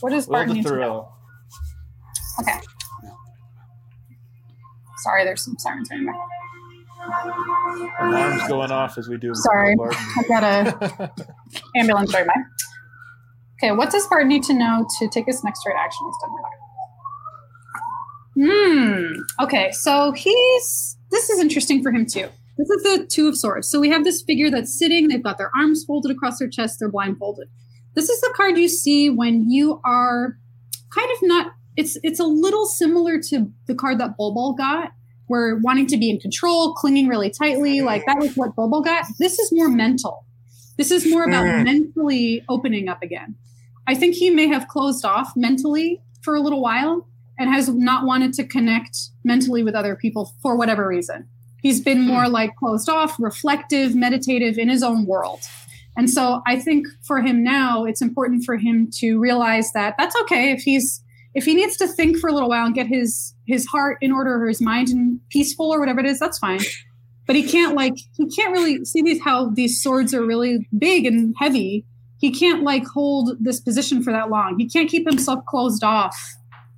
what 0.00 0.10
does. 0.10 0.26
Will 0.26 0.32
Barton 0.32 0.48
the 0.50 0.54
need 0.56 0.62
to 0.66 0.70
know? 0.70 0.76
thrill. 0.76 1.12
Okay. 2.40 2.60
Sorry, 4.98 5.24
there's 5.24 5.42
some 5.42 5.56
sirens 5.58 5.88
in 5.90 6.04
there. 6.04 6.14
Alarms 8.00 8.48
going 8.48 8.70
off 8.70 8.98
as 8.98 9.08
we 9.08 9.16
do. 9.16 9.34
Sorry. 9.34 9.76
I've 10.18 10.28
got 10.28 10.42
a 10.42 11.12
ambulance 11.76 12.12
right 12.12 12.26
by. 12.26 12.34
Okay, 13.62 13.72
what 13.72 13.90
does 13.90 14.06
Bart 14.06 14.26
need 14.26 14.42
to 14.44 14.54
know 14.54 14.86
to 14.98 15.08
take 15.08 15.26
his 15.26 15.44
next 15.44 15.64
right 15.66 15.76
action? 15.78 16.10
Hmm. 18.36 19.42
Okay, 19.42 19.70
so 19.72 20.12
he's. 20.12 20.96
This 21.10 21.28
is 21.28 21.40
interesting 21.40 21.82
for 21.82 21.90
him 21.90 22.06
too. 22.06 22.28
This 22.56 22.70
is 22.70 22.82
the 22.82 23.06
Two 23.06 23.28
of 23.28 23.36
Swords. 23.36 23.68
So 23.68 23.80
we 23.80 23.90
have 23.90 24.04
this 24.04 24.22
figure 24.22 24.50
that's 24.50 24.78
sitting. 24.78 25.08
They've 25.08 25.22
got 25.22 25.38
their 25.38 25.50
arms 25.58 25.84
folded 25.84 26.10
across 26.10 26.38
their 26.38 26.48
chest. 26.48 26.78
They're 26.78 26.90
blindfolded. 26.90 27.48
This 27.94 28.08
is 28.08 28.20
the 28.20 28.32
card 28.36 28.56
you 28.56 28.68
see 28.68 29.10
when 29.10 29.50
you 29.50 29.80
are 29.84 30.36
kind 30.94 31.10
of 31.10 31.18
not. 31.22 31.52
It's 31.76 31.98
it's 32.02 32.20
a 32.20 32.24
little 32.24 32.66
similar 32.66 33.20
to 33.28 33.50
the 33.66 33.74
card 33.74 33.98
that 34.00 34.16
Bol 34.16 34.34
Bol 34.34 34.54
got 34.54 34.92
were 35.30 35.56
wanting 35.62 35.86
to 35.86 35.96
be 35.96 36.10
in 36.10 36.18
control, 36.18 36.74
clinging 36.74 37.06
really 37.08 37.30
tightly. 37.30 37.80
Like 37.80 38.04
that 38.06 38.18
was 38.18 38.36
what 38.36 38.54
Bobo 38.56 38.80
got. 38.82 39.06
This 39.18 39.38
is 39.38 39.50
more 39.52 39.68
mental. 39.70 40.26
This 40.76 40.90
is 40.90 41.08
more 41.10 41.24
about 41.24 41.44
Mm. 41.46 41.64
mentally 41.64 42.44
opening 42.48 42.88
up 42.88 43.02
again. 43.02 43.36
I 43.86 43.94
think 43.94 44.14
he 44.16 44.28
may 44.30 44.48
have 44.48 44.68
closed 44.68 45.04
off 45.04 45.32
mentally 45.36 46.02
for 46.22 46.34
a 46.34 46.40
little 46.40 46.60
while 46.60 47.06
and 47.38 47.48
has 47.48 47.68
not 47.68 48.04
wanted 48.04 48.32
to 48.34 48.44
connect 48.44 48.96
mentally 49.24 49.62
with 49.62 49.74
other 49.74 49.94
people 49.96 50.34
for 50.42 50.56
whatever 50.56 50.86
reason. 50.86 51.26
He's 51.62 51.80
been 51.80 52.00
more 52.00 52.28
like 52.28 52.56
closed 52.56 52.88
off, 52.88 53.16
reflective, 53.18 53.94
meditative 53.94 54.58
in 54.58 54.68
his 54.68 54.82
own 54.82 55.06
world. 55.06 55.40
And 55.96 56.08
so 56.08 56.40
I 56.46 56.58
think 56.58 56.86
for 57.02 57.20
him 57.20 57.42
now, 57.42 57.84
it's 57.84 58.00
important 58.02 58.44
for 58.44 58.56
him 58.56 58.88
to 59.00 59.18
realize 59.18 59.72
that 59.72 59.94
that's 59.98 60.16
okay 60.22 60.50
if 60.52 60.62
he's 60.62 61.02
if 61.34 61.44
he 61.44 61.54
needs 61.54 61.76
to 61.76 61.86
think 61.86 62.16
for 62.18 62.28
a 62.28 62.32
little 62.32 62.48
while 62.48 62.66
and 62.66 62.74
get 62.74 62.86
his 62.88 63.34
his 63.50 63.66
heart 63.66 63.98
in 64.00 64.12
order 64.12 64.42
or 64.42 64.48
his 64.48 64.60
mind 64.60 64.88
in 64.88 65.20
peaceful 65.30 65.66
or 65.70 65.80
whatever 65.80 66.00
it 66.00 66.06
is, 66.06 66.18
that's 66.18 66.38
fine. 66.38 66.60
But 67.26 67.36
he 67.36 67.42
can't 67.42 67.74
like 67.74 67.94
he 68.16 68.26
can't 68.28 68.52
really 68.52 68.84
see 68.84 69.02
these 69.02 69.22
how 69.22 69.50
these 69.50 69.82
swords 69.82 70.14
are 70.14 70.24
really 70.24 70.68
big 70.76 71.06
and 71.06 71.34
heavy. 71.38 71.84
He 72.18 72.30
can't 72.32 72.62
like 72.62 72.84
hold 72.86 73.36
this 73.40 73.60
position 73.60 74.02
for 74.02 74.12
that 74.12 74.30
long. 74.30 74.58
He 74.58 74.68
can't 74.68 74.88
keep 74.88 75.06
himself 75.08 75.44
closed 75.46 75.84
off 75.84 76.16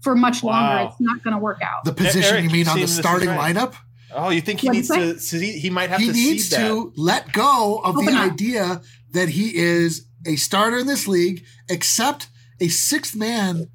for 0.03 0.15
much 0.15 0.43
longer. 0.45 0.89
It's 0.89 1.01
not 1.01 1.23
going 1.23 1.35
to 1.35 1.41
work 1.41 1.61
out. 1.63 1.85
The 1.85 1.93
position 1.93 2.35
Eric, 2.35 2.45
you 2.45 2.51
mean 2.51 2.69
on 2.69 2.81
the 2.81 2.87
starting 2.89 3.29
right. 3.29 3.55
lineup? 3.55 3.75
Oh, 4.15 4.31
you 4.31 4.41
think 4.41 4.61
he 4.61 4.69
What'd 4.69 4.83
needs 4.83 4.91
you 4.91 5.13
to 5.15 5.19
see? 5.21 5.59
He 5.59 5.71
might 5.71 5.91
have 5.91 6.01
He 6.01 6.09
to 6.09 6.13
needs 6.13 6.51
that. 6.51 6.59
to 6.69 6.93
let 6.97 7.33
go 7.33 7.81
of 7.83 7.97
Open 7.97 8.07
the 8.07 8.21
up. 8.21 8.33
idea 8.33 8.83
that 9.13 9.31
he 9.31 9.57
is 9.57 10.07
a 10.27 10.37
starter 10.37 10.79
in 10.79 10.87
this 10.87 11.09
league, 11.09 11.45
accept 11.71 12.29
a 12.61 12.69
sixth 12.69 13.17
man 13.17 13.69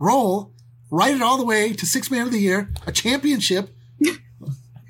role, 0.00 0.49
write 0.90 1.14
it 1.14 1.22
all 1.22 1.38
the 1.38 1.44
way 1.44 1.72
to 1.72 1.86
six 1.86 2.10
man 2.10 2.26
of 2.26 2.32
the 2.32 2.38
year, 2.40 2.68
a 2.86 2.92
championship. 2.92 3.74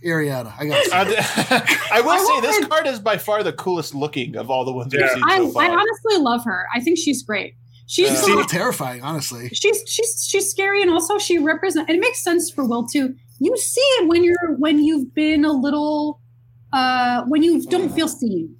Ariana, 0.04 0.54
I 0.58 0.64
got 0.66 0.86
Uh, 0.92 1.60
I 1.92 2.00
will 2.00 2.10
I 2.12 2.18
say 2.24 2.40
this 2.40 2.56
say- 2.56 2.64
card 2.64 2.86
is 2.86 2.98
by 3.00 3.18
far 3.18 3.42
the 3.42 3.52
coolest 3.52 3.94
looking 3.94 4.34
of 4.36 4.50
all 4.50 4.64
the 4.64 4.72
ones 4.72 4.94
Yeah. 4.94 5.02
we've 5.02 5.10
seen 5.12 5.22
I, 5.26 5.36
so 5.38 5.50
far. 5.50 5.62
I 5.64 5.68
honestly 5.68 6.16
love 6.22 6.42
her. 6.44 6.64
I 6.74 6.80
think 6.80 6.96
she's 6.98 7.22
great. 7.22 7.54
She's 7.86 8.06
Yeah. 8.08 8.12
a 8.12 8.14
little- 8.20 8.28
little 8.36 8.48
terrifying, 8.48 9.02
honestly. 9.02 9.50
she's 9.50 9.82
she's 9.86 10.26
she's 10.26 10.48
scary 10.50 10.80
and 10.80 10.90
also 10.90 11.18
she 11.18 11.38
represents 11.38 11.90
it 11.92 12.00
makes 12.00 12.22
sense 12.22 12.50
for 12.50 12.64
will 12.66 12.86
too 12.86 13.14
you 13.40 13.54
see 13.58 13.80
it 13.98 14.08
when 14.08 14.24
you're 14.24 14.54
when 14.58 14.82
you've 14.82 15.12
been 15.14 15.44
a 15.44 15.52
little 15.52 16.20
uh 16.72 17.24
when 17.26 17.42
you 17.42 17.60
don't 17.66 17.90
feel 17.90 18.08
seen 18.08 18.54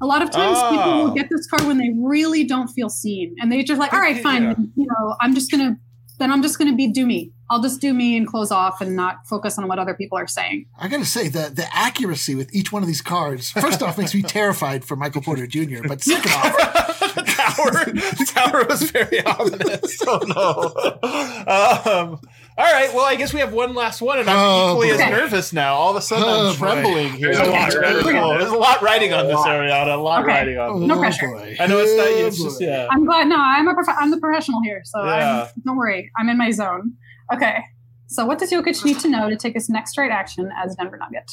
a 0.00 0.06
lot 0.06 0.22
of 0.22 0.30
times 0.30 0.58
people 0.70 0.78
Oh. 0.92 1.04
will 1.04 1.14
get 1.14 1.28
this 1.30 1.46
card 1.46 1.62
when 1.64 1.78
they 1.78 1.90
really 1.96 2.42
don't 2.44 2.68
feel 2.68 2.88
seen 2.88 3.36
and 3.40 3.52
they 3.52 3.62
just 3.62 3.78
like 3.78 3.92
all 3.92 4.00
right 4.00 4.20
fine 4.22 4.42
Yeah. 4.44 4.54
you 4.76 4.86
know 4.86 5.16
i'm 5.20 5.34
just 5.34 5.50
gonna 5.50 5.76
then 6.22 6.30
i'm 6.30 6.40
just 6.42 6.58
gonna 6.58 6.74
be 6.74 6.86
do 6.86 7.04
me 7.04 7.30
i'll 7.50 7.60
just 7.60 7.80
do 7.80 7.92
me 7.92 8.16
and 8.16 8.26
close 8.26 8.50
off 8.50 8.80
and 8.80 8.94
not 8.96 9.26
focus 9.26 9.58
on 9.58 9.66
what 9.68 9.78
other 9.78 9.94
people 9.94 10.16
are 10.16 10.26
saying 10.26 10.64
I 10.78 10.88
gotta 10.88 11.04
say 11.04 11.28
the 11.28 11.50
the 11.54 11.66
accuracy 11.72 12.34
with 12.34 12.54
each 12.54 12.72
one 12.72 12.82
of 12.82 12.88
these 12.88 13.02
cards, 13.02 13.50
first 13.50 13.82
off, 13.82 13.98
makes 13.98 14.14
me 14.14 14.22
terrified 14.22 14.84
for 14.84 14.96
Michael 14.96 15.22
Porter 15.22 15.46
Jr. 15.46 15.86
But 15.86 16.02
second 16.02 16.32
off, 16.32 16.56
Tower, 17.26 17.84
Tower 18.26 18.64
was 18.68 18.90
very 18.90 19.24
ominous. 19.24 20.00
Oh 20.06 20.20
no. 20.34 22.10
Um, 22.12 22.20
all 22.58 22.64
right. 22.72 22.92
Well, 22.94 23.04
I 23.04 23.14
guess 23.16 23.32
we 23.32 23.40
have 23.40 23.52
one 23.52 23.74
last 23.74 24.02
one, 24.02 24.18
and 24.18 24.28
I'm 24.28 24.36
Oh, 24.38 24.70
equally 24.72 24.88
boy. 24.88 25.02
as 25.02 25.10
nervous 25.10 25.52
now. 25.52 25.74
All 25.74 25.90
of 25.90 25.96
a 25.96 26.02
sudden, 26.02 26.24
Oh, 26.26 26.48
I'm 26.50 26.52
boy. 26.52 26.58
trembling 26.58 27.12
here. 27.14 27.34
There's 27.34 27.48
a 27.48 27.50
lot 27.50 27.72
riding 27.74 28.16
on 28.16 28.28
There's 28.38 28.44
this. 28.44 28.52
a 28.52 28.56
lot 28.56 28.82
riding 28.82 29.12
on 29.14 29.26
this, 29.26 29.36
Ariana. 29.36 29.94
A 29.94 29.96
lot 29.96 30.22
Okay. 30.24 30.32
riding 30.32 30.58
on. 30.58 30.70
oh 30.70 30.78
This. 30.80 30.88
No 30.88 30.98
pressure. 30.98 31.28
boy, 31.28 31.56
I 31.58 31.66
know 31.66 31.78
it's 31.78 31.96
not 31.96 32.10
you. 32.10 32.24
Oh, 32.24 32.26
It's 32.26 32.42
just 32.42 32.60
yeah. 32.60 32.88
i'm 32.90 33.04
glad 33.04 33.26
no 33.28 33.36
i'm 33.38 33.66
a 33.68 33.74
prof- 33.74 33.96
i'm 33.98 34.10
the 34.10 34.18
professional 34.20 34.60
here 34.62 34.82
so 34.84 35.02
Yeah. 35.04 35.42
I'm, 35.56 35.62
don't 35.64 35.76
worry 35.76 36.10
i'm 36.18 36.28
in 36.28 36.36
my 36.38 36.50
zone 36.50 36.92
okay 37.32 37.58
so 38.06 38.24
what 38.26 38.38
does 38.38 38.50
Jokic 38.50 38.84
need 38.84 38.98
to 39.00 39.08
know 39.08 39.28
to 39.30 39.36
take 39.36 39.54
his 39.54 39.68
next 39.70 39.96
right 39.98 40.10
action 40.10 40.50
as 40.62 40.74
denver 40.76 40.98
nugget 40.98 41.30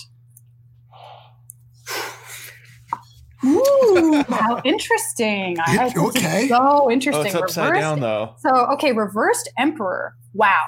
Ooh, 3.45 4.24
how 4.28 4.61
interesting. 4.65 5.55
I, 5.65 5.88
It- 5.88 5.97
okay. 5.97 6.47
So 6.49 6.57
Oh, 6.59 6.91
interesting. 6.91 7.26
it's 7.28 7.36
upside 7.36 7.70
Reversed- 7.72 7.82
down 7.82 7.99
though. 8.01 8.36
So, 8.39 8.49
okay, 8.74 8.91
reversed 8.91 9.49
emperor. 9.57 10.13
Wow. 10.34 10.59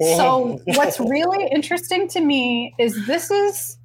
Oh. 0.00 0.16
So, 0.16 0.60
what's 0.76 1.00
really 1.00 1.48
interesting 1.50 2.08
to 2.08 2.20
me 2.20 2.74
is 2.78 3.06
this 3.06 3.30
is 3.30 3.76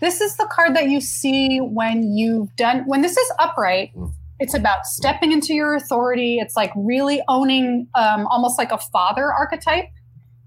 this 0.00 0.20
is 0.20 0.36
the 0.36 0.46
card 0.50 0.76
that 0.76 0.88
you 0.88 1.00
see 1.00 1.58
when 1.58 2.14
you've 2.14 2.54
done 2.56 2.84
when 2.86 3.02
this 3.02 3.16
is 3.16 3.32
upright. 3.38 3.92
It's 4.40 4.54
about 4.54 4.86
stepping 4.86 5.32
into 5.32 5.52
your 5.52 5.74
authority. 5.74 6.38
It's 6.38 6.54
like 6.54 6.70
really 6.76 7.20
owning 7.28 7.88
um, 7.96 8.26
almost 8.28 8.56
like 8.56 8.70
a 8.70 8.78
father 8.78 9.32
archetype 9.32 9.88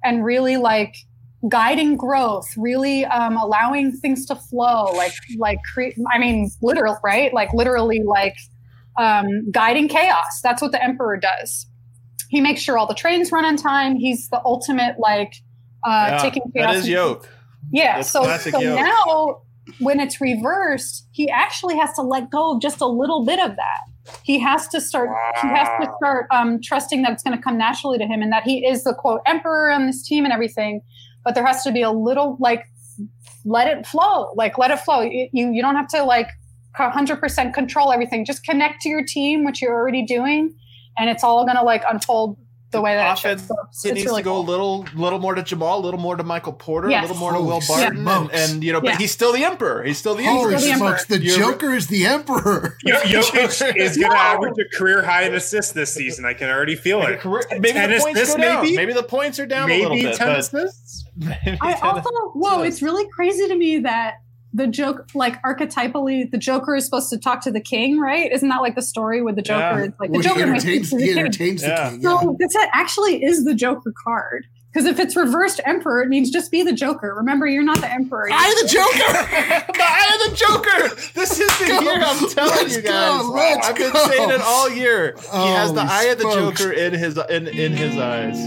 and 0.02 0.24
really 0.24 0.56
like 0.56 0.96
guiding 1.50 1.98
growth, 1.98 2.48
really 2.56 3.06
um, 3.06 3.36
allowing 3.36 3.92
things 3.92 4.26
to 4.28 4.36
flow, 4.36 4.86
like 4.96 5.14
like 5.38 5.60
create. 5.74 5.96
I 6.12 6.18
mean, 6.20 6.50
literal, 6.62 6.98
right? 7.04 7.34
Like 7.34 7.54
literally, 7.54 8.02
like 8.04 8.38
um, 8.98 9.50
guiding 9.52 9.88
chaos. 9.88 10.40
That's 10.42 10.62
what 10.62 10.72
the 10.72 10.84
emperor 10.84 11.18
does. 11.18 11.68
He 12.32 12.40
makes 12.40 12.62
sure 12.62 12.78
all 12.78 12.88
the 12.88 12.96
trains 12.96 13.30
run 13.32 13.44
on 13.44 13.58
time. 13.58 13.98
He's 13.98 14.30
the 14.30 14.42
ultimate 14.46 14.96
like 14.98 15.34
uh, 15.86 16.08
Yeah, 16.12 16.18
taking 16.20 16.44
chaos. 16.56 16.74
that 16.74 16.76
is 16.78 16.88
yoke. 16.88 17.30
Yeah. 17.74 17.98
That's 17.98 18.10
so 18.10 18.24
so 18.38 18.60
yoke. 18.60 18.80
now 18.80 19.42
when 19.80 20.00
it's 20.00 20.22
reversed, 20.22 21.08
he 21.12 21.30
actually 21.30 21.78
has 21.78 21.94
to 21.96 22.02
let 22.02 22.32
go 22.32 22.56
of 22.56 22.62
just 22.62 22.80
a 22.80 22.88
little 22.88 23.26
bit 23.26 23.40
of 23.40 23.58
that. 23.58 24.16
He 24.24 24.40
has 24.40 24.70
to 24.70 24.80
start. 24.80 25.10
He 25.42 25.48
has 25.50 25.68
to 25.82 25.92
start 25.98 26.28
um, 26.32 26.60
trusting 26.62 27.02
that 27.02 27.12
it's 27.12 27.22
going 27.22 27.38
to 27.38 27.44
come 27.44 27.58
naturally 27.58 27.98
to 27.98 28.06
him, 28.06 28.22
and 28.22 28.32
that 28.32 28.44
he 28.44 28.66
is 28.66 28.86
the 28.86 28.94
quote 28.94 29.22
emperor 29.26 29.70
on 29.70 29.86
this 29.86 30.02
team 30.08 30.24
and 30.24 30.34
everything. 30.34 30.82
But 31.26 31.36
there 31.36 31.46
has 31.46 31.64
to 31.64 31.72
be 31.72 31.82
a 31.82 31.92
little 31.92 32.38
like 32.40 32.66
let 33.44 33.68
it 33.68 33.86
flow, 33.86 34.32
like 34.36 34.58
let 34.58 34.72
it 34.72 34.80
flow. 34.80 35.02
You, 35.02 35.30
you 35.34 35.62
don't 35.62 35.76
have 35.76 35.88
to 35.90 36.04
like 36.04 36.28
100% 36.80 37.54
control 37.54 37.92
everything. 37.92 38.26
Just 38.26 38.44
connect 38.44 38.82
to 38.82 38.90
your 38.90 39.04
team, 39.04 39.44
which 39.44 39.62
you're 39.62 39.74
already 39.74 40.04
doing, 40.06 40.56
and 40.98 41.10
it's 41.10 41.24
all 41.24 41.46
going 41.46 41.58
to 41.58 41.64
like 41.64 41.84
unfold 41.89 42.38
the 42.72 42.80
way 42.80 42.96
that 42.96 43.10
it. 43.10 43.20
Offense, 43.20 43.48
So 43.50 43.56
it's, 43.70 43.84
It 43.86 43.94
needs 43.96 44.06
really 44.06 44.22
to 44.22 44.24
go 44.24 44.36
cool. 44.36 44.42
a 44.42 44.50
little, 44.50 44.86
little 44.96 45.20
more 45.20 45.36
to 45.36 45.44
Jamal, 45.44 45.80
a 45.80 45.84
little 45.84 46.00
more 46.00 46.16
to 46.16 46.24
Michael 46.24 46.54
Porter, 46.54 46.89
Yes. 46.89 47.04
a 47.04 47.08
little 47.08 47.20
more 47.20 47.34
to 47.34 47.42
Will 47.42 47.60
Barton, 47.68 48.08
and, 48.08 48.32
and 48.32 48.64
you 48.64 48.72
know, 48.72 48.80
but 48.80 48.92
Yeah. 48.92 48.98
he's 48.98 49.12
still 49.12 49.34
the 49.34 49.44
emperor. 49.44 49.84
He's 49.84 49.98
still 49.98 50.16
the 50.16 50.24
Holy 50.24 50.56
emperor. 50.56 50.60
the 50.70 50.76
smokes, 50.78 51.06
the 51.06 51.22
You're- 51.22 51.38
Joker 51.38 51.74
is 51.74 51.88
the 51.88 52.06
emperor. 52.06 52.78
Jokic 52.88 53.76
is 53.76 53.98
going 53.98 54.10
to 54.12 54.16
No. 54.16 54.22
average 54.22 54.54
a 54.58 54.78
career 54.78 55.02
high 55.04 55.24
in 55.24 55.34
assists 55.36 55.74
this 55.74 55.94
season. 55.94 56.24
I 56.24 56.34
can 56.34 56.50
already 56.50 56.76
feel 56.78 57.02
it. 57.02 57.20
career- 57.20 57.44
Maybe 57.52 57.72
Ten 57.74 57.89
the 57.92 58.00
points 58.00 58.20
assists, 58.22 58.36
go 58.38 58.42
down. 58.42 58.64
maybe? 58.64 58.76
Maybe 58.78 58.94
the 58.94 59.04
points 59.04 59.38
are 59.39 59.46
down 59.46 59.70
a 59.70 59.78
little 59.82 59.98
bit. 59.98 60.16
10 60.16 60.28
but 60.28 60.39
assists? 60.39 61.04
maybe 61.18 61.58
I 61.60 61.74
also 61.74 62.10
whoa, 62.36 62.62
it's 62.62 62.82
really 62.82 63.06
crazy 63.14 63.50
to 63.50 63.56
me 63.58 63.80
that 63.80 64.14
the 64.54 64.68
joke 64.68 65.08
like 65.14 65.41
archetypally 65.43 66.30
the 66.30 66.38
Joker 66.38 66.76
is 66.76 66.84
supposed 66.86 67.10
to 67.12 67.18
talk 67.18 67.41
to 67.41 67.52
the 67.52 67.62
king, 67.62 67.99
right? 67.99 68.32
Isn't 68.32 68.49
that 68.49 68.62
like 68.62 68.76
the 68.76 68.82
story 68.82 69.22
with 69.22 69.36
the 69.36 69.41
Joker? 69.41 69.60
Yeah. 69.80 69.84
It's 69.86 69.99
like 69.99 70.10
the 70.12 70.18
Well, 70.18 70.22
he 70.22 70.28
Joker 70.28 70.39
may 70.47 70.52
entertains, 70.54 70.88
speak 70.89 70.99
to 70.99 71.06
he 71.06 71.10
the 71.12 71.14
king. 71.16 71.20
entertains 71.26 71.62
Yeah. 71.64 71.84
the 71.86 71.89
king. 71.91 72.02
Yeah. 72.02 72.20
So 72.20 72.36
this 72.39 72.56
actually 72.74 73.24
is 73.24 73.45
the 73.45 73.54
Joker 73.54 73.93
card. 74.04 74.47
Because 74.74 74.88
if 74.88 74.99
it's 74.99 75.18
reversed 75.18 75.60
emperor, 75.66 76.02
it 76.02 76.08
means 76.08 76.30
just 76.32 76.49
be 76.49 76.64
the 76.64 76.72
Joker. 76.72 77.14
Remember, 77.18 77.45
you're 77.45 77.62
not 77.62 77.82
the 77.82 77.91
emperor. 77.91 78.30
I 78.32 78.45
am 78.45 78.56
the 78.62 78.70
Joker. 78.70 79.72
the 79.74 79.84
eye 79.84 80.18
of 80.26 80.32
the 80.32 80.38
Joker. 80.38 80.95
This 81.14 81.39
is 81.41 81.60
the 81.60 81.66
Go. 81.68 81.80
year. 81.82 82.02
I'm 82.02 82.30
telling 82.30 82.52
Let's 82.52 82.76
you 82.78 82.82
guys. 82.82 83.22
go. 83.22 83.32
Let's 83.34 83.68
I've 83.68 83.76
been 83.76 83.91
go. 83.91 84.08
saying 84.08 84.30
it 84.30 84.39
all 84.41 84.70
year. 84.70 85.14
he 85.18 85.47
has 85.49 85.74
the 85.74 85.82
Holy 85.86 85.91
eye 85.91 86.12
of 86.12 86.18
the. 86.20 86.24
Joker 86.24 86.72
in 86.72 86.93
his 86.93 87.18
in 87.30 87.47
in 87.49 87.74
his 87.74 87.97
eyes. 87.97 88.38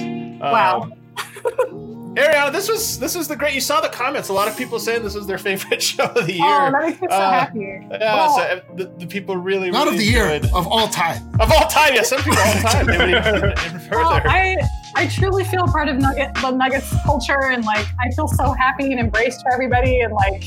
Wow. 0.40 0.82
Um, 0.82 0.94
Ariana, 2.14 2.52
this 2.52 2.68
was 2.68 2.98
this 2.98 3.16
was 3.16 3.26
the 3.28 3.36
great. 3.36 3.54
You 3.54 3.60
saw 3.60 3.80
the 3.80 3.88
comments. 3.88 4.28
A 4.28 4.32
lot 4.32 4.46
of 4.48 4.56
people 4.56 4.78
saying 4.78 5.02
this 5.02 5.14
was 5.14 5.26
their 5.26 5.38
favorite 5.48 5.82
show 5.82 6.04
of 6.04 6.26
the 6.26 6.32
year. 6.34 6.44
oh, 6.44 6.70
that 6.70 6.82
makes 6.82 7.00
me 7.00 7.08
so 7.10 7.14
Uh, 7.14 7.30
happy. 7.30 7.58
yeah, 7.90 8.14
Well, 8.14 8.36
so, 8.36 8.42
uh, 8.42 8.60
the, 8.76 8.84
the 8.98 9.06
people 9.06 9.36
really, 9.36 9.70
Not 9.70 9.84
really 9.86 9.96
of 9.96 10.00
the 10.00 10.06
year, 10.06 10.26
enjoyed- 10.30 10.52
of 10.54 10.66
all 10.68 10.88
time. 10.88 11.28
of 11.40 11.50
all 11.50 11.66
time. 11.68 11.94
Yeah, 11.94 12.02
some 12.02 12.22
people 12.22 12.38
all 12.38 12.54
time. 12.62 12.86
They 12.86 12.98
would 12.98 13.08
even, 13.10 13.34
even 13.66 13.90
well. 13.90 14.20
I 14.24 14.56
I 14.96 15.08
truly 15.08 15.42
feel 15.44 15.66
part 15.66 15.88
of 15.88 15.96
Nugget, 15.96 16.34
the 16.34 16.50
Nuggets 16.52 16.92
culture, 17.04 17.42
and 17.50 17.64
like 17.64 17.86
I 18.00 18.10
feel 18.14 18.28
so 18.28 18.52
happy 18.52 18.92
and 18.92 19.00
embraced 19.00 19.42
for 19.42 19.52
everybody, 19.52 20.00
and 20.00 20.12
like 20.12 20.44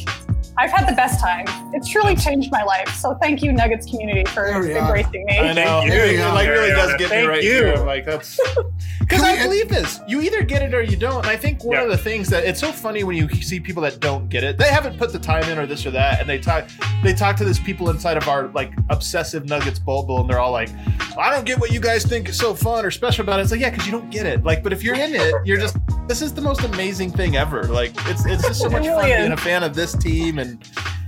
I've 0.60 0.72
had 0.72 0.88
the 0.88 0.96
best 0.96 1.20
time. 1.20 1.46
It's 1.74 1.88
truly 1.88 2.16
changed 2.16 2.52
my 2.52 2.64
life. 2.64 2.90
So 2.96 3.14
thank 3.22 3.44
you, 3.44 3.52
Nuggets 3.54 3.86
community, 3.90 4.24
for 4.32 4.48
There 4.48 4.60
we 4.60 4.74
are. 4.74 4.80
embracing 4.80 5.26
me. 5.26 5.38
I 5.38 5.54
know. 5.54 5.82
Thank 5.82 5.92
you. 5.94 6.00
It, 6.00 6.20
it, 6.20 6.34
like 6.34 6.50
really 6.50 6.70
does 6.72 6.92
Ariana. 6.94 6.98
get 6.98 7.12
me 7.12 7.26
right 7.28 7.44
you. 7.44 7.52
here. 7.52 7.74
I'm 7.76 7.86
like 7.86 8.06
that's 8.06 8.40
because 9.00 9.22
I 9.22 9.44
believe 9.44 9.70
this. 9.70 10.00
You 10.08 10.22
either 10.22 10.42
get 10.44 10.62
it 10.64 10.74
or 10.74 10.82
you 10.82 10.98
don't. 10.98 11.20
And 11.20 11.28
I 11.28 11.38
think 11.38 11.64
one 11.64 11.78
Yeah. 11.78 11.84
of 11.84 11.90
the 11.90 11.98
things 11.98 12.28
that 12.30 12.44
it's 12.44 12.60
so 12.60 12.72
funny 12.72 13.04
when 13.04 13.16
you 13.16 13.30
see 13.42 13.60
people 13.60 13.84
that 13.84 14.00
don't 14.00 14.30
get 14.30 14.44
it. 14.44 14.58
They 14.58 14.70
haven't 14.70 14.98
put 14.98 15.12
the 15.14 15.20
time 15.20 15.44
in 15.50 15.60
or 15.60 15.66
this 15.68 15.86
or 15.86 15.92
that, 15.92 16.20
and 16.20 16.28
they 16.30 16.40
talk. 16.40 16.66
They 17.04 17.14
talk 17.14 17.36
to 17.38 17.46
these 17.46 17.60
people 17.60 17.90
inside 17.92 18.18
of 18.18 18.28
our 18.28 18.48
like 18.48 18.72
obsessive 18.90 19.46
Nuggets 19.46 19.80
bubble, 19.80 20.22
and 20.22 20.30
they're 20.30 20.40
all 20.40 20.52
like, 20.52 20.70
"I 21.18 21.30
don't 21.32 21.46
get 21.46 21.60
what 21.60 21.72
you 21.72 21.80
guys 21.80 22.04
think 22.06 22.30
is 22.30 22.38
so 22.38 22.54
fun 22.56 22.84
or 22.86 22.90
special 22.92 23.24
about 23.24 23.40
it." 23.40 23.44
It's 23.44 23.52
like, 23.52 23.62
yeah, 23.62 23.70
because 23.70 23.86
you 23.86 23.92
don't 23.92 24.10
get 24.10 24.26
it. 24.26 24.44
Like, 24.44 24.64
but 24.64 24.74
if 24.74 24.84
you're 24.84 24.96
in 24.96 25.14
it, 25.14 25.34
you're 25.46 25.60
just. 25.60 25.78
This 26.08 26.22
is 26.22 26.34
the 26.34 26.42
most 26.42 26.64
amazing 26.64 27.12
thing 27.12 27.36
ever. 27.36 27.64
Like, 27.64 27.92
it's 28.08 28.26
it's 28.26 28.44
just 28.48 28.62
so 28.62 28.70
much 28.70 28.86
fun 28.86 29.06
being 29.06 29.32
a 29.34 29.38
fan 29.38 29.64
of 29.64 29.74
this 29.76 29.94
team 29.94 30.40
and 30.40 30.64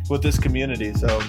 with 0.09 0.21
this 0.21 0.37
community. 0.37 0.93
So 0.93 1.21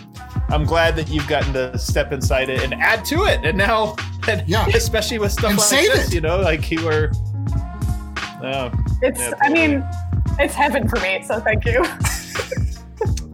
I'm 0.48 0.64
glad 0.64 0.96
that 0.96 1.08
you've 1.08 1.28
gotten 1.28 1.52
to 1.52 1.78
step 1.78 2.12
inside 2.12 2.48
it 2.48 2.62
and 2.62 2.74
add 2.74 3.04
to 3.06 3.24
it. 3.26 3.40
And 3.44 3.56
now, 3.56 3.94
and 4.28 4.42
Yeah. 4.48 4.66
especially 4.74 5.18
with 5.18 5.32
stuff 5.32 5.50
And 5.50 5.58
like 5.58 5.68
save 5.68 5.92
this, 5.92 6.08
it. 6.08 6.14
you 6.14 6.20
know, 6.20 6.38
like 6.40 6.70
you 6.70 6.84
were. 6.84 7.12
Oh, 8.42 8.70
It's, 9.02 9.20
Yeah, 9.20 9.32
I 9.42 9.48
mean, 9.50 9.84
it's 10.38 10.54
heaven 10.54 10.88
for 10.88 10.98
me. 11.00 11.22
So 11.26 11.40
thank 11.40 11.64
you. 11.64 11.84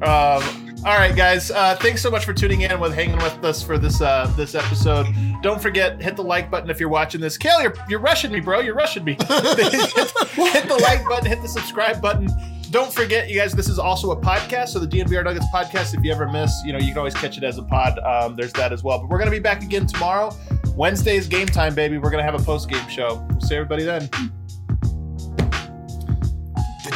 Um, 0.03 0.66
all 0.87 0.97
right, 0.97 1.16
guys. 1.16 1.51
Uh, 1.51 1.74
thanks 1.80 2.01
so 2.01 2.12
much 2.12 2.24
for 2.24 2.32
tuning 2.32 2.61
in 2.61 2.78
with 2.78 2.95
hanging 2.95 3.16
with 3.16 3.45
us 3.45 3.61
for 3.61 3.76
this 3.76 4.01
uh, 4.01 4.32
this 4.37 4.55
episode. 4.55 5.09
Don't 5.43 5.61
forget 5.61 6.01
hit 6.01 6.14
the 6.14 6.22
like 6.22 6.49
button 6.49 6.70
if 6.70 6.78
you're 6.78 6.89
watching 6.89 7.20
this. 7.20 7.37
Kale, 7.37 7.61
you're 7.61 7.74
you're 7.89 7.99
rushing 7.99 8.30
me, 8.30 8.39
bro. 8.39 8.61
You're 8.61 8.76
rushing 8.76 9.03
me. 9.03 9.14
hit, 9.28 9.28
hit 9.59 10.68
the 10.68 10.78
like 10.80 11.05
button. 11.09 11.26
Hit 11.26 11.43
the 11.43 11.49
subscribe 11.49 12.01
button. 12.01 12.28
Don't 12.70 12.93
forget, 12.93 13.28
you 13.28 13.34
guys. 13.37 13.53
This 13.53 13.68
is 13.68 13.80
also 13.80 14.12
a 14.12 14.16
podcast, 14.16 14.68
so 14.68 14.78
the 14.78 14.87
DNVR 14.87 15.24
Nuggets 15.24 15.47
podcast. 15.53 15.93
If 15.93 16.05
you 16.05 16.12
ever 16.12 16.28
miss, 16.28 16.53
you 16.64 16.72
know, 16.72 16.78
you 16.78 16.89
can 16.89 16.99
always 16.99 17.14
catch 17.14 17.37
it 17.37 17.43
as 17.43 17.59
a 17.59 17.64
pod. 17.64 17.99
Um, 17.99 18.37
there's 18.37 18.53
that 18.53 18.72
as 18.72 18.84
well. 18.84 19.01
But 19.01 19.09
we're 19.09 19.18
gonna 19.18 19.32
be 19.32 19.41
back 19.41 19.64
again 19.64 19.89
tomorrow. 19.89 20.32
Wednesday 20.76 21.16
is 21.16 21.26
game 21.26 21.49
time, 21.49 21.74
baby. 21.74 21.99
We're 21.99 22.11
gonna 22.11 22.22
have 22.22 22.41
a 22.41 22.45
post 22.45 22.70
game 22.70 22.89
show. 22.89 23.26
We'll 23.28 23.41
see 23.41 23.57
everybody 23.57 23.82
then. 23.82 24.09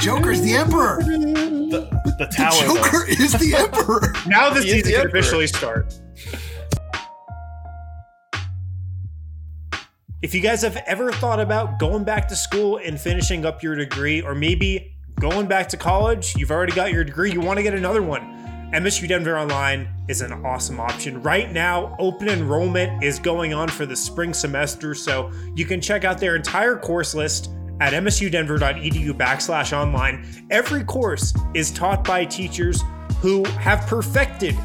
The 0.01 0.07
Joker's 0.07 0.41
the 0.41 0.55
Emperor. 0.55 1.03
The, 1.03 1.69
the 1.71 2.17
The 2.19 2.27
tower. 2.35 2.53
though. 2.67 2.75
Joker 2.77 3.07
is 3.07 3.33
the 3.33 3.55
Emperor. 3.55 4.15
Now 4.27 4.49
the 4.49 4.61
is 4.61 4.71
season 4.71 4.93
can 4.93 5.07
officially 5.09 5.47
start. 5.47 5.93
If 10.23 10.35
you 10.35 10.41
guys 10.41 10.63
have 10.63 10.77
ever 10.87 11.13
thought 11.13 11.39
about 11.39 11.79
going 11.79 12.05
back 12.05 12.29
to 12.29 12.37
school 12.37 12.79
and 12.79 12.99
finishing 12.99 13.45
up 13.45 13.63
your 13.63 13.75
degree, 13.75 14.23
or 14.23 14.35
maybe 14.35 14.97
going 15.19 15.47
back 15.47 15.69
to 15.69 15.77
college, 15.77 16.35
you've 16.35 16.51
already 16.51 16.73
got 16.73 16.93
your 16.93 17.05
degree, 17.05 17.31
you 17.31 17.41
want 17.41 17.59
to 17.59 17.63
get 17.63 17.75
another 17.75 18.03
one, 18.03 18.23
MSU 18.73 19.07
Denver 19.07 19.39
Online 19.39 19.87
is 20.09 20.23
an 20.23 20.33
awesome 20.47 20.81
option. 20.81 21.21
Right 21.23 21.53
now, 21.53 21.95
open 21.99 22.29
enrollment 22.29 23.03
is 23.05 23.19
going 23.19 23.53
on 23.53 23.69
for 23.69 23.85
the 23.85 23.97
spring 23.97 24.33
semester, 24.33 24.95
so 24.95 25.31
you 25.55 25.67
can 25.67 25.81
check 25.83 26.05
out 26.05 26.19
their 26.19 26.37
entire 26.37 26.77
course 26.77 27.15
list 27.15 27.51
at 27.81 27.93
msudenver.edu 27.93 29.13
backslash 29.13 29.73
online. 29.73 30.25
Every 30.51 30.85
course 30.85 31.35
is 31.55 31.71
taught 31.71 32.05
by 32.05 32.25
teachers 32.25 32.83
who 33.21 33.45
have 33.45 33.87
perfected 33.87 34.57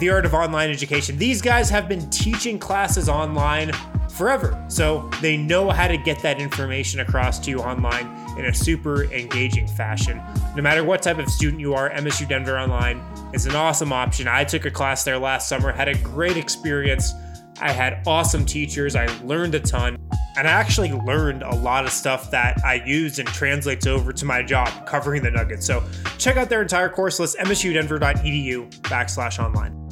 the 0.00 0.10
art 0.10 0.24
of 0.24 0.34
online 0.34 0.70
education. 0.70 1.16
These 1.18 1.42
guys 1.42 1.70
have 1.70 1.88
been 1.88 2.08
teaching 2.10 2.58
classes 2.58 3.08
online 3.08 3.70
forever, 4.10 4.64
so 4.68 5.08
they 5.20 5.36
know 5.36 5.70
how 5.70 5.86
to 5.86 5.96
get 5.96 6.20
that 6.22 6.40
information 6.40 7.00
across 7.00 7.38
to 7.40 7.50
you 7.50 7.58
online 7.58 8.06
in 8.38 8.46
a 8.46 8.54
super 8.54 9.04
engaging 9.12 9.66
fashion. 9.68 10.20
No 10.56 10.62
matter 10.62 10.82
what 10.84 11.02
type 11.02 11.18
of 11.18 11.28
student 11.28 11.60
you 11.60 11.74
are, 11.74 11.90
MSU 11.90 12.28
Denver 12.28 12.58
Online 12.58 13.00
is 13.34 13.46
an 13.46 13.54
awesome 13.54 13.92
option. 13.92 14.26
I 14.26 14.44
took 14.44 14.64
a 14.64 14.70
class 14.70 15.04
there 15.04 15.18
last 15.18 15.48
summer, 15.48 15.70
had 15.70 15.88
a 15.88 15.98
great 15.98 16.36
experience. 16.36 17.12
I 17.60 17.72
had 17.72 18.02
awesome 18.06 18.46
teachers, 18.46 18.96
I 18.96 19.06
learned 19.22 19.54
a 19.54 19.60
ton, 19.60 19.98
and 20.40 20.48
I 20.48 20.52
actually 20.52 20.90
learned 20.90 21.42
a 21.42 21.54
lot 21.54 21.84
of 21.84 21.92
stuff 21.92 22.30
that 22.30 22.64
I 22.64 22.82
use 22.86 23.18
and 23.18 23.28
translates 23.28 23.86
over 23.86 24.10
to 24.10 24.24
my 24.24 24.42
job 24.42 24.86
covering 24.86 25.22
the 25.22 25.30
Nuggets. 25.30 25.66
So 25.66 25.84
check 26.16 26.38
out 26.38 26.48
their 26.48 26.62
entire 26.62 26.88
course 26.88 27.20
list, 27.20 27.36
msudenver.edu 27.36 28.70
backslash 28.80 29.38
online. 29.38 29.89